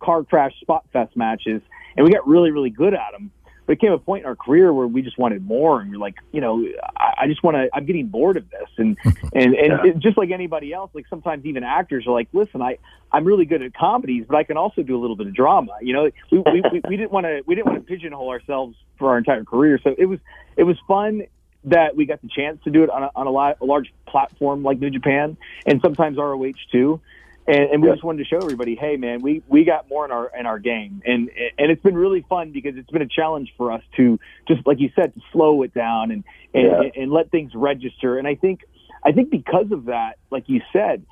car 0.00 0.24
crash 0.24 0.52
spot 0.60 0.84
fest 0.92 1.16
matches, 1.16 1.62
and 1.96 2.04
we 2.04 2.12
got 2.12 2.26
really, 2.26 2.50
really 2.50 2.70
good 2.70 2.94
at 2.94 3.12
them. 3.12 3.30
But 3.66 3.74
it 3.74 3.80
came 3.80 3.92
a 3.92 3.98
point 3.98 4.22
in 4.24 4.26
our 4.26 4.34
career 4.34 4.72
where 4.72 4.86
we 4.86 5.02
just 5.02 5.18
wanted 5.18 5.46
more, 5.46 5.80
and 5.80 5.90
we're 5.90 5.98
like, 5.98 6.14
you 6.32 6.40
know, 6.40 6.66
I, 6.96 7.12
I 7.22 7.26
just 7.28 7.42
want 7.44 7.56
to. 7.56 7.68
I'm 7.72 7.84
getting 7.86 8.08
bored 8.08 8.36
of 8.36 8.50
this, 8.50 8.68
and 8.78 8.96
and 9.34 9.54
and 9.54 9.54
Yeah. 9.54 9.86
it, 9.90 9.98
just 9.98 10.16
like 10.18 10.30
anybody 10.30 10.72
else, 10.72 10.90
like 10.94 11.06
sometimes 11.08 11.44
even 11.44 11.62
actors 11.62 12.06
are 12.06 12.12
like, 12.12 12.28
listen, 12.32 12.62
I 12.62 12.78
I'm 13.12 13.24
really 13.24 13.44
good 13.44 13.62
at 13.62 13.74
comedies, 13.74 14.24
but 14.26 14.36
I 14.36 14.44
can 14.44 14.56
also 14.56 14.82
do 14.82 14.96
a 14.96 15.00
little 15.00 15.16
bit 15.16 15.26
of 15.28 15.34
drama. 15.34 15.72
You 15.82 15.92
know, 15.92 16.10
we 16.32 16.38
we, 16.38 16.62
we, 16.72 16.82
we 16.88 16.96
didn't 16.96 17.12
want 17.12 17.26
to 17.26 17.42
we 17.46 17.54
didn't 17.54 17.68
want 17.68 17.78
to 17.78 17.84
pigeonhole 17.84 18.30
ourselves 18.30 18.76
for 18.98 19.10
our 19.10 19.18
entire 19.18 19.44
career, 19.44 19.78
so 19.84 19.94
it 19.96 20.06
was 20.06 20.18
it 20.56 20.64
was 20.64 20.76
fun 20.88 21.22
that 21.64 21.94
we 21.96 22.06
got 22.06 22.22
the 22.22 22.28
chance 22.28 22.58
to 22.64 22.70
do 22.70 22.82
it 22.82 22.90
on 22.90 23.02
a, 23.02 23.10
on 23.14 23.26
a, 23.26 23.30
lot, 23.30 23.58
a 23.60 23.64
large 23.64 23.92
platform 24.08 24.62
like 24.62 24.78
New 24.78 24.90
Japan 24.90 25.36
and 25.66 25.80
sometimes 25.82 26.16
ROH 26.16 26.52
too. 26.72 27.00
And, 27.46 27.70
and 27.70 27.82
we 27.82 27.88
Yeah. 27.88 27.94
just 27.94 28.04
wanted 28.04 28.18
to 28.18 28.24
show 28.24 28.38
everybody, 28.38 28.76
hey 28.76 28.96
man, 28.96 29.22
we, 29.22 29.42
we 29.48 29.64
got 29.64 29.88
more 29.88 30.04
in 30.04 30.10
our 30.12 30.30
in 30.38 30.46
our 30.46 30.58
game, 30.58 31.02
and 31.04 31.30
and 31.58 31.70
it's 31.70 31.82
been 31.82 31.96
really 31.96 32.24
fun 32.28 32.52
because 32.52 32.76
it's 32.76 32.90
been 32.90 33.02
a 33.02 33.08
challenge 33.08 33.52
for 33.56 33.72
us 33.72 33.82
to 33.96 34.20
just 34.46 34.64
like 34.66 34.78
you 34.78 34.90
said 34.94 35.14
to 35.14 35.20
slow 35.32 35.62
it 35.62 35.74
down 35.74 36.10
and 36.10 36.22
and, 36.54 36.64
Yeah. 36.64 36.80
and, 36.82 36.92
and 36.96 37.12
let 37.12 37.30
things 37.30 37.52
register. 37.54 38.18
And 38.18 38.28
I 38.28 38.34
think 38.36 38.60
I 39.04 39.12
think 39.12 39.30
because 39.30 39.72
of 39.72 39.86
that, 39.86 40.18
like 40.30 40.44
you 40.48 40.60
said, 40.72 41.04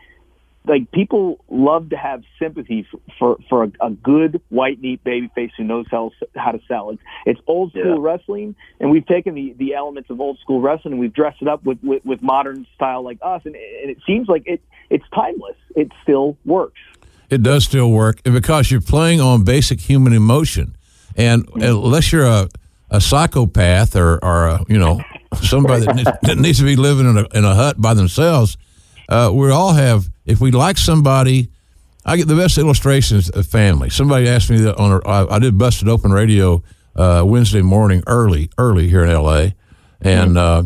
like 0.66 0.90
people 0.92 1.42
love 1.48 1.90
to 1.90 1.96
have 1.96 2.22
sympathy 2.38 2.86
for 2.90 3.00
for, 3.18 3.38
for 3.48 3.64
a, 3.64 3.72
a 3.86 3.90
good 3.90 4.40
white 4.50 4.80
meat 4.80 5.02
baby 5.04 5.30
face 5.34 5.50
who 5.56 5.64
knows 5.64 5.86
how 5.90 6.10
how 6.36 6.52
to 6.52 6.60
sell. 6.68 6.90
It's, 6.90 7.02
it's 7.24 7.40
old 7.46 7.70
school 7.70 7.84
Yeah. 7.84 7.96
wrestling, 7.98 8.54
and 8.80 8.90
we've 8.90 9.06
taken 9.06 9.34
the, 9.34 9.54
the 9.58 9.74
elements 9.74 10.10
of 10.10 10.20
old 10.20 10.38
school 10.40 10.60
wrestling 10.60 10.92
and 10.92 11.00
we've 11.00 11.12
dressed 11.12 11.40
it 11.42 11.48
up 11.48 11.64
with, 11.64 11.78
with, 11.82 12.04
with 12.04 12.22
modern 12.22 12.66
style 12.74 13.02
like 13.02 13.18
us, 13.22 13.42
and, 13.44 13.54
and 13.54 13.90
it 13.90 13.98
seems 14.06 14.28
like 14.28 14.42
it 14.46 14.60
it's 14.90 15.04
timeless. 15.14 15.56
It 15.76 15.90
still 16.02 16.36
works. 16.44 16.80
It 17.30 17.42
does 17.42 17.64
still 17.64 17.90
work, 17.90 18.20
and 18.24 18.34
because 18.34 18.70
you're 18.70 18.80
playing 18.80 19.20
on 19.20 19.44
basic 19.44 19.80
human 19.80 20.12
emotion, 20.12 20.76
and 21.16 21.46
unless 21.54 22.10
you're 22.12 22.24
a, 22.26 22.48
a 22.90 23.00
psychopath 23.00 23.94
or, 23.96 24.22
or 24.24 24.46
a, 24.48 24.64
you 24.68 24.78
know 24.78 25.02
somebody 25.42 25.84
that 25.84 25.94
needs, 25.96 26.10
that 26.22 26.38
needs 26.38 26.58
to 26.58 26.64
be 26.64 26.76
living 26.76 27.08
in 27.08 27.18
a, 27.18 27.26
in 27.36 27.44
a 27.44 27.54
hut 27.54 27.80
by 27.80 27.92
themselves, 27.94 28.56
uh, 29.08 29.30
we 29.32 29.50
all 29.50 29.72
have. 29.72 30.10
If 30.28 30.40
we 30.40 30.50
like 30.50 30.76
somebody, 30.78 31.48
I 32.04 32.16
get 32.16 32.28
the 32.28 32.36
best 32.36 32.58
illustrations 32.58 33.30
of 33.30 33.46
family. 33.46 33.90
Somebody 33.90 34.28
asked 34.28 34.50
me 34.50 34.58
that 34.58 34.76
on 34.76 34.92
a, 34.92 35.08
I, 35.08 35.36
I 35.36 35.38
did 35.38 35.58
busted 35.58 35.88
open 35.88 36.12
radio 36.12 36.62
uh, 36.94 37.24
Wednesday 37.26 37.62
morning 37.62 38.02
early, 38.06 38.50
early 38.58 38.88
here 38.88 39.04
in 39.04 39.10
L.A. 39.10 39.54
And 40.02 40.36
uh, 40.36 40.64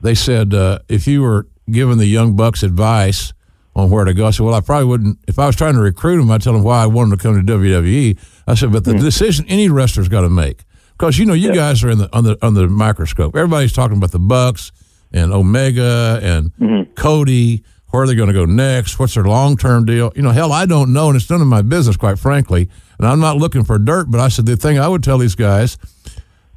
they 0.00 0.14
said 0.14 0.54
uh, 0.54 0.78
if 0.88 1.06
you 1.06 1.22
were 1.22 1.46
giving 1.70 1.98
the 1.98 2.06
young 2.06 2.36
bucks 2.36 2.62
advice 2.62 3.32
on 3.74 3.90
where 3.90 4.04
to 4.04 4.14
go, 4.14 4.26
I 4.26 4.30
said, 4.30 4.46
well, 4.46 4.54
I 4.54 4.60
probably 4.60 4.86
wouldn't. 4.86 5.18
If 5.26 5.38
I 5.38 5.46
was 5.46 5.56
trying 5.56 5.74
to 5.74 5.80
recruit 5.80 6.18
them, 6.18 6.30
I'd 6.30 6.42
tell 6.42 6.52
them 6.52 6.62
why 6.62 6.82
I 6.82 6.86
wanted 6.86 7.18
to 7.18 7.22
come 7.22 7.34
to 7.44 7.52
WWE. 7.52 8.18
I 8.46 8.54
said, 8.54 8.72
but 8.72 8.84
the 8.84 8.94
decision 8.94 9.44
any 9.48 9.68
wrestler's 9.68 10.08
got 10.08 10.20
to 10.22 10.30
make 10.30 10.64
because 10.98 11.18
you 11.18 11.26
know 11.26 11.34
you 11.34 11.52
guys 11.52 11.82
are 11.82 11.90
in 11.90 11.98
the 11.98 12.08
on 12.16 12.24
the 12.24 12.38
on 12.44 12.54
the 12.54 12.68
microscope. 12.68 13.34
Everybody's 13.34 13.72
talking 13.72 13.96
about 13.96 14.12
the 14.12 14.18
Bucks 14.18 14.70
and 15.12 15.32
Omega 15.32 16.20
and 16.22 16.94
Cody. 16.94 17.64
Where 17.90 18.02
are 18.02 18.06
they 18.06 18.14
going 18.14 18.28
to 18.28 18.32
go 18.32 18.44
next? 18.44 18.98
What's 18.98 19.14
their 19.14 19.24
long 19.24 19.56
term 19.56 19.84
deal? 19.84 20.12
You 20.14 20.22
know, 20.22 20.30
hell, 20.30 20.52
I 20.52 20.66
don't 20.66 20.92
know, 20.92 21.08
and 21.08 21.16
it's 21.16 21.28
none 21.30 21.40
of 21.40 21.46
my 21.48 21.62
business, 21.62 21.96
quite 21.96 22.18
frankly. 22.18 22.68
And 22.98 23.06
I'm 23.06 23.20
not 23.20 23.36
looking 23.36 23.64
for 23.64 23.78
dirt, 23.78 24.10
but 24.10 24.20
I 24.20 24.28
said 24.28 24.46
the 24.46 24.56
thing 24.56 24.78
I 24.78 24.86
would 24.88 25.02
tell 25.02 25.18
these 25.18 25.34
guys 25.34 25.76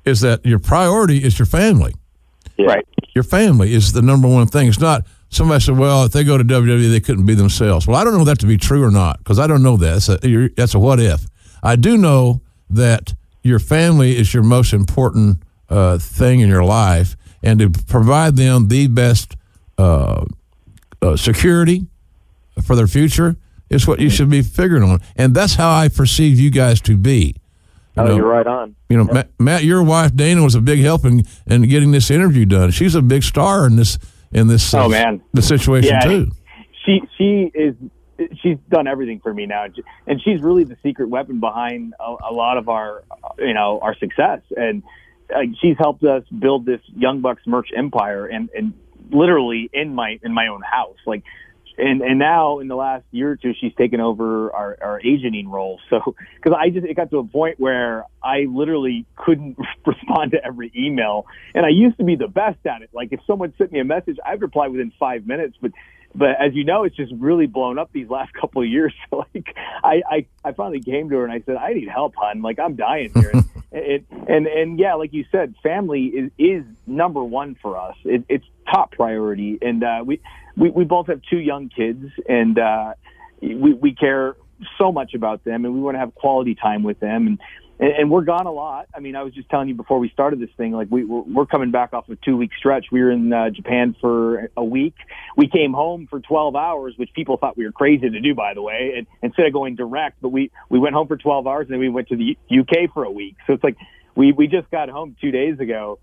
is 0.05 0.21
that 0.21 0.45
your 0.45 0.59
priority 0.59 1.23
is 1.23 1.39
your 1.39 1.45
family. 1.45 1.93
Yeah. 2.57 2.67
Right. 2.67 2.87
Your 3.15 3.23
family 3.23 3.73
is 3.73 3.93
the 3.93 4.01
number 4.01 4.27
one 4.27 4.47
thing. 4.47 4.67
It's 4.67 4.79
not 4.79 5.05
somebody 5.29 5.61
said, 5.63 5.77
well, 5.77 6.03
if 6.05 6.11
they 6.11 6.23
go 6.23 6.37
to 6.37 6.43
WWE, 6.43 6.91
they 6.91 6.99
couldn't 6.99 7.25
be 7.25 7.33
themselves. 7.35 7.87
Well, 7.87 7.95
I 7.99 8.03
don't 8.03 8.15
know 8.17 8.25
that 8.25 8.39
to 8.39 8.45
be 8.45 8.57
true 8.57 8.83
or 8.83 8.91
not 8.91 9.17
because 9.19 9.39
I 9.39 9.47
don't 9.47 9.63
know 9.63 9.77
that. 9.77 9.91
That's 10.05 10.09
a, 10.09 10.19
you're- 10.29 10.49
that's 10.55 10.73
a 10.75 10.79
what 10.79 10.99
if. 10.99 11.25
I 11.63 11.75
do 11.75 11.97
know 11.97 12.41
that 12.69 13.13
your 13.41 13.59
family 13.59 14.17
is 14.17 14.33
your 14.33 14.43
most 14.43 14.73
important 14.73 15.41
uh, 15.69 15.97
thing 15.97 16.41
in 16.41 16.49
your 16.49 16.63
life, 16.63 17.15
and 17.41 17.59
to 17.59 17.69
provide 17.69 18.35
them 18.35 18.67
the 18.67 18.87
best 18.87 19.35
uh, 19.77 20.25
uh, 21.03 21.17
security 21.17 21.85
for 22.63 22.75
their 22.75 22.87
future 22.87 23.35
is 23.69 23.87
what 23.87 23.99
you 23.99 24.09
should 24.09 24.29
be 24.29 24.41
figuring 24.41 24.83
on. 24.83 24.99
And 25.15 25.33
that's 25.35 25.55
how 25.55 25.71
I 25.73 25.87
perceive 25.89 26.39
you 26.39 26.49
guys 26.51 26.79
to 26.81 26.97
be. 26.97 27.35
You 27.95 28.01
Oh, 28.03 28.07
know, 28.07 28.15
you're 28.15 28.27
right 28.27 28.47
on. 28.47 28.75
you 28.89 28.97
know, 28.97 29.03
Matt, 29.03 29.29
Matt, 29.39 29.63
your 29.63 29.83
wife 29.83 30.15
Dana 30.15 30.41
was 30.43 30.55
a 30.55 30.61
big 30.61 30.79
help 30.79 31.05
in, 31.05 31.23
in 31.45 31.63
getting 31.69 31.91
this 31.91 32.09
interview 32.09 32.45
done. 32.45 32.71
She's 32.71 32.95
a 32.95 33.01
big 33.01 33.21
star 33.23 33.67
in 33.67 33.75
this 33.75 33.99
in 34.31 34.47
this 34.47 34.73
uh, 34.73 34.85
Oh, 34.85 34.89
man. 34.89 35.21
the 35.33 35.43
situation 35.43 35.91
Yeah. 35.93 35.99
too. 36.01 36.31
she 36.85 37.01
she 37.17 37.51
is 37.53 37.75
she's 38.41 38.57
done 38.69 38.87
everything 38.87 39.19
for 39.19 39.33
me 39.33 39.45
now 39.45 39.65
and 40.07 40.21
she's 40.23 40.41
really 40.41 40.63
the 40.63 40.77
secret 40.83 41.09
weapon 41.09 41.39
behind 41.39 41.93
a, 41.99 42.15
a 42.29 42.33
lot 42.33 42.57
of 42.57 42.67
our 42.69 43.03
you 43.39 43.53
know 43.53 43.79
our 43.81 43.95
success 43.97 44.39
and 44.55 44.81
uh, 45.35 45.39
she's 45.61 45.75
helped 45.79 46.03
us 46.03 46.23
build 46.39 46.65
this 46.65 46.79
young 46.95 47.21
bucks 47.21 47.41
merch 47.47 47.69
empire 47.75 48.25
and 48.27 48.49
and 48.55 48.73
literally 49.13 49.69
in 49.73 49.93
my 49.93 50.19
in 50.23 50.33
my 50.33 50.47
own 50.47 50.61
house. 50.61 50.97
Like 51.05 51.23
and 51.77 52.01
and 52.01 52.19
now 52.19 52.59
in 52.59 52.67
the 52.67 52.75
last 52.75 53.05
year 53.11 53.31
or 53.31 53.35
two 53.35 53.53
she's 53.59 53.73
taken 53.75 53.99
over 53.99 54.51
our 54.51 54.77
our 54.81 54.99
agenting 54.99 55.49
role. 55.49 55.79
So 55.89 56.15
because 56.35 56.57
i 56.59 56.69
just 56.69 56.85
it 56.85 56.95
got 56.95 57.09
to 57.11 57.19
a 57.19 57.23
point 57.23 57.59
where 57.59 58.05
i 58.23 58.45
literally 58.49 59.05
couldn't 59.15 59.57
respond 59.85 60.31
to 60.31 60.43
every 60.45 60.71
email. 60.75 61.25
And 61.53 61.65
i 61.65 61.69
used 61.69 61.97
to 61.97 62.03
be 62.03 62.15
the 62.15 62.27
best 62.27 62.59
at 62.65 62.81
it. 62.81 62.89
Like 62.93 63.09
if 63.11 63.19
someone 63.25 63.53
sent 63.57 63.71
me 63.71 63.79
a 63.79 63.85
message 63.85 64.17
i'd 64.25 64.41
reply 64.41 64.67
within 64.67 64.91
five 64.99 65.25
minutes 65.25 65.57
but 65.61 65.71
but 66.15 66.39
as 66.39 66.53
you 66.53 66.63
know, 66.63 66.83
it's 66.83 66.95
just 66.95 67.11
really 67.17 67.47
blown 67.47 67.79
up 67.79 67.91
these 67.91 68.09
last 68.09 68.33
couple 68.39 68.61
of 68.61 68.67
years. 68.67 68.93
So 69.09 69.25
like, 69.33 69.55
I, 69.83 70.01
I, 70.09 70.25
I 70.43 70.51
finally 70.53 70.81
came 70.81 71.09
to 71.09 71.17
her 71.17 71.23
and 71.23 71.33
I 71.33 71.41
said, 71.45 71.55
I 71.55 71.73
need 71.73 71.89
help, 71.89 72.13
hon. 72.15 72.41
Like 72.41 72.59
I'm 72.59 72.75
dying 72.75 73.11
here. 73.13 73.31
and, 73.33 73.45
it, 73.71 74.05
and, 74.27 74.47
and 74.47 74.79
yeah, 74.79 74.95
like 74.95 75.13
you 75.13 75.25
said, 75.31 75.55
family 75.63 76.05
is, 76.05 76.31
is 76.37 76.63
number 76.85 77.23
one 77.23 77.55
for 77.61 77.77
us. 77.77 77.95
It, 78.03 78.23
it's 78.29 78.45
top 78.71 78.91
priority. 78.91 79.57
And, 79.61 79.83
uh, 79.83 80.03
we, 80.05 80.21
we, 80.55 80.69
we 80.69 80.83
both 80.83 81.07
have 81.07 81.21
two 81.29 81.39
young 81.39 81.69
kids 81.69 82.05
and, 82.27 82.59
uh, 82.59 82.93
we, 83.41 83.73
we 83.73 83.93
care 83.93 84.35
so 84.77 84.91
much 84.91 85.13
about 85.13 85.43
them 85.43 85.65
and 85.65 85.73
we 85.73 85.81
want 85.81 85.95
to 85.95 85.99
have 85.99 86.15
quality 86.15 86.55
time 86.55 86.83
with 86.83 86.99
them. 86.99 87.27
And, 87.27 87.39
and, 87.83 87.91
and 87.93 88.11
we're 88.11 88.21
gone 88.21 88.45
a 88.45 88.51
lot. 88.51 88.87
I 88.95 89.01
mean, 89.01 89.15
I 89.15 89.23
was 89.23 89.33
just 89.33 89.49
telling 89.49 89.67
you 89.67 89.75
before 89.75 89.99
we 89.99 90.09
started 90.09 90.39
this 90.39 90.49
thing, 90.55 90.71
like 90.71 90.87
we, 90.89 91.03
we're, 91.03 91.21
we're 91.21 91.45
coming 91.45 91.69
back 91.69 91.93
off 91.93 92.07
a 92.07 92.15
two 92.15 92.37
week 92.37 92.51
stretch. 92.57 92.85
We 92.91 93.01
were 93.01 93.11
in 93.11 93.33
uh, 93.33 93.49
Japan 93.49 93.95
for 93.99 94.49
a 94.55 94.63
week. 94.63 94.95
We 95.35 95.49
came 95.49 95.73
home 95.73 96.07
for 96.09 96.21
12 96.21 96.55
hours, 96.55 96.93
which 96.95 97.09
people 97.13 97.35
thought 97.37 97.57
we 97.57 97.65
were 97.65 97.73
crazy 97.73 98.09
to 98.09 98.21
do, 98.21 98.33
by 98.33 98.53
the 98.53 98.61
way, 98.61 98.93
and 98.97 99.07
instead 99.21 99.47
of 99.47 99.53
going 99.53 99.75
direct, 99.75 100.21
but 100.21 100.29
we, 100.29 100.49
we 100.69 100.79
went 100.79 100.95
home 100.95 101.07
for 101.07 101.17
12 101.17 101.45
hours 101.45 101.65
and 101.65 101.73
then 101.73 101.79
we 101.79 101.89
went 101.89 102.07
to 102.07 102.15
the 102.15 102.37
UK 102.49 102.93
for 102.93 103.03
a 103.03 103.11
week. 103.11 103.35
So 103.47 103.53
it's 103.53 103.63
like 103.63 103.75
we, 104.15 104.31
we 104.31 104.47
just 104.47 104.71
got 104.71 104.87
home 104.87 105.17
two 105.19 105.31
days 105.31 105.59
ago 105.59 105.99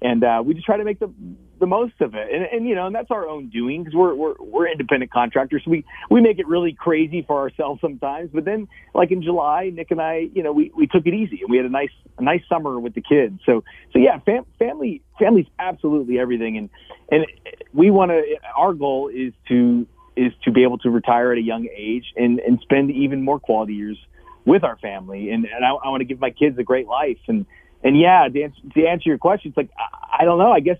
and 0.00 0.22
uh, 0.22 0.42
we 0.44 0.54
just 0.54 0.66
try 0.66 0.76
to 0.76 0.84
make 0.84 1.00
the 1.00 1.12
the 1.58 1.66
most 1.66 1.94
of 2.00 2.14
it. 2.14 2.28
And, 2.32 2.44
and 2.44 2.68
you 2.68 2.74
know, 2.74 2.86
and 2.86 2.94
that's 2.94 3.10
our 3.10 3.28
own 3.28 3.48
doing 3.48 3.82
because 3.84 3.94
we're 3.94 4.14
we're 4.14 4.34
we're 4.38 4.68
independent 4.68 5.12
contractors. 5.12 5.62
So 5.64 5.70
we 5.70 5.84
we 6.10 6.20
make 6.20 6.38
it 6.38 6.46
really 6.46 6.72
crazy 6.72 7.22
for 7.22 7.38
ourselves 7.38 7.80
sometimes. 7.80 8.30
But 8.32 8.44
then, 8.44 8.68
like 8.94 9.10
in 9.10 9.22
July, 9.22 9.70
Nick 9.72 9.90
and 9.90 10.00
I, 10.00 10.28
you 10.32 10.42
know, 10.42 10.52
we 10.52 10.72
we 10.76 10.86
took 10.86 11.06
it 11.06 11.14
easy 11.14 11.40
and 11.42 11.50
we 11.50 11.56
had 11.56 11.66
a 11.66 11.70
nice 11.70 11.92
a 12.18 12.22
nice 12.22 12.42
summer 12.48 12.78
with 12.78 12.94
the 12.94 13.00
kids. 13.00 13.40
So 13.46 13.64
so 13.92 13.98
yeah, 13.98 14.18
fam- 14.20 14.46
family 14.58 15.02
family's 15.18 15.46
absolutely 15.58 16.18
everything. 16.18 16.56
And 16.56 16.70
and 17.10 17.26
we 17.72 17.90
want 17.90 18.10
to. 18.10 18.22
Our 18.56 18.74
goal 18.74 19.08
is 19.08 19.32
to 19.48 19.86
is 20.16 20.32
to 20.44 20.52
be 20.52 20.62
able 20.62 20.78
to 20.78 20.90
retire 20.90 21.32
at 21.32 21.38
a 21.38 21.42
young 21.42 21.68
age 21.74 22.12
and 22.16 22.40
and 22.40 22.60
spend 22.60 22.90
even 22.90 23.22
more 23.22 23.38
quality 23.38 23.74
years 23.74 23.98
with 24.44 24.64
our 24.64 24.76
family. 24.78 25.30
And 25.30 25.44
and 25.44 25.64
I, 25.64 25.70
I 25.70 25.88
want 25.88 26.00
to 26.00 26.06
give 26.06 26.20
my 26.20 26.30
kids 26.30 26.58
a 26.58 26.64
great 26.64 26.86
life 26.86 27.18
and 27.28 27.46
and 27.84 28.00
yeah, 28.00 28.26
to 28.26 28.42
answer, 28.42 28.60
to 28.74 28.86
answer 28.86 29.08
your 29.10 29.18
question, 29.18 29.50
it's 29.50 29.56
like 29.58 29.70
I, 29.78 30.22
I 30.22 30.24
don't 30.24 30.38
know. 30.38 30.50
I 30.50 30.60
guess 30.60 30.78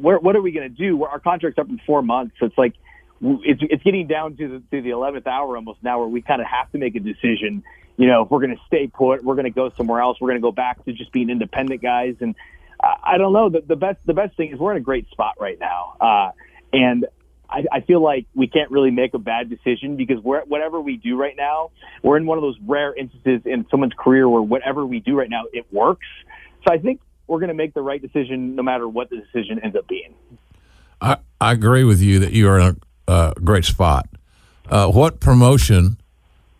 where, 0.00 0.18
what 0.18 0.36
are 0.36 0.42
we 0.42 0.52
going 0.52 0.68
to 0.68 0.74
do? 0.74 1.04
Our 1.04 1.20
contract's 1.20 1.58
up 1.58 1.68
in 1.68 1.80
four 1.86 2.02
months, 2.02 2.36
so 2.38 2.46
it's 2.46 2.58
like 2.58 2.74
it's 3.20 3.60
it's 3.62 3.82
getting 3.82 4.06
down 4.06 4.36
to 4.36 4.48
the 4.48 4.76
to 4.76 4.82
the 4.82 4.90
eleventh 4.90 5.26
hour 5.26 5.56
almost 5.56 5.82
now, 5.82 5.98
where 5.98 6.08
we 6.08 6.22
kind 6.22 6.40
of 6.40 6.46
have 6.46 6.70
to 6.72 6.78
make 6.78 6.94
a 6.96 7.00
decision. 7.00 7.62
You 7.96 8.08
know, 8.08 8.22
if 8.22 8.30
we're 8.30 8.40
going 8.40 8.54
to 8.54 8.62
stay 8.66 8.86
put, 8.88 9.24
we're 9.24 9.34
going 9.34 9.44
to 9.44 9.50
go 9.50 9.70
somewhere 9.76 10.00
else. 10.00 10.18
We're 10.20 10.28
going 10.28 10.40
to 10.40 10.46
go 10.46 10.52
back 10.52 10.84
to 10.84 10.92
just 10.92 11.12
being 11.12 11.30
independent 11.30 11.80
guys. 11.80 12.16
And 12.20 12.34
I, 12.82 13.14
I 13.14 13.18
don't 13.18 13.32
know. 13.32 13.48
The, 13.48 13.62
the 13.66 13.76
best 13.76 13.98
the 14.04 14.14
best 14.14 14.36
thing 14.36 14.52
is 14.52 14.58
we're 14.58 14.72
in 14.72 14.78
a 14.78 14.80
great 14.80 15.08
spot 15.10 15.34
right 15.40 15.58
now, 15.58 15.96
uh, 16.00 16.30
and 16.72 17.06
I, 17.48 17.64
I 17.72 17.80
feel 17.80 18.02
like 18.02 18.26
we 18.34 18.48
can't 18.48 18.70
really 18.70 18.90
make 18.90 19.14
a 19.14 19.18
bad 19.18 19.48
decision 19.48 19.96
because 19.96 20.22
we're, 20.22 20.44
whatever 20.44 20.80
we 20.80 20.96
do 20.96 21.16
right 21.16 21.36
now, 21.36 21.70
we're 22.02 22.16
in 22.16 22.26
one 22.26 22.38
of 22.38 22.42
those 22.42 22.58
rare 22.66 22.94
instances 22.94 23.42
in 23.44 23.66
someone's 23.70 23.92
career 23.96 24.28
where 24.28 24.42
whatever 24.42 24.84
we 24.84 25.00
do 25.00 25.16
right 25.16 25.30
now, 25.30 25.44
it 25.52 25.64
works. 25.72 26.06
So 26.66 26.74
I 26.74 26.78
think 26.78 27.00
we're 27.26 27.38
going 27.38 27.48
to 27.48 27.54
make 27.54 27.74
the 27.74 27.82
right 27.82 28.00
decision 28.00 28.54
no 28.54 28.62
matter 28.62 28.88
what 28.88 29.10
the 29.10 29.16
decision 29.16 29.58
ends 29.62 29.76
up 29.76 29.86
being. 29.88 30.14
I, 31.00 31.16
I 31.40 31.52
agree 31.52 31.84
with 31.84 32.00
you 32.00 32.18
that 32.20 32.32
you 32.32 32.48
are 32.48 32.58
in 32.58 32.80
a 33.08 33.10
uh, 33.10 33.32
great 33.34 33.64
spot. 33.64 34.08
Uh, 34.68 34.88
what 34.90 35.20
promotion, 35.20 35.98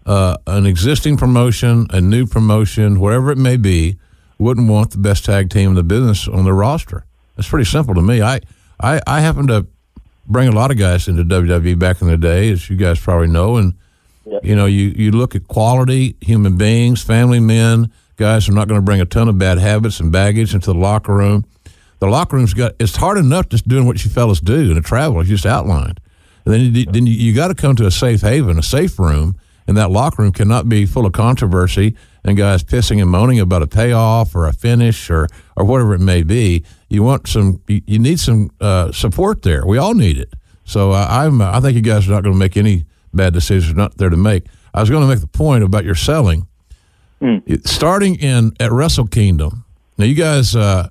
uh, 0.04 0.36
an 0.46 0.66
existing 0.66 1.16
promotion, 1.16 1.86
a 1.90 2.00
new 2.00 2.26
promotion, 2.26 3.00
whatever 3.00 3.30
it 3.30 3.38
may 3.38 3.56
be, 3.56 3.98
wouldn't 4.38 4.68
want 4.68 4.90
the 4.90 4.98
best 4.98 5.24
tag 5.24 5.50
team 5.50 5.70
in 5.70 5.74
the 5.74 5.82
business 5.82 6.28
on 6.28 6.44
their 6.44 6.54
roster? 6.54 7.04
It's 7.38 7.48
pretty 7.48 7.64
simple 7.64 7.94
to 7.94 8.02
me. 8.02 8.22
I, 8.22 8.40
I, 8.80 9.00
I 9.06 9.20
happen 9.20 9.46
to 9.48 9.66
bring 10.26 10.48
a 10.48 10.52
lot 10.52 10.70
of 10.70 10.76
guys 10.76 11.08
into 11.08 11.24
WWE 11.24 11.78
back 11.78 12.02
in 12.02 12.08
the 12.08 12.16
day, 12.18 12.50
as 12.50 12.68
you 12.68 12.76
guys 12.76 13.00
probably 13.00 13.28
know, 13.28 13.56
and 13.56 13.74
Yep. 14.28 14.44
you 14.44 14.56
know 14.56 14.66
you, 14.66 14.92
you 14.96 15.12
look 15.12 15.36
at 15.36 15.46
quality 15.46 16.16
human 16.20 16.56
beings, 16.56 17.00
family 17.00 17.38
men, 17.38 17.92
guys 18.16 18.48
are 18.48 18.52
not 18.52 18.68
going 18.68 18.78
to 18.78 18.84
bring 18.84 19.00
a 19.00 19.04
ton 19.04 19.28
of 19.28 19.38
bad 19.38 19.58
habits 19.58 20.00
and 20.00 20.10
baggage 20.10 20.54
into 20.54 20.72
the 20.72 20.78
locker 20.78 21.14
room. 21.14 21.44
The 21.98 22.06
locker 22.06 22.36
room's 22.36 22.54
got 22.54 22.72
it's 22.78 22.96
hard 22.96 23.18
enough 23.18 23.48
just 23.48 23.66
doing 23.68 23.86
what 23.86 24.04
you 24.04 24.10
fellas 24.10 24.40
do 24.40 24.70
in 24.70 24.76
a 24.76 24.82
travel, 24.82 25.20
as 25.20 25.28
you 25.28 25.36
just 25.36 25.46
outlined. 25.46 26.00
And 26.44 26.54
then 26.54 26.60
you, 26.74 26.84
then 26.86 27.06
you, 27.06 27.12
you 27.12 27.34
got 27.34 27.48
to 27.48 27.54
come 27.54 27.76
to 27.76 27.86
a 27.86 27.90
safe 27.90 28.20
haven, 28.20 28.58
a 28.58 28.62
safe 28.62 28.98
room, 28.98 29.36
and 29.66 29.76
that 29.76 29.90
locker 29.90 30.22
room 30.22 30.32
cannot 30.32 30.68
be 30.68 30.86
full 30.86 31.06
of 31.06 31.12
controversy 31.12 31.96
and 32.24 32.36
guys 32.36 32.62
pissing 32.62 33.00
and 33.00 33.10
moaning 33.10 33.40
about 33.40 33.62
a 33.62 33.66
payoff 33.66 34.34
or 34.34 34.46
a 34.46 34.52
finish 34.52 35.10
or 35.10 35.28
or 35.56 35.64
whatever 35.64 35.94
it 35.94 36.00
may 36.00 36.22
be. 36.22 36.64
You 36.88 37.02
want 37.02 37.26
some, 37.28 37.62
you, 37.66 37.82
you 37.86 37.98
need 37.98 38.20
some 38.20 38.50
uh, 38.60 38.92
support 38.92 39.42
there. 39.42 39.66
We 39.66 39.78
all 39.78 39.94
need 39.94 40.18
it. 40.18 40.34
So 40.64 40.92
uh, 40.92 41.06
I'm, 41.08 41.40
I 41.40 41.60
think 41.60 41.76
you 41.76 41.82
guys 41.82 42.08
are 42.08 42.12
not 42.12 42.22
going 42.22 42.34
to 42.34 42.38
make 42.38 42.56
any 42.56 42.84
bad 43.14 43.32
decisions. 43.32 43.74
Not 43.74 43.96
there 43.96 44.10
to 44.10 44.16
make. 44.16 44.46
I 44.74 44.80
was 44.80 44.90
going 44.90 45.02
to 45.02 45.08
make 45.08 45.20
the 45.20 45.26
point 45.26 45.64
about 45.64 45.84
your 45.84 45.94
selling. 45.94 46.46
It- 47.20 47.66
Starting 47.66 48.16
in 48.16 48.52
at 48.60 48.70
Wrestle 48.72 49.06
Kingdom. 49.06 49.64
Now 49.98 50.04
you 50.04 50.14
guys, 50.14 50.54
uh, 50.54 50.88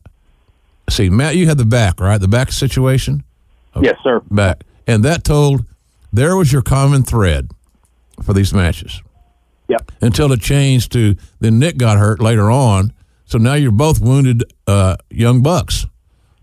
see 0.89 1.09
Matt, 1.09 1.35
you 1.35 1.45
had 1.47 1.57
the 1.57 1.65
back 1.65 1.99
right, 1.99 2.19
the 2.19 2.27
back 2.27 2.51
situation 2.51 3.23
Yes, 3.81 3.97
sir. 4.03 4.21
back, 4.31 4.63
and 4.87 5.03
that 5.03 5.23
told 5.23 5.65
there 6.11 6.35
was 6.35 6.51
your 6.51 6.61
common 6.61 7.03
thread 7.03 7.49
for 8.23 8.33
these 8.33 8.53
matches 8.53 9.01
Yep. 9.67 9.91
until 10.01 10.31
it 10.31 10.41
changed 10.41 10.91
to 10.93 11.15
then 11.39 11.59
Nick 11.59 11.77
got 11.77 11.97
hurt 11.97 12.21
later 12.21 12.49
on. 12.49 12.91
So 13.25 13.37
now 13.37 13.53
you're 13.55 13.71
both 13.71 13.99
wounded 13.99 14.43
uh, 14.67 14.95
young 15.09 15.41
bucks. 15.41 15.85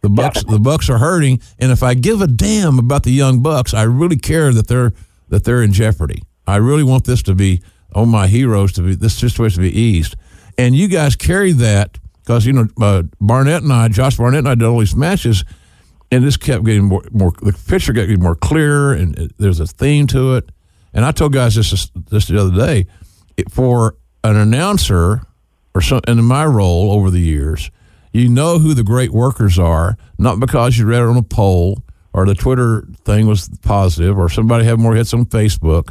The 0.03 0.09
bucks 0.11 0.43
the 0.45 0.59
bucks 0.59 0.91
are 0.91 0.99
hurting, 0.99 1.41
and 1.61 1.71
if 1.71 1.83
I 1.85 1.95
give 1.95 2.21
a 2.21 2.27
damn 2.27 2.79
about 2.81 3.05
the 3.05 3.13
young 3.13 3.41
bucks, 3.41 3.73
I 3.73 3.85
really 3.85 4.17
care 4.17 4.53
that 4.53 4.67
they're 4.67 4.93
that 5.29 5.45
they're 5.45 5.63
in 5.63 5.73
jeopardy. 5.73 6.23
I 6.47 6.57
really 6.57 6.83
want 6.83 7.05
this 7.05 7.23
to 7.23 7.35
be 7.37 7.63
oh 7.95 8.07
my 8.07 8.27
heroes 8.27 8.73
to 8.73 8.83
be 8.83 8.95
this 8.95 9.17
situation 9.17 9.63
to 9.63 9.71
be 9.71 9.79
eased, 9.79 10.17
and 10.59 10.75
you 10.75 10.89
guys 10.89 11.17
carried 11.17 11.57
that 11.59 11.99
because 12.23 12.47
you 12.47 12.53
know 12.53 12.67
uh, 12.81 13.03
Barnett 13.21 13.63
and 13.63 13.73
I, 13.73 13.89
Josh 13.89 14.17
Barnett 14.17 14.41
and 14.41 14.49
I 14.49 14.55
did 14.55 14.65
all 14.65 14.79
these 14.79 14.97
matches, 14.97 15.45
and 16.11 16.25
this 16.25 16.37
kept 16.37 16.65
getting 16.65 16.85
more 16.85 17.03
more 17.11 17.33
the 17.43 17.53
picture 17.53 17.93
got 17.93 18.03
getting 18.03 18.23
more 18.23 18.37
clear, 18.37 18.93
and 18.93 19.19
it, 19.19 19.33
there's 19.39 19.61
a 19.61 19.67
theme 19.67 20.07
to 20.09 20.35
it. 20.35 20.51
And 20.95 21.05
I 21.05 21.13
told 21.13 21.33
guys 21.33 21.55
this 21.55 21.91
this 22.11 22.27
the 22.27 22.41
other 22.41 22.55
day, 22.55 22.87
it, 23.37 23.51
for 23.51 23.97
an 24.25 24.37
announcer 24.37 25.23
or 25.75 25.81
some, 25.81 26.01
in 26.07 26.23
my 26.25 26.45
role 26.45 26.93
over 26.93 27.11
the 27.11 27.21
years, 27.21 27.71
you 28.13 28.29
know 28.29 28.59
who 28.59 28.75
the 28.75 28.83
great 28.83 29.11
workers 29.11 29.59
are, 29.59 29.97
not 30.19 30.39
because 30.39 30.79
you 30.79 30.87
read 30.87 31.03
it 31.03 31.09
on 31.09 31.17
a 31.17 31.23
poll 31.23 31.83
or 32.13 32.27
the 32.27 32.35
Twitter 32.35 32.87
thing 33.05 33.27
was 33.27 33.49
positive 33.63 34.19
or 34.19 34.29
somebody 34.29 34.65
had 34.65 34.79
more 34.79 34.95
hits 34.95 35.15
on 35.15 35.25
Facebook. 35.25 35.91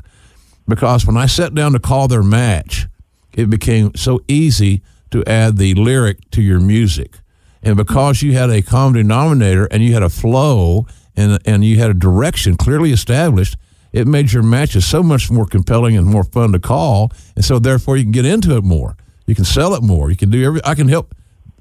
Because 0.67 1.05
when 1.05 1.17
I 1.17 1.25
sat 1.25 1.53
down 1.53 1.73
to 1.73 1.79
call 1.79 2.07
their 2.07 2.23
match, 2.23 2.87
it 3.33 3.49
became 3.49 3.93
so 3.95 4.21
easy 4.27 4.81
to 5.11 5.23
add 5.25 5.57
the 5.57 5.73
lyric 5.75 6.29
to 6.31 6.41
your 6.41 6.59
music. 6.59 7.19
And 7.63 7.75
because 7.77 8.21
you 8.21 8.33
had 8.33 8.49
a 8.49 8.61
common 8.61 8.95
denominator 8.95 9.65
and 9.65 9.83
you 9.83 9.93
had 9.93 10.03
a 10.03 10.09
flow 10.09 10.87
and, 11.15 11.39
and 11.45 11.63
you 11.63 11.77
had 11.77 11.89
a 11.91 11.93
direction 11.93 12.55
clearly 12.57 12.91
established, 12.91 13.57
it 13.91 14.07
made 14.07 14.31
your 14.31 14.43
matches 14.43 14.85
so 14.85 15.03
much 15.03 15.29
more 15.29 15.45
compelling 15.45 15.97
and 15.97 16.07
more 16.07 16.23
fun 16.23 16.53
to 16.53 16.59
call. 16.59 17.11
And 17.35 17.43
so 17.43 17.59
therefore 17.59 17.97
you 17.97 18.03
can 18.03 18.11
get 18.11 18.25
into 18.25 18.55
it 18.55 18.63
more. 18.63 18.95
You 19.27 19.35
can 19.35 19.45
sell 19.45 19.73
it 19.75 19.83
more. 19.83 20.09
You 20.09 20.17
can 20.17 20.29
do 20.29 20.43
every, 20.43 20.61
I 20.63 20.75
can 20.75 20.87
help, 20.87 21.13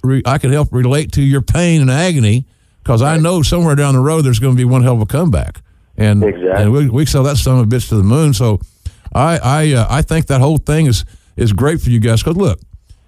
re, 0.02 0.22
I 0.24 0.38
can 0.38 0.52
help 0.52 0.72
relate 0.72 1.12
to 1.12 1.22
your 1.22 1.42
pain 1.42 1.80
and 1.80 1.90
agony 1.90 2.46
because 2.82 3.02
I 3.02 3.18
know 3.18 3.42
somewhere 3.42 3.74
down 3.74 3.94
the 3.94 4.00
road 4.00 4.22
there's 4.22 4.38
going 4.38 4.54
to 4.54 4.56
be 4.56 4.64
one 4.64 4.82
hell 4.82 4.94
of 4.94 5.02
a 5.02 5.06
comeback. 5.06 5.60
And, 5.96 6.22
Exactly. 6.24 6.62
and 6.62 6.72
we, 6.72 6.88
we 6.88 7.04
sell 7.04 7.24
that 7.24 7.36
son 7.36 7.58
of 7.58 7.66
a 7.66 7.68
bitch 7.68 7.88
to 7.90 7.96
the 7.96 8.02
moon. 8.02 8.32
So 8.32 8.60
I, 9.14 9.38
I, 9.38 9.72
uh, 9.72 9.86
I 9.90 10.02
think 10.02 10.26
that 10.26 10.40
whole 10.40 10.58
thing 10.58 10.86
is, 10.86 11.04
is 11.36 11.52
great 11.52 11.80
for 11.80 11.90
you 11.90 12.00
guys 12.00 12.22
because 12.22 12.36
look, 12.36 12.60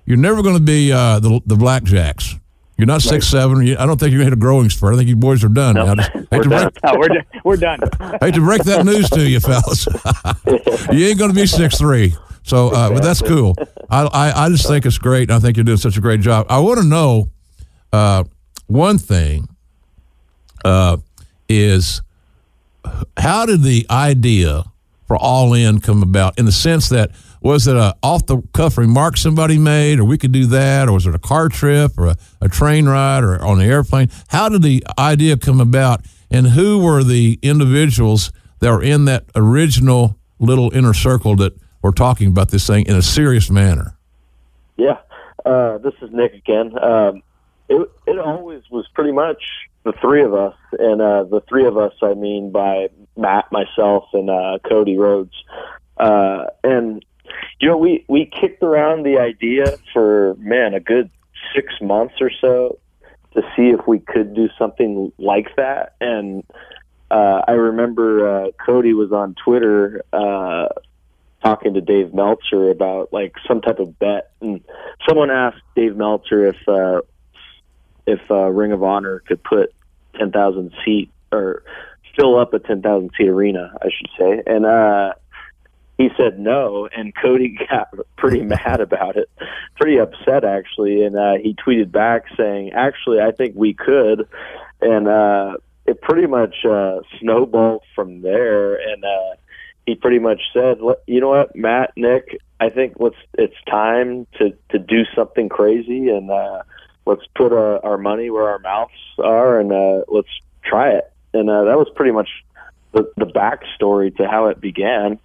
you're 0.07 0.16
never 0.19 0.43
going 0.43 0.57
to 0.57 0.62
be 0.62 0.93
uh, 0.93 1.20
the, 1.20 1.41
the 1.47 1.55
Blackjacks. 1.55 2.39
You're 2.79 2.87
not 2.87 3.03
six 3.03 3.29
seven. 3.29 3.65
You, 3.65 3.77
I 3.79 3.87
don't 3.87 4.01
think 4.01 4.11
you're 4.12 4.19
going 4.20 4.31
to 4.31 4.37
hit 4.37 4.39
a 4.39 4.41
growing 4.41 4.69
spurt. 4.70 4.95
I 4.95 4.97
think 4.97 5.09
you 5.09 5.15
boys 5.15 5.45
are 5.45 5.49
done. 5.49 5.74
No. 5.77 5.95
Just 5.95 6.11
we're 6.33 6.43
done. 6.43 6.49
break, 6.73 6.85
No, 6.85 6.99
we're, 6.99 7.09
d- 7.09 7.20
we're 7.45 7.57
done. 7.57 7.79
hate 8.20 8.35
to 8.35 8.41
break 8.41 8.65
that 8.65 8.85
news 8.85 9.09
to 9.11 9.29
you, 9.29 9.39
fellas. 9.39 9.87
you 10.93 11.07
ain't 11.07 11.19
going 11.19 11.31
to 11.31 11.35
be 11.37 11.47
six 11.47 11.79
three. 11.79 12.15
So, 12.43 12.70
uh, 12.70 12.89
but 12.91 13.03
that's 13.05 13.23
cool. 13.23 13.55
I, 13.89 14.03
I 14.03 14.45
I 14.47 14.49
just 14.49 14.66
think 14.66 14.85
it's 14.87 14.99
great. 14.99 15.29
and 15.31 15.33
I 15.33 15.39
think 15.39 15.57
you're 15.57 15.62
doing 15.65 15.77
such 15.79 15.97
a 15.97 16.01
great 16.01 16.20
job. 16.23 16.47
I 16.49 16.59
want 16.59 16.81
to 16.81 16.87
know 16.87 17.29
uh, 17.93 18.24
one 18.66 18.99
thing 18.99 19.49
uh, 20.65 20.97
is 21.49 22.03
how 23.16 23.47
did 23.47 23.62
the 23.62 23.87
idea 23.91 24.65
for 25.12 25.18
All 25.18 25.52
In 25.52 25.78
come 25.78 26.02
about? 26.02 26.39
In 26.39 26.47
the 26.47 26.52
sense 26.52 26.89
that 26.89 27.10
was 27.43 27.66
it 27.66 27.76
a 27.76 27.94
off 28.02 28.24
the 28.24 28.40
cuff 28.55 28.78
remark 28.78 29.18
somebody 29.18 29.59
made, 29.59 30.01
or 30.01 30.06
we 30.06 30.16
could 30.16 30.32
do 30.32 30.47
that, 30.47 30.89
or 30.89 30.93
was 30.93 31.06
it 31.06 31.14
a 31.14 31.18
car 31.18 31.51
trip, 31.51 31.93
or 31.98 32.06
a, 32.06 32.16
a 32.40 32.48
train 32.48 32.86
ride, 32.86 33.22
or 33.22 33.44
on 33.44 33.59
the 33.59 33.64
airplane? 33.64 34.09
How 34.28 34.48
did 34.48 34.62
the 34.62 34.82
idea 34.98 35.36
come 35.36 35.60
about, 35.60 36.01
and 36.30 36.47
who 36.47 36.82
were 36.82 37.05
the 37.05 37.39
individuals 37.43 38.32
that 38.60 38.70
were 38.70 38.82
in 38.82 39.05
that 39.05 39.24
original 39.36 40.16
little 40.39 40.74
inner 40.74 40.94
circle 40.94 41.36
that 41.36 41.52
were 41.82 41.93
talking 41.93 42.28
about 42.28 42.51
this 42.51 42.66
thing 42.66 42.86
in 42.86 42.97
a 42.97 43.02
serious 43.02 43.51
manner? 43.51 43.98
Yeah, 44.78 44.97
uh, 45.44 45.76
this 45.76 45.94
is 46.01 46.10
Nick 46.10 46.32
again. 46.32 46.72
Um, 46.82 47.22
it 47.68 47.90
it 48.06 48.18
always 48.18 48.62
was 48.70 48.89
pretty 48.94 49.12
much 49.12 49.43
the 49.84 49.93
three 50.01 50.22
of 50.22 50.32
us, 50.32 50.55
and 50.78 51.02
uh, 51.02 51.24
the 51.24 51.43
three 51.51 51.66
of 51.66 51.76
us 51.76 51.93
I 52.01 52.14
mean 52.14 52.51
by 52.51 52.89
Matt, 53.16 53.51
myself, 53.52 54.05
and 54.12 54.30
uh, 54.30 54.59
Cody 54.68 54.97
Rhodes. 54.97 55.34
Uh, 55.97 56.47
and 56.64 57.05
you 57.60 57.68
know, 57.68 57.76
we 57.76 58.05
we 58.09 58.26
kicked 58.26 58.62
around 58.62 59.05
the 59.05 59.18
idea 59.18 59.76
for 59.93 60.34
man 60.39 60.74
a 60.74 60.80
good 60.80 61.10
six 61.55 61.72
months 61.80 62.14
or 62.20 62.30
so 62.40 62.78
to 63.34 63.43
see 63.56 63.68
if 63.70 63.86
we 63.86 63.98
could 63.98 64.34
do 64.34 64.48
something 64.59 65.12
like 65.18 65.55
that. 65.56 65.94
And 66.01 66.44
uh, 67.10 67.43
I 67.47 67.52
remember 67.52 68.47
uh, 68.47 68.51
Cody 68.64 68.93
was 68.93 69.12
on 69.12 69.34
Twitter. 69.44 70.02
Uh, 70.12 70.68
talking 71.43 71.74
to 71.74 71.80
Dave 71.80 72.14
Meltzer 72.14 72.70
about 72.70 73.12
like 73.12 73.34
some 73.47 73.60
type 73.60 73.80
of 73.80 73.98
bet, 73.98 74.30
and 74.40 74.60
someone 75.09 75.30
asked 75.30 75.62
Dave 75.74 75.97
Meltzer 75.97 76.47
if 76.47 76.68
uh, 76.68 77.01
if 78.06 78.20
uh, 78.30 78.48
Ring 78.48 78.72
of 78.72 78.82
Honor 78.82 79.20
could 79.26 79.43
put 79.43 79.74
ten 80.18 80.30
thousand 80.30 80.72
seat 80.84 81.10
or 81.32 81.64
fill 82.16 82.39
up 82.39 82.55
a 82.55 82.59
ten 82.59 82.82
thousand 82.82 83.10
seat 83.16 83.28
arena, 83.28 83.72
I 83.80 83.89
should 83.97 84.10
say, 84.18 84.43
and 84.47 84.66
uh, 84.66 85.12
he 85.98 86.09
said 86.16 86.39
no, 86.39 86.89
and 86.94 87.14
Cody 87.14 87.59
got 87.70 87.89
pretty 88.16 88.43
mad 88.43 88.80
about 88.80 89.16
it, 89.16 89.30
pretty 89.76 89.98
upset 89.98 90.44
actually, 90.44 91.05
and 91.05 91.16
uh, 91.16 91.34
he 91.43 91.55
tweeted 91.55 91.93
back 91.93 92.24
saying, 92.36 92.72
"Actually, 92.72 93.20
I 93.20 93.32
think 93.32 93.55
we 93.56 93.74
could," 93.74 94.28
and 94.80 95.09
uh, 95.09 95.56
it 95.86 96.01
pretty 96.01 96.26
much 96.26 96.64
uh, 96.64 97.01
snowballed 97.20 97.82
from 97.94 98.22
there, 98.22 98.74
and. 98.74 99.05
Uh, 99.05 99.36
he 99.86 99.97
pretty 99.97 100.20
much 100.20 100.40
said, 100.52 100.78
"You 101.06 101.20
know 101.20 101.30
what, 101.30 101.56
Matt, 101.56 101.93
Nick, 101.97 102.39
I 102.60 102.68
think 102.68 102.94
let's 103.01 103.16
it's 103.34 103.56
time 103.68 104.26
to 104.39 104.56
to 104.70 104.78
do 104.78 105.05
something 105.14 105.48
crazy 105.48 106.09
and 106.09 106.30
uh, 106.30 106.62
let's 107.05 107.26
put 107.34 107.52
uh, 107.52 107.80
our 107.82 107.98
money 107.98 108.30
where 108.30 108.48
our 108.48 108.60
mouths 108.60 108.93
are 109.18 109.59
and 109.59 109.72
uh, 109.72 110.05
let's 110.09 110.28
try 110.64 110.90
it." 110.90 111.11
And 111.35 111.49
uh, 111.49 111.65
that 111.65 111.79
was 111.79 111.89
pretty 111.95 112.13
much 112.13 112.29
the 112.93 113.11
the 113.17 113.27
backstory 113.27 114.15
to 114.17 114.29
how 114.29 114.47
it 114.47 114.61
began. 114.61 115.19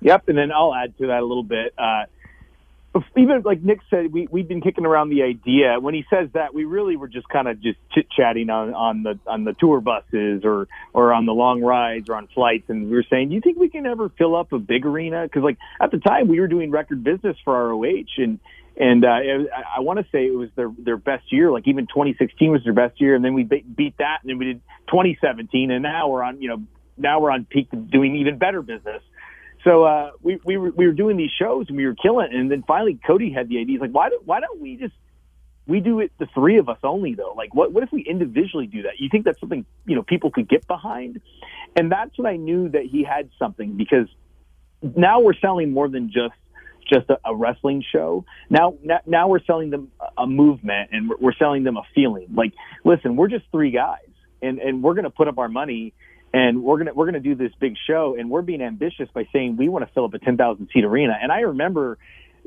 Yep, 0.00 0.28
and 0.28 0.38
then 0.38 0.52
I'll 0.52 0.74
add 0.74 0.96
to 0.98 1.06
that 1.08 1.20
a 1.20 1.24
little 1.24 1.44
bit. 1.44 1.74
Uh, 1.78 2.04
even 3.16 3.42
like 3.42 3.62
Nick 3.62 3.80
said, 3.88 4.12
we 4.12 4.28
we've 4.30 4.46
been 4.46 4.60
kicking 4.60 4.84
around 4.84 5.08
the 5.08 5.22
idea. 5.22 5.80
When 5.80 5.94
he 5.94 6.04
says 6.10 6.28
that, 6.34 6.52
we 6.52 6.64
really 6.64 6.96
were 6.96 7.08
just 7.08 7.28
kind 7.28 7.48
of 7.48 7.60
just 7.62 7.78
chit 7.92 8.10
chatting 8.10 8.50
on 8.50 8.74
on 8.74 9.02
the 9.02 9.18
on 9.26 9.44
the 9.44 9.54
tour 9.54 9.80
buses 9.80 10.42
or 10.44 10.68
or 10.92 11.12
on 11.12 11.24
the 11.24 11.32
long 11.32 11.62
rides 11.62 12.10
or 12.10 12.16
on 12.16 12.26
flights, 12.26 12.68
and 12.68 12.90
we 12.90 12.96
were 12.96 13.04
saying, 13.08 13.30
do 13.30 13.34
you 13.34 13.40
think 13.40 13.58
we 13.58 13.70
can 13.70 13.86
ever 13.86 14.10
fill 14.10 14.36
up 14.36 14.52
a 14.52 14.58
big 14.58 14.84
arena? 14.84 15.22
Because 15.22 15.42
like 15.42 15.56
at 15.80 15.90
the 15.90 15.98
time 15.98 16.28
we 16.28 16.38
were 16.38 16.48
doing 16.48 16.70
record 16.70 17.02
business 17.02 17.36
for 17.44 17.68
ROH, 17.68 18.18
and 18.18 18.38
and 18.76 19.04
uh, 19.04 19.08
I, 19.76 19.80
want 19.80 19.98
to 19.98 20.06
say 20.10 20.26
it 20.26 20.34
was 20.34 20.48
their 20.56 20.70
their 20.78 20.96
best 20.96 21.30
year. 21.30 21.50
Like 21.50 21.68
even 21.68 21.86
2016 21.86 22.50
was 22.50 22.64
their 22.64 22.72
best 22.72 23.00
year, 23.00 23.14
and 23.14 23.24
then 23.24 23.34
we 23.34 23.44
be- 23.44 23.62
beat 23.62 23.98
that, 23.98 24.18
and 24.22 24.30
then 24.30 24.38
we 24.38 24.46
did 24.46 24.60
2017, 24.88 25.70
and 25.70 25.82
now 25.82 26.08
we're 26.08 26.22
on 26.22 26.40
you 26.40 26.48
know 26.48 26.62
now 26.96 27.20
we're 27.20 27.30
on 27.30 27.44
peak 27.44 27.68
doing 27.90 28.16
even 28.16 28.38
better 28.38 28.62
business. 28.62 29.02
So 29.64 29.84
uh, 29.84 30.12
we 30.22 30.40
we 30.44 30.56
were 30.56 30.70
we 30.70 30.86
were 30.86 30.92
doing 30.92 31.16
these 31.16 31.30
shows 31.38 31.66
and 31.68 31.76
we 31.76 31.86
were 31.86 31.94
killing, 31.94 32.32
it. 32.32 32.34
and 32.34 32.50
then 32.50 32.64
finally 32.66 32.98
Cody 33.06 33.30
had 33.30 33.48
the 33.48 33.58
idea. 33.58 33.74
He's 33.74 33.80
like, 33.80 33.92
why 33.92 34.08
don't 34.08 34.26
why 34.26 34.40
don't 34.40 34.60
we 34.60 34.76
just 34.76 34.94
we 35.66 35.80
do 35.80 36.00
it 36.00 36.10
the 36.18 36.26
three 36.34 36.58
of 36.58 36.68
us 36.68 36.78
only 36.82 37.14
though? 37.14 37.34
Like, 37.36 37.54
what 37.54 37.72
what 37.72 37.82
if 37.82 37.92
we 37.92 38.02
individually 38.02 38.66
do 38.66 38.82
that? 38.82 38.98
You 38.98 39.08
think 39.10 39.24
that's 39.24 39.38
something 39.38 39.64
you 39.86 39.94
know 39.94 40.02
people 40.02 40.30
could 40.30 40.48
get 40.48 40.66
behind? 40.66 41.20
And 41.76 41.92
that's 41.92 42.16
when 42.18 42.26
I 42.26 42.36
knew 42.36 42.70
that 42.70 42.86
he 42.86 43.04
had 43.04 43.30
something 43.38 43.76
because 43.76 44.08
now 44.82 45.20
we're 45.20 45.34
selling 45.34 45.70
more 45.70 45.88
than 45.88 46.08
just 46.08 46.34
just 46.90 47.08
a, 47.10 47.18
a 47.24 47.34
wrestling 47.34 47.84
show. 47.92 48.24
Now, 48.50 48.74
now, 48.82 49.00
now 49.06 49.28
we're 49.28 49.44
selling 49.44 49.70
them 49.70 49.90
a 50.16 50.26
movement 50.26 50.90
and 50.92 51.10
we're, 51.20 51.32
selling 51.34 51.64
them 51.64 51.76
a 51.76 51.82
feeling. 51.94 52.28
Like, 52.34 52.52
listen, 52.84 53.16
we're 53.16 53.28
just 53.28 53.44
three 53.50 53.70
guys, 53.70 54.08
and 54.40 54.58
and 54.58 54.82
we're 54.82 54.94
going 54.94 55.04
to 55.04 55.10
put 55.10 55.28
up 55.28 55.38
our 55.38 55.48
money 55.48 55.92
and 56.32 56.62
we're 56.62 56.78
gonna 56.78 56.94
we're 56.94 57.06
gonna 57.06 57.20
do 57.20 57.34
this 57.34 57.52
big 57.60 57.76
show, 57.86 58.16
and 58.18 58.30
we're 58.30 58.42
being 58.42 58.62
ambitious 58.62 59.08
by 59.12 59.28
saying 59.32 59.56
we 59.56 59.68
want 59.68 59.86
to 59.86 59.92
fill 59.92 60.04
up 60.04 60.14
a 60.14 60.18
ten 60.18 60.36
thousand 60.36 60.68
seat 60.72 60.84
arena. 60.84 61.16
And 61.20 61.30
I 61.30 61.40
remember 61.40 61.98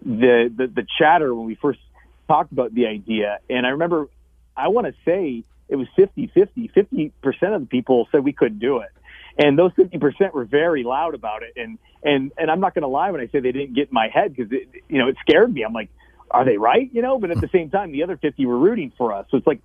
the, 0.04 0.52
the 0.56 0.68
the 0.68 0.88
chatter 0.98 1.34
when 1.34 1.46
we 1.46 1.56
first 1.56 1.80
talked 2.28 2.52
about 2.52 2.74
the 2.74 2.88
idea, 2.88 3.40
and 3.50 3.66
I 3.66 3.70
remember 3.70 4.10
I 4.58 4.70
want 4.70 4.88
to 4.88 4.94
say 5.04 5.44
it 5.68 5.76
was 5.76 5.88
50-50. 5.98 6.72
50 6.72 7.14
percent 7.22 7.54
of 7.54 7.62
the 7.62 7.68
people 7.68 8.08
said 8.12 8.24
we 8.24 8.34
couldn't 8.34 8.60
do 8.60 8.80
it, 8.80 8.90
and 9.38 9.58
those 9.58 9.72
fifty 9.76 9.98
percent 9.98 10.34
were 10.34 10.46
very 10.46 10.84
loud 10.84 11.16
about 11.16 11.44
it. 11.44 11.54
And 11.56 11.78
and 12.04 12.32
and 12.38 12.50
I'm 12.50 12.60
not 12.60 12.74
going 12.74 12.84
to 12.84 12.88
lie 12.88 13.12
when 13.12 13.22
I 13.22 13.28
say 13.28 13.40
they 13.40 13.52
didn't 13.52 13.76
get 13.76 13.90
in 13.90 13.94
my 13.94 14.08
head 14.14 14.36
because 14.36 14.52
it, 14.52 14.70
you 14.90 15.00
know 15.00 15.08
it 15.08 15.18
scared 15.22 15.54
me. 15.54 15.64
I'm 15.64 15.74
like, 15.74 15.90
are 16.32 16.46
they 16.46 16.58
right? 16.58 16.90
You 16.94 17.02
know, 17.02 17.20
but 17.20 17.32
at 17.32 17.42
the 17.42 17.50
same 17.52 17.70
time, 17.70 17.92
the 17.92 18.04
other 18.04 18.18
fifty 18.18 18.46
were 18.46 18.58
rooting 18.58 18.92
for 18.98 19.14
us. 19.14 19.26
So 19.32 19.38
it's 19.38 19.48
like 19.48 19.62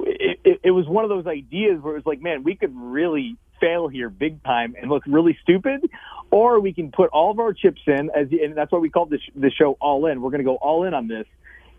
it, 0.00 0.40
it, 0.44 0.60
it 0.64 0.70
was 0.70 0.86
one 0.86 1.04
of 1.04 1.10
those 1.10 1.26
ideas 1.26 1.80
where 1.80 1.94
it 1.94 1.98
was 1.98 2.06
like, 2.06 2.20
man, 2.20 2.42
we 2.42 2.56
could 2.56 2.74
really 2.74 3.36
fail 3.60 3.88
here 3.88 4.10
big 4.10 4.42
time 4.42 4.74
and 4.80 4.90
look 4.90 5.04
really 5.06 5.38
stupid, 5.42 5.88
or 6.30 6.60
we 6.60 6.72
can 6.72 6.90
put 6.90 7.10
all 7.10 7.30
of 7.30 7.38
our 7.38 7.52
chips 7.52 7.80
in, 7.86 8.10
as 8.14 8.28
and 8.30 8.56
that's 8.56 8.72
why 8.72 8.78
we 8.78 8.90
called 8.90 9.10
this 9.10 9.20
the 9.34 9.50
show 9.50 9.76
All 9.80 10.06
In. 10.06 10.20
We're 10.20 10.30
going 10.30 10.40
to 10.40 10.44
go 10.44 10.56
all 10.56 10.84
in 10.84 10.94
on 10.94 11.08
this, 11.08 11.26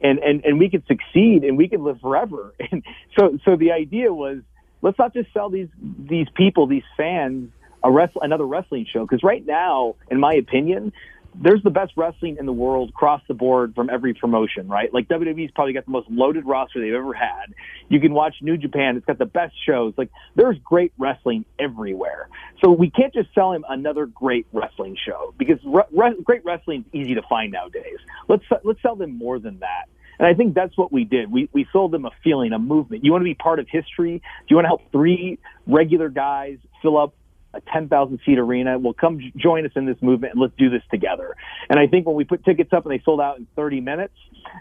and 0.01 0.19
and 0.19 0.43
and 0.45 0.59
we 0.59 0.69
can 0.69 0.83
succeed 0.87 1.43
and 1.43 1.57
we 1.57 1.67
can 1.67 1.83
live 1.83 1.99
forever. 2.01 2.53
And 2.71 2.83
so 3.17 3.37
so 3.45 3.55
the 3.55 3.71
idea 3.71 4.13
was 4.13 4.39
let's 4.85 4.99
not 4.99 5.13
just 5.13 5.33
sell 5.33 5.49
these 5.49 5.67
these 5.81 6.27
people 6.35 6.67
these 6.67 6.83
fans 6.95 7.49
a 7.83 7.91
wrestle 7.91 8.21
another 8.21 8.45
wrestling 8.45 8.85
show 8.91 9.01
because 9.01 9.23
right 9.23 9.45
now, 9.45 9.95
in 10.09 10.19
my 10.19 10.33
opinion, 10.35 10.93
there's 11.33 11.61
the 11.63 11.71
best 11.71 11.93
wrestling 11.97 12.37
in 12.39 12.45
the 12.45 12.53
world 12.53 12.89
across 12.89 13.21
the 13.27 13.33
board 13.33 13.73
from 13.75 13.89
every 13.89 14.13
promotion, 14.13 14.67
right? 14.67 14.93
Like 14.93 15.07
WWE's 15.07 15.51
probably 15.51 15.73
got 15.73 15.85
the 15.85 15.91
most 15.91 16.09
loaded 16.09 16.45
roster 16.45 16.79
they've 16.79 16.93
ever 16.93 17.13
had. 17.13 17.47
You 17.89 17.99
can 17.99 18.13
watch 18.13 18.35
New 18.41 18.57
Japan; 18.57 18.95
it's 18.95 19.05
got 19.05 19.17
the 19.17 19.25
best 19.25 19.55
shows. 19.65 19.95
Like 19.97 20.11
there's 20.35 20.57
great 20.63 20.93
wrestling 20.99 21.45
everywhere. 21.57 22.29
So 22.63 22.71
we 22.71 22.91
can't 22.91 23.13
just 23.13 23.33
sell 23.33 23.53
him 23.53 23.65
another 23.67 24.05
great 24.05 24.45
wrestling 24.53 24.95
show 25.03 25.33
because 25.37 25.57
re- 25.65 25.83
re- 25.91 26.21
great 26.23 26.45
wrestling 26.45 26.85
is 26.93 27.01
easy 27.01 27.15
to 27.15 27.23
find 27.23 27.51
nowadays. 27.51 27.97
Let's 28.27 28.45
let's 28.63 28.81
sell 28.83 28.95
them 28.95 29.17
more 29.17 29.39
than 29.39 29.59
that. 29.59 29.85
And 30.19 30.27
I 30.27 30.33
think 30.33 30.53
that's 30.53 30.77
what 30.77 30.91
we 30.91 31.03
did. 31.03 31.31
We 31.31 31.49
we 31.51 31.67
sold 31.71 31.91
them 31.91 32.05
a 32.05 32.11
feeling, 32.23 32.53
a 32.53 32.59
movement. 32.59 33.03
You 33.03 33.11
want 33.11 33.21
to 33.21 33.25
be 33.25 33.35
part 33.35 33.59
of 33.59 33.67
history? 33.69 34.19
Do 34.19 34.45
you 34.49 34.55
want 34.55 34.65
to 34.65 34.69
help 34.69 34.91
three 34.91 35.39
regular 35.67 36.09
guys 36.09 36.57
fill 36.81 36.97
up 36.97 37.13
a 37.55 37.61
10,000 37.61 38.19
seat 38.25 38.37
arena. 38.37 38.77
Well, 38.77 38.93
come 38.93 39.19
join 39.37 39.65
us 39.65 39.71
in 39.75 39.85
this 39.85 39.97
movement 40.01 40.33
and 40.33 40.41
let's 40.41 40.53
do 40.57 40.69
this 40.69 40.83
together. 40.91 41.35
And 41.69 41.79
I 41.79 41.87
think 41.87 42.05
when 42.05 42.15
we 42.15 42.25
put 42.25 42.43
tickets 42.43 42.73
up 42.73 42.85
and 42.85 42.93
they 42.93 43.01
sold 43.03 43.21
out 43.21 43.37
in 43.37 43.47
30 43.55 43.81
minutes, 43.81 44.13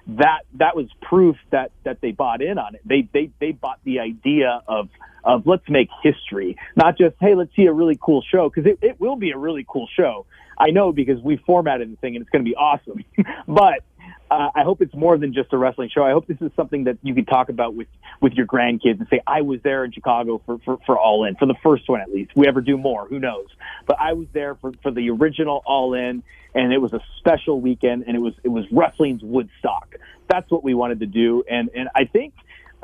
that 0.06 0.40
that 0.54 0.74
was 0.74 0.86
proof 1.02 1.36
that 1.50 1.70
that 1.84 2.00
they 2.00 2.12
bought 2.12 2.40
in 2.40 2.58
on 2.58 2.74
it. 2.74 2.80
They 2.84 3.08
they 3.12 3.30
they 3.38 3.52
bought 3.52 3.80
the 3.84 4.00
idea 4.00 4.62
of 4.66 4.88
of 5.22 5.46
let's 5.46 5.68
make 5.68 5.88
history, 6.02 6.56
not 6.76 6.96
just 6.96 7.16
hey 7.20 7.34
let's 7.34 7.54
see 7.54 7.66
a 7.66 7.72
really 7.72 7.98
cool 8.00 8.22
show 8.22 8.48
because 8.48 8.70
it, 8.70 8.78
it 8.80 9.00
will 9.00 9.16
be 9.16 9.32
a 9.32 9.38
really 9.38 9.64
cool 9.68 9.88
show. 9.94 10.26
I 10.56 10.70
know 10.70 10.92
because 10.92 11.20
we 11.20 11.36
formatted 11.36 11.92
the 11.92 11.96
thing 11.96 12.16
and 12.16 12.22
it's 12.22 12.30
going 12.30 12.44
to 12.44 12.48
be 12.48 12.54
awesome. 12.54 13.04
but 13.48 13.82
uh, 14.30 14.50
I 14.54 14.62
hope 14.62 14.80
it's 14.80 14.94
more 14.94 15.18
than 15.18 15.32
just 15.32 15.52
a 15.52 15.58
wrestling 15.58 15.90
show. 15.94 16.02
I 16.02 16.12
hope 16.12 16.26
this 16.26 16.40
is 16.40 16.50
something 16.56 16.84
that 16.84 16.98
you 17.02 17.14
can 17.14 17.24
talk 17.24 17.48
about 17.48 17.74
with 17.74 17.88
with 18.20 18.32
your 18.32 18.46
grandkids 18.46 18.98
and 18.98 19.06
say, 19.08 19.20
I 19.26 19.42
was 19.42 19.60
there 19.62 19.84
in 19.84 19.92
Chicago 19.92 20.40
for 20.44 20.58
for, 20.64 20.78
for 20.86 20.98
All 20.98 21.24
In 21.24 21.36
for 21.36 21.46
the 21.46 21.54
first 21.62 21.88
one 21.88 22.00
at 22.00 22.12
least. 22.12 22.32
We 22.34 22.48
ever 22.48 22.60
do 22.60 22.76
more, 22.76 23.06
who 23.06 23.18
knows? 23.20 23.46
But 23.86 23.96
I 24.00 24.14
was 24.14 24.26
there 24.32 24.54
for 24.56 24.72
for 24.82 24.90
the 24.90 25.10
original 25.10 25.62
All 25.66 25.94
In, 25.94 26.22
and 26.54 26.72
it 26.72 26.78
was 26.78 26.92
a 26.92 27.00
special 27.18 27.60
weekend, 27.60 28.04
and 28.06 28.16
it 28.16 28.20
was 28.20 28.34
it 28.42 28.48
was 28.48 28.64
wrestling's 28.72 29.22
Woodstock. 29.22 29.96
That's 30.28 30.50
what 30.50 30.64
we 30.64 30.74
wanted 30.74 31.00
to 31.00 31.06
do, 31.06 31.44
and 31.48 31.70
and 31.74 31.88
I 31.94 32.06
think 32.06 32.34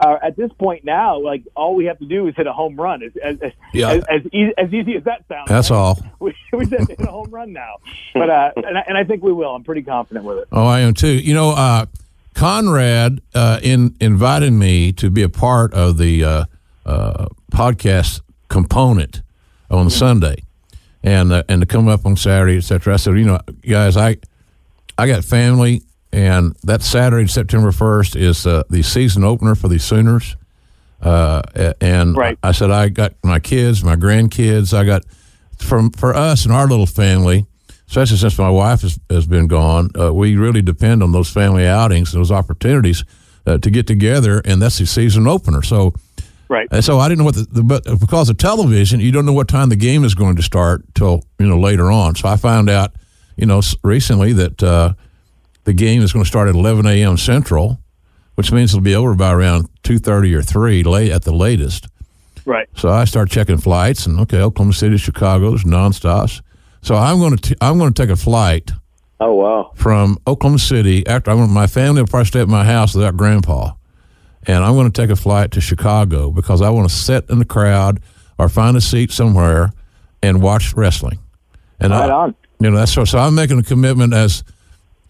uh, 0.00 0.18
at 0.22 0.36
this 0.36 0.50
point 0.58 0.84
now, 0.84 1.18
like 1.18 1.42
all 1.54 1.74
we 1.74 1.84
have 1.86 1.98
to 1.98 2.06
do 2.06 2.26
is 2.26 2.34
hit 2.36 2.46
a 2.46 2.52
home 2.52 2.76
run. 2.76 3.02
As 3.02 3.12
as 3.42 3.52
Yeah. 3.72 3.90
as, 3.90 4.04
as, 4.08 4.22
easy, 4.32 4.52
as 4.58 4.72
easy 4.72 4.96
as 4.96 5.04
that 5.04 5.24
sounds. 5.28 5.48
That's 5.48 5.70
all. 5.70 5.98
We, 6.20 6.34
we 6.52 6.66
just 6.66 6.88
hit 6.88 7.00
a 7.00 7.06
home 7.06 7.30
run 7.30 7.52
now, 7.52 7.76
but 8.12 8.28
uh, 8.28 8.50
and, 8.56 8.76
I, 8.78 8.84
and 8.88 8.98
I 8.98 9.04
think 9.04 9.22
we 9.22 9.32
will. 9.32 9.54
I'm 9.54 9.64
pretty 9.64 9.82
confident 9.82 10.24
with 10.26 10.38
it. 10.38 10.48
Oh, 10.52 10.66
I 10.66 10.80
am 10.80 10.92
too. 10.94 11.08
You 11.18 11.32
know, 11.34 11.50
uh, 11.52 11.86
Conrad 12.34 13.20
uh, 13.34 13.60
in 13.62 13.94
invited 14.00 14.52
me 14.52 14.92
to 14.94 15.10
be 15.10 15.22
a 15.22 15.28
part 15.28 15.72
of 15.74 15.98
the 15.98 16.24
uh, 16.24 16.44
uh, 16.86 17.26
podcast 17.52 18.20
component 18.48 19.22
on 19.70 19.88
Sunday, 19.90 20.44
and 21.02 21.32
uh, 21.32 21.42
and 21.48 21.62
to 21.62 21.66
come 21.66 21.88
up 21.88 22.04
on 22.06 22.16
Saturday, 22.16 22.56
etc. 22.58 22.94
I 22.94 22.96
said, 22.96 23.16
you 23.18 23.24
know, 23.24 23.40
guys, 23.68 23.96
I 23.96 24.16
I 24.98 25.06
got 25.06 25.24
family, 25.24 25.82
and 26.12 26.56
that 26.64 26.82
Saturday, 26.82 27.26
September 27.28 27.72
first, 27.72 28.16
is 28.16 28.46
uh, 28.46 28.62
the 28.68 28.82
season 28.82 29.24
opener 29.24 29.54
for 29.54 29.68
the 29.68 29.78
Sooners. 29.78 30.36
Uh, 31.00 31.42
and 31.80 32.16
Right. 32.16 32.38
I 32.42 32.52
said, 32.52 32.70
I 32.70 32.88
got 32.88 33.14
my 33.24 33.38
kids, 33.40 33.82
my 33.82 33.96
grandkids. 33.96 34.76
I 34.76 34.84
got 34.84 35.04
from 35.56 35.90
for 35.90 36.14
us 36.14 36.44
and 36.44 36.52
our 36.52 36.66
little 36.66 36.86
family, 36.86 37.46
especially 37.88 38.16
since 38.16 38.38
my 38.38 38.50
wife 38.50 38.82
has, 38.82 38.98
has 39.08 39.26
been 39.26 39.46
gone. 39.46 39.90
Uh, 39.98 40.12
we 40.12 40.36
really 40.36 40.62
depend 40.62 41.02
on 41.02 41.12
those 41.12 41.30
family 41.30 41.66
outings, 41.66 42.12
those 42.12 42.30
opportunities 42.30 43.04
uh, 43.46 43.58
to 43.58 43.70
get 43.70 43.86
together, 43.86 44.42
and 44.44 44.60
that's 44.60 44.78
the 44.78 44.86
season 44.86 45.26
opener. 45.26 45.62
So. 45.62 45.94
Right. 46.48 46.66
And 46.72 46.84
so 46.84 46.98
I 46.98 47.08
didn't 47.08 47.20
know 47.20 47.24
what 47.26 47.36
the, 47.36 47.46
the 47.48 47.62
but 47.62 47.84
because 48.00 48.28
of 48.28 48.36
television, 48.36 48.98
you 48.98 49.12
don't 49.12 49.24
know 49.24 49.32
what 49.32 49.46
time 49.46 49.68
the 49.68 49.76
game 49.76 50.02
is 50.02 50.16
going 50.16 50.34
to 50.34 50.42
start 50.42 50.82
till 50.96 51.22
you 51.38 51.46
know 51.46 51.60
later 51.60 51.92
on. 51.92 52.16
So 52.16 52.28
I 52.28 52.36
found 52.36 52.68
out, 52.68 52.92
you 53.36 53.46
know, 53.46 53.62
recently 53.84 54.32
that 54.32 54.60
uh, 54.60 54.94
the 55.70 55.74
game 55.74 56.02
is 56.02 56.12
going 56.12 56.24
to 56.24 56.28
start 56.28 56.48
at 56.48 56.56
11 56.56 56.84
a.m. 56.86 57.16
Central, 57.16 57.78
which 58.34 58.50
means 58.50 58.72
it'll 58.72 58.82
be 58.82 58.96
over 58.96 59.14
by 59.14 59.32
around 59.32 59.68
2:30 59.84 60.34
or 60.34 60.42
3 60.42 60.82
late 60.82 61.12
at 61.12 61.22
the 61.22 61.32
latest. 61.32 61.86
Right. 62.44 62.66
So 62.74 62.88
I 62.88 63.04
start 63.04 63.30
checking 63.30 63.58
flights, 63.58 64.04
and 64.04 64.18
okay, 64.20 64.40
Oklahoma 64.40 64.72
City, 64.72 64.96
Chicago's 64.96 65.62
nonstops. 65.62 66.42
So 66.82 66.96
I'm 66.96 67.20
going 67.20 67.36
to 67.36 67.56
I'm 67.60 67.78
going 67.78 67.92
to 67.92 68.02
take 68.02 68.10
a 68.10 68.16
flight 68.16 68.72
Oh 69.20 69.34
wow. 69.34 69.70
from 69.76 70.18
Oklahoma 70.26 70.58
City 70.58 71.06
after 71.06 71.30
I 71.30 71.34
want 71.34 71.52
my 71.52 71.68
family 71.68 72.02
will 72.02 72.08
probably 72.08 72.24
stay 72.26 72.40
at 72.40 72.48
my 72.48 72.64
house 72.64 72.92
without 72.96 73.16
grandpa. 73.16 73.74
And 74.48 74.64
I'm 74.64 74.72
going 74.74 74.90
to 74.90 75.00
take 75.02 75.10
a 75.10 75.16
flight 75.16 75.52
to 75.52 75.60
Chicago 75.60 76.32
because 76.32 76.62
I 76.62 76.70
want 76.70 76.88
to 76.90 76.94
sit 76.94 77.30
in 77.30 77.38
the 77.38 77.44
crowd 77.44 78.00
or 78.38 78.48
find 78.48 78.76
a 78.76 78.80
seat 78.80 79.12
somewhere 79.12 79.72
and 80.20 80.42
watch 80.42 80.74
wrestling. 80.74 81.20
And 81.78 81.92
Right 81.92 82.10
I, 82.10 82.12
on. 82.12 82.34
you 82.58 82.70
know, 82.70 82.76
that's 82.78 82.92
so, 82.92 83.04
so 83.04 83.18
I'm 83.20 83.36
making 83.36 83.58
a 83.60 83.62
commitment 83.62 84.14
as 84.14 84.42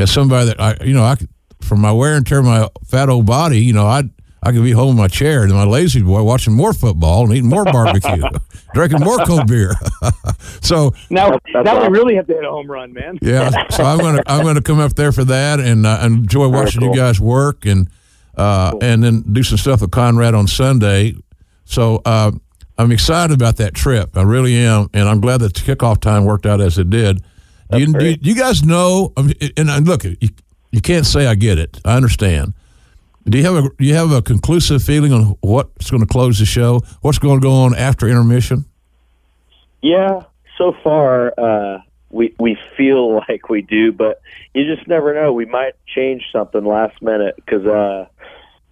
as 0.00 0.10
somebody 0.10 0.46
that 0.46 0.60
I 0.60 0.76
you 0.84 0.94
know, 0.94 1.04
I 1.04 1.16
could, 1.16 1.28
from 1.60 1.80
my 1.80 1.92
wear 1.92 2.16
and 2.16 2.26
tear 2.26 2.38
of 2.40 2.44
my 2.46 2.68
fat 2.86 3.08
old 3.08 3.26
body, 3.26 3.60
you 3.60 3.72
know, 3.72 3.86
I 3.86 4.04
I 4.42 4.52
could 4.52 4.62
be 4.64 4.72
holding 4.72 4.96
my 4.96 5.08
chair 5.08 5.42
and 5.42 5.52
my 5.52 5.64
lazy 5.64 6.02
boy 6.02 6.22
watching 6.22 6.54
more 6.54 6.72
football 6.72 7.24
and 7.24 7.32
eating 7.32 7.50
more 7.50 7.64
barbecue, 7.64 8.22
drinking 8.74 9.00
more 9.00 9.18
cold 9.26 9.46
beer. 9.46 9.74
so 10.62 10.94
Now, 11.10 11.30
That's 11.30 11.42
now 11.66 11.76
awesome. 11.76 11.92
we 11.92 11.98
really 11.98 12.14
have 12.16 12.26
to 12.28 12.32
hit 12.34 12.44
a 12.44 12.48
home 12.50 12.70
run, 12.70 12.92
man. 12.94 13.18
yeah, 13.20 13.50
so 13.68 13.84
I'm 13.84 13.98
gonna 13.98 14.22
I'm 14.26 14.42
gonna 14.44 14.62
come 14.62 14.80
up 14.80 14.94
there 14.94 15.12
for 15.12 15.24
that 15.24 15.60
and 15.60 15.86
uh, 15.86 16.00
enjoy 16.02 16.48
watching 16.48 16.80
cool. 16.80 16.90
you 16.90 16.96
guys 16.96 17.20
work 17.20 17.66
and 17.66 17.88
uh, 18.36 18.72
and 18.80 19.02
then 19.04 19.20
do 19.32 19.42
some 19.42 19.58
stuff 19.58 19.82
with 19.82 19.90
Conrad 19.90 20.34
on 20.34 20.46
Sunday. 20.46 21.14
So 21.66 22.00
uh, 22.06 22.32
I'm 22.78 22.92
excited 22.92 23.34
about 23.34 23.58
that 23.58 23.74
trip. 23.74 24.16
I 24.16 24.22
really 24.22 24.56
am, 24.56 24.88
and 24.94 25.06
I'm 25.08 25.20
glad 25.20 25.40
that 25.40 25.52
the 25.52 25.60
kickoff 25.60 26.00
time 26.00 26.24
worked 26.24 26.46
out 26.46 26.60
as 26.62 26.78
it 26.78 26.88
did. 26.88 27.22
Do 27.70 27.78
you, 27.78 27.86
do, 27.86 27.92
you, 27.92 27.98
great. 27.98 28.22
do 28.22 28.30
you 28.30 28.36
guys 28.36 28.64
know? 28.64 29.12
I 29.16 29.22
mean, 29.22 29.34
and, 29.56 29.70
and 29.70 29.86
look, 29.86 30.04
you, 30.04 30.16
you 30.70 30.80
can't 30.80 31.06
say 31.06 31.26
I 31.26 31.34
get 31.34 31.58
it. 31.58 31.80
I 31.84 31.96
understand. 31.96 32.54
Do 33.28 33.38
you 33.38 33.44
have 33.44 33.64
a 33.64 33.68
do 33.68 33.84
you 33.84 33.94
have 33.94 34.12
a 34.12 34.22
conclusive 34.22 34.82
feeling 34.82 35.12
on 35.12 35.36
what's 35.40 35.90
going 35.90 36.00
to 36.00 36.06
close 36.06 36.38
the 36.38 36.46
show? 36.46 36.80
What's 37.02 37.18
going 37.18 37.40
to 37.40 37.42
go 37.42 37.52
on 37.52 37.76
after 37.76 38.08
intermission? 38.08 38.64
Yeah. 39.82 40.24
So 40.56 40.74
far, 40.82 41.32
uh, 41.38 41.82
we 42.10 42.34
we 42.38 42.58
feel 42.76 43.14
like 43.28 43.48
we 43.48 43.62
do, 43.62 43.92
but 43.92 44.20
you 44.54 44.74
just 44.74 44.88
never 44.88 45.14
know. 45.14 45.32
We 45.32 45.44
might 45.44 45.74
change 45.86 46.24
something 46.32 46.64
last 46.64 47.00
minute 47.02 47.36
because 47.36 47.66
uh, 47.66 48.06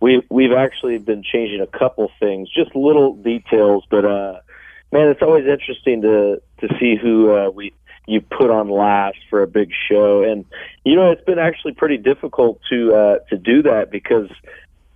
we 0.00 0.22
we've 0.30 0.52
actually 0.52 0.98
been 0.98 1.22
changing 1.22 1.60
a 1.60 1.66
couple 1.66 2.10
things, 2.18 2.50
just 2.50 2.74
little 2.74 3.14
details. 3.14 3.84
But 3.90 4.04
uh, 4.04 4.40
man, 4.92 5.08
it's 5.08 5.22
always 5.22 5.46
interesting 5.46 6.02
to 6.02 6.42
to 6.60 6.78
see 6.80 6.96
who 6.96 7.30
uh, 7.36 7.50
we 7.50 7.72
you 8.08 8.20
put 8.20 8.50
on 8.50 8.68
last 8.68 9.18
for 9.30 9.42
a 9.42 9.46
big 9.46 9.70
show, 9.88 10.22
and 10.22 10.44
you 10.84 10.96
know 10.96 11.10
it's 11.10 11.24
been 11.24 11.38
actually 11.38 11.74
pretty 11.74 11.98
difficult 11.98 12.60
to 12.70 12.94
uh, 12.94 13.18
to 13.30 13.36
do 13.36 13.62
that 13.62 13.90
because 13.90 14.30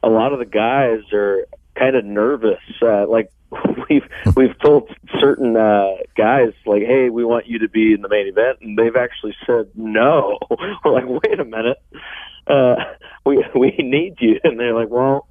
a 0.02 0.08
lot 0.08 0.32
of 0.32 0.38
the 0.38 0.46
guys 0.46 1.00
are 1.12 1.46
kind 1.74 1.96
of 1.96 2.04
nervous. 2.04 2.60
Uh, 2.80 3.06
like 3.06 3.30
we've 3.88 4.08
we've 4.36 4.58
told 4.60 4.90
certain 5.20 5.56
uh, 5.56 5.96
guys 6.16 6.52
like, 6.66 6.82
"Hey, 6.82 7.10
we 7.10 7.24
want 7.24 7.46
you 7.46 7.60
to 7.60 7.68
be 7.68 7.92
in 7.92 8.02
the 8.02 8.08
main 8.08 8.26
event," 8.26 8.58
and 8.62 8.78
they've 8.78 8.96
actually 8.96 9.36
said 9.46 9.70
no. 9.74 10.38
We're 10.84 10.92
like, 10.92 11.04
"Wait 11.06 11.38
a 11.38 11.44
minute, 11.44 11.78
uh, 12.46 12.76
we 13.24 13.44
we 13.54 13.76
need 13.78 14.16
you," 14.20 14.40
and 14.44 14.58
they're 14.58 14.74
like, 14.74 14.88
"Well." 14.88 15.28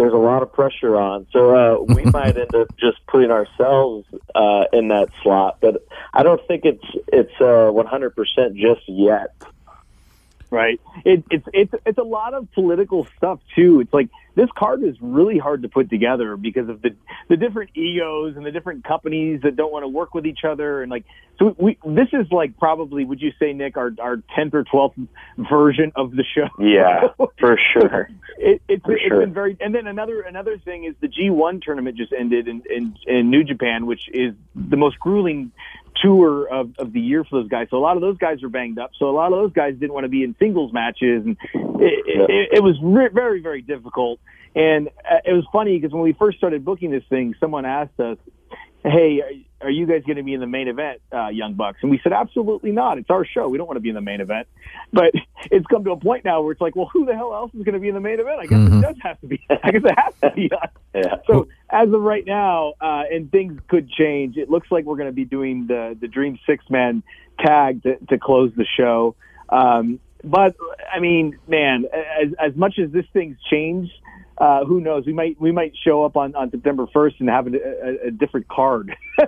There's 0.00 0.14
a 0.14 0.16
lot 0.16 0.42
of 0.42 0.50
pressure 0.50 0.96
on, 0.96 1.26
so 1.30 1.54
uh, 1.54 1.94
we 1.94 2.04
might 2.10 2.34
end 2.34 2.54
up 2.54 2.74
just 2.78 3.06
putting 3.06 3.30
ourselves 3.30 4.06
uh, 4.34 4.64
in 4.72 4.88
that 4.88 5.10
slot. 5.22 5.58
But 5.60 5.86
I 6.14 6.22
don't 6.22 6.40
think 6.48 6.64
it's 6.64 6.82
it's 7.08 7.34
uh, 7.38 7.70
100% 7.70 8.54
just 8.54 8.80
yet. 8.88 9.34
right? 10.50 10.80
It, 11.04 11.24
it's 11.30 11.46
it's 11.52 11.74
it's 11.84 11.98
a 11.98 12.02
lot 12.02 12.32
of 12.32 12.50
political 12.52 13.06
stuff 13.18 13.40
too. 13.54 13.80
It's 13.80 13.92
like 13.92 14.08
this 14.34 14.48
card 14.56 14.82
is 14.82 14.96
really 15.00 15.38
hard 15.38 15.62
to 15.62 15.68
put 15.68 15.90
together 15.90 16.36
because 16.36 16.68
of 16.68 16.82
the 16.82 16.94
the 17.28 17.36
different 17.36 17.70
egos 17.74 18.36
and 18.36 18.44
the 18.44 18.52
different 18.52 18.84
companies 18.84 19.40
that 19.42 19.56
don't 19.56 19.72
want 19.72 19.84
to 19.84 19.88
work 19.88 20.14
with 20.14 20.26
each 20.26 20.44
other 20.44 20.82
and 20.82 20.90
like 20.90 21.04
so 21.38 21.56
we 21.58 21.78
this 21.86 22.08
is 22.12 22.26
like 22.30 22.58
probably 22.58 23.04
would 23.04 23.22
you 23.22 23.32
say 23.38 23.52
Nick 23.54 23.76
our 23.76 23.92
our 23.98 24.22
tenth 24.36 24.54
or 24.54 24.62
twelfth 24.64 24.98
version 25.38 25.90
of 25.96 26.10
the 26.12 26.24
show? 26.34 26.48
Yeah, 26.58 27.08
for 27.38 27.58
sure. 27.72 28.10
It, 28.36 28.60
it's, 28.68 28.84
For 28.84 28.92
it's 28.92 29.02
sure. 29.06 29.20
been 29.20 29.32
very, 29.32 29.56
and 29.60 29.74
then 29.74 29.86
another 29.86 30.20
another 30.20 30.58
thing 30.58 30.84
is 30.84 30.94
the 31.00 31.08
G1 31.08 31.62
tournament 31.62 31.96
just 31.96 32.12
ended 32.12 32.46
in, 32.46 32.62
in 32.70 32.96
in 33.06 33.30
New 33.30 33.42
Japan, 33.42 33.86
which 33.86 34.08
is 34.12 34.34
the 34.54 34.76
most 34.76 34.98
grueling 34.98 35.52
tour 36.02 36.48
of, 36.48 36.72
of 36.78 36.92
the 36.92 37.00
year 37.00 37.24
for 37.24 37.40
those 37.40 37.48
guys. 37.48 37.68
So 37.70 37.76
a 37.76 37.80
lot 37.80 37.96
of 37.96 38.00
those 38.00 38.18
guys 38.18 38.42
are 38.42 38.48
banged 38.48 38.78
up. 38.78 38.90
So 38.98 39.08
a 39.08 39.12
lot 39.12 39.32
of 39.32 39.38
those 39.38 39.52
guys 39.52 39.74
didn't 39.74 39.92
want 39.92 40.04
to 40.04 40.08
be 40.08 40.22
in 40.22 40.34
singles 40.38 40.72
matches, 40.72 41.24
and 41.24 41.36
it, 41.52 42.04
it, 42.06 42.48
it 42.54 42.62
was 42.62 42.76
re- 42.82 43.10
very 43.12 43.40
very 43.40 43.62
difficult. 43.62 44.20
And 44.54 44.88
uh, 44.88 45.18
it 45.24 45.32
was 45.32 45.46
funny 45.52 45.78
because 45.78 45.92
when 45.92 46.02
we 46.02 46.12
first 46.12 46.38
started 46.38 46.64
booking 46.64 46.90
this 46.90 47.04
thing, 47.08 47.34
someone 47.38 47.64
asked 47.64 47.98
us, 48.00 48.18
"Hey, 48.82 49.44
are, 49.60 49.70
you 49.70 49.86
guys 49.86 50.02
going 50.04 50.16
to 50.16 50.22
be 50.22 50.34
in 50.34 50.40
the 50.40 50.46
main 50.46 50.68
event, 50.68 51.00
uh, 51.12 51.28
Young 51.28 51.54
Bucks?" 51.54 51.78
And 51.82 51.90
we 51.90 52.00
said, 52.02 52.12
"Absolutely 52.12 52.72
not. 52.72 52.98
It's 52.98 53.10
our 53.10 53.24
show. 53.24 53.48
We 53.48 53.58
don't 53.58 53.66
want 53.66 53.76
to 53.76 53.82
be 53.82 53.90
in 53.90 53.94
the 53.94 54.00
main 54.00 54.20
event." 54.20 54.48
But 54.92 55.12
it's 55.50 55.66
come 55.66 55.84
to 55.84 55.92
a 55.92 55.96
point 55.96 56.24
now 56.24 56.42
where 56.42 56.52
it's 56.52 56.60
like, 56.60 56.74
well, 56.74 56.90
who 56.92 57.06
the 57.06 57.14
hell 57.14 57.32
else 57.32 57.52
is 57.54 57.62
going 57.62 57.74
to 57.74 57.80
be 57.80 57.88
in 57.88 57.94
the 57.94 58.00
main 58.00 58.18
event? 58.18 58.40
I 58.40 58.46
guess 58.46 58.72
it 58.72 58.80
does 58.80 58.96
have 59.02 59.20
to 59.20 59.26
be. 59.26 59.40
I 59.50 59.70
guess 59.70 59.82
it 59.84 59.98
has 59.98 60.14
to 60.22 60.30
be 60.32 60.50
us. 60.52 60.70
Yeah. 60.94 61.16
So 61.26 61.46
as 61.72 61.92
of 61.92 62.00
right 62.00 62.24
now, 62.26 62.74
uh, 62.80 63.02
and 63.10 63.30
things 63.30 63.60
could 63.68 63.90
change. 63.90 64.36
It 64.36 64.50
looks 64.50 64.68
like 64.70 64.84
we're 64.84 64.96
going 64.96 65.08
to 65.08 65.12
be 65.14 65.24
doing 65.24 65.66
the 65.66 65.96
the 66.00 66.08
Dream 66.08 66.38
Six 66.46 66.64
Man 66.70 67.02
tag 67.38 67.82
to, 67.84 67.96
to 68.08 68.18
close 68.18 68.52
the 68.56 68.66
show. 68.76 69.14
Um, 69.48 70.00
but 70.22 70.56
I 70.92 71.00
mean, 71.00 71.38
man, 71.46 71.84
as 71.94 72.32
as 72.38 72.56
much 72.56 72.78
as 72.78 72.90
this 72.90 73.06
thing's 73.12 73.36
changed, 73.50 73.92
uh, 74.38 74.64
who 74.64 74.80
knows? 74.80 75.06
We 75.06 75.12
might 75.12 75.40
we 75.40 75.52
might 75.52 75.72
show 75.84 76.04
up 76.04 76.16
on, 76.16 76.34
on 76.34 76.50
September 76.50 76.86
first 76.92 77.16
and 77.20 77.28
have 77.28 77.46
a, 77.46 77.50
a, 77.56 78.08
a 78.08 78.10
different 78.10 78.48
card. 78.48 78.94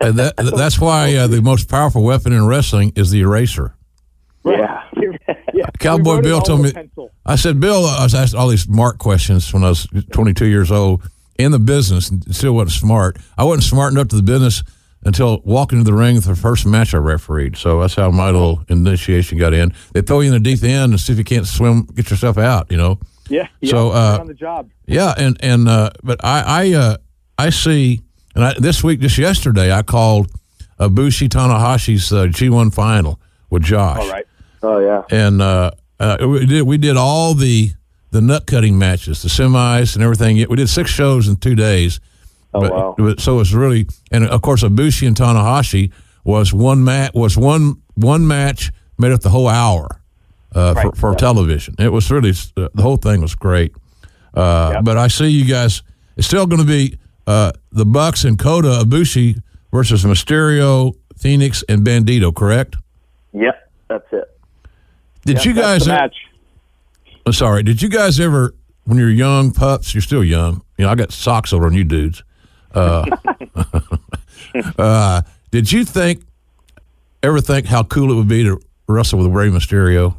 And 0.00 0.18
that, 0.18 0.34
that's 0.36 0.80
why 0.80 1.14
uh, 1.14 1.28
the 1.28 1.40
most 1.40 1.68
powerful 1.68 2.02
weapon 2.02 2.32
in 2.32 2.44
wrestling 2.44 2.92
is 2.96 3.12
the 3.12 3.20
eraser. 3.20 3.76
Yeah. 4.44 4.82
yeah, 5.54 5.66
Cowboy 5.78 6.02
We 6.02 6.10
wrote 6.10 6.18
it 6.18 6.22
Bill 6.24 6.40
told 6.40 6.62
me. 6.62 6.72
pencil. 6.72 7.10
I 7.24 7.36
said, 7.36 7.60
Bill, 7.60 7.86
I 7.86 8.02
was 8.02 8.14
asked 8.14 8.34
all 8.34 8.48
these 8.48 8.68
Mark 8.68 8.98
questions 8.98 9.52
when 9.54 9.62
I 9.62 9.68
was 9.68 9.86
22 10.12 10.46
years 10.46 10.72
old 10.72 11.02
in 11.42 11.52
the 11.52 11.58
business 11.58 12.10
and 12.10 12.34
still 12.34 12.54
wasn't 12.54 12.72
smart. 12.72 13.16
I 13.36 13.44
wasn't 13.44 13.64
smart 13.64 13.92
enough 13.92 14.08
to 14.08 14.16
the 14.16 14.22
business 14.22 14.62
until 15.04 15.40
walking 15.44 15.78
into 15.78 15.90
the 15.90 15.96
ring 15.96 16.20
for 16.20 16.28
the 16.28 16.36
first 16.36 16.64
match 16.64 16.94
I 16.94 16.98
refereed. 16.98 17.56
So 17.56 17.80
that's 17.80 17.94
how 17.94 18.10
my 18.10 18.26
little 18.26 18.64
initiation 18.68 19.38
got 19.38 19.52
in. 19.52 19.74
They 19.92 20.00
throw 20.02 20.20
you 20.20 20.32
in 20.32 20.42
the 20.42 20.50
deep 20.50 20.62
end 20.62 20.92
and 20.92 21.00
see 21.00 21.12
if 21.12 21.18
you 21.18 21.24
can't 21.24 21.46
swim, 21.46 21.86
get 21.86 22.10
yourself 22.10 22.38
out, 22.38 22.70
you 22.70 22.76
know? 22.76 22.98
Yeah, 23.28 23.48
yeah, 23.60 23.70
So, 23.70 23.90
uh, 23.90 24.18
on 24.20 24.26
the 24.26 24.34
job. 24.34 24.70
Yeah, 24.86 25.14
and 25.16 25.36
and 25.40 25.68
uh, 25.68 25.90
but 26.02 26.22
I 26.24 26.42
I 26.42 26.72
uh, 26.74 26.96
I 27.38 27.50
see, 27.50 28.00
and 28.34 28.44
I, 28.44 28.54
this 28.58 28.84
week, 28.84 29.00
just 29.00 29.16
yesterday, 29.16 29.72
I 29.72 29.82
called 29.82 30.28
Ibushi 30.78 31.28
Tanahashi's 31.28 32.12
uh, 32.12 32.24
G1 32.26 32.74
final 32.74 33.20
with 33.48 33.62
Josh. 33.62 33.98
All 34.00 34.10
right. 34.10 34.26
Oh 34.62 34.78
yeah. 34.78 35.02
and 35.10 35.40
uh, 35.40 35.70
uh, 35.98 36.16
we 36.20 36.46
did 36.46 36.62
we 36.64 36.78
did 36.78 36.96
all 36.96 37.34
the 37.34 37.70
the 38.12 38.20
nut 38.20 38.46
cutting 38.46 38.78
matches, 38.78 39.22
the 39.22 39.28
semis, 39.28 39.94
and 39.94 40.02
everything. 40.04 40.36
We 40.48 40.56
did 40.56 40.68
six 40.68 40.90
shows 40.90 41.26
in 41.28 41.36
two 41.36 41.54
days. 41.56 41.98
Oh, 42.54 42.60
But- 42.60 42.72
wow. 42.72 42.94
but- 42.96 43.20
so 43.20 43.40
it's 43.40 43.52
really, 43.52 43.86
and 44.12 44.24
of 44.26 44.40
course, 44.42 44.62
Ibushi 44.62 45.06
and 45.08 45.16
Tanahashi 45.16 45.90
was 46.24 46.52
one 46.54 46.84
mat 46.84 47.14
was 47.14 47.36
one 47.36 47.76
one 47.94 48.26
match 48.28 48.70
made 48.98 49.10
up 49.12 49.20
the 49.22 49.30
whole 49.30 49.48
hour 49.48 50.00
uh, 50.54 50.74
for, 50.80 50.92
for 50.94 51.14
television. 51.16 51.74
It 51.78 51.90
was 51.92 52.10
really 52.10 52.30
uh, 52.56 52.68
the 52.74 52.82
whole 52.82 52.96
thing 52.98 53.20
was 53.20 53.34
great. 53.34 53.72
Uh, 54.34 54.80
But 54.82 54.96
I 54.96 55.08
see 55.08 55.28
you 55.28 55.44
guys. 55.44 55.82
It's 56.16 56.26
still 56.26 56.46
going 56.46 56.60
to 56.60 56.66
be 56.68 56.98
uh, 57.26 57.52
the 57.72 57.84
Bucks 57.86 58.24
and 58.24 58.38
Kota 58.38 58.82
Ibushi 58.84 59.42
versus 59.72 60.04
Mysterio, 60.04 60.94
Phoenix, 61.18 61.64
and 61.68 61.84
Bandito. 61.86 62.32
Correct? 62.34 62.76
Yep. 63.32 63.70
That's 63.88 64.12
it. 64.12 64.24
Did 65.24 65.44
you 65.44 65.52
That's 65.54 65.86
guys? 65.86 65.88
match. 65.88 66.16
I'm 67.26 67.32
sorry. 67.32 67.62
Did 67.62 67.82
you 67.82 67.88
guys 67.88 68.18
ever, 68.18 68.54
when 68.84 68.98
you're 68.98 69.10
young 69.10 69.52
pups, 69.52 69.94
you're 69.94 70.02
still 70.02 70.24
young. 70.24 70.62
You 70.76 70.86
know, 70.86 70.90
I 70.90 70.94
got 70.94 71.12
socks 71.12 71.52
over 71.52 71.66
on 71.66 71.74
you 71.74 71.84
dudes. 71.84 72.22
Uh, 72.74 73.04
uh, 74.78 75.22
did 75.50 75.70
you 75.70 75.84
think, 75.84 76.24
ever 77.22 77.40
think 77.40 77.66
how 77.66 77.84
cool 77.84 78.10
it 78.10 78.14
would 78.14 78.28
be 78.28 78.44
to 78.44 78.60
wrestle 78.88 79.18
with 79.20 79.28
Rey 79.32 79.48
Mysterio? 79.48 80.16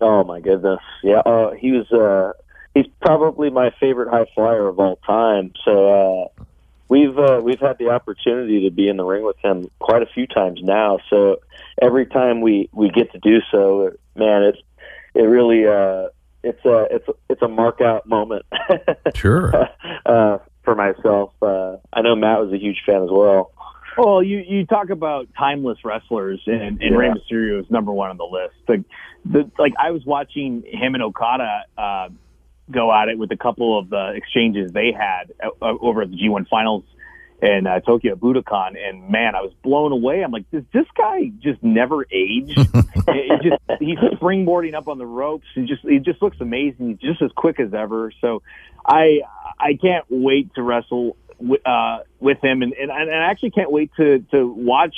Oh 0.00 0.24
my 0.24 0.40
goodness. 0.40 0.80
Yeah. 1.02 1.18
Uh, 1.18 1.52
he 1.52 1.72
was. 1.72 1.90
Uh, 1.90 2.32
he's 2.74 2.86
probably 3.00 3.50
my 3.50 3.70
favorite 3.80 4.10
high 4.10 4.26
flyer 4.34 4.68
of 4.68 4.78
all 4.78 4.96
time. 5.04 5.52
So 5.64 6.28
uh, 6.36 6.44
we've 6.88 7.18
uh, 7.18 7.40
we've 7.42 7.60
had 7.60 7.78
the 7.78 7.90
opportunity 7.90 8.64
to 8.64 8.70
be 8.70 8.88
in 8.88 8.96
the 8.96 9.04
ring 9.04 9.24
with 9.24 9.38
him 9.38 9.70
quite 9.78 10.02
a 10.02 10.06
few 10.06 10.26
times 10.26 10.60
now. 10.62 10.98
So 11.10 11.40
every 11.80 12.06
time 12.06 12.40
we 12.40 12.68
we 12.72 12.90
get 12.90 13.12
to 13.12 13.18
do 13.18 13.40
so, 13.50 13.92
man, 14.14 14.44
it's 14.44 14.60
it 15.14 15.22
really 15.22 15.66
uh, 15.66 16.08
it's 16.42 16.64
a 16.64 16.86
it's 16.90 17.08
a, 17.08 17.12
it's 17.28 17.42
a 17.42 17.48
mark 17.48 17.80
out 17.80 18.06
moment. 18.06 18.44
Sure. 19.14 19.52
uh, 20.06 20.38
for 20.64 20.74
myself. 20.74 21.32
Uh, 21.42 21.76
I 21.92 22.02
know 22.02 22.14
Matt 22.14 22.40
was 22.40 22.52
a 22.52 22.58
huge 22.58 22.82
fan 22.86 23.02
as 23.02 23.08
well. 23.10 23.52
Well, 23.96 24.22
you 24.22 24.38
you 24.46 24.64
talk 24.66 24.90
about 24.90 25.28
timeless 25.36 25.78
wrestlers, 25.84 26.40
and, 26.46 26.80
and 26.80 26.96
Rey 26.96 27.08
Yeah. 27.08 27.14
Mysterio 27.14 27.60
is 27.60 27.70
number 27.70 27.90
one 27.90 28.10
on 28.10 28.16
the 28.16 28.24
list. 28.24 28.54
Like, 28.68 28.82
the 29.24 29.50
like 29.58 29.72
I 29.78 29.90
was 29.90 30.04
watching 30.06 30.62
him 30.66 30.94
and 30.94 31.02
Okada 31.02 31.62
uh, 31.76 32.08
go 32.70 32.92
at 32.92 33.08
it 33.08 33.18
with 33.18 33.32
a 33.32 33.36
couple 33.36 33.78
of 33.78 33.88
the 33.90 34.12
exchanges 34.14 34.70
they 34.72 34.92
had 34.92 35.32
uh, 35.42 35.48
over 35.80 36.02
at 36.02 36.10
the 36.10 36.16
G1 36.16 36.48
Finals 36.48 36.84
in 37.40 37.66
uh, 37.66 37.80
Tokyo 37.80 38.16
Budokan, 38.16 38.76
and 38.76 39.08
man, 39.08 39.34
I 39.34 39.42
was 39.42 39.52
blown 39.62 39.92
away. 39.92 40.22
I'm 40.22 40.32
like, 40.32 40.50
does 40.50 40.64
this 40.72 40.86
guy 40.96 41.30
just 41.38 41.62
never 41.62 42.02
age? 42.10 42.52
it, 42.56 42.72
it 43.06 43.42
just 43.42 43.80
he's 43.80 43.98
springboarding 44.18 44.74
up 44.74 44.88
on 44.88 44.98
the 44.98 45.06
ropes, 45.06 45.46
and 45.54 45.68
just 45.68 45.82
he 45.82 45.98
just 45.98 46.20
looks 46.20 46.38
amazing, 46.40 46.98
He's 47.00 47.10
just 47.10 47.22
as 47.22 47.30
quick 47.36 47.60
as 47.60 47.74
ever. 47.74 48.12
So, 48.20 48.42
I 48.84 49.20
I 49.58 49.78
can't 49.80 50.04
wait 50.08 50.54
to 50.54 50.62
wrestle 50.62 51.16
wi- 51.38 51.60
uh, 51.64 52.02
with 52.18 52.42
him, 52.42 52.62
and, 52.62 52.72
and 52.72 52.90
and 52.90 53.10
I 53.10 53.30
actually 53.30 53.50
can't 53.50 53.70
wait 53.70 53.92
to 53.98 54.24
to 54.32 54.46
watch 54.46 54.96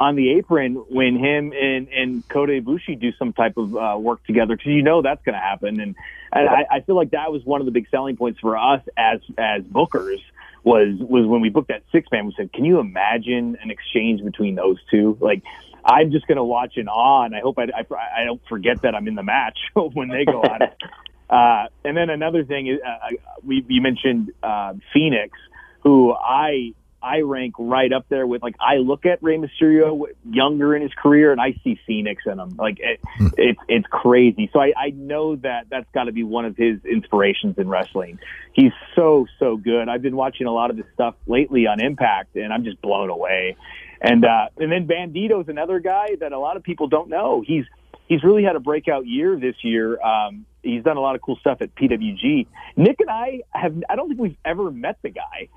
on 0.00 0.16
the 0.16 0.32
apron 0.32 0.74
when 0.74 1.16
him 1.16 1.52
and 1.52 1.88
and 1.88 2.28
Kota 2.28 2.52
Ibushi 2.52 2.98
do 2.98 3.12
some 3.18 3.32
type 3.32 3.56
of 3.58 3.76
uh, 3.76 3.96
work 3.98 4.24
together 4.24 4.56
because 4.56 4.72
you 4.72 4.82
know 4.82 5.02
that's 5.02 5.22
going 5.22 5.34
to 5.34 5.40
happen, 5.40 5.80
and 5.80 5.94
and 6.32 6.48
I, 6.48 6.64
I 6.70 6.80
feel 6.80 6.96
like 6.96 7.10
that 7.10 7.30
was 7.30 7.44
one 7.44 7.60
of 7.60 7.66
the 7.66 7.72
big 7.72 7.88
selling 7.90 8.16
points 8.16 8.40
for 8.40 8.56
us 8.56 8.82
as 8.96 9.20
as 9.36 9.62
bookers 9.62 10.20
was 10.64 10.96
was 10.98 11.26
when 11.26 11.40
we 11.40 11.50
booked 11.50 11.68
that 11.68 11.82
six 11.92 12.08
man. 12.10 12.26
We 12.26 12.34
said, 12.36 12.52
can 12.52 12.64
you 12.64 12.80
imagine 12.80 13.56
an 13.62 13.70
exchange 13.70 14.22
between 14.24 14.54
those 14.54 14.78
two? 14.90 15.16
Like. 15.20 15.42
I'm 15.86 16.12
just 16.12 16.26
going 16.26 16.38
to 16.38 16.44
watch 16.44 16.78
in 16.78 16.88
awe, 16.88 17.26
and 17.26 17.36
I 17.36 17.40
hope 17.40 17.58
I, 17.58 17.64
I, 17.64 18.22
I 18.22 18.24
don't 18.24 18.40
forget 18.48 18.80
that 18.84 18.94
I'm 18.94 19.06
in 19.06 19.16
the 19.16 19.22
match 19.22 19.58
when 19.74 20.08
they 20.08 20.24
go 20.24 20.40
on 20.40 20.62
it. 20.62 20.74
Uh, 21.28 21.66
and 21.84 21.96
then 21.96 22.10
another 22.10 22.44
thing 22.44 22.66
is, 22.66 22.78
uh, 22.86 23.08
we 23.42 23.64
you 23.68 23.80
mentioned 23.80 24.32
uh, 24.42 24.74
Phoenix, 24.92 25.38
who 25.82 26.12
I 26.12 26.74
I 27.04 27.20
rank 27.20 27.54
right 27.58 27.92
up 27.92 28.06
there 28.08 28.26
with. 28.26 28.42
Like 28.42 28.56
I 28.60 28.76
look 28.76 29.04
at 29.06 29.22
Rey 29.22 29.36
Mysterio 29.36 30.06
younger 30.28 30.74
in 30.74 30.82
his 30.82 30.92
career, 30.94 31.32
and 31.32 31.40
I 31.40 31.54
see 31.62 31.78
Phoenix 31.86 32.22
in 32.26 32.38
him. 32.38 32.56
Like 32.56 32.78
it, 32.80 33.00
it's 33.36 33.60
it's 33.68 33.86
crazy. 33.88 34.50
So 34.52 34.60
I, 34.60 34.72
I 34.76 34.90
know 34.90 35.36
that 35.36 35.66
that's 35.70 35.90
got 35.92 36.04
to 36.04 36.12
be 36.12 36.22
one 36.22 36.44
of 36.44 36.56
his 36.56 36.84
inspirations 36.84 37.56
in 37.58 37.68
wrestling. 37.68 38.18
He's 38.52 38.72
so 38.96 39.26
so 39.38 39.56
good. 39.56 39.88
I've 39.88 40.02
been 40.02 40.16
watching 40.16 40.46
a 40.46 40.52
lot 40.52 40.70
of 40.70 40.76
his 40.76 40.86
stuff 40.94 41.14
lately 41.26 41.66
on 41.66 41.80
Impact, 41.80 42.36
and 42.36 42.52
I'm 42.52 42.64
just 42.64 42.80
blown 42.80 43.10
away. 43.10 43.56
And 44.00 44.24
uh, 44.24 44.46
and 44.58 44.72
then 44.72 44.86
Bandito's 44.86 45.48
another 45.48 45.80
guy 45.80 46.16
that 46.20 46.32
a 46.32 46.38
lot 46.38 46.56
of 46.56 46.62
people 46.62 46.88
don't 46.88 47.08
know. 47.08 47.42
He's 47.46 47.64
he's 48.08 48.22
really 48.22 48.44
had 48.44 48.56
a 48.56 48.60
breakout 48.60 49.06
year 49.06 49.38
this 49.38 49.56
year. 49.62 50.00
Um, 50.00 50.46
he's 50.62 50.82
done 50.82 50.96
a 50.96 51.00
lot 51.00 51.14
of 51.14 51.22
cool 51.22 51.36
stuff 51.36 51.58
at 51.60 51.74
PWG. 51.74 52.46
Nick 52.76 53.00
and 53.00 53.10
I 53.10 53.40
have 53.50 53.74
I 53.88 53.96
don't 53.96 54.08
think 54.08 54.20
we've 54.20 54.36
ever 54.44 54.70
met 54.70 54.98
the 55.02 55.10
guy. 55.10 55.48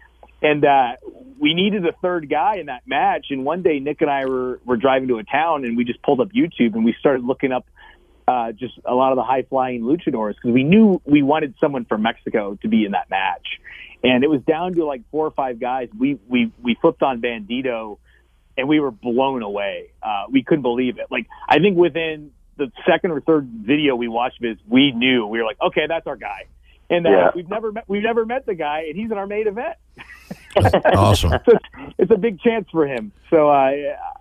And 0.41 0.63
uh, 0.63 0.97
we 1.39 1.53
needed 1.53 1.85
a 1.85 1.93
third 1.93 2.29
guy 2.29 2.57
in 2.57 2.67
that 2.67 2.83
match. 2.85 3.27
And 3.29 3.43
one 3.43 3.63
day, 3.63 3.79
Nick 3.79 4.01
and 4.01 4.09
I 4.09 4.25
were, 4.25 4.59
were 4.65 4.77
driving 4.77 5.07
to 5.09 5.17
a 5.17 5.23
town, 5.23 5.65
and 5.65 5.75
we 5.75 5.83
just 5.83 6.01
pulled 6.01 6.21
up 6.21 6.29
YouTube 6.29 6.73
and 6.75 6.85
we 6.85 6.95
started 6.99 7.23
looking 7.23 7.51
up 7.51 7.65
uh, 8.27 8.51
just 8.51 8.73
a 8.85 8.93
lot 8.93 9.11
of 9.11 9.15
the 9.15 9.23
high 9.23 9.43
flying 9.43 9.81
luchadors 9.81 10.35
because 10.35 10.51
we 10.51 10.63
knew 10.63 11.01
we 11.05 11.23
wanted 11.23 11.55
someone 11.61 11.85
from 11.85 12.01
Mexico 12.01 12.57
to 12.61 12.67
be 12.67 12.85
in 12.85 12.91
that 12.91 13.09
match. 13.09 13.45
And 14.03 14.23
it 14.23 14.29
was 14.29 14.41
down 14.41 14.73
to 14.75 14.85
like 14.85 15.01
four 15.11 15.25
or 15.25 15.31
five 15.31 15.59
guys. 15.59 15.89
We 15.97 16.19
we 16.27 16.51
we 16.61 16.77
flipped 16.79 17.01
on 17.01 17.21
Bandito, 17.21 17.97
and 18.57 18.67
we 18.67 18.79
were 18.79 18.91
blown 18.91 19.43
away. 19.43 19.91
Uh, 20.03 20.25
we 20.29 20.43
couldn't 20.43 20.61
believe 20.61 20.99
it. 20.99 21.07
Like 21.09 21.27
I 21.47 21.59
think 21.59 21.77
within 21.77 22.31
the 22.57 22.71
second 22.87 23.11
or 23.11 23.21
third 23.21 23.47
video 23.47 23.95
we 23.95 24.07
watched 24.07 24.43
of 24.43 24.49
his, 24.49 24.57
we 24.67 24.91
knew 24.91 25.25
we 25.25 25.39
were 25.39 25.45
like, 25.45 25.61
okay, 25.61 25.85
that's 25.87 26.05
our 26.05 26.15
guy. 26.15 26.45
And 26.89 27.05
uh, 27.05 27.09
Yeah. 27.09 27.31
we've 27.35 27.49
never 27.49 27.71
met 27.71 27.83
we've 27.87 28.03
never 28.03 28.25
met 28.25 28.45
the 28.45 28.55
guy, 28.55 28.85
and 28.87 28.95
he's 28.97 29.11
in 29.11 29.17
our 29.17 29.27
main 29.27 29.47
event. 29.47 29.75
Awesome. 30.85 31.29
so 31.45 31.51
it's, 31.53 31.93
it's 31.99 32.11
a 32.11 32.17
big 32.17 32.39
chance 32.39 32.67
for 32.71 32.87
him. 32.87 33.11
So 33.29 33.49
uh, 33.49 33.71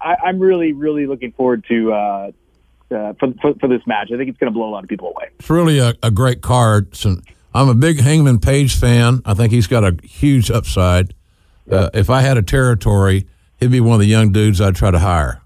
I, 0.00 0.16
I'm 0.24 0.38
really, 0.38 0.72
really 0.72 1.06
looking 1.06 1.32
forward 1.32 1.64
to 1.68 1.92
uh, 1.92 1.96
uh, 2.90 3.12
for, 3.18 3.32
for 3.40 3.54
for 3.58 3.68
this 3.68 3.80
match. 3.86 4.10
I 4.12 4.16
think 4.18 4.28
it's 4.28 4.38
going 4.38 4.52
to 4.52 4.54
blow 4.56 4.68
a 4.68 4.70
lot 4.72 4.84
of 4.84 4.88
people 4.90 5.08
away. 5.08 5.30
It's 5.38 5.48
really 5.48 5.78
a, 5.78 5.94
a 6.02 6.10
great 6.10 6.42
card. 6.42 6.94
So 6.94 7.16
I'm 7.54 7.68
a 7.68 7.74
big 7.74 8.00
Hangman 8.00 8.38
Page 8.40 8.76
fan. 8.76 9.22
I 9.24 9.32
think 9.34 9.52
he's 9.52 9.66
got 9.66 9.82
a 9.84 9.96
huge 10.06 10.50
upside. 10.50 11.14
Uh, 11.70 11.88
if 11.94 12.10
I 12.10 12.20
had 12.20 12.36
a 12.36 12.42
territory, 12.42 13.26
he'd 13.58 13.70
be 13.72 13.80
one 13.80 13.94
of 13.94 14.00
the 14.00 14.06
young 14.06 14.30
dudes 14.30 14.60
I'd 14.60 14.76
try 14.76 14.90
to 14.90 14.98
hire. 14.98 15.40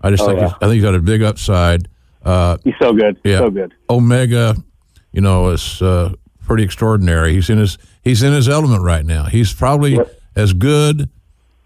I 0.00 0.10
just 0.10 0.22
Oh, 0.22 0.26
think 0.28 0.38
yeah. 0.40 0.44
he's, 0.46 0.54
I 0.54 0.58
think 0.60 0.72
he's 0.74 0.82
got 0.84 0.94
a 0.94 1.00
big 1.00 1.22
upside. 1.22 1.88
Uh, 2.24 2.56
He's 2.64 2.74
so 2.80 2.92
good, 2.92 3.18
Yeah. 3.24 3.38
so 3.38 3.50
good. 3.50 3.74
Omega, 3.90 4.54
you 5.12 5.20
know, 5.20 5.48
is 5.48 5.82
uh, 5.82 6.12
pretty 6.46 6.62
extraordinary. 6.64 7.34
He's 7.34 7.50
in 7.50 7.58
his 7.58 7.76
he's 8.02 8.22
in 8.22 8.32
his 8.32 8.48
element 8.48 8.82
right 8.82 9.04
now. 9.04 9.24
He's 9.24 9.52
probably 9.52 9.96
Yep. 9.96 10.20
as 10.36 10.52
good. 10.52 11.10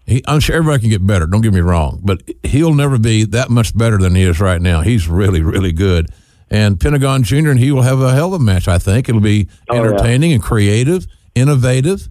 He, 0.05 0.23
I'm 0.27 0.39
sure 0.39 0.55
everybody 0.55 0.81
can 0.81 0.89
get 0.89 1.05
better. 1.05 1.25
Don't 1.27 1.41
get 1.41 1.53
me 1.53 1.59
wrong, 1.61 2.01
but 2.03 2.21
he'll 2.43 2.73
never 2.73 2.97
be 2.97 3.23
that 3.25 3.49
much 3.49 3.77
better 3.77 3.97
than 3.97 4.15
he 4.15 4.23
is 4.23 4.39
right 4.41 4.61
now. 4.61 4.81
He's 4.81 5.07
really, 5.07 5.41
really 5.41 5.71
good. 5.71 6.07
And 6.49 6.79
Pentagon 6.79 7.23
Jr. 7.23 7.49
and 7.51 7.59
he 7.59 7.71
will 7.71 7.83
have 7.83 8.01
a 8.01 8.11
hell 8.13 8.33
of 8.33 8.41
a 8.41 8.43
match. 8.43 8.67
I 8.67 8.77
think 8.79 9.07
it'll 9.07 9.21
be 9.21 9.47
Oh, 9.69 9.75
yeah. 9.75 9.81
entertaining 9.81 10.33
and 10.33 10.43
creative, 10.43 11.05
innovative. 11.35 12.09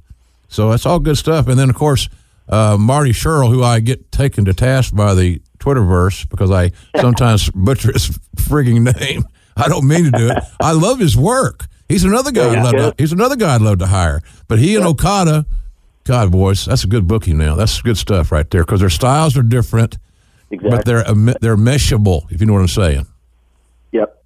So 0.48 0.70
that's 0.70 0.86
all 0.86 0.98
good 0.98 1.18
stuff. 1.18 1.46
And 1.48 1.58
then 1.58 1.68
of 1.68 1.76
course 1.76 2.08
uh, 2.48 2.76
Marty 2.78 3.12
Sherrill, 3.12 3.50
who 3.50 3.62
I 3.62 3.80
get 3.80 4.10
taken 4.10 4.44
to 4.46 4.54
task 4.54 4.94
by 4.94 5.14
the 5.14 5.40
Twitterverse 5.58 6.28
because 6.30 6.50
I 6.50 6.70
sometimes 7.00 7.50
butcher 7.50 7.92
his 7.92 8.08
frigging 8.36 8.82
name. 8.98 9.24
I 9.56 9.68
don't 9.68 9.86
mean 9.86 10.04
to 10.04 10.10
do 10.10 10.30
it. 10.30 10.38
I 10.60 10.72
love 10.72 10.98
his 11.00 11.16
work. 11.16 11.66
He's 11.90 12.04
another 12.04 12.30
guy. 12.30 12.50
I'd 12.50 12.62
love 12.62 12.72
yeah. 12.72 12.90
to, 12.90 12.94
he's 12.98 13.12
another 13.12 13.34
guy 13.34 13.56
I'd 13.56 13.62
love 13.62 13.80
to 13.80 13.86
hire. 13.86 14.22
But 14.46 14.60
he 14.60 14.76
and 14.76 14.84
Okada, 14.84 15.44
God, 16.04 16.30
boys, 16.30 16.66
that's 16.66 16.84
a 16.84 16.86
good 16.86 17.08
booking 17.08 17.36
now. 17.36 17.56
That's 17.56 17.82
good 17.82 17.98
stuff 17.98 18.30
right 18.30 18.48
there 18.48 18.62
because 18.62 18.78
their 18.78 18.90
styles 18.90 19.36
are 19.36 19.42
different, 19.42 19.98
Exactly. 20.50 20.70
but 20.70 20.84
they're 20.84 21.04
em- 21.04 21.34
they're 21.40 21.56
meshable. 21.56 22.30
If 22.30 22.40
you 22.40 22.46
know 22.46 22.52
what 22.52 22.60
I'm 22.60 22.68
saying. 22.68 23.06
Yep. 23.90 24.22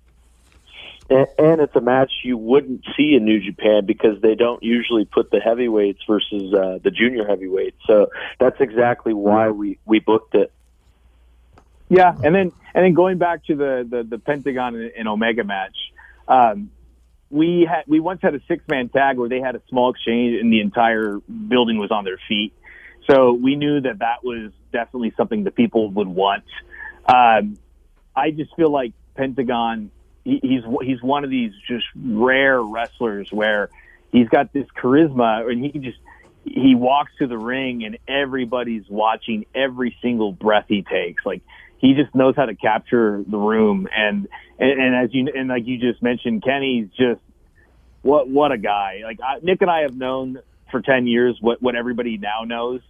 And, 1.09 1.27
and 1.39 1.61
it's 1.63 1.75
a 1.75 1.81
match 1.81 2.11
you 2.23 2.37
wouldn't 2.37 2.85
see 2.97 3.15
in 3.15 3.25
New 3.25 3.41
Japan 3.41 3.87
because 3.87 4.21
they 4.21 4.35
don't 4.35 4.63
usually 4.63 5.07
put 5.07 5.31
the 5.31 5.41
heavyweights 5.41 6.01
versus 6.07 6.53
uh, 6.53 6.81
the 6.83 6.91
junior 6.91 7.27
heavyweights. 7.27 7.79
So 7.87 8.11
that's 8.39 8.61
exactly 8.61 9.15
why 9.15 9.49
we 9.49 9.79
we 9.87 10.01
booked 10.01 10.35
it. 10.35 10.53
Yeah, 11.89 12.15
and 12.23 12.35
then 12.35 12.53
and 12.75 12.85
then 12.85 12.93
going 12.93 13.17
back 13.17 13.45
to 13.47 13.55
the 13.55 13.87
the, 13.89 14.03
the 14.03 14.19
Pentagon 14.19 14.75
and, 14.75 14.93
and 14.97 15.09
Omega 15.09 15.45
match, 15.45 15.77
um, 16.29 16.71
we 17.31 17.67
had 17.69 17.85
we 17.87 18.01
once 18.01 18.21
had 18.23 18.35
a 18.35 18.41
six 18.47 18.65
man 18.69 18.89
tag 18.89 19.19
where 19.19 19.29
they 19.29 19.41
had 19.41 19.57
a 19.57 19.63
small 19.69 19.91
exchange 19.91 20.41
and 20.41 20.53
the 20.53 20.61
entire 20.61 21.19
building 21.49 21.79
was 21.79 21.91
on 21.91 22.05
their 22.05 22.19
feet. 22.29 22.53
So 23.11 23.33
we 23.33 23.57
knew 23.57 23.81
that 23.81 23.99
that 23.99 24.25
was 24.25 24.53
definitely 24.73 25.13
something 25.17 25.45
that 25.45 25.55
people 25.55 25.91
would 25.91 26.09
want. 26.09 26.45
Um, 27.07 27.59
I 28.17 28.31
just 28.31 28.55
feel 28.57 28.71
like 28.71 28.93
Pentagon, 29.15 29.91
he, 30.25 30.41
he's 30.43 30.63
he's 30.83 31.03
one 31.03 31.25
of 31.25 31.31
these 31.31 31.53
just 31.67 31.85
rare 31.97 32.63
wrestlers 32.63 33.29
where 33.31 33.71
he's 34.13 34.29
got 34.29 34.53
this 34.53 34.67
charisma 34.77 35.51
and 35.51 35.63
he 35.63 35.71
can 35.71 35.83
just 35.83 35.99
he 36.45 36.75
walks 36.75 37.13
to 37.19 37.27
the 37.27 37.39
ring 37.39 37.85
and 37.85 37.99
everybody's 38.07 38.85
watching 38.89 39.47
every 39.55 39.97
single 40.03 40.33
breath 40.33 40.67
he 40.69 40.83
takes. 40.83 41.25
Like 41.25 41.43
he 41.85 41.93
just 41.93 42.15
knows 42.15 42.35
how 42.35 42.47
to 42.47 42.55
capture 42.55 43.23
the 43.29 43.37
room 43.37 43.87
and 43.95 44.27
and, 44.59 44.81
and 44.81 45.05
as 45.05 45.11
you 45.13 45.29
and 45.35 45.49
like 45.49 45.67
you 45.67 45.79
just 45.79 46.03
mentioned, 46.03 46.43
Kenny's 46.43 46.89
just 46.97 47.21
what 48.01 48.27
what 48.27 48.53
a 48.53 48.59
guy. 48.59 49.01
Like 49.05 49.19
I, 49.21 49.41
Nick 49.43 49.61
and 49.61 49.71
I 49.71 49.83
have 49.83 49.95
known 49.95 50.39
for 50.71 50.81
ten 50.81 51.07
years 51.07 51.37
what 51.41 51.61
what 51.61 51.77
everybody 51.77 52.17
now 52.17 52.45
knows 52.47 52.81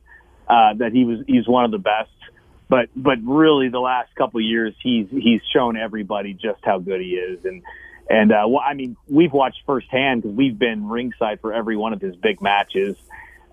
uh, 0.48 0.74
that 0.74 0.92
he 0.92 1.04
was 1.04 1.24
he's 1.26 1.48
one 1.48 1.64
of 1.64 1.72
the 1.72 1.78
best. 1.78 2.10
But 2.68 2.88
but 2.94 3.18
really, 3.24 3.68
the 3.68 3.80
last 3.80 4.14
couple 4.14 4.38
of 4.38 4.44
years, 4.44 4.74
he's 4.80 5.08
he's 5.10 5.40
shown 5.52 5.76
everybody 5.76 6.32
just 6.32 6.60
how 6.62 6.78
good 6.78 7.00
he 7.00 7.14
is, 7.14 7.44
and 7.44 7.62
and 8.08 8.30
uh, 8.30 8.44
well, 8.46 8.62
I 8.64 8.74
mean, 8.74 8.96
we've 9.08 9.32
watched 9.32 9.58
firsthand 9.66 10.22
because 10.22 10.36
we've 10.36 10.58
been 10.58 10.88
ringside 10.88 11.40
for 11.40 11.52
every 11.52 11.76
one 11.76 11.92
of 11.92 12.00
his 12.00 12.14
big 12.14 12.40
matches, 12.40 12.96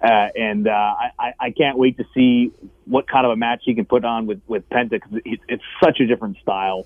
uh, 0.03 0.29
and 0.35 0.67
uh, 0.67 0.71
I, 1.19 1.33
I- 1.39 1.51
can't 1.51 1.77
wait 1.77 1.97
to 1.97 2.05
see 2.13 2.51
what 2.85 3.07
kind 3.07 3.25
of 3.25 3.31
a 3.31 3.35
match 3.35 3.61
he 3.65 3.75
can 3.75 3.85
put 3.85 4.03
on 4.03 4.25
with 4.25 4.41
with 4.47 4.67
Penta 4.69 4.91
because 4.91 5.11
it, 5.25 5.39
it's 5.47 5.63
such 5.83 5.99
a 5.99 6.07
different 6.07 6.37
style. 6.41 6.85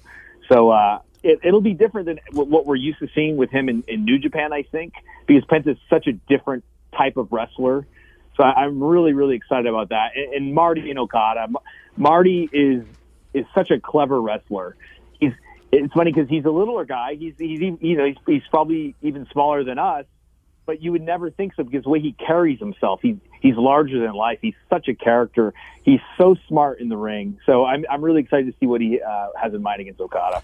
So 0.51 0.69
uh, 0.71 0.99
it, 1.23 1.39
it'll 1.43 1.61
be 1.61 1.73
different 1.73 2.07
than 2.07 2.19
what 2.33 2.65
we're 2.65 2.75
used 2.75 2.99
to 2.99 3.07
seeing 3.15 3.37
with 3.37 3.49
him 3.49 3.69
in, 3.69 3.83
in 3.87 4.05
New 4.05 4.19
Japan, 4.19 4.53
I 4.53 4.63
think, 4.63 4.93
because 5.25 5.43
Penta's 5.45 5.79
such 5.89 6.07
a 6.07 6.13
different 6.13 6.63
type 6.95 7.17
of 7.17 7.31
wrestler. 7.31 7.87
So 8.37 8.43
I- 8.43 8.63
I'm 8.65 8.83
really, 8.83 9.13
really 9.13 9.35
excited 9.35 9.67
about 9.67 9.89
that. 9.89 10.11
And, 10.15 10.33
and 10.33 10.53
Marty 10.53 10.89
and 10.89 10.99
Okada, 10.99 11.47
Marty 11.97 12.49
is 12.51 12.83
is 13.33 13.45
such 13.53 13.71
a 13.71 13.79
clever 13.79 14.21
wrestler. 14.21 14.75
He's 15.19 15.31
it's 15.71 15.93
funny 15.93 16.11
because 16.11 16.29
he's 16.29 16.45
a 16.45 16.49
littler 16.51 16.85
guy. 16.85 17.15
He's 17.15 17.33
he's 17.37 17.59
you 17.61 17.97
know 17.97 18.05
he's, 18.05 18.17
he's 18.27 18.43
probably 18.49 18.95
even 19.01 19.25
smaller 19.31 19.63
than 19.63 19.79
us, 19.79 20.05
but 20.65 20.81
you 20.81 20.91
would 20.91 21.01
never 21.01 21.29
think 21.29 21.53
so 21.55 21.63
because 21.63 21.83
the 21.83 21.89
way 21.89 21.99
he 21.99 22.13
carries 22.13 22.59
himself, 22.59 22.99
he 23.01 23.17
he's 23.41 23.55
larger 23.55 23.99
than 23.99 24.13
life. 24.13 24.39
He's 24.41 24.55
such 24.69 24.87
a 24.87 24.95
character. 24.95 25.53
He's 25.83 25.99
so 26.17 26.35
smart 26.47 26.79
in 26.79 26.89
the 26.89 26.97
ring. 26.97 27.39
So 27.45 27.65
I'm 27.65 27.85
I'm 27.89 28.03
really 28.03 28.21
excited 28.21 28.51
to 28.51 28.57
see 28.59 28.65
what 28.65 28.81
he 28.81 29.01
uh, 29.01 29.27
has 29.41 29.53
in 29.53 29.61
mind 29.61 29.81
against 29.81 29.99
Okada. 29.99 30.41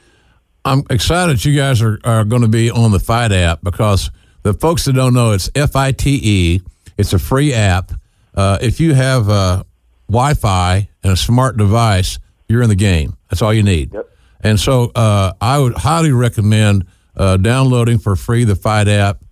I'm 0.64 0.84
excited 0.89 1.43
you 1.43 1.56
guys 1.56 1.81
are, 1.81 1.99
are 2.03 2.23
going 2.23 2.43
to 2.43 2.48
be 2.48 2.69
on 2.69 2.91
the 2.91 2.99
FITE 2.99 3.31
app 3.31 3.61
because 3.64 4.11
the 4.43 4.53
folks 4.53 4.85
that 4.85 4.93
don't 4.93 5.14
know, 5.14 5.31
it's 5.31 5.49
F 5.56 5.76
I 5.76 5.91
T 5.91 6.19
E. 6.23 6.61
It's 6.98 7.14
a 7.14 7.19
free 7.19 7.53
app. 7.53 7.91
Uh, 8.35 8.60
if 8.61 8.80
you 8.80 8.93
have 8.93 9.27
uh, 9.27 9.64
Wi 10.07 10.35
Fi 10.35 10.89
and 11.03 11.14
a 11.14 11.18
smart 11.18 11.57
device, 11.57 12.19
you're 12.48 12.61
in 12.61 12.69
the 12.69 12.76
game. 12.76 13.18
That's 13.30 13.41
all 13.41 13.53
you 13.53 13.64
need. 13.64 13.93
Yep. 13.93 14.10
And 14.41 14.60
so 14.60 14.91
uh, 14.95 15.34
I 15.39 15.60
would 15.60 15.73
highly 15.73 16.11
recommend 16.11 16.85
uh, 17.15 17.38
downloading 17.38 17.98
for 17.98 18.15
free 18.15 18.43
the 18.43 18.56
FITE 18.56 18.88
app 18.88 19.23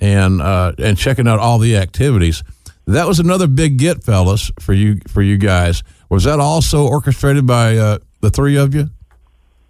and 0.00 0.40
uh, 0.42 0.72
and 0.78 0.96
checking 0.98 1.26
out 1.28 1.38
all 1.38 1.58
the 1.58 1.76
activities. 1.76 2.42
That 2.86 3.06
was 3.06 3.18
another 3.18 3.46
big 3.46 3.78
get, 3.78 4.02
fellas, 4.04 4.50
for 4.60 4.72
you 4.74 5.00
for 5.08 5.22
you 5.22 5.38
guys. 5.38 5.82
Was 6.10 6.24
that 6.24 6.38
also 6.40 6.86
orchestrated 6.86 7.46
by 7.46 7.76
uh, 7.76 7.98
the 8.20 8.30
three 8.30 8.56
of 8.56 8.74
you? 8.74 8.90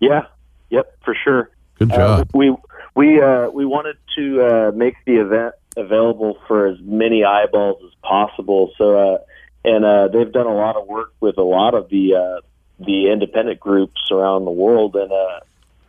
Yeah. 0.01 0.27
Yep. 0.71 0.97
For 1.05 1.15
sure. 1.15 1.51
Good 1.79 1.93
Uh, 1.93 1.97
job. 1.97 2.31
we 2.35 2.55
we 2.95 3.21
uh, 3.21 3.51
we 3.51 3.65
wanted 3.65 3.97
to 4.17 4.43
uh, 4.43 4.73
make 4.75 4.97
the 5.07 5.17
event 5.17 5.55
available 5.77 6.39
for 6.47 6.67
as 6.67 6.79
many 6.81 7.25
eyeballs 7.25 7.83
as 7.85 7.93
possible. 8.03 8.73
So 8.79 9.15
uh, 9.15 9.19
and 9.65 9.85
uh, 9.85 10.09
they've 10.09 10.31
done 10.31 10.47
a 10.47 10.55
lot 10.55 10.77
of 10.77 10.87
work 10.87 11.13
with 11.21 11.39
a 11.39 11.43
lot 11.43 11.75
of 11.75 11.89
the 11.89 12.15
uh, 12.17 12.41
the 12.85 13.11
independent 13.13 13.61
groups 13.61 14.11
around 14.11 14.45
the 14.45 14.51
world, 14.51 14.97
and 14.97 15.13
uh, 15.13 15.41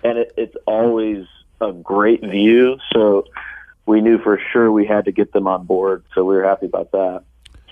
and 0.03 0.17
it, 0.19 0.33
it's 0.37 0.55
always 0.67 1.25
a 1.59 1.71
great 1.73 2.21
view. 2.21 2.77
So 2.93 3.25
we 3.85 4.01
knew 4.01 4.17
for 4.19 4.39
sure 4.51 4.71
we 4.71 4.85
had 4.85 5.05
to 5.05 5.11
get 5.11 5.31
them 5.31 5.47
on 5.47 5.65
board. 5.65 6.03
So 6.13 6.23
we 6.23 6.35
were 6.35 6.43
happy 6.43 6.65
about 6.67 6.91
that. 6.91 7.23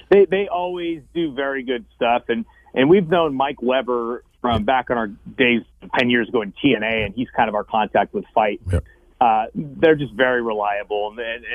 they 0.10 0.26
they 0.26 0.48
always 0.48 1.02
do 1.14 1.34
very 1.34 1.64
good 1.64 1.86
stuff 1.96 2.24
and 2.30 2.46
and 2.74 2.90
we've 2.90 3.08
known 3.08 3.36
Mike 3.36 3.62
Weber 3.62 4.24
from 4.42 4.64
back 4.64 4.90
on 4.90 4.98
our 4.98 5.08
days 5.08 5.62
ten 5.98 6.10
years 6.10 6.28
ago 6.30 6.42
in 6.42 6.54
TNA 6.54 7.06
and 7.06 7.16
he's 7.16 7.30
kind 7.36 7.50
of 7.50 7.56
our 7.56 7.64
contact 7.64 8.14
with 8.14 8.26
FITE. 8.34 8.62
Yep. 8.72 8.84
Uh, 9.22 9.46
they're 9.56 9.96
just 9.96 10.14
very 10.14 10.42
reliable 10.42 11.10
and, 11.12 11.20
and 11.20 11.46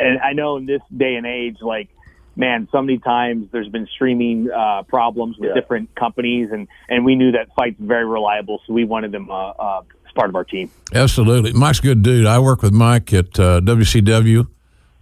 and 0.00 0.20
I 0.20 0.32
know 0.32 0.56
in 0.56 0.64
this 0.66 0.80
day 0.96 1.14
and 1.16 1.26
age 1.26 1.58
like 1.60 1.88
man 2.36 2.66
so 2.72 2.80
many 2.80 2.96
times 2.98 3.48
there's 3.52 3.68
been 3.68 3.86
streaming 3.94 4.50
uh, 4.50 4.82
problems 4.84 5.36
with 5.38 5.50
Yeah. 5.50 5.60
different 5.60 5.94
companies 5.94 6.48
and 6.50 6.66
and 6.88 7.04
we 7.04 7.14
knew 7.14 7.32
that 7.32 7.48
FITE's 7.54 7.76
very 7.78 8.06
reliable 8.06 8.62
so 8.66 8.72
we 8.72 8.84
wanted 8.84 9.12
them 9.12 9.30
uh, 9.30 9.34
uh, 9.50 9.82
as 10.01 10.01
part 10.14 10.28
of 10.28 10.36
our 10.36 10.44
team. 10.44 10.70
Absolutely. 10.94 11.52
Mike's 11.52 11.78
a 11.80 11.82
good 11.82 12.02
dude. 12.02 12.26
I 12.26 12.38
work 12.38 12.62
with 12.62 12.72
Mike 12.72 13.12
at 13.12 13.38
uh, 13.38 13.60
WCW, 13.60 14.46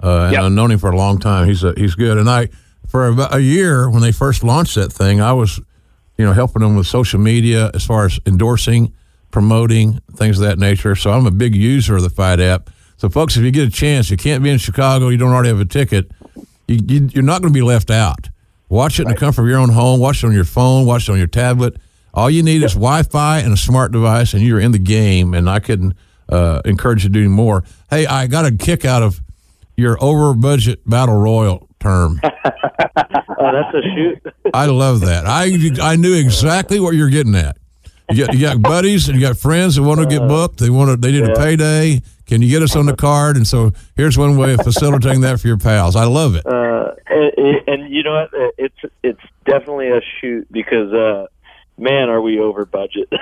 uh, 0.02 0.08
and 0.24 0.32
Yep. 0.32 0.42
I've 0.42 0.52
known 0.52 0.70
him 0.70 0.78
for 0.78 0.90
a 0.90 0.96
long 0.96 1.18
time. 1.18 1.46
He's 1.46 1.62
a, 1.64 1.74
he's 1.76 1.94
good. 1.94 2.16
And 2.18 2.28
I, 2.30 2.48
for 2.88 3.06
about 3.08 3.34
a 3.34 3.40
year 3.42 3.88
when 3.90 4.02
they 4.02 4.12
first 4.12 4.42
launched 4.42 4.74
that 4.76 4.92
thing, 4.92 5.20
I 5.20 5.32
was, 5.32 5.60
you 6.16 6.24
know, 6.24 6.32
helping 6.32 6.62
them 6.62 6.76
with 6.76 6.86
social 6.86 7.20
media 7.20 7.70
as 7.74 7.84
far 7.84 8.06
as 8.06 8.18
endorsing, 8.26 8.92
promoting 9.30 10.00
things 10.16 10.38
of 10.40 10.46
that 10.46 10.58
nature. 10.58 10.94
So 10.94 11.10
I'm 11.12 11.26
a 11.26 11.30
big 11.30 11.54
user 11.54 11.96
of 11.96 12.02
the 12.02 12.10
FITE 12.10 12.40
app. 12.40 12.70
So, 12.96 13.08
folks, 13.08 13.36
if 13.36 13.42
you 13.42 13.50
get 13.50 13.66
a 13.66 13.70
chance, 13.70 14.10
you 14.10 14.16
can't 14.16 14.42
be 14.42 14.50
in 14.50 14.58
Chicago, 14.58 15.08
you 15.08 15.16
don't 15.16 15.32
already 15.32 15.48
have 15.48 15.60
a 15.60 15.64
ticket, 15.64 16.10
you, 16.68 16.78
you, 16.86 17.08
you're 17.12 17.22
not 17.24 17.40
going 17.40 17.52
to 17.52 17.56
be 17.56 17.62
left 17.62 17.90
out. 17.90 18.28
Watch 18.68 19.00
it 19.00 19.02
in 19.02 19.08
the 19.08 19.16
comfort 19.16 19.42
of 19.42 19.48
your 19.48 19.58
own 19.58 19.70
home. 19.70 19.98
Watch 19.98 20.22
it 20.22 20.26
on 20.26 20.32
your 20.32 20.44
phone. 20.44 20.86
Watch 20.86 21.08
it 21.08 21.12
on 21.12 21.18
your 21.18 21.26
tablet. 21.26 21.76
All 22.14 22.28
you 22.30 22.42
need 22.42 22.62
is 22.62 22.72
Wi-Fi 22.74 23.38
and 23.38 23.52
a 23.52 23.56
smart 23.56 23.92
device, 23.92 24.34
and 24.34 24.42
you're 24.42 24.60
in 24.60 24.72
the 24.72 24.78
game. 24.78 25.34
And 25.34 25.48
I 25.48 25.60
couldn't 25.60 25.94
uh, 26.28 26.60
encourage 26.64 27.04
you 27.04 27.10
to 27.10 27.12
do 27.12 27.28
more. 27.28 27.64
Hey, 27.88 28.06
I 28.06 28.26
got 28.26 28.44
a 28.46 28.52
kick 28.52 28.84
out 28.84 29.02
of 29.02 29.20
your 29.76 29.96
over-budget 30.02 30.88
battle 30.88 31.16
royal 31.16 31.68
term. 31.78 32.20
Oh, 33.42 33.52
that's 33.52 33.74
a 33.74 33.80
shoot. 33.94 34.34
I 34.54 34.66
love 34.66 35.00
that. 35.00 35.24
I 35.26 35.50
I 35.80 35.96
knew 35.96 36.12
exactly 36.12 36.78
what 36.78 36.94
you're 36.94 37.08
getting 37.08 37.34
at. 37.34 37.56
You 38.10 38.26
got, 38.26 38.34
you 38.34 38.40
got 38.42 38.60
buddies 38.60 39.08
and 39.08 39.18
you 39.18 39.26
got 39.26 39.38
friends 39.38 39.76
that 39.76 39.82
want 39.82 39.98
to 40.00 40.04
get 40.06 40.28
booked. 40.28 40.58
They 40.58 40.68
want 40.68 40.90
to. 40.90 40.96
They 40.98 41.10
need 41.12 41.24
a 41.24 41.34
payday. 41.34 42.02
Can 42.26 42.42
you 42.42 42.50
get 42.50 42.60
us 42.60 42.76
on 42.76 42.84
the 42.84 42.94
card? 42.94 43.36
And 43.36 43.46
so 43.46 43.72
here's 43.96 44.18
one 44.18 44.36
way 44.36 44.52
of 44.52 44.60
facilitating 44.60 45.22
that 45.22 45.40
for 45.40 45.46
your 45.48 45.56
pals. 45.56 45.96
I 45.96 46.04
love 46.04 46.34
it. 46.34 46.44
Uh, 46.44 46.90
and, 47.08 47.56
and 47.66 47.90
you 47.94 48.02
know 48.02 48.12
what? 48.12 48.34
Uh, 48.34 48.50
It's 48.58 48.76
it's 49.02 49.20
definitely 49.46 49.88
a 49.88 50.02
shoot 50.20 50.46
because, 50.52 50.92
uh, 50.92 51.26
man, 51.80 52.08
are 52.08 52.20
we 52.20 52.38
over 52.38 52.64
budget? 52.64 53.08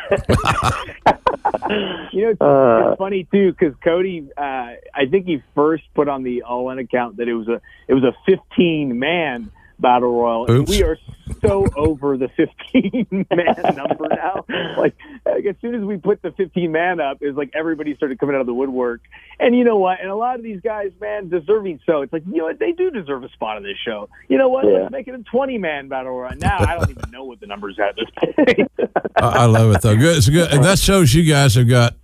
You 2.13 2.23
know, 2.23 2.31
it's, 2.31 2.41
Uh, 2.41 2.91
it's 2.91 2.99
funny 2.99 3.25
too 3.31 3.53
because 3.53 3.75
Cody, 3.83 4.29
uh, 4.37 4.41
I 4.43 5.07
think 5.11 5.27
he 5.27 5.43
first 5.55 5.85
put 5.95 6.09
on 6.09 6.23
the 6.23 6.43
All 6.43 6.71
In 6.71 6.79
account 6.79 7.19
that 7.19 7.29
it 7.29 7.35
was 7.35 7.49
a 7.49 7.61
it 7.87 7.95
was 7.95 8.05
a 8.05 8.13
15 8.27 8.99
man 8.99 9.51
battle 9.79 10.13
royal. 10.13 10.51
Oops. 10.51 10.71
we 10.71 10.83
are 10.83 10.99
so 11.43 11.67
over 11.77 12.17
the 12.17 12.29
15 12.29 13.27
man 13.31 13.75
number 13.77 14.09
now. 14.11 14.45
Like, 14.77 14.97
like 15.25 15.45
as 15.45 15.57
soon 15.61 15.75
as 15.75 15.83
we 15.83 15.97
put 15.97 16.23
the 16.23 16.33
15 16.33 16.73
man 16.73 17.01
up, 17.01 17.19
it's 17.21 17.37
like 17.37 17.51
everybody 17.55 17.95
started 17.97 18.19
coming 18.19 18.35
out 18.35 18.41
of 18.41 18.47
the 18.47 18.55
woodwork. 18.55 19.01
And 19.39 19.57
you 19.57 19.65
know 19.65 19.77
what? 19.77 20.01
And 20.01 20.11
a 20.11 20.15
lot 20.15 20.37
of 20.37 20.43
these 20.43 20.61
guys, 20.61 20.91
man, 21.01 21.29
deserving 21.29 21.81
so. 21.87 22.03
It's 22.03 22.13
like 22.13 22.25
you 22.27 22.39
know 22.39 22.45
what? 22.45 22.59
They 22.59 22.73
do 22.73 22.91
deserve 22.91 23.25
a 23.25 23.29
spot 23.31 23.57
on 23.57 23.63
this 23.63 23.77
show. 23.85 24.09
You 24.29 24.39
know 24.39 24.49
what? 24.49 24.67
Yeah. 24.67 24.81
Let's 24.81 24.93
make 24.93 25.09
it 25.09 25.15
a 25.15 25.23
20 25.23 25.59
man 25.59 25.89
battle 25.89 26.13
royal. 26.13 26.37
Now 26.37 26.59
I 26.59 26.77
don't 26.77 26.91
even 26.91 27.11
know 27.11 27.25
what 27.25 27.41
the 27.41 27.47
numbers 27.47 27.79
at 27.79 27.97
this 27.97 28.09
point. 28.17 28.71
I, 29.17 29.43
I 29.43 29.45
love 29.47 29.75
it 29.75 29.83
though. 29.83 29.97
Good. 29.97 30.17
It's 30.17 30.29
good. 30.29 30.53
And 30.53 30.65
that 30.65 30.79
shows 30.79 31.15
you 31.15 31.25
guys 31.25 31.55
have 31.55 31.69
got 31.69 31.95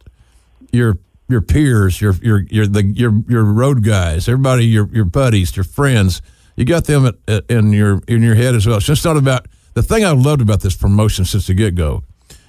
your 0.72 0.98
your 1.28 1.40
peers, 1.40 2.00
your 2.00 2.14
your 2.22 2.40
your 2.50 2.66
the 2.66 2.84
your 2.84 3.12
your 3.28 3.44
road 3.44 3.82
guys, 3.84 4.28
everybody, 4.28 4.66
your 4.66 4.88
your 4.92 5.04
buddies, 5.04 5.56
your 5.56 5.64
friends. 5.64 6.22
You 6.56 6.64
got 6.64 6.84
them 6.84 7.06
at, 7.06 7.14
at, 7.26 7.50
in 7.50 7.72
your 7.72 8.00
in 8.06 8.22
your 8.22 8.34
head 8.34 8.54
as 8.54 8.66
well. 8.66 8.76
It's 8.76 8.86
just 8.86 9.04
not 9.04 9.16
about 9.16 9.46
the 9.74 9.82
thing 9.82 10.04
I've 10.04 10.20
loved 10.20 10.40
about 10.40 10.60
this 10.60 10.76
promotion 10.76 11.24
since 11.24 11.46
the 11.46 11.54
get 11.54 11.74
go. 11.74 12.04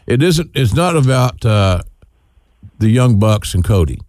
It 0.06 0.22
isn't. 0.22 0.52
It's 0.53 0.73
not 0.73 0.95
about 0.95 1.44
uh, 1.45 1.82
the 2.77 2.90
young 2.90 3.19
bucks 3.19 3.53
and 3.53 3.64
Cody. 3.64 3.99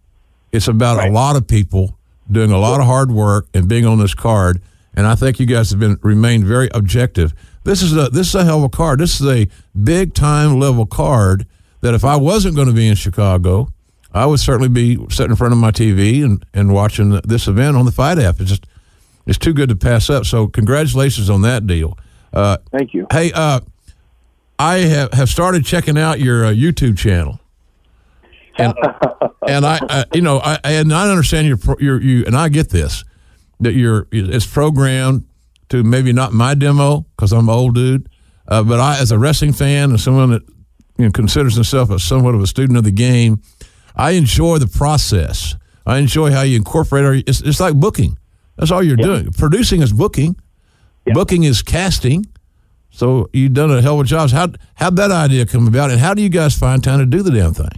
It's 0.51 0.67
about 0.67 1.05
a 1.05 1.11
lot 1.11 1.35
of 1.35 1.47
people 1.47 1.97
doing 2.31 2.51
a 2.51 2.57
lot 2.57 2.79
of 2.79 2.85
hard 2.85 3.11
work 3.11 3.47
and 3.53 3.67
being 3.67 3.85
on 3.85 3.99
this 3.99 4.13
card. 4.13 4.61
And 4.93 5.05
I 5.05 5.15
think 5.15 5.39
you 5.39 5.45
guys 5.45 5.69
have 5.71 5.79
been 5.79 5.99
remained 6.01 6.45
very 6.45 6.69
objective. 6.73 7.33
This 7.63 7.81
is 7.81 7.95
a 7.95 8.09
this 8.09 8.29
is 8.29 8.35
a 8.35 8.45
hell 8.45 8.59
of 8.59 8.63
a 8.65 8.69
card. 8.69 8.99
This 8.99 9.19
is 9.19 9.27
a 9.27 9.47
big 9.83 10.13
time 10.13 10.59
level 10.59 10.85
card 10.85 11.45
that 11.81 11.93
if 11.93 12.03
I 12.03 12.15
wasn't 12.15 12.55
going 12.55 12.67
to 12.67 12.73
be 12.73 12.87
in 12.87 12.95
Chicago, 12.95 13.69
I 14.13 14.25
would 14.25 14.39
certainly 14.39 14.69
be 14.69 14.97
sitting 15.09 15.31
in 15.31 15.35
front 15.35 15.53
of 15.53 15.59
my 15.59 15.71
TV 15.71 16.23
and, 16.23 16.43
and 16.53 16.73
watching 16.73 17.19
this 17.23 17.47
event 17.47 17.77
on 17.77 17.85
the 17.85 17.91
FITE 17.91 18.17
app. 18.19 18.39
It's 18.39 18.49
just 18.49 18.65
it's 19.27 19.37
too 19.37 19.53
good 19.53 19.69
to 19.69 19.75
pass 19.75 20.09
up. 20.09 20.25
So 20.25 20.47
congratulations 20.47 21.29
on 21.29 21.41
that 21.41 21.67
deal. 21.67 21.97
Uh, 22.33 22.57
Thank 22.71 22.93
you. 22.93 23.07
Hey, 23.11 23.31
uh, 23.33 23.59
I 24.57 24.77
have, 24.77 25.13
have 25.13 25.29
started 25.29 25.65
checking 25.65 25.97
out 25.97 26.19
your 26.19 26.45
uh, 26.45 26.51
YouTube 26.51 26.97
channel, 26.97 27.39
and 28.57 28.73
and 29.47 29.65
I, 29.65 29.79
I 29.87 30.05
you 30.13 30.21
know 30.21 30.39
I 30.39 30.59
and 30.63 30.93
I 30.93 31.09
understand 31.09 31.47
your 31.47 31.57
pro- 31.57 31.77
your 31.79 32.01
you 32.01 32.25
and 32.25 32.35
I 32.35 32.49
get 32.49 32.69
this 32.69 33.03
that 33.59 33.73
you're 33.73 34.07
it's 34.11 34.45
programmed 34.45 35.25
to 35.69 35.83
maybe 35.83 36.13
not 36.13 36.33
my 36.33 36.53
demo 36.53 37.05
because 37.15 37.33
I'm 37.33 37.49
an 37.49 37.55
old 37.55 37.75
dude, 37.75 38.09
uh, 38.47 38.63
but 38.63 38.79
I 38.79 38.99
as 38.99 39.11
a 39.11 39.19
wrestling 39.19 39.53
fan 39.53 39.91
and 39.91 39.99
someone 39.99 40.31
that 40.31 40.43
you 40.97 41.05
know 41.05 41.11
considers 41.11 41.55
himself 41.55 41.91
as 41.91 42.03
somewhat 42.03 42.33
of 42.33 42.41
a 42.41 42.47
student 42.47 42.77
of 42.77 42.83
the 42.83 42.91
game, 42.91 43.41
I 43.95 44.11
enjoy 44.11 44.57
the 44.57 44.67
process. 44.67 45.55
I 45.85 45.99
enjoy 45.99 46.31
how 46.31 46.41
you 46.41 46.57
incorporate. 46.57 47.05
Our, 47.05 47.13
it's, 47.13 47.41
it's 47.41 47.59
like 47.59 47.75
booking. 47.75 48.17
That's 48.57 48.71
all 48.71 48.83
you're 48.83 48.95
doing. 48.95 49.31
Producing 49.31 49.81
is 49.81 49.93
booking. 49.93 50.35
Booking 51.13 51.43
is 51.43 51.61
casting. 51.61 52.25
So 52.89 53.29
you've 53.31 53.53
done 53.53 53.71
a 53.71 53.81
hell 53.81 53.99
of 53.99 54.05
a 54.05 54.09
job. 54.09 54.31
How 54.31 54.49
how'd 54.75 54.95
that 54.95 55.11
idea 55.11 55.45
come 55.45 55.67
about, 55.67 55.91
and 55.91 55.99
how 55.99 56.13
do 56.13 56.21
you 56.21 56.29
guys 56.29 56.57
find 56.57 56.83
time 56.83 56.99
to 56.99 57.05
do 57.05 57.21
the 57.21 57.31
damn 57.31 57.53
thing? 57.53 57.69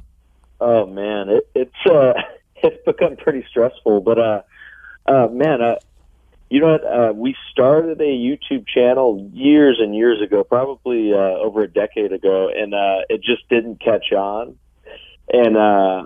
Oh 0.62 0.86
man, 0.86 1.30
it, 1.30 1.50
it's 1.56 1.86
uh, 1.86 2.14
it's 2.64 2.84
become 2.86 3.18
pretty 3.18 3.46
stressful. 3.50 4.02
But 4.02 4.18
uh, 4.18 4.42
uh, 5.06 5.28
man, 5.32 5.62
uh, 5.62 5.76
you 6.50 6.62
know 6.62 6.72
what? 6.72 6.84
Uh, 6.84 7.14
we 7.14 7.36
started 7.52 8.00
a 8.02 8.06
YouTube 8.06 8.68
channel 8.68 9.30
years 9.34 9.78
and 9.80 9.96
years 9.96 10.22
ago, 10.22 10.44
probably 10.44 11.14
uh, 11.14 11.18
over 11.18 11.64
a 11.64 11.68
decade 11.68 12.12
ago, 12.12 12.50
and 12.56 12.74
uh, 12.74 13.02
it 13.10 13.22
just 13.22 13.48
didn't 13.50 13.80
catch 13.82 14.12
on. 14.12 14.58
And 15.32 15.58
uh, 15.58 16.06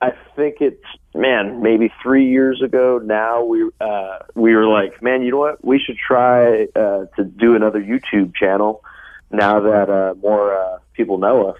I 0.00 0.12
think 0.36 0.56
it's 0.60 0.84
man, 1.18 1.62
maybe 1.62 1.92
three 2.02 2.28
years 2.28 2.62
ago 2.62 3.00
now. 3.02 3.44
We 3.44 3.68
uh, 3.80 4.18
we 4.34 4.54
were 4.54 4.66
like, 4.66 5.02
man, 5.02 5.22
you 5.22 5.32
know 5.32 5.38
what? 5.38 5.64
We 5.64 5.78
should 5.78 5.98
try 5.98 6.64
uh, 6.74 7.06
to 7.16 7.24
do 7.24 7.54
another 7.54 7.82
YouTube 7.82 8.34
channel 8.34 8.82
now 9.30 9.60
that 9.60 9.90
uh, 9.90 10.14
more 10.22 10.56
uh, 10.56 10.78
people 10.94 11.18
know 11.18 11.48
us. 11.48 11.58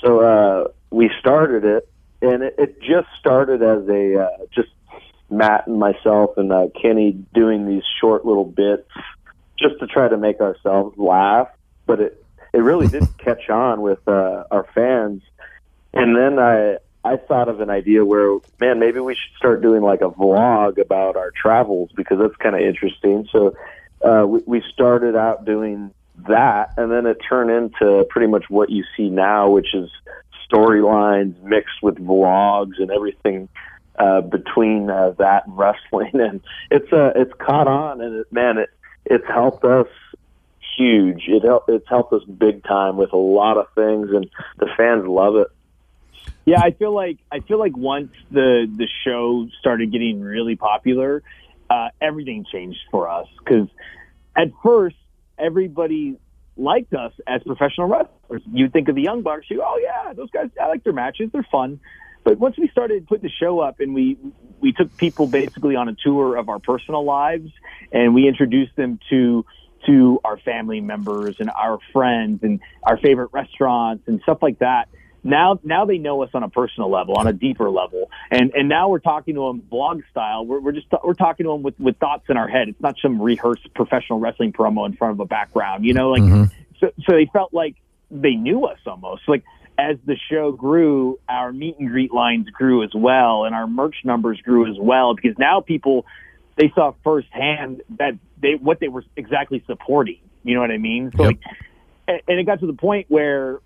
So 0.00 0.20
uh, 0.20 0.68
we 0.90 1.10
started 1.20 1.64
it, 1.64 1.88
and 2.22 2.42
it, 2.42 2.54
it 2.58 2.80
just 2.80 3.08
started 3.18 3.62
as 3.62 3.88
a 3.88 4.24
uh, 4.24 4.46
just 4.50 4.70
Matt 5.30 5.66
and 5.66 5.78
myself 5.78 6.36
and 6.38 6.52
uh, 6.52 6.68
Kenny 6.80 7.12
doing 7.34 7.66
these 7.66 7.84
short 8.00 8.24
little 8.24 8.44
bits 8.44 8.88
just 9.58 9.78
to 9.80 9.86
try 9.86 10.08
to 10.08 10.16
make 10.16 10.40
ourselves 10.40 10.96
laugh. 10.98 11.48
But 11.86 12.00
it 12.00 12.24
it 12.52 12.58
really 12.58 12.88
did 12.88 13.04
catch 13.18 13.50
on 13.50 13.82
with 13.82 14.06
uh, 14.08 14.44
our 14.50 14.66
fans, 14.74 15.22
and 15.92 16.16
then 16.16 16.38
I 16.38 16.78
I 17.08 17.16
thought 17.16 17.48
of 17.48 17.60
an 17.60 17.70
idea 17.70 18.04
where 18.04 18.38
man 18.60 18.78
maybe 18.78 19.00
we 19.00 19.14
should 19.14 19.36
start 19.36 19.62
doing 19.62 19.82
like 19.82 20.00
a 20.02 20.10
vlog 20.10 20.78
about 20.78 21.16
our 21.16 21.30
travels 21.30 21.90
because 21.94 22.18
that's 22.18 22.36
kind 22.36 22.54
of 22.54 22.60
interesting. 22.60 23.26
So 23.32 23.56
uh, 24.02 24.26
we, 24.26 24.40
we 24.46 24.62
started 24.72 25.16
out 25.16 25.44
doing 25.44 25.92
that, 26.28 26.74
and 26.76 26.90
then 26.92 27.06
it 27.06 27.18
turned 27.28 27.50
into 27.50 28.04
pretty 28.10 28.26
much 28.26 28.44
what 28.48 28.70
you 28.70 28.84
see 28.96 29.08
now, 29.08 29.50
which 29.50 29.74
is 29.74 29.90
storylines 30.50 31.40
mixed 31.42 31.82
with 31.82 31.96
vlogs 31.96 32.78
and 32.78 32.90
everything 32.90 33.48
uh, 33.98 34.20
between 34.20 34.90
uh, 34.90 35.10
that 35.18 35.46
and 35.46 35.56
wrestling, 35.56 36.12
and 36.20 36.40
it's 36.70 36.92
uh, 36.92 37.12
it's 37.16 37.32
caught 37.38 37.66
on, 37.66 38.00
and 38.00 38.20
it, 38.20 38.32
man, 38.32 38.58
it 38.58 38.70
it's 39.04 39.26
helped 39.26 39.64
us 39.64 39.88
huge. 40.76 41.24
It 41.26 41.42
hel- 41.42 41.64
it's 41.68 41.88
helped 41.88 42.12
us 42.12 42.22
big 42.24 42.62
time 42.64 42.96
with 42.96 43.12
a 43.12 43.18
lot 43.18 43.56
of 43.56 43.66
things, 43.74 44.10
and 44.10 44.28
the 44.58 44.68
fans 44.76 45.06
love 45.06 45.36
it. 45.36 45.48
Yeah, 46.48 46.62
I 46.62 46.70
feel 46.70 46.94
like 46.94 47.18
I 47.30 47.40
feel 47.40 47.58
like 47.58 47.76
once 47.76 48.10
the 48.30 48.66
the 48.74 48.88
show 49.04 49.46
started 49.60 49.92
getting 49.92 50.22
really 50.22 50.56
popular, 50.56 51.22
uh, 51.68 51.88
everything 52.00 52.46
changed 52.50 52.78
for 52.90 53.06
us 53.06 53.26
because 53.38 53.68
at 54.34 54.48
first 54.64 54.96
everybody 55.38 56.16
liked 56.56 56.94
us 56.94 57.12
as 57.26 57.42
professional 57.42 57.86
wrestlers. 57.86 58.40
You'd 58.50 58.72
think 58.72 58.88
of 58.88 58.94
the 58.94 59.02
Young 59.02 59.20
Bucks, 59.20 59.44
you 59.50 59.58
go, 59.58 59.64
oh 59.66 59.76
yeah, 59.76 60.14
those 60.14 60.30
guys, 60.30 60.48
I 60.58 60.68
like 60.68 60.84
their 60.84 60.94
matches, 60.94 61.28
they're 61.34 61.46
fun. 61.52 61.80
But 62.24 62.38
once 62.38 62.56
we 62.56 62.68
started 62.68 63.06
putting 63.06 63.24
the 63.24 63.34
show 63.38 63.60
up 63.60 63.80
and 63.80 63.94
we 63.94 64.16
we 64.58 64.72
took 64.72 64.96
people 64.96 65.26
basically 65.26 65.76
on 65.76 65.90
a 65.90 65.96
tour 66.02 66.36
of 66.36 66.48
our 66.48 66.60
personal 66.60 67.04
lives 67.04 67.50
and 67.92 68.14
we 68.14 68.26
introduced 68.26 68.74
them 68.74 69.00
to 69.10 69.44
to 69.84 70.18
our 70.24 70.38
family 70.38 70.80
members 70.80 71.36
and 71.40 71.50
our 71.50 71.78
friends 71.92 72.42
and 72.42 72.60
our 72.84 72.96
favorite 72.96 73.34
restaurants 73.34 74.04
and 74.08 74.22
stuff 74.22 74.38
like 74.40 74.60
that. 74.60 74.88
Now, 75.24 75.58
now 75.62 75.84
they 75.84 75.98
know 75.98 76.22
us 76.22 76.30
on 76.34 76.42
a 76.42 76.48
personal 76.48 76.90
level, 76.90 77.14
on 77.16 77.26
a 77.26 77.32
deeper 77.32 77.68
level, 77.70 78.10
and 78.30 78.52
and 78.54 78.68
now 78.68 78.88
we're 78.88 79.00
talking 79.00 79.34
to 79.34 79.46
them 79.46 79.58
blog 79.58 80.02
style. 80.10 80.46
We're 80.46 80.60
we're 80.60 80.72
just 80.72 80.86
we're 81.04 81.14
talking 81.14 81.44
to 81.44 81.52
them 81.52 81.62
with 81.62 81.78
with 81.78 81.96
thoughts 81.98 82.24
in 82.28 82.36
our 82.36 82.48
head. 82.48 82.68
It's 82.68 82.80
not 82.80 82.96
some 83.02 83.20
rehearsed 83.20 83.74
professional 83.74 84.20
wrestling 84.20 84.52
promo 84.52 84.86
in 84.86 84.94
front 84.94 85.12
of 85.12 85.20
a 85.20 85.24
background. 85.26 85.84
You 85.84 85.94
know, 85.94 86.10
like 86.10 86.22
mm-hmm. 86.22 86.44
so 86.80 86.92
so 87.04 87.12
they 87.12 87.28
felt 87.32 87.52
like 87.52 87.74
they 88.10 88.34
knew 88.34 88.64
us 88.64 88.78
almost. 88.86 89.22
Like 89.28 89.44
as 89.76 89.96
the 90.04 90.16
show 90.30 90.52
grew, 90.52 91.18
our 91.28 91.52
meet 91.52 91.78
and 91.78 91.88
greet 91.88 92.12
lines 92.12 92.48
grew 92.50 92.82
as 92.82 92.90
well, 92.94 93.44
and 93.44 93.54
our 93.54 93.66
merch 93.66 93.96
numbers 94.04 94.40
grew 94.40 94.70
as 94.70 94.76
well 94.78 95.14
because 95.14 95.36
now 95.38 95.60
people 95.60 96.06
they 96.56 96.72
saw 96.74 96.92
firsthand 97.04 97.82
that 97.98 98.14
they 98.40 98.54
what 98.54 98.80
they 98.80 98.88
were 98.88 99.04
exactly 99.16 99.62
supporting. 99.66 100.18
You 100.42 100.54
know 100.54 100.60
what 100.60 100.70
I 100.70 100.78
mean? 100.78 101.12
So 101.16 101.24
Yep. 101.24 101.38
like, 102.06 102.22
and 102.26 102.40
it 102.40 102.44
got 102.44 102.60
to 102.60 102.66
the 102.66 102.72
point 102.72 103.06
where 103.08 103.60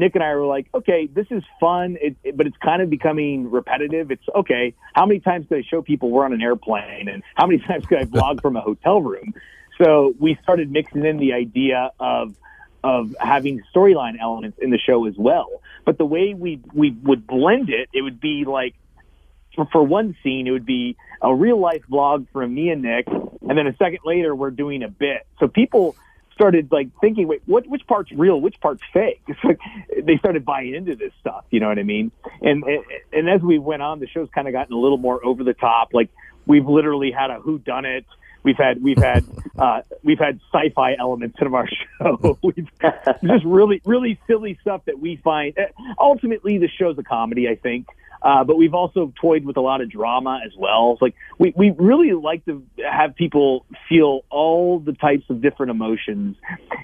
Nick 0.00 0.14
and 0.14 0.24
I 0.24 0.34
were 0.34 0.46
like, 0.46 0.66
okay, 0.74 1.06
this 1.12 1.26
is 1.30 1.42
fun, 1.60 1.96
it, 2.00 2.16
it- 2.24 2.36
but 2.36 2.46
it's 2.46 2.56
kind 2.56 2.80
of 2.82 2.88
becoming 2.90 3.50
repetitive. 3.50 4.10
It's 4.10 4.24
okay. 4.34 4.74
How 4.94 5.04
many 5.06 5.20
times 5.20 5.46
could 5.48 5.58
I 5.58 5.62
show 5.62 5.82
people 5.82 6.10
we're 6.10 6.24
on 6.24 6.32
an 6.32 6.40
airplane, 6.42 7.08
and 7.08 7.22
how 7.34 7.46
many 7.46 7.58
times 7.68 7.84
could 7.86 7.98
I 7.98 8.04
vlog 8.04 8.40
from 8.40 8.56
a 8.56 8.60
hotel 8.62 9.00
room? 9.00 9.34
So 9.80 10.14
we 10.18 10.38
started 10.42 10.70
mixing 10.70 11.04
in 11.04 11.18
the 11.18 11.34
idea 11.34 11.90
of 12.00 12.34
of 12.82 13.14
having 13.20 13.60
storyline 13.74 14.14
elements 14.18 14.58
in 14.60 14.70
the 14.70 14.78
show 14.78 15.06
as 15.06 15.14
well. 15.18 15.60
But 15.84 15.98
the 15.98 16.06
way 16.06 16.32
we 16.34 16.60
we 16.72 16.90
would 16.90 17.26
blend 17.26 17.68
it, 17.68 17.88
it 17.92 18.00
would 18.02 18.20
be 18.20 18.44
like 18.46 18.74
for, 19.54 19.66
for 19.70 19.82
one 19.82 20.16
scene, 20.22 20.46
it 20.46 20.50
would 20.50 20.66
be 20.66 20.96
a 21.20 21.34
real 21.34 21.58
life 21.60 21.82
vlog 21.90 22.26
from 22.32 22.54
me 22.54 22.70
and 22.70 22.80
Nick, 22.82 23.06
and 23.06 23.58
then 23.58 23.66
a 23.66 23.76
second 23.76 23.98
later, 24.04 24.34
we're 24.34 24.50
doing 24.50 24.82
a 24.82 24.88
bit. 24.88 25.26
So 25.38 25.48
people 25.48 25.94
started 26.40 26.72
like 26.72 26.88
thinking, 27.02 27.28
wait, 27.28 27.42
what? 27.44 27.66
Which 27.66 27.86
part's 27.86 28.10
real? 28.12 28.40
Which 28.40 28.56
part's 28.60 28.82
fake? 28.92 29.20
It's 29.28 29.44
like 29.44 29.58
they 30.06 30.16
started 30.16 30.44
buying 30.46 30.74
into 30.74 30.96
this 30.96 31.12
stuff. 31.20 31.44
You 31.50 31.60
know 31.60 31.68
what 31.68 31.78
I 31.78 31.82
mean? 31.82 32.10
And 32.40 32.64
and, 32.64 32.84
and 33.12 33.28
as 33.28 33.42
we 33.42 33.58
went 33.58 33.82
on, 33.82 34.00
the 34.00 34.06
show's 34.08 34.28
kind 34.34 34.48
of 34.48 34.52
gotten 34.54 34.72
a 34.74 34.78
little 34.78 34.96
more 34.98 35.24
over 35.24 35.44
the 35.44 35.52
top. 35.54 35.90
Like 35.92 36.08
we've 36.46 36.66
literally 36.66 37.10
had 37.12 37.30
a 37.30 37.40
who 37.40 37.58
done 37.58 37.84
it. 37.84 38.06
We've 38.42 38.56
had 38.56 38.82
we've 38.82 38.96
had 38.98 39.24
uh, 39.58 39.82
we've 40.02 40.18
had 40.18 40.40
sci-fi 40.52 40.96
elements 40.98 41.36
in 41.42 41.54
our 41.54 41.68
show. 41.98 42.38
we've 42.42 42.68
just 43.22 43.44
really 43.44 43.82
really 43.84 44.18
silly 44.26 44.58
stuff 44.62 44.82
that 44.86 44.98
we 44.98 45.16
find. 45.16 45.58
eh, 45.58 45.66
Ultimately, 45.98 46.56
the 46.56 46.68
show's 46.68 46.96
a 46.98 47.02
comedy, 47.02 47.48
I 47.48 47.56
think. 47.56 47.86
Uh, 48.22 48.44
but 48.44 48.56
we've 48.56 48.74
also 48.74 49.12
toyed 49.20 49.44
with 49.44 49.56
a 49.56 49.60
lot 49.60 49.80
of 49.80 49.90
drama 49.90 50.40
as 50.44 50.52
well. 50.56 50.92
It's 50.92 51.02
like 51.02 51.14
we, 51.38 51.52
we 51.56 51.70
really 51.70 52.12
like 52.12 52.44
to 52.44 52.64
have 52.90 53.14
people 53.14 53.64
feel 53.88 54.24
all 54.30 54.78
the 54.78 54.92
types 54.92 55.24
of 55.30 55.40
different 55.40 55.70
emotions. 55.70 56.36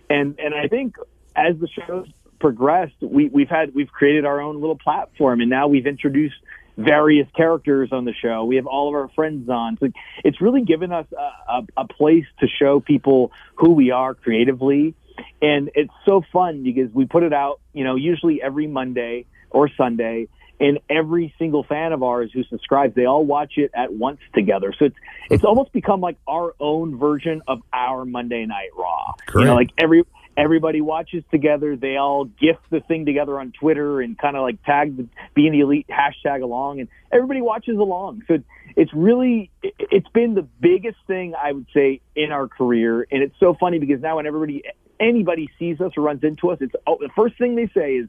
And, 0.08 0.38
and 0.38 0.54
I 0.54 0.68
think 0.68 0.96
as 1.34 1.56
the 1.58 1.68
show's 1.68 2.08
progressed, 2.38 2.94
we, 3.00 3.28
we've 3.28 3.50
had, 3.50 3.74
we've 3.74 3.90
created 3.90 4.24
our 4.24 4.40
own 4.40 4.60
little 4.60 4.78
platform 4.78 5.40
and 5.40 5.50
now 5.50 5.68
we've 5.68 5.86
introduced 5.86 6.36
various 6.76 7.28
characters 7.34 7.90
on 7.92 8.04
the 8.04 8.12
show. 8.12 8.44
We 8.44 8.56
have 8.56 8.66
all 8.66 8.88
of 8.88 8.94
our 8.94 9.08
friends 9.08 9.48
on. 9.48 9.78
So 9.78 9.88
it's 10.24 10.40
really 10.40 10.62
given 10.62 10.92
us 10.92 11.06
a, 11.12 11.52
a, 11.52 11.66
a 11.78 11.88
place 11.88 12.26
to 12.40 12.46
show 12.46 12.80
people 12.80 13.32
who 13.54 13.72
we 13.72 13.90
are 13.90 14.14
creatively. 14.14 14.94
And 15.40 15.70
it's 15.74 15.92
so 16.04 16.22
fun 16.32 16.62
because 16.62 16.90
we 16.92 17.06
put 17.06 17.22
it 17.22 17.32
out, 17.32 17.60
you 17.72 17.84
know, 17.84 17.94
usually 17.94 18.42
every 18.42 18.66
Monday 18.66 19.24
or 19.50 19.70
Sunday 19.70 20.28
and 20.60 20.78
every 20.88 21.34
single 21.38 21.64
fan 21.64 21.92
of 21.92 22.02
ours 22.02 22.30
who 22.32 22.42
subscribes, 22.44 22.94
they 22.94 23.04
all 23.04 23.24
watch 23.24 23.54
it 23.56 23.70
at 23.74 23.92
once 23.92 24.20
together. 24.34 24.74
So 24.78 24.86
it's 24.86 24.96
it's 25.30 25.44
almost 25.44 25.72
become 25.72 26.00
like 26.00 26.16
our 26.26 26.54
own 26.60 26.98
version 26.98 27.42
of 27.48 27.60
our 27.72 28.04
Monday 28.04 28.46
Night 28.46 28.70
Raw. 28.76 29.14
You 29.34 29.40
know, 29.40 29.54
Correct. 29.54 29.54
like 29.54 29.70
every 29.78 30.04
everybody 30.36 30.80
watches 30.80 31.24
together. 31.30 31.76
They 31.76 31.96
all 31.96 32.24
gift 32.26 32.60
the 32.70 32.80
thing 32.80 33.06
together 33.06 33.38
on 33.40 33.52
Twitter 33.52 34.00
and 34.00 34.18
kind 34.18 34.36
of 34.36 34.42
like 34.42 34.62
tag 34.64 34.96
the 34.96 35.06
being 35.34 35.52
the 35.52 35.60
elite 35.60 35.86
hashtag 35.88 36.42
along, 36.42 36.80
and 36.80 36.88
everybody 37.12 37.40
watches 37.42 37.78
along. 37.78 38.22
So 38.28 38.38
it's 38.76 38.92
really 38.94 39.50
it- 39.62 39.74
it's 39.78 40.08
been 40.08 40.34
the 40.34 40.42
biggest 40.60 40.98
thing 41.06 41.34
I 41.34 41.52
would 41.52 41.66
say 41.74 42.00
in 42.14 42.32
our 42.32 42.48
career, 42.48 43.06
and 43.10 43.22
it's 43.22 43.38
so 43.40 43.54
funny 43.54 43.78
because 43.78 44.00
now 44.00 44.16
when 44.16 44.26
everybody 44.26 44.62
anybody 44.98 45.48
sees 45.58 45.80
us 45.80 45.92
or 45.96 46.02
runs 46.02 46.22
into 46.24 46.50
us, 46.50 46.58
it's 46.60 46.74
oh, 46.86 46.96
the 47.00 47.10
first 47.14 47.36
thing 47.38 47.54
they 47.54 47.68
say 47.74 47.96
is, 47.96 48.08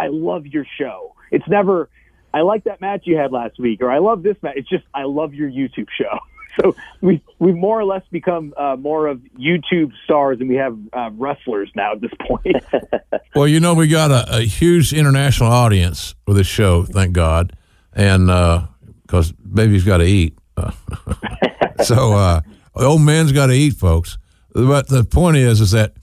"I 0.00 0.08
love 0.08 0.46
your 0.46 0.66
show." 0.78 1.14
It's 1.30 1.46
never, 1.48 1.88
"I 2.32 2.40
like 2.40 2.64
that 2.64 2.80
match 2.80 3.02
you 3.04 3.16
had 3.16 3.32
last 3.32 3.58
week," 3.58 3.82
or 3.82 3.90
"I 3.90 3.98
love 3.98 4.22
this 4.22 4.36
match." 4.42 4.54
It's 4.56 4.68
just, 4.68 4.84
"I 4.94 5.04
love 5.04 5.34
your 5.34 5.50
YouTube 5.50 5.88
show." 5.96 6.18
So 6.60 6.74
we 7.00 7.22
we 7.38 7.52
more 7.52 7.78
or 7.78 7.84
less 7.84 8.02
become 8.10 8.52
uh, 8.56 8.74
more 8.74 9.06
of 9.06 9.20
YouTube 9.38 9.92
stars 10.02 10.40
than 10.40 10.48
we 10.48 10.56
have 10.56 10.76
uh, 10.92 11.10
wrestlers 11.12 11.70
now 11.76 11.92
at 11.92 12.00
this 12.00 12.10
point. 12.26 12.56
Well, 13.36 13.46
you 13.46 13.60
know, 13.60 13.74
we 13.74 13.86
got 13.86 14.10
a, 14.10 14.38
a 14.38 14.40
huge 14.40 14.92
international 14.92 15.52
audience 15.52 16.16
with 16.26 16.36
this 16.36 16.48
show, 16.48 16.82
thank 16.82 17.12
God, 17.12 17.56
and 17.92 18.26
because 19.10 19.32
baby's 19.32 19.84
got 19.84 19.98
to 19.98 20.04
eat. 20.04 20.36
Uh, 20.56 20.72
so 21.84 22.12
uh, 22.12 22.40
old 22.76 23.02
man's 23.02 23.32
got 23.32 23.46
to 23.46 23.52
eat, 23.52 23.74
folks. 23.74 24.18
But 24.52 24.88
the 24.88 25.04
point 25.04 25.36
is, 25.36 25.60
is 25.60 25.72
that 25.72 25.94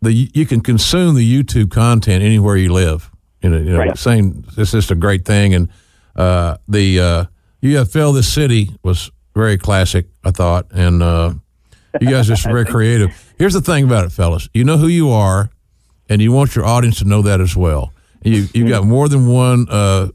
the 0.00 0.12
you 0.12 0.46
can 0.46 0.60
consume 0.60 1.14
the 1.14 1.42
YouTube 1.42 1.70
content 1.70 2.22
anywhere 2.24 2.56
you 2.56 2.72
live. 2.72 3.10
You 3.42 3.50
know, 3.50 3.58
you 3.58 3.70
know 3.72 3.78
Right. 3.78 3.98
saying 3.98 4.44
this 4.56 4.72
is 4.74 4.90
a 4.90 4.94
great 4.94 5.24
thing, 5.24 5.54
and 5.54 5.68
uh, 6.16 6.56
the 6.68 7.00
uh, 7.00 7.24
UFL 7.62 8.14
this 8.14 8.32
city 8.32 8.70
was 8.82 9.10
very 9.34 9.56
classic, 9.58 10.06
I 10.24 10.30
thought, 10.30 10.66
and 10.72 11.02
uh, 11.02 11.34
you 12.00 12.10
guys 12.10 12.28
are 12.30 12.34
just 12.34 12.44
very 12.46 12.64
creative. 12.74 13.10
Here's 13.38 13.54
the 13.54 13.60
thing 13.60 13.84
about 13.84 14.04
it, 14.04 14.12
fellas. 14.12 14.48
You 14.54 14.64
know 14.64 14.76
who 14.76 14.88
you 14.88 15.10
are, 15.10 15.50
and 16.08 16.20
you 16.22 16.32
want 16.32 16.54
your 16.54 16.64
audience 16.64 16.98
to 17.00 17.04
know 17.04 17.22
that 17.22 17.40
as 17.40 17.56
well. 17.56 17.92
You 18.22 18.46
you've 18.54 18.68
got 18.68 18.84
more 18.84 19.08
than 19.08 19.26
one 19.26 19.66
uh, 19.68 20.08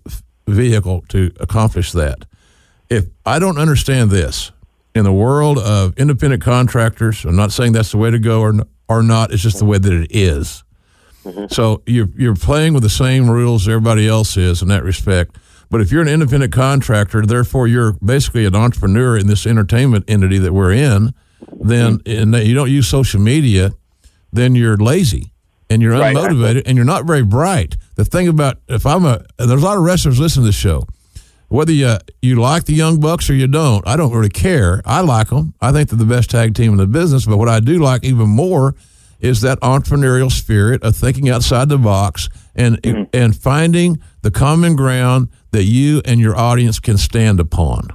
vehicle 0.47 1.03
to 1.09 1.31
accomplish 1.39 1.91
that. 1.91 2.25
If 2.89 3.05
I 3.25 3.39
don't 3.39 3.57
understand 3.57 4.11
this 4.11 4.51
in 4.95 5.03
the 5.03 5.11
world 5.11 5.57
of 5.57 5.97
independent 5.97 6.41
contractors, 6.41 7.25
I'm 7.25 7.35
not 7.35 7.51
saying 7.51 7.73
that's 7.73 7.91
the 7.91 7.97
way 7.97 8.11
to 8.11 8.19
go 8.19 8.39
or 8.41 8.53
or 8.87 9.03
not. 9.03 9.33
It's 9.33 9.43
just 9.43 9.59
the 9.59 9.65
way 9.65 9.77
that 9.77 9.91
it 9.91 10.07
is. 10.11 10.63
Mm-hmm. 11.27 11.45
So 11.49 11.81
you're 11.85 12.09
you're 12.15 12.35
playing 12.35 12.73
with 12.73 12.83
the 12.83 12.89
same 12.89 13.29
rules 13.29 13.67
everybody 13.67 14.07
else 14.07 14.37
is 14.37 14.61
in 14.61 14.69
that 14.69 14.83
respect. 14.83 15.37
But 15.69 15.81
if 15.81 15.91
you're 15.91 16.01
an 16.01 16.07
independent 16.07 16.53
contractor, 16.53 17.25
therefore 17.25 17.67
you're 17.67 17.93
basically 17.93 18.45
an 18.45 18.55
entrepreneur 18.55 19.17
in 19.17 19.27
this 19.27 19.45
entertainment 19.45 20.05
entity 20.07 20.37
that 20.37 20.53
we're 20.53 20.71
in, 20.71 21.13
then 21.51 21.97
mm-hmm. 21.99 22.33
and 22.35 22.47
you 22.47 22.55
don't 22.55 22.71
use 22.71 22.87
social 22.87 23.19
media, 23.19 23.71
then 24.31 24.55
you're 24.55 24.77
lazy 24.77 25.33
and 25.69 25.81
you're 25.81 25.97
Right. 25.97 26.15
unmotivated 26.15 26.63
and 26.65 26.77
you're 26.77 26.85
not 26.85 27.05
very 27.05 27.23
bright. 27.23 27.75
The 27.95 28.05
thing 28.05 28.27
about 28.27 28.59
if 28.69 28.85
I'm 28.85 29.05
a 29.05 29.25
there's 29.37 29.61
a 29.61 29.65
lot 29.65 29.77
of 29.77 29.83
wrestlers 29.83 30.19
listening 30.19 30.45
to 30.45 30.47
this 30.47 30.55
show. 30.55 30.87
Whether 31.49 31.71
you 31.71 31.97
you 32.21 32.35
like 32.35 32.65
the 32.65 32.73
Young 32.73 32.99
Bucks 32.99 33.29
or 33.29 33.33
you 33.33 33.47
don't, 33.47 33.85
I 33.87 33.95
don't 33.95 34.11
really 34.11 34.29
care. 34.29 34.81
I 34.85 35.01
like 35.01 35.29
them. 35.29 35.53
I 35.61 35.71
think 35.71 35.89
they're 35.89 35.97
the 35.97 36.05
best 36.05 36.29
tag 36.29 36.55
team 36.55 36.71
in 36.71 36.77
the 36.77 36.87
business. 36.87 37.25
But 37.25 37.37
what 37.37 37.47
I 37.47 37.59
do 37.61 37.79
like 37.79 38.03
even 38.03 38.29
more 38.29 38.75
is 39.19 39.41
that 39.41 39.59
entrepreneurial 39.61 40.31
spirit 40.31 40.83
of 40.83 40.95
thinking 40.95 41.29
outside 41.29 41.69
the 41.69 41.77
box 41.77 42.29
and 42.55 42.79
and 43.13 43.35
finding 43.35 43.99
the 44.21 44.31
common 44.31 44.75
ground 44.75 45.29
that 45.51 45.63
you 45.63 46.01
and 46.05 46.19
your 46.19 46.35
audience 46.35 46.79
can 46.79 46.97
stand 46.97 47.39
upon. 47.39 47.87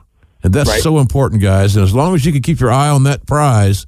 And 0.43 0.53
that's 0.53 0.69
Right. 0.71 0.81
so 0.83 0.99
important, 0.99 1.41
guys. 1.43 1.77
And 1.77 1.85
as 1.85 1.95
long 1.95 2.15
as 2.15 2.25
you 2.27 2.33
can 2.33 2.43
keep 2.43 2.59
your 2.59 2.73
eye 2.73 2.89
on 2.89 3.05
that 3.05 3.27
prize, 3.27 3.87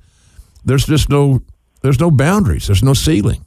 there's 0.64 0.86
just 0.86 1.08
no 1.08 1.40
there's 1.82 1.98
no 2.00 2.10
boundaries. 2.10 2.66
There's 2.68 2.82
no 2.82 2.94
ceiling. 2.94 3.44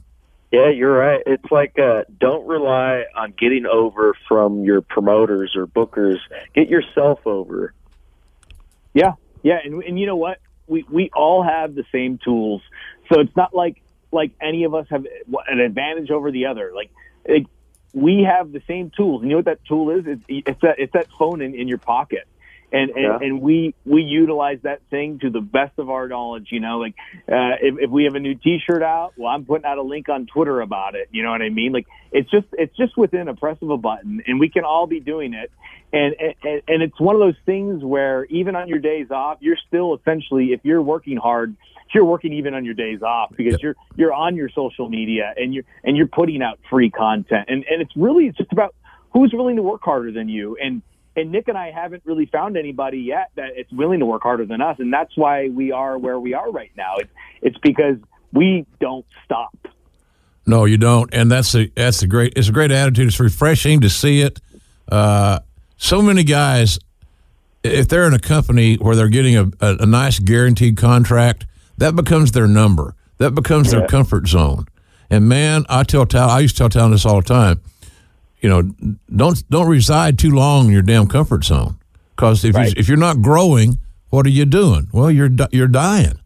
Yeah, 0.52 0.68
you're 0.70 0.96
right. 0.96 1.22
It's 1.26 1.50
like 1.50 1.78
uh, 1.78 2.04
don't 2.20 2.46
rely 2.46 3.04
on 3.14 3.34
getting 3.38 3.66
over 3.66 4.14
from 4.26 4.64
your 4.64 4.80
promoters 4.80 5.54
or 5.56 5.66
bookers. 5.66 6.18
Get 6.54 6.68
yourself 6.68 7.26
over. 7.26 7.74
Yeah, 8.94 9.12
yeah, 9.42 9.58
and 9.64 9.82
and 9.82 9.98
you 9.98 10.06
know 10.06 10.16
what? 10.16 10.38
We 10.66 10.84
we 10.90 11.10
all 11.14 11.42
have 11.42 11.74
the 11.74 11.84
same 11.92 12.18
tools, 12.22 12.62
so 13.12 13.20
it's 13.20 13.36
not 13.36 13.54
like 13.54 13.82
like 14.10 14.32
any 14.40 14.64
of 14.64 14.74
us 14.74 14.86
have 14.90 15.06
an 15.48 15.60
advantage 15.60 16.10
over 16.10 16.30
the 16.30 16.46
other. 16.46 16.72
Like, 16.74 16.90
like 17.28 17.46
we 17.92 18.22
have 18.28 18.52
the 18.52 18.62
same 18.66 18.90
tools, 18.96 19.22
you 19.22 19.30
know 19.30 19.36
what 19.36 19.44
that 19.46 19.64
tool 19.66 19.90
is? 19.90 20.04
It's 20.06 20.22
it's 20.28 20.60
that 20.62 20.76
it's 20.78 20.92
that 20.92 21.08
phone 21.18 21.40
in, 21.42 21.54
in 21.54 21.68
your 21.68 21.78
pocket. 21.78 22.26
And, 22.70 22.90
and, 22.90 23.02
Yeah. 23.02 23.18
and 23.22 23.40
we, 23.40 23.74
we 23.86 24.02
utilize 24.02 24.58
that 24.62 24.82
thing 24.90 25.20
to 25.20 25.30
the 25.30 25.40
best 25.40 25.78
of 25.78 25.88
our 25.88 26.06
knowledge, 26.06 26.48
you 26.50 26.60
know, 26.60 26.78
like, 26.78 26.94
uh, 27.26 27.56
if, 27.62 27.76
if 27.80 27.90
we 27.90 28.04
have 28.04 28.14
a 28.14 28.20
new 28.20 28.34
t-shirt 28.34 28.82
out, 28.82 29.14
well, 29.16 29.28
I'm 29.28 29.46
putting 29.46 29.64
out 29.64 29.78
a 29.78 29.82
link 29.82 30.10
on 30.10 30.26
Twitter 30.26 30.60
about 30.60 30.94
it. 30.94 31.08
You 31.10 31.22
know 31.22 31.30
what 31.30 31.40
I 31.40 31.48
mean? 31.48 31.72
Like, 31.72 31.86
it's 32.12 32.30
just, 32.30 32.46
it's 32.52 32.76
just 32.76 32.94
within 32.98 33.28
a 33.28 33.34
press 33.34 33.56
of 33.62 33.70
a 33.70 33.78
button 33.78 34.22
and 34.26 34.38
we 34.38 34.50
can 34.50 34.64
all 34.64 34.86
be 34.86 35.00
doing 35.00 35.32
it. 35.32 35.50
And, 35.94 36.14
and, 36.20 36.62
and 36.68 36.82
it's 36.82 37.00
one 37.00 37.14
of 37.14 37.20
those 37.20 37.38
things 37.46 37.82
where 37.82 38.26
even 38.26 38.54
on 38.54 38.68
your 38.68 38.80
days 38.80 39.10
off, 39.10 39.38
you're 39.40 39.56
still 39.66 39.94
essentially, 39.94 40.52
if 40.52 40.60
you're 40.62 40.82
working 40.82 41.16
hard, 41.16 41.56
you're 41.94 42.04
working 42.04 42.32
even 42.32 42.54
on 42.54 42.64
your 42.64 42.74
days 42.74 43.02
off 43.02 43.32
because 43.36 43.60
you're, 43.62 43.76
you're 43.96 44.12
on 44.12 44.36
your 44.36 44.48
social 44.48 44.88
media 44.88 45.32
and 45.36 45.54
you're, 45.54 45.64
and 45.84 45.96
you're 45.96 46.06
putting 46.08 46.42
out 46.42 46.58
free 46.70 46.90
content. 46.90 47.46
And, 47.48 47.64
and 47.70 47.82
it's 47.82 47.96
really, 47.96 48.26
it's 48.26 48.38
just 48.38 48.52
about 48.52 48.74
who's 49.12 49.32
willing 49.32 49.56
to 49.56 49.62
work 49.62 49.82
harder 49.82 50.12
than 50.12 50.28
you. 50.28 50.56
And, 50.60 50.82
and 51.18 51.32
Nick 51.32 51.48
and 51.48 51.58
I 51.58 51.72
haven't 51.72 52.02
really 52.04 52.26
found 52.26 52.56
anybody 52.56 52.98
yet 52.98 53.30
that 53.34 53.58
is 53.58 53.66
willing 53.72 53.98
to 53.98 54.06
work 54.06 54.22
harder 54.22 54.46
than 54.46 54.60
us, 54.60 54.76
and 54.78 54.92
that's 54.92 55.16
why 55.16 55.48
we 55.48 55.72
are 55.72 55.98
where 55.98 56.18
we 56.18 56.32
are 56.32 56.48
right 56.50 56.70
now. 56.76 56.94
It's 56.98 57.10
it's 57.42 57.58
because 57.58 57.96
we 58.32 58.66
don't 58.80 59.04
stop. 59.24 59.56
No, 60.46 60.64
you 60.64 60.78
don't, 60.78 61.12
and 61.12 61.30
that's 61.30 61.54
a 61.56 61.66
that's 61.74 62.02
a 62.02 62.06
great. 62.06 62.34
It's 62.36 62.48
a 62.48 62.52
great 62.52 62.70
attitude. 62.70 63.08
It's 63.08 63.18
refreshing 63.18 63.80
to 63.80 63.90
see 63.90 64.20
it. 64.20 64.40
Uh, 64.90 65.40
so 65.76 66.00
many 66.00 66.22
guys, 66.22 66.78
if 67.64 67.88
they're 67.88 68.06
in 68.06 68.14
a 68.14 68.20
company 68.20 68.76
where 68.76 68.94
they're 68.94 69.08
getting 69.08 69.36
a, 69.36 69.50
a, 69.60 69.76
a 69.80 69.86
nice 69.86 70.20
guaranteed 70.20 70.76
contract, 70.76 71.46
that 71.78 71.96
becomes 71.96 72.32
their 72.32 72.46
number. 72.46 72.94
That 73.18 73.34
becomes 73.34 73.70
their 73.70 73.86
comfort 73.88 74.28
zone. 74.28 74.66
And 75.10 75.28
man, 75.28 75.64
I 75.68 75.82
tell 75.84 76.06
Tal, 76.06 76.28
I 76.28 76.40
used 76.40 76.56
to 76.56 76.60
tell 76.60 76.68
Tal 76.68 76.90
this 76.90 77.04
all 77.06 77.20
the 77.20 77.26
time. 77.26 77.60
You 78.40 78.48
know, 78.48 78.62
don't 79.14 79.42
don't 79.50 79.68
reside 79.68 80.18
too 80.18 80.30
long 80.30 80.66
in 80.66 80.72
your 80.72 80.82
damn 80.82 81.06
comfort 81.08 81.44
zone. 81.44 81.78
Because 82.14 82.44
if 82.44 82.54
Right. 82.54 82.68
you, 82.68 82.74
if 82.76 82.86
you're 82.88 82.96
not 82.96 83.22
growing, 83.22 83.78
what 84.10 84.26
are 84.26 84.30
you 84.30 84.44
doing? 84.44 84.88
Well, 84.92 85.10
you're 85.10 85.30
you're 85.50 85.66
dying. 85.68 86.18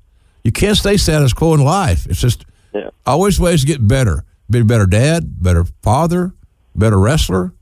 You 0.45 0.53
can't 0.53 0.77
stay 0.77 0.97
status 0.97 1.33
quo 1.33 1.55
in 1.55 1.61
life. 1.63 2.07
It's 2.11 2.21
just 2.21 2.45
Yeah. 2.75 2.91
always 3.07 3.39
ways 3.41 3.61
to 3.63 3.67
get 3.67 3.87
better. 3.87 4.25
Be 4.51 4.59
a 4.61 4.65
better 4.65 4.87
dad, 4.87 5.43
better 5.43 5.65
father, 5.83 6.35
better 6.75 6.99
wrestler. 6.99 7.55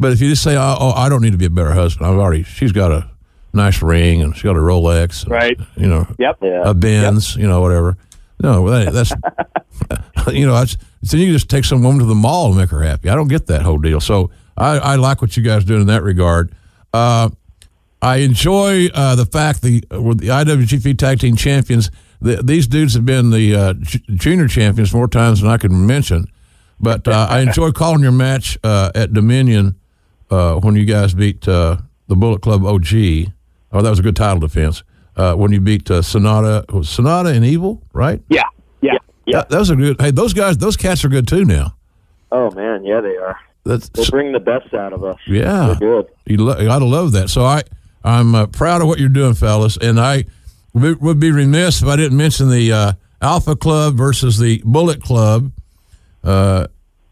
But 0.00 0.10
if 0.12 0.20
you 0.20 0.28
just 0.28 0.42
say, 0.42 0.56
"Oh, 0.56 0.76
oh 0.80 0.92
I 0.92 1.08
don't 1.08 1.22
need 1.22 1.32
to 1.32 1.38
be 1.38 1.44
a 1.44 1.50
better 1.50 1.72
husband," 1.74 2.10
I've 2.10 2.18
already. 2.18 2.42
She's 2.42 2.72
got 2.72 2.90
a 2.90 3.10
nice 3.54 3.82
ring 3.82 4.22
and 4.22 4.34
she's 4.34 4.42
got 4.42 4.56
a 4.56 4.60
Rolex, 4.60 5.22
and, 5.22 5.32
Right. 5.32 5.58
You 5.76 5.86
know, 5.86 6.06
Yep. 6.18 6.38
Yeah. 6.42 6.62
a 6.64 6.74
Benz, 6.74 7.36
you 7.36 7.46
know, 7.46 7.60
whatever. 7.60 7.96
No, 8.42 8.68
that, 8.70 8.92
that's 8.92 9.12
you 10.34 10.46
know, 10.46 10.54
that's, 10.54 10.76
then 11.02 11.20
you 11.20 11.32
just 11.32 11.48
take 11.48 11.64
some 11.64 11.82
woman 11.82 12.00
to 12.00 12.06
the 12.06 12.14
mall 12.14 12.48
and 12.48 12.56
make 12.56 12.70
her 12.70 12.82
happy. 12.82 13.08
I 13.08 13.14
don't 13.14 13.28
get 13.28 13.46
that 13.46 13.62
whole 13.62 13.78
deal. 13.78 14.00
So 14.00 14.30
I, 14.56 14.78
I 14.78 14.96
like 14.96 15.20
what 15.20 15.36
you 15.36 15.42
guys 15.42 15.64
do 15.64 15.76
in 15.76 15.86
that 15.88 16.02
regard. 16.02 16.54
Uh, 16.92 17.30
I 18.00 18.16
enjoy 18.18 18.86
uh, 18.94 19.14
the 19.14 19.26
fact 19.26 19.62
the 19.62 19.82
with 19.90 20.20
the 20.20 20.28
IWGP 20.28 20.98
Tag 20.98 21.20
Team 21.20 21.36
Champions. 21.36 21.90
The, 22.20 22.42
these 22.42 22.66
dudes 22.66 22.94
have 22.94 23.04
been 23.06 23.30
the 23.30 23.54
uh, 23.54 23.72
j- 23.80 24.00
junior 24.14 24.46
champions 24.48 24.92
more 24.94 25.08
times 25.08 25.40
than 25.40 25.50
I 25.50 25.56
can 25.56 25.86
mention. 25.86 26.26
But 26.80 27.08
uh, 27.08 27.26
I 27.30 27.40
enjoy 27.40 27.72
calling 27.72 28.02
your 28.02 28.12
match 28.12 28.58
uh, 28.62 28.90
at 28.94 29.12
Dominion 29.12 29.76
uh, 30.30 30.56
when 30.56 30.74
you 30.76 30.84
guys 30.84 31.14
beat 31.14 31.46
uh, 31.48 31.78
the 32.08 32.16
Bullet 32.16 32.42
Club 32.42 32.64
OG. 32.64 33.32
Oh, 33.74 33.82
that 33.82 33.90
was 33.90 33.98
a 33.98 34.02
good 34.02 34.16
title 34.16 34.38
defense. 34.38 34.84
Uh, 35.16 35.34
when 35.34 35.52
you 35.52 35.60
beat 35.60 35.90
uh, 35.90 36.00
SANADA, 36.00 36.72
was 36.72 36.88
SANADA 36.88 37.34
and 37.34 37.44
Evil, 37.44 37.82
right? 37.92 38.22
Yeah, 38.28 38.42
yeah. 38.80 38.92
Yeah. 39.26 39.38
That, 39.38 39.48
that 39.50 39.58
was 39.58 39.70
a 39.70 39.76
good. 39.76 40.00
Hey, 40.00 40.10
those 40.10 40.32
guys, 40.32 40.56
those 40.58 40.76
cats 40.76 41.04
are 41.04 41.08
good 41.08 41.26
too 41.28 41.44
now. 41.44 41.76
Oh 42.30 42.50
man, 42.52 42.84
yeah, 42.84 43.00
they 43.00 43.16
are. 43.16 43.38
That's 43.64 43.88
They 43.88 44.04
bring 44.10 44.32
the 44.32 44.40
best 44.40 44.74
out 44.74 44.92
of 44.92 45.02
us. 45.04 45.16
Yeah, 45.26 45.66
They're 45.66 46.02
good. 46.02 46.06
You, 46.26 46.36
lo- 46.38 46.58
you 46.58 46.66
gotta 46.66 46.84
love 46.84 47.12
that. 47.12 47.30
So 47.30 47.44
I, 47.44 47.62
I'm 48.02 48.34
uh, 48.34 48.46
proud 48.46 48.82
of 48.82 48.88
what 48.88 48.98
you're 48.98 49.08
doing, 49.08 49.34
fellas, 49.34 49.76
and 49.76 49.98
I 49.98 50.24
would 50.72 51.00
would 51.00 51.18
be 51.18 51.30
remiss 51.30 51.82
if 51.82 51.88
I 51.88 51.96
didn't 51.96 52.18
mention 52.18 52.50
the 52.50 52.72
uh, 52.72 52.92
Alpha 53.22 53.56
Club 53.56 53.96
versus 53.96 54.38
the 54.38 54.60
Bullet 54.64 55.02
Club 55.02 55.50
uh, 56.22 56.66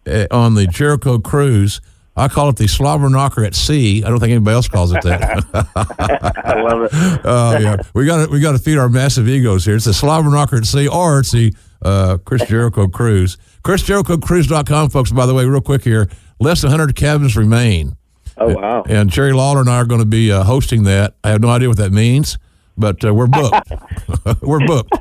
eh, 0.06 0.26
on 0.30 0.54
the 0.54 0.66
Jericho 0.66 1.18
Cruise. 1.18 1.80
I 2.14 2.28
call 2.28 2.50
it 2.50 2.56
the 2.56 2.68
slobber 2.68 3.08
knocker 3.08 3.42
at 3.44 3.54
sea. 3.54 4.04
I 4.04 4.08
don't 4.08 4.20
think 4.20 4.32
anybody 4.32 4.54
else 4.54 4.68
calls 4.68 4.92
it 4.92 5.02
that. 5.02 5.44
I 6.44 6.60
love 6.60 6.82
it. 6.82 6.90
Oh 7.24 7.56
yeah, 7.58 7.76
we 7.94 8.04
got 8.04 8.26
to 8.26 8.30
we 8.32 8.40
got 8.40 8.52
to 8.52 8.58
feed 8.58 8.76
our 8.78 8.88
massive 8.88 9.28
egos 9.28 9.64
here. 9.64 9.76
It's 9.76 9.86
the 9.86 9.94
slobber 9.94 10.28
knocker 10.30 10.56
at 10.56 10.66
sea, 10.66 10.88
or 10.88 11.20
it's 11.20 11.32
the 11.32 11.54
uh, 11.82 12.18
Chris 12.24 12.44
Jericho 12.46 12.86
Cruise. 12.88 13.38
ChrisJerichoCruise.com, 13.64 14.90
folks. 14.90 15.12
By 15.12 15.26
the 15.26 15.34
way, 15.34 15.44
real 15.44 15.60
quick 15.60 15.84
here, 15.84 16.08
less 16.40 16.62
than 16.62 16.70
100 16.70 16.96
cabins 16.96 17.36
remain. 17.36 17.96
Oh 18.36 18.54
wow. 18.54 18.82
And 18.88 19.10
Jerry 19.10 19.32
Lawler 19.32 19.60
and 19.60 19.68
I 19.70 19.76
are 19.76 19.84
going 19.84 20.00
to 20.00 20.06
be 20.06 20.32
uh, 20.32 20.42
hosting 20.42 20.84
that. 20.84 21.14
I 21.22 21.30
have 21.30 21.40
no 21.40 21.48
idea 21.48 21.68
what 21.68 21.76
that 21.78 21.92
means, 21.92 22.38
but 22.76 23.04
uh, 23.04 23.14
we're 23.14 23.26
booked. 23.26 23.72
we're 24.42 24.66
booked. 24.66 24.92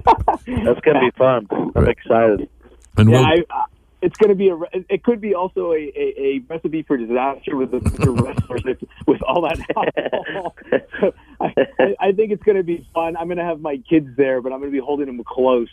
That's 0.45 0.79
gonna 0.81 0.99
be 0.99 1.11
fun. 1.17 1.47
I'm 1.75 1.87
excited. 1.87 2.49
And 2.97 3.09
Yeah, 3.09 3.19
we'll, 3.19 3.25
I, 3.25 3.43
uh, 3.49 3.63
it's 4.01 4.17
going 4.17 4.29
to 4.29 4.35
be 4.35 4.49
a. 4.49 4.57
It 4.89 5.03
could 5.03 5.21
be 5.21 5.35
also 5.35 5.73
a, 5.73 5.77
a, 5.95 6.13
a 6.17 6.39
recipe 6.49 6.83
for 6.83 6.97
disaster 6.97 7.55
with 7.55 7.71
the, 7.71 7.79
the 7.79 8.11
wrestlers 8.11 8.63
with, 8.63 8.83
with 9.07 9.21
all 9.23 9.41
that 9.41 9.59
alcohol. 9.75 10.55
I, 11.39 11.53
I- 11.79 11.95
I 11.99 12.11
think 12.13 12.31
it's 12.31 12.43
going 12.43 12.57
to 12.57 12.63
be 12.63 12.87
fun. 12.93 13.15
I'm 13.17 13.27
going 13.27 13.37
to 13.37 13.43
have 13.43 13.59
my 13.61 13.77
kids 13.89 14.07
there, 14.17 14.41
but 14.41 14.51
I'm 14.51 14.59
going 14.59 14.71
to 14.71 14.75
be 14.75 14.83
holding 14.83 15.05
them 15.07 15.23
close. 15.23 15.69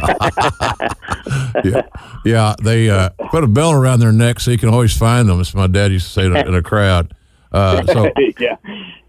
yeah, 1.64 1.82
yeah, 2.24 2.54
they 2.62 2.88
uh, 2.90 3.10
put 3.30 3.44
a 3.44 3.48
bell 3.48 3.72
around 3.72 4.00
their 4.00 4.12
neck 4.12 4.40
so 4.40 4.50
you 4.50 4.58
can 4.58 4.68
always 4.68 4.96
find 4.96 5.28
them. 5.28 5.40
As 5.40 5.54
my 5.54 5.66
dad 5.66 5.92
used 5.92 6.06
to 6.08 6.12
say 6.12 6.26
in 6.26 6.36
a, 6.36 6.40
in 6.40 6.54
a 6.54 6.62
crowd. 6.62 7.14
Uh, 7.52 7.84
so 7.86 8.10
yeah. 8.38 8.56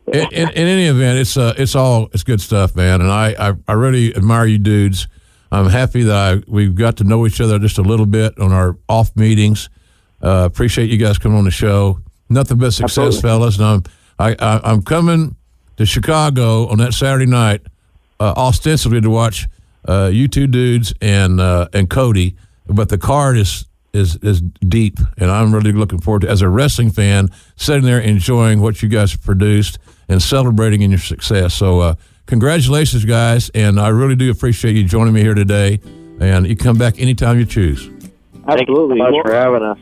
in, 0.08 0.22
in, 0.32 0.50
in 0.50 0.68
any 0.68 0.86
event, 0.88 1.20
it's 1.20 1.38
uh, 1.38 1.54
it's 1.58 1.76
all 1.76 2.10
it's 2.14 2.24
good 2.24 2.42
stuff, 2.42 2.76
man. 2.76 3.02
And 3.02 3.12
I, 3.12 3.36
I, 3.38 3.54
I 3.68 3.74
really 3.74 4.16
admire 4.16 4.46
you 4.46 4.58
dudes. 4.58 5.08
I'm 5.52 5.70
happy 5.70 6.04
that 6.04 6.16
I 6.16 6.44
we've 6.48 6.76
got 6.76 6.98
to 6.98 7.04
know 7.04 7.26
each 7.26 7.42
other 7.42 7.60
just 7.60 7.78
a 7.78 7.82
little 7.82 8.06
bit 8.06 8.38
on 8.40 8.52
our 8.52 8.78
off 8.88 9.16
meetings. 9.16 9.70
Uh, 10.22 10.46
appreciate 10.46 10.90
you 10.90 10.98
guys 10.98 11.18
coming 11.18 11.38
on 11.38 11.46
the 11.46 11.52
show. 11.52 12.00
Nothing 12.30 12.58
but 12.58 12.72
success, 12.72 13.16
Absolutely. 13.16 13.22
fellas. 13.22 13.58
And 13.58 13.66
I'm 13.66 13.84
I, 14.20 14.36
I, 14.40 14.72
I'm 14.72 14.82
coming 14.84 15.36
to 15.78 15.86
Chicago 15.86 16.68
on 16.68 16.78
that 16.78 16.94
Saturday 16.94 17.26
night, 17.26 17.62
uh, 18.20 18.34
ostensibly 18.38 19.02
to 19.02 19.10
watch 19.10 19.48
uh, 19.88 20.10
you 20.14 20.28
two 20.28 20.48
dudes 20.48 20.94
and 21.02 21.42
uh, 21.42 21.68
and 21.74 21.90
Cody. 21.90 22.36
But 22.68 22.90
the 22.90 22.98
card 22.98 23.38
is 23.38 23.66
is 23.94 24.16
is 24.18 24.42
deep, 24.42 25.00
and 25.18 25.30
I'm 25.30 25.54
really 25.54 25.74
looking 25.74 26.00
forward 26.00 26.22
to 26.22 26.30
as 26.30 26.42
a 26.42 26.48
wrestling 26.50 26.92
fan 26.92 27.30
sitting 27.56 27.84
there 27.84 28.00
enjoying 28.00 28.62
what 28.62 28.82
you 28.82 28.90
guys 28.90 29.12
have 29.12 29.22
produced 29.24 29.80
and 30.08 30.22
celebrating 30.22 30.82
in 30.82 30.92
your 30.92 31.00
success. 31.00 31.54
So, 31.54 31.80
uh, 31.80 31.96
congratulations, 32.26 33.06
guys, 33.06 33.50
and 33.54 33.80
I 33.80 33.90
really 33.90 34.16
do 34.16 34.30
appreciate 34.32 34.76
you 34.76 34.84
joining 34.84 35.14
me 35.14 35.22
here 35.22 35.34
today. 35.34 35.80
And 36.20 36.46
you 36.48 36.56
come 36.56 36.78
back 36.78 37.00
anytime 37.02 37.40
you 37.40 37.46
choose. 37.46 37.86
Thank 37.88 37.98
you 38.02 38.42
so 38.42 38.52
Absolutely. 38.54 38.98
much 39.00 39.14
for 39.26 39.34
having 39.34 39.64
us. 39.64 39.80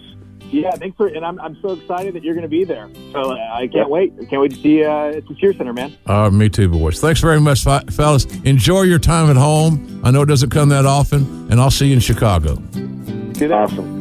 yeah, 0.52 0.72
thanks 0.72 0.95
for, 0.95 1.07
and 1.07 1.26
I'm, 1.26 1.38
I'm 1.41 1.57
so 1.61 1.72
excited 1.74 2.14
that 2.16 2.24
you're 2.24 2.34
going 2.34 2.44
to 2.44 2.48
be 2.49 2.64
there. 2.64 2.90
So 3.11 3.32
I 3.34 3.68
can't 3.68 3.90
wait. 3.90 4.14
I 4.22 4.26
can't 4.26 4.41
wait 4.41 4.52
to 4.52 4.57
see 4.57 4.78
you 4.80 4.86
uh, 4.86 5.11
at 5.16 5.28
the 5.28 5.36
Sears 5.40 5.57
Centre, 5.57 5.74
man. 5.74 5.98
Uh, 6.06 6.30
me 6.30 6.48
too, 6.49 6.70
boys. 6.70 6.99
Thanks 7.02 7.20
very 7.20 7.41
much, 7.41 7.64
fellas. 7.64 8.26
Enjoy 8.45 8.84
your 8.84 8.99
time 8.99 9.30
at 9.30 9.36
home. 9.36 10.02
I 10.03 10.11
know 10.11 10.22
it 10.22 10.28
doesn't 10.28 10.49
come 10.49 10.70
that 10.70 10.86
often, 10.86 11.52
and 11.52 11.60
I'll 11.60 11.72
see 11.72 11.88
you 11.88 11.94
in 11.95 11.99
Chicago. 11.99 12.56
Do 12.56 13.48
that. 13.49 13.52
Awesome. 13.52 13.99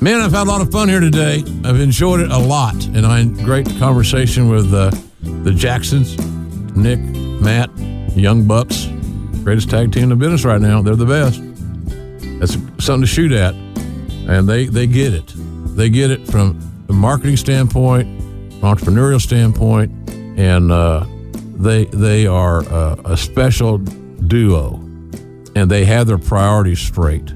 Man, 0.00 0.20
I've 0.20 0.30
had 0.30 0.46
a 0.46 0.50
lot 0.50 0.60
of 0.60 0.70
fun 0.70 0.88
here 0.88 1.00
today. 1.00 1.42
I've 1.64 1.80
enjoyed 1.80 2.20
it 2.20 2.30
a 2.30 2.38
lot, 2.38 2.76
and 2.86 3.04
I 3.04 3.18
had 3.18 3.34
great 3.38 3.66
conversation 3.78 4.48
with 4.48 4.72
uh, 4.72 4.92
the 5.22 5.52
Jacksons, 5.52 6.16
Nick, 6.76 7.00
Matt, 7.40 7.70
Young 8.16 8.46
Bucks, 8.46 8.86
greatest 9.42 9.70
tag 9.70 9.92
team 9.92 10.04
in 10.04 10.08
the 10.10 10.16
business 10.16 10.44
right 10.44 10.60
now. 10.60 10.82
They're 10.82 10.96
the 10.96 11.06
best. 11.06 11.40
That's 12.40 12.52
something 12.84 13.02
to 13.02 13.06
shoot 13.06 13.32
at, 13.32 13.54
and 14.28 14.48
they 14.48 14.66
they 14.66 14.86
get 14.86 15.14
it. 15.14 15.32
They 15.76 15.90
get 15.90 16.10
it 16.10 16.26
from 16.26 16.60
a 16.88 16.92
marketing 16.92 17.36
standpoint, 17.36 18.20
entrepreneurial 18.60 19.20
standpoint, 19.20 19.92
and 20.38 20.70
uh, 20.70 21.06
they 21.56 21.86
they 21.86 22.26
are 22.26 22.62
uh, 22.64 22.96
a 23.04 23.16
special 23.16 23.78
duo, 23.78 24.74
and 25.54 25.70
they 25.70 25.84
have 25.84 26.06
their 26.06 26.18
priorities 26.18 26.80
straight 26.80 27.32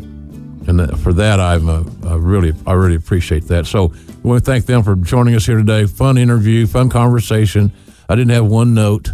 and 0.67 1.01
for 1.01 1.13
that 1.13 1.41
I'm 1.41 1.69
uh, 1.69 1.85
I 2.07 2.15
really 2.15 2.53
I 2.67 2.73
really 2.75 2.97
appreciate 2.97 3.45
that. 3.49 3.67
So 3.67 3.93
we 4.23 4.31
want 4.31 4.45
to 4.45 4.51
thank 4.51 4.67
them 4.67 4.83
for 4.83 4.95
joining 4.97 5.35
us 5.35 5.47
here 5.47 5.57
today. 5.57 5.87
Fun 5.87 6.17
interview, 6.17 6.67
fun 6.67 6.89
conversation. 6.89 7.73
I 8.09 8.15
didn't 8.15 8.31
have 8.31 8.47
one 8.47 8.75
note. 8.75 9.11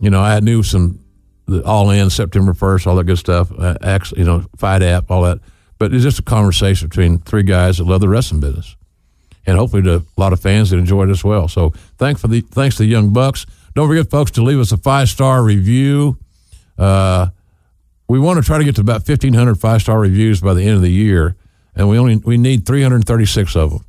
You 0.00 0.10
know, 0.10 0.20
I 0.20 0.40
knew 0.40 0.62
some 0.62 0.98
all 1.64 1.90
in 1.90 2.10
September 2.10 2.54
first, 2.54 2.86
all 2.86 2.96
that 2.96 3.04
good 3.04 3.18
stuff. 3.18 3.52
Uh, 3.56 3.98
you 4.16 4.24
know, 4.24 4.44
FITE 4.56 4.82
app, 4.82 5.10
all 5.10 5.22
that. 5.22 5.38
But 5.78 5.92
it's 5.92 6.02
just 6.02 6.18
a 6.18 6.22
conversation 6.22 6.88
between 6.88 7.18
three 7.18 7.42
guys 7.42 7.78
that 7.78 7.84
love 7.84 8.00
the 8.00 8.08
wrestling 8.08 8.40
business, 8.40 8.76
and 9.46 9.58
hopefully 9.58 9.82
to 9.82 9.96
a 9.96 10.20
lot 10.20 10.32
of 10.32 10.40
fans 10.40 10.70
that 10.70 10.78
enjoy 10.78 11.04
it 11.04 11.10
as 11.10 11.22
well. 11.22 11.48
So 11.48 11.70
thanks 11.98 12.20
for 12.20 12.28
the 12.28 12.40
thanks 12.40 12.76
to 12.76 12.82
the 12.82 12.88
young 12.88 13.12
bucks. 13.12 13.46
Don't 13.74 13.88
forget, 13.88 14.10
folks, 14.10 14.30
to 14.32 14.42
leave 14.42 14.58
us 14.58 14.72
a 14.72 14.76
five 14.76 15.08
star 15.08 15.42
review. 15.42 16.16
Uh, 16.78 17.28
we 18.08 18.18
want 18.18 18.38
to 18.38 18.44
try 18.44 18.58
to 18.58 18.64
get 18.64 18.76
to 18.76 18.80
about 18.80 19.06
1500 19.06 19.54
five 19.56 19.82
star 19.82 19.98
reviews 19.98 20.40
by 20.40 20.54
the 20.54 20.62
end 20.62 20.76
of 20.76 20.82
the 20.82 20.90
year 20.90 21.36
and 21.76 21.88
we 21.88 21.98
only 21.98 22.16
we 22.16 22.36
need 22.36 22.66
336 22.66 23.56
of 23.56 23.70
them 23.70 23.84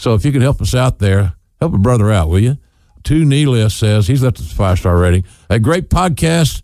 so 0.00 0.14
if 0.14 0.24
you 0.24 0.32
can 0.32 0.42
help 0.42 0.60
us 0.60 0.74
out 0.74 0.98
there 0.98 1.34
help 1.60 1.74
a 1.74 1.78
brother 1.78 2.10
out 2.10 2.28
will 2.28 2.38
you 2.38 2.56
two 3.02 3.24
knee 3.24 3.46
list 3.46 3.78
says 3.78 4.06
he's 4.06 4.22
left 4.22 4.38
us 4.40 4.52
five 4.52 4.78
star 4.78 4.98
rating 4.98 5.24
a 5.48 5.58
great 5.58 5.88
podcast 5.88 6.62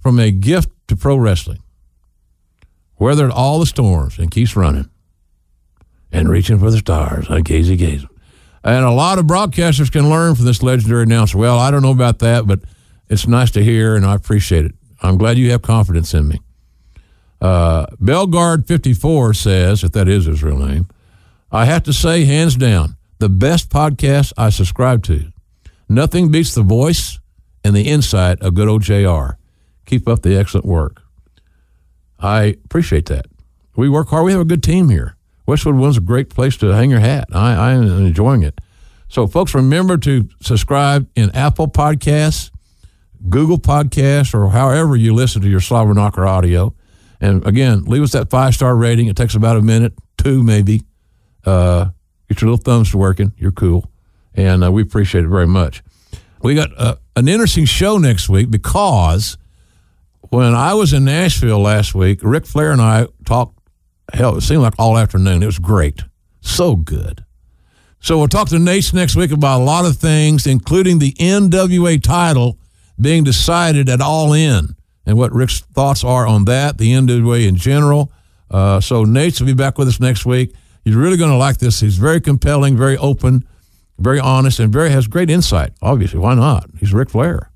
from 0.00 0.18
a 0.18 0.30
gift 0.30 0.70
to 0.88 0.96
pro 0.96 1.16
wrestling 1.16 1.62
weathered 2.98 3.30
all 3.30 3.58
the 3.60 3.66
storms 3.66 4.18
and 4.18 4.30
keeps 4.30 4.56
running 4.56 4.88
and 6.12 6.28
reaching 6.28 6.58
for 6.58 6.70
the 6.70 6.78
stars 6.78 7.28
on 7.28 7.44
Casey 7.44 7.76
Kasem. 7.76 8.08
And 8.64 8.84
a 8.84 8.90
lot 8.90 9.18
of 9.18 9.26
broadcasters 9.26 9.90
can 9.90 10.10
learn 10.10 10.34
from 10.34 10.44
this 10.44 10.62
legendary 10.62 11.04
announcer. 11.04 11.38
Well, 11.38 11.58
I 11.58 11.70
don't 11.70 11.82
know 11.82 11.92
about 11.92 12.18
that, 12.20 12.46
but 12.46 12.60
it's 13.08 13.26
nice 13.26 13.50
to 13.52 13.62
hear, 13.62 13.94
and 13.94 14.04
I 14.04 14.14
appreciate 14.14 14.64
it. 14.64 14.72
I'm 15.00 15.16
glad 15.16 15.38
you 15.38 15.50
have 15.52 15.62
confidence 15.62 16.12
in 16.12 16.28
me. 16.28 16.40
Uh, 17.40 17.86
Belgard54 18.02 19.36
says, 19.36 19.84
if 19.84 19.92
that 19.92 20.08
is 20.08 20.24
his 20.24 20.42
real 20.42 20.58
name, 20.58 20.88
I 21.50 21.64
have 21.64 21.82
to 21.84 21.92
say, 21.92 22.24
hands 22.24 22.56
down, 22.56 22.96
the 23.18 23.28
best 23.28 23.70
podcast 23.70 24.32
I 24.36 24.50
subscribe 24.50 25.02
to. 25.04 25.32
Nothing 25.88 26.30
beats 26.30 26.54
the 26.54 26.62
voice 26.62 27.18
and 27.64 27.74
the 27.74 27.88
insight 27.88 28.40
of 28.40 28.54
good 28.54 28.68
old 28.68 28.82
JR. 28.82 29.36
Keep 29.86 30.06
up 30.08 30.22
the 30.22 30.36
excellent 30.36 30.66
work. 30.66 31.02
I 32.18 32.56
appreciate 32.64 33.06
that. 33.06 33.26
We 33.76 33.88
work 33.88 34.08
hard. 34.08 34.26
We 34.26 34.32
have 34.32 34.40
a 34.40 34.44
good 34.44 34.62
team 34.62 34.88
here. 34.90 35.16
Westwood 35.46 35.76
One's 35.76 35.96
a 35.96 36.02
great 36.02 36.28
place 36.28 36.56
to 36.58 36.66
hang 36.68 36.90
your 36.90 37.00
hat. 37.00 37.28
I, 37.32 37.54
I 37.54 37.72
am 37.72 37.84
enjoying 37.84 38.42
it. 38.42 38.60
So, 39.08 39.26
folks, 39.26 39.54
remember 39.54 39.96
to 39.98 40.28
subscribe 40.42 41.08
in 41.16 41.30
Apple 41.34 41.68
Podcasts, 41.68 42.50
Google 43.30 43.58
Podcasts, 43.58 44.34
or 44.34 44.50
however 44.50 44.94
you 44.94 45.14
listen 45.14 45.40
to 45.40 45.48
your 45.48 45.60
Slobber 45.60 45.94
Knocker 45.94 46.26
audio. 46.26 46.74
And 47.18 47.46
again, 47.46 47.84
leave 47.84 48.02
us 48.02 48.12
that 48.12 48.28
five 48.28 48.54
star 48.54 48.76
rating. 48.76 49.06
It 49.06 49.16
takes 49.16 49.34
about 49.34 49.56
a 49.56 49.62
minute, 49.62 49.94
two 50.18 50.42
maybe. 50.42 50.82
Uh, 51.48 51.90
get 52.28 52.40
your 52.42 52.50
little 52.50 52.62
thumbs 52.62 52.90
to 52.90 52.98
working. 52.98 53.32
You're 53.38 53.52
cool. 53.52 53.90
And 54.34 54.62
uh, 54.62 54.70
we 54.70 54.82
appreciate 54.82 55.24
it 55.24 55.28
very 55.28 55.46
much. 55.46 55.82
We 56.42 56.54
got 56.54 56.70
uh, 56.76 56.96
an 57.16 57.26
interesting 57.26 57.64
show 57.64 57.98
next 57.98 58.28
week 58.28 58.50
because 58.50 59.38
when 60.30 60.54
I 60.54 60.74
was 60.74 60.92
in 60.92 61.04
Nashville 61.04 61.60
last 61.60 61.94
week, 61.94 62.20
Ric 62.22 62.46
Flair 62.46 62.70
and 62.70 62.82
I 62.82 63.06
talked, 63.24 63.58
hell, 64.12 64.36
it 64.36 64.42
seemed 64.42 64.62
like 64.62 64.74
all 64.78 64.98
afternoon. 64.98 65.42
It 65.42 65.46
was 65.46 65.58
great. 65.58 66.02
So 66.40 66.76
good. 66.76 67.24
So 68.00 68.18
we'll 68.18 68.28
talk 68.28 68.48
to 68.50 68.56
Naitch 68.56 68.94
next 68.94 69.16
week 69.16 69.32
about 69.32 69.60
a 69.60 69.64
lot 69.64 69.84
of 69.84 69.96
things, 69.96 70.46
including 70.46 70.98
the 70.98 71.12
NWA 71.14 72.00
title 72.00 72.58
being 73.00 73.24
decided 73.24 73.88
at 73.88 74.00
All 74.00 74.32
In. 74.32 74.76
and 75.06 75.16
what 75.16 75.32
Rick's 75.32 75.60
thoughts 75.60 76.04
are 76.04 76.26
on 76.26 76.44
that, 76.44 76.78
the 76.78 76.92
NWA 76.92 77.48
in 77.48 77.56
general. 77.56 78.12
Uh, 78.50 78.80
so 78.80 79.04
Nate's 79.04 79.40
will 79.40 79.46
be 79.46 79.54
back 79.54 79.78
with 79.78 79.88
us 79.88 79.98
next 79.98 80.24
week. 80.26 80.54
You're 80.88 81.02
really 81.02 81.16
going 81.16 81.30
to 81.30 81.36
like 81.36 81.58
this. 81.58 81.80
He's 81.80 81.96
very 81.98 82.20
compelling, 82.20 82.76
very 82.76 82.96
open, 82.96 83.46
very 83.98 84.20
honest, 84.20 84.60
and 84.60 84.72
very 84.72 84.90
has 84.90 85.06
great 85.06 85.30
insight. 85.30 85.72
Obviously, 85.82 86.18
why 86.18 86.34
not? 86.34 86.68
He's 86.78 86.92
Ric 86.92 87.10
Flair. 87.10 87.50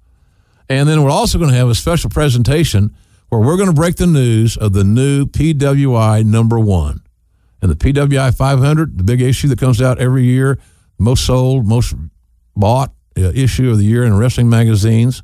And 0.69 0.89
then 0.89 1.03
we're 1.03 1.11
also 1.11 1.39
going 1.39 1.51
to 1.51 1.57
have 1.57 1.69
a 1.69 1.75
special 1.75 2.11
presentation 2.11 2.95
where 3.29 3.41
we're 3.41 3.57
going 3.57 3.69
to 3.69 3.75
break 3.75 3.97
the 3.97 4.07
news 4.07 4.57
of 4.57 4.73
the 4.73 4.85
new 4.85 5.27
PWI 5.27 6.25
number 6.25 6.59
one. 6.59 7.03
And 7.61 7.71
the 7.71 7.77
PWI 7.77 8.37
500, 8.37 8.99
the 8.99 9.05
big 9.05 9.21
issue 9.21 9.49
that 9.49 9.59
comes 9.59 9.81
out 9.81 9.99
every 9.99 10.25
year, 10.25 10.59
most 10.99 11.25
sold, 11.25 11.67
most 11.67 11.95
bought 12.57 12.93
uh, 13.17 13.33
issue 13.35 13.71
of 13.71 13.79
the 13.79 13.85
year 13.85 14.05
in 14.05 14.17
wrestling 14.17 14.49
magazines. 14.49 15.23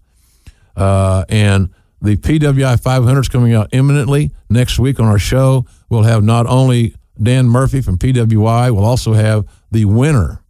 Uh, 0.76 1.24
and 1.28 1.70
the 2.00 2.16
PWI 2.16 2.80
500 2.80 3.20
is 3.20 3.28
coming 3.28 3.54
out 3.54 3.68
imminently 3.72 4.30
next 4.48 4.78
week 4.78 5.00
on 5.00 5.06
our 5.06 5.18
show. 5.18 5.66
We'll 5.88 6.04
have 6.04 6.22
not 6.22 6.46
only 6.46 6.94
Dan 7.22 7.48
Murphy 7.48 7.80
from 7.80 7.98
PWI, 7.98 8.72
we'll 8.74 8.84
also 8.84 9.12
have 9.12 9.46
the 9.70 9.84
winner 9.84 10.42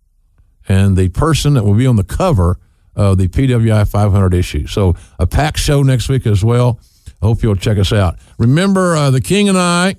and 0.69 0.97
the 0.97 1.09
person 1.09 1.55
that 1.55 1.65
will 1.65 1.75
be 1.75 1.87
on 1.87 1.97
the 1.97 2.05
cover 2.05 2.59
of 2.95 3.17
the 3.17 3.29
PWI 3.29 3.89
500 3.89 4.35
issue. 4.35 4.67
So 4.67 4.95
a 5.19 5.27
packed 5.27 5.59
show 5.59 5.83
next 5.83 6.09
week 6.09 6.27
as 6.27 6.45
well. 6.45 6.81
I 7.23 7.27
hope 7.27 7.43
you'll 7.43 7.57
check 7.57 7.79
us 7.79 7.93
out. 7.93 8.19
Remember, 8.39 8.97
uh, 8.97 9.11
the 9.11 9.21
King 9.21 9.49
and 9.49 9.59
I 9.59 9.97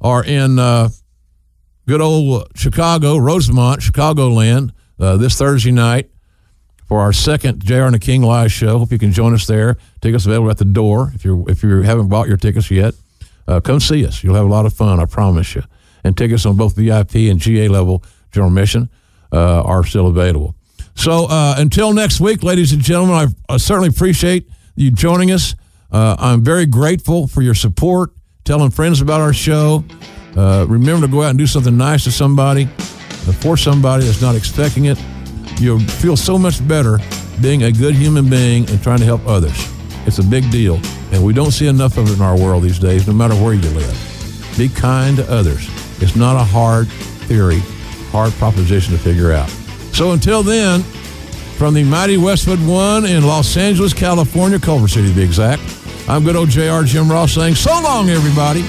are 0.00 0.24
in 0.24 0.58
uh, 0.58 0.88
good 1.86 2.00
old 2.00 2.48
Chicago, 2.54 3.16
Rosemont, 3.16 3.80
Chicagoland, 3.80 4.70
uh, 4.98 5.16
this 5.16 5.36
Thursday 5.36 5.72
night 5.72 6.10
for 6.86 7.00
our 7.00 7.12
second 7.12 7.64
JR 7.64 7.82
and 7.82 7.94
the 7.94 7.98
King 7.98 8.22
live 8.22 8.52
show. 8.52 8.78
Hope 8.78 8.92
you 8.92 8.98
can 8.98 9.12
join 9.12 9.34
us 9.34 9.46
there. 9.46 9.76
Tickets 10.00 10.24
available 10.24 10.50
at 10.50 10.58
the 10.58 10.64
door. 10.64 11.12
If 11.14 11.24
you 11.24 11.44
if 11.48 11.62
you 11.62 11.82
haven't 11.82 12.08
bought 12.08 12.28
your 12.28 12.36
tickets 12.36 12.70
yet, 12.70 12.94
uh, 13.46 13.60
come 13.60 13.80
see 13.80 14.06
us. 14.06 14.24
You'll 14.24 14.34
have 14.34 14.46
a 14.46 14.48
lot 14.48 14.66
of 14.66 14.72
fun. 14.72 15.00
I 15.00 15.04
promise 15.04 15.54
you. 15.54 15.62
And 16.06 16.16
tickets 16.16 16.46
on 16.46 16.56
both 16.56 16.76
VIP 16.76 17.16
and 17.16 17.40
GA 17.40 17.66
level 17.66 18.04
general 18.30 18.52
admission 18.52 18.88
uh, 19.32 19.62
are 19.62 19.82
still 19.82 20.06
available. 20.06 20.54
So 20.94 21.26
uh, 21.26 21.56
until 21.58 21.92
next 21.92 22.20
week, 22.20 22.44
ladies 22.44 22.72
and 22.72 22.80
gentlemen, 22.80 23.34
I, 23.48 23.54
I 23.54 23.56
certainly 23.56 23.88
appreciate 23.88 24.48
you 24.76 24.92
joining 24.92 25.32
us. 25.32 25.56
Uh, 25.90 26.14
I'm 26.16 26.44
very 26.44 26.64
grateful 26.64 27.26
for 27.26 27.42
your 27.42 27.56
support, 27.56 28.12
telling 28.44 28.70
friends 28.70 29.00
about 29.00 29.20
our 29.20 29.32
show. 29.32 29.84
Uh, 30.36 30.64
remember 30.68 31.08
to 31.08 31.12
go 31.12 31.24
out 31.24 31.30
and 31.30 31.38
do 31.38 31.46
something 31.46 31.76
nice 31.76 32.04
to 32.04 32.12
somebody, 32.12 32.66
uh, 32.66 33.32
for 33.32 33.56
somebody 33.56 34.04
that's 34.04 34.22
not 34.22 34.36
expecting 34.36 34.84
it. 34.84 35.02
You'll 35.58 35.80
feel 35.80 36.16
so 36.16 36.38
much 36.38 36.66
better 36.68 37.00
being 37.42 37.64
a 37.64 37.72
good 37.72 37.96
human 37.96 38.30
being 38.30 38.70
and 38.70 38.80
trying 38.80 38.98
to 38.98 39.04
help 39.04 39.26
others. 39.26 39.56
It's 40.06 40.20
a 40.20 40.22
big 40.24 40.48
deal, 40.52 40.78
and 41.10 41.24
we 41.24 41.32
don't 41.32 41.50
see 41.50 41.66
enough 41.66 41.98
of 41.98 42.08
it 42.08 42.14
in 42.14 42.22
our 42.22 42.38
world 42.38 42.62
these 42.62 42.78
days, 42.78 43.08
no 43.08 43.12
matter 43.12 43.34
where 43.34 43.54
you 43.54 43.68
live. 43.70 44.54
Be 44.56 44.68
kind 44.68 45.16
to 45.16 45.28
others. 45.28 45.68
It's 46.00 46.16
not 46.16 46.36
a 46.36 46.44
hard 46.44 46.88
theory, 47.28 47.60
hard 48.10 48.32
proposition 48.34 48.92
to 48.92 48.98
figure 48.98 49.32
out. 49.32 49.48
So 49.92 50.12
until 50.12 50.42
then, 50.42 50.82
from 51.56 51.74
the 51.74 51.84
mighty 51.84 52.18
Westwood 52.18 52.60
One 52.66 53.06
in 53.06 53.26
Los 53.26 53.56
Angeles, 53.56 53.94
California, 53.94 54.58
Culver 54.58 54.88
City 54.88 55.08
to 55.08 55.14
be 55.14 55.22
exact, 55.22 55.62
I'm 56.08 56.22
good 56.22 56.36
old 56.36 56.50
JR 56.50 56.82
Jim 56.84 57.10
Ross 57.10 57.32
saying 57.32 57.54
so 57.54 57.72
long, 57.82 58.10
everybody. 58.10 58.62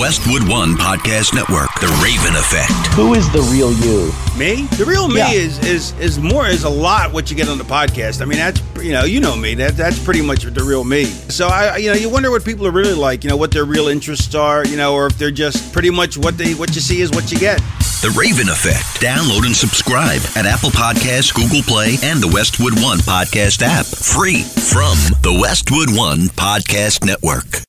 The 0.00 0.04
Westwood 0.06 0.48
One 0.48 0.76
Podcast 0.76 1.34
Network, 1.34 1.68
The 1.78 1.88
Raven 2.02 2.34
Effect. 2.34 2.72
Who 2.94 3.12
is 3.12 3.30
the 3.32 3.42
real 3.52 3.70
you? 3.70 4.10
Me? 4.34 4.64
The 4.78 4.86
real 4.86 5.08
me 5.08 5.18
Yeah. 5.18 5.30
is 5.30 5.58
is 5.58 5.92
is 6.00 6.18
more 6.18 6.46
is 6.46 6.64
a 6.64 6.70
lot 6.70 7.12
what 7.12 7.30
you 7.30 7.36
get 7.36 7.50
on 7.50 7.58
the 7.58 7.64
podcast. 7.64 8.22
I 8.22 8.24
mean, 8.24 8.38
that's 8.38 8.62
you 8.82 8.92
know, 8.92 9.04
you 9.04 9.20
know 9.20 9.36
me. 9.36 9.54
That 9.54 9.76
that's 9.76 10.02
pretty 10.02 10.22
much 10.22 10.44
the 10.44 10.64
real 10.64 10.84
me. 10.84 11.04
So 11.04 11.48
I 11.48 11.76
you 11.76 11.90
know, 11.90 11.96
you 11.96 12.08
wonder 12.08 12.30
what 12.30 12.46
people 12.46 12.66
are 12.66 12.70
really 12.70 12.94
like, 12.94 13.24
you 13.24 13.28
know, 13.28 13.36
what 13.36 13.50
their 13.50 13.66
real 13.66 13.88
interests 13.88 14.34
are, 14.34 14.64
you 14.66 14.78
know, 14.78 14.94
or 14.94 15.06
if 15.06 15.18
they're 15.18 15.30
just 15.30 15.70
pretty 15.70 15.90
much 15.90 16.16
what 16.16 16.38
they 16.38 16.54
what 16.54 16.74
you 16.74 16.80
see 16.80 17.02
is 17.02 17.10
what 17.10 17.30
you 17.30 17.38
get. 17.38 17.58
The 18.00 18.10
Raven 18.18 18.48
Effect. 18.48 19.04
Download 19.04 19.44
and 19.44 19.54
subscribe 19.54 20.22
at 20.34 20.46
Apple 20.46 20.70
Podcasts, 20.70 21.34
Google 21.34 21.60
Play, 21.62 21.96
and 22.02 22.22
the 22.22 22.28
Westwood 22.32 22.80
One 22.82 23.00
Podcast 23.00 23.60
app. 23.60 23.84
Free 23.84 24.44
from 24.44 24.96
the 25.20 25.36
Westwood 25.38 25.94
One 25.94 26.30
Podcast 26.32 27.04
Network. 27.04 27.68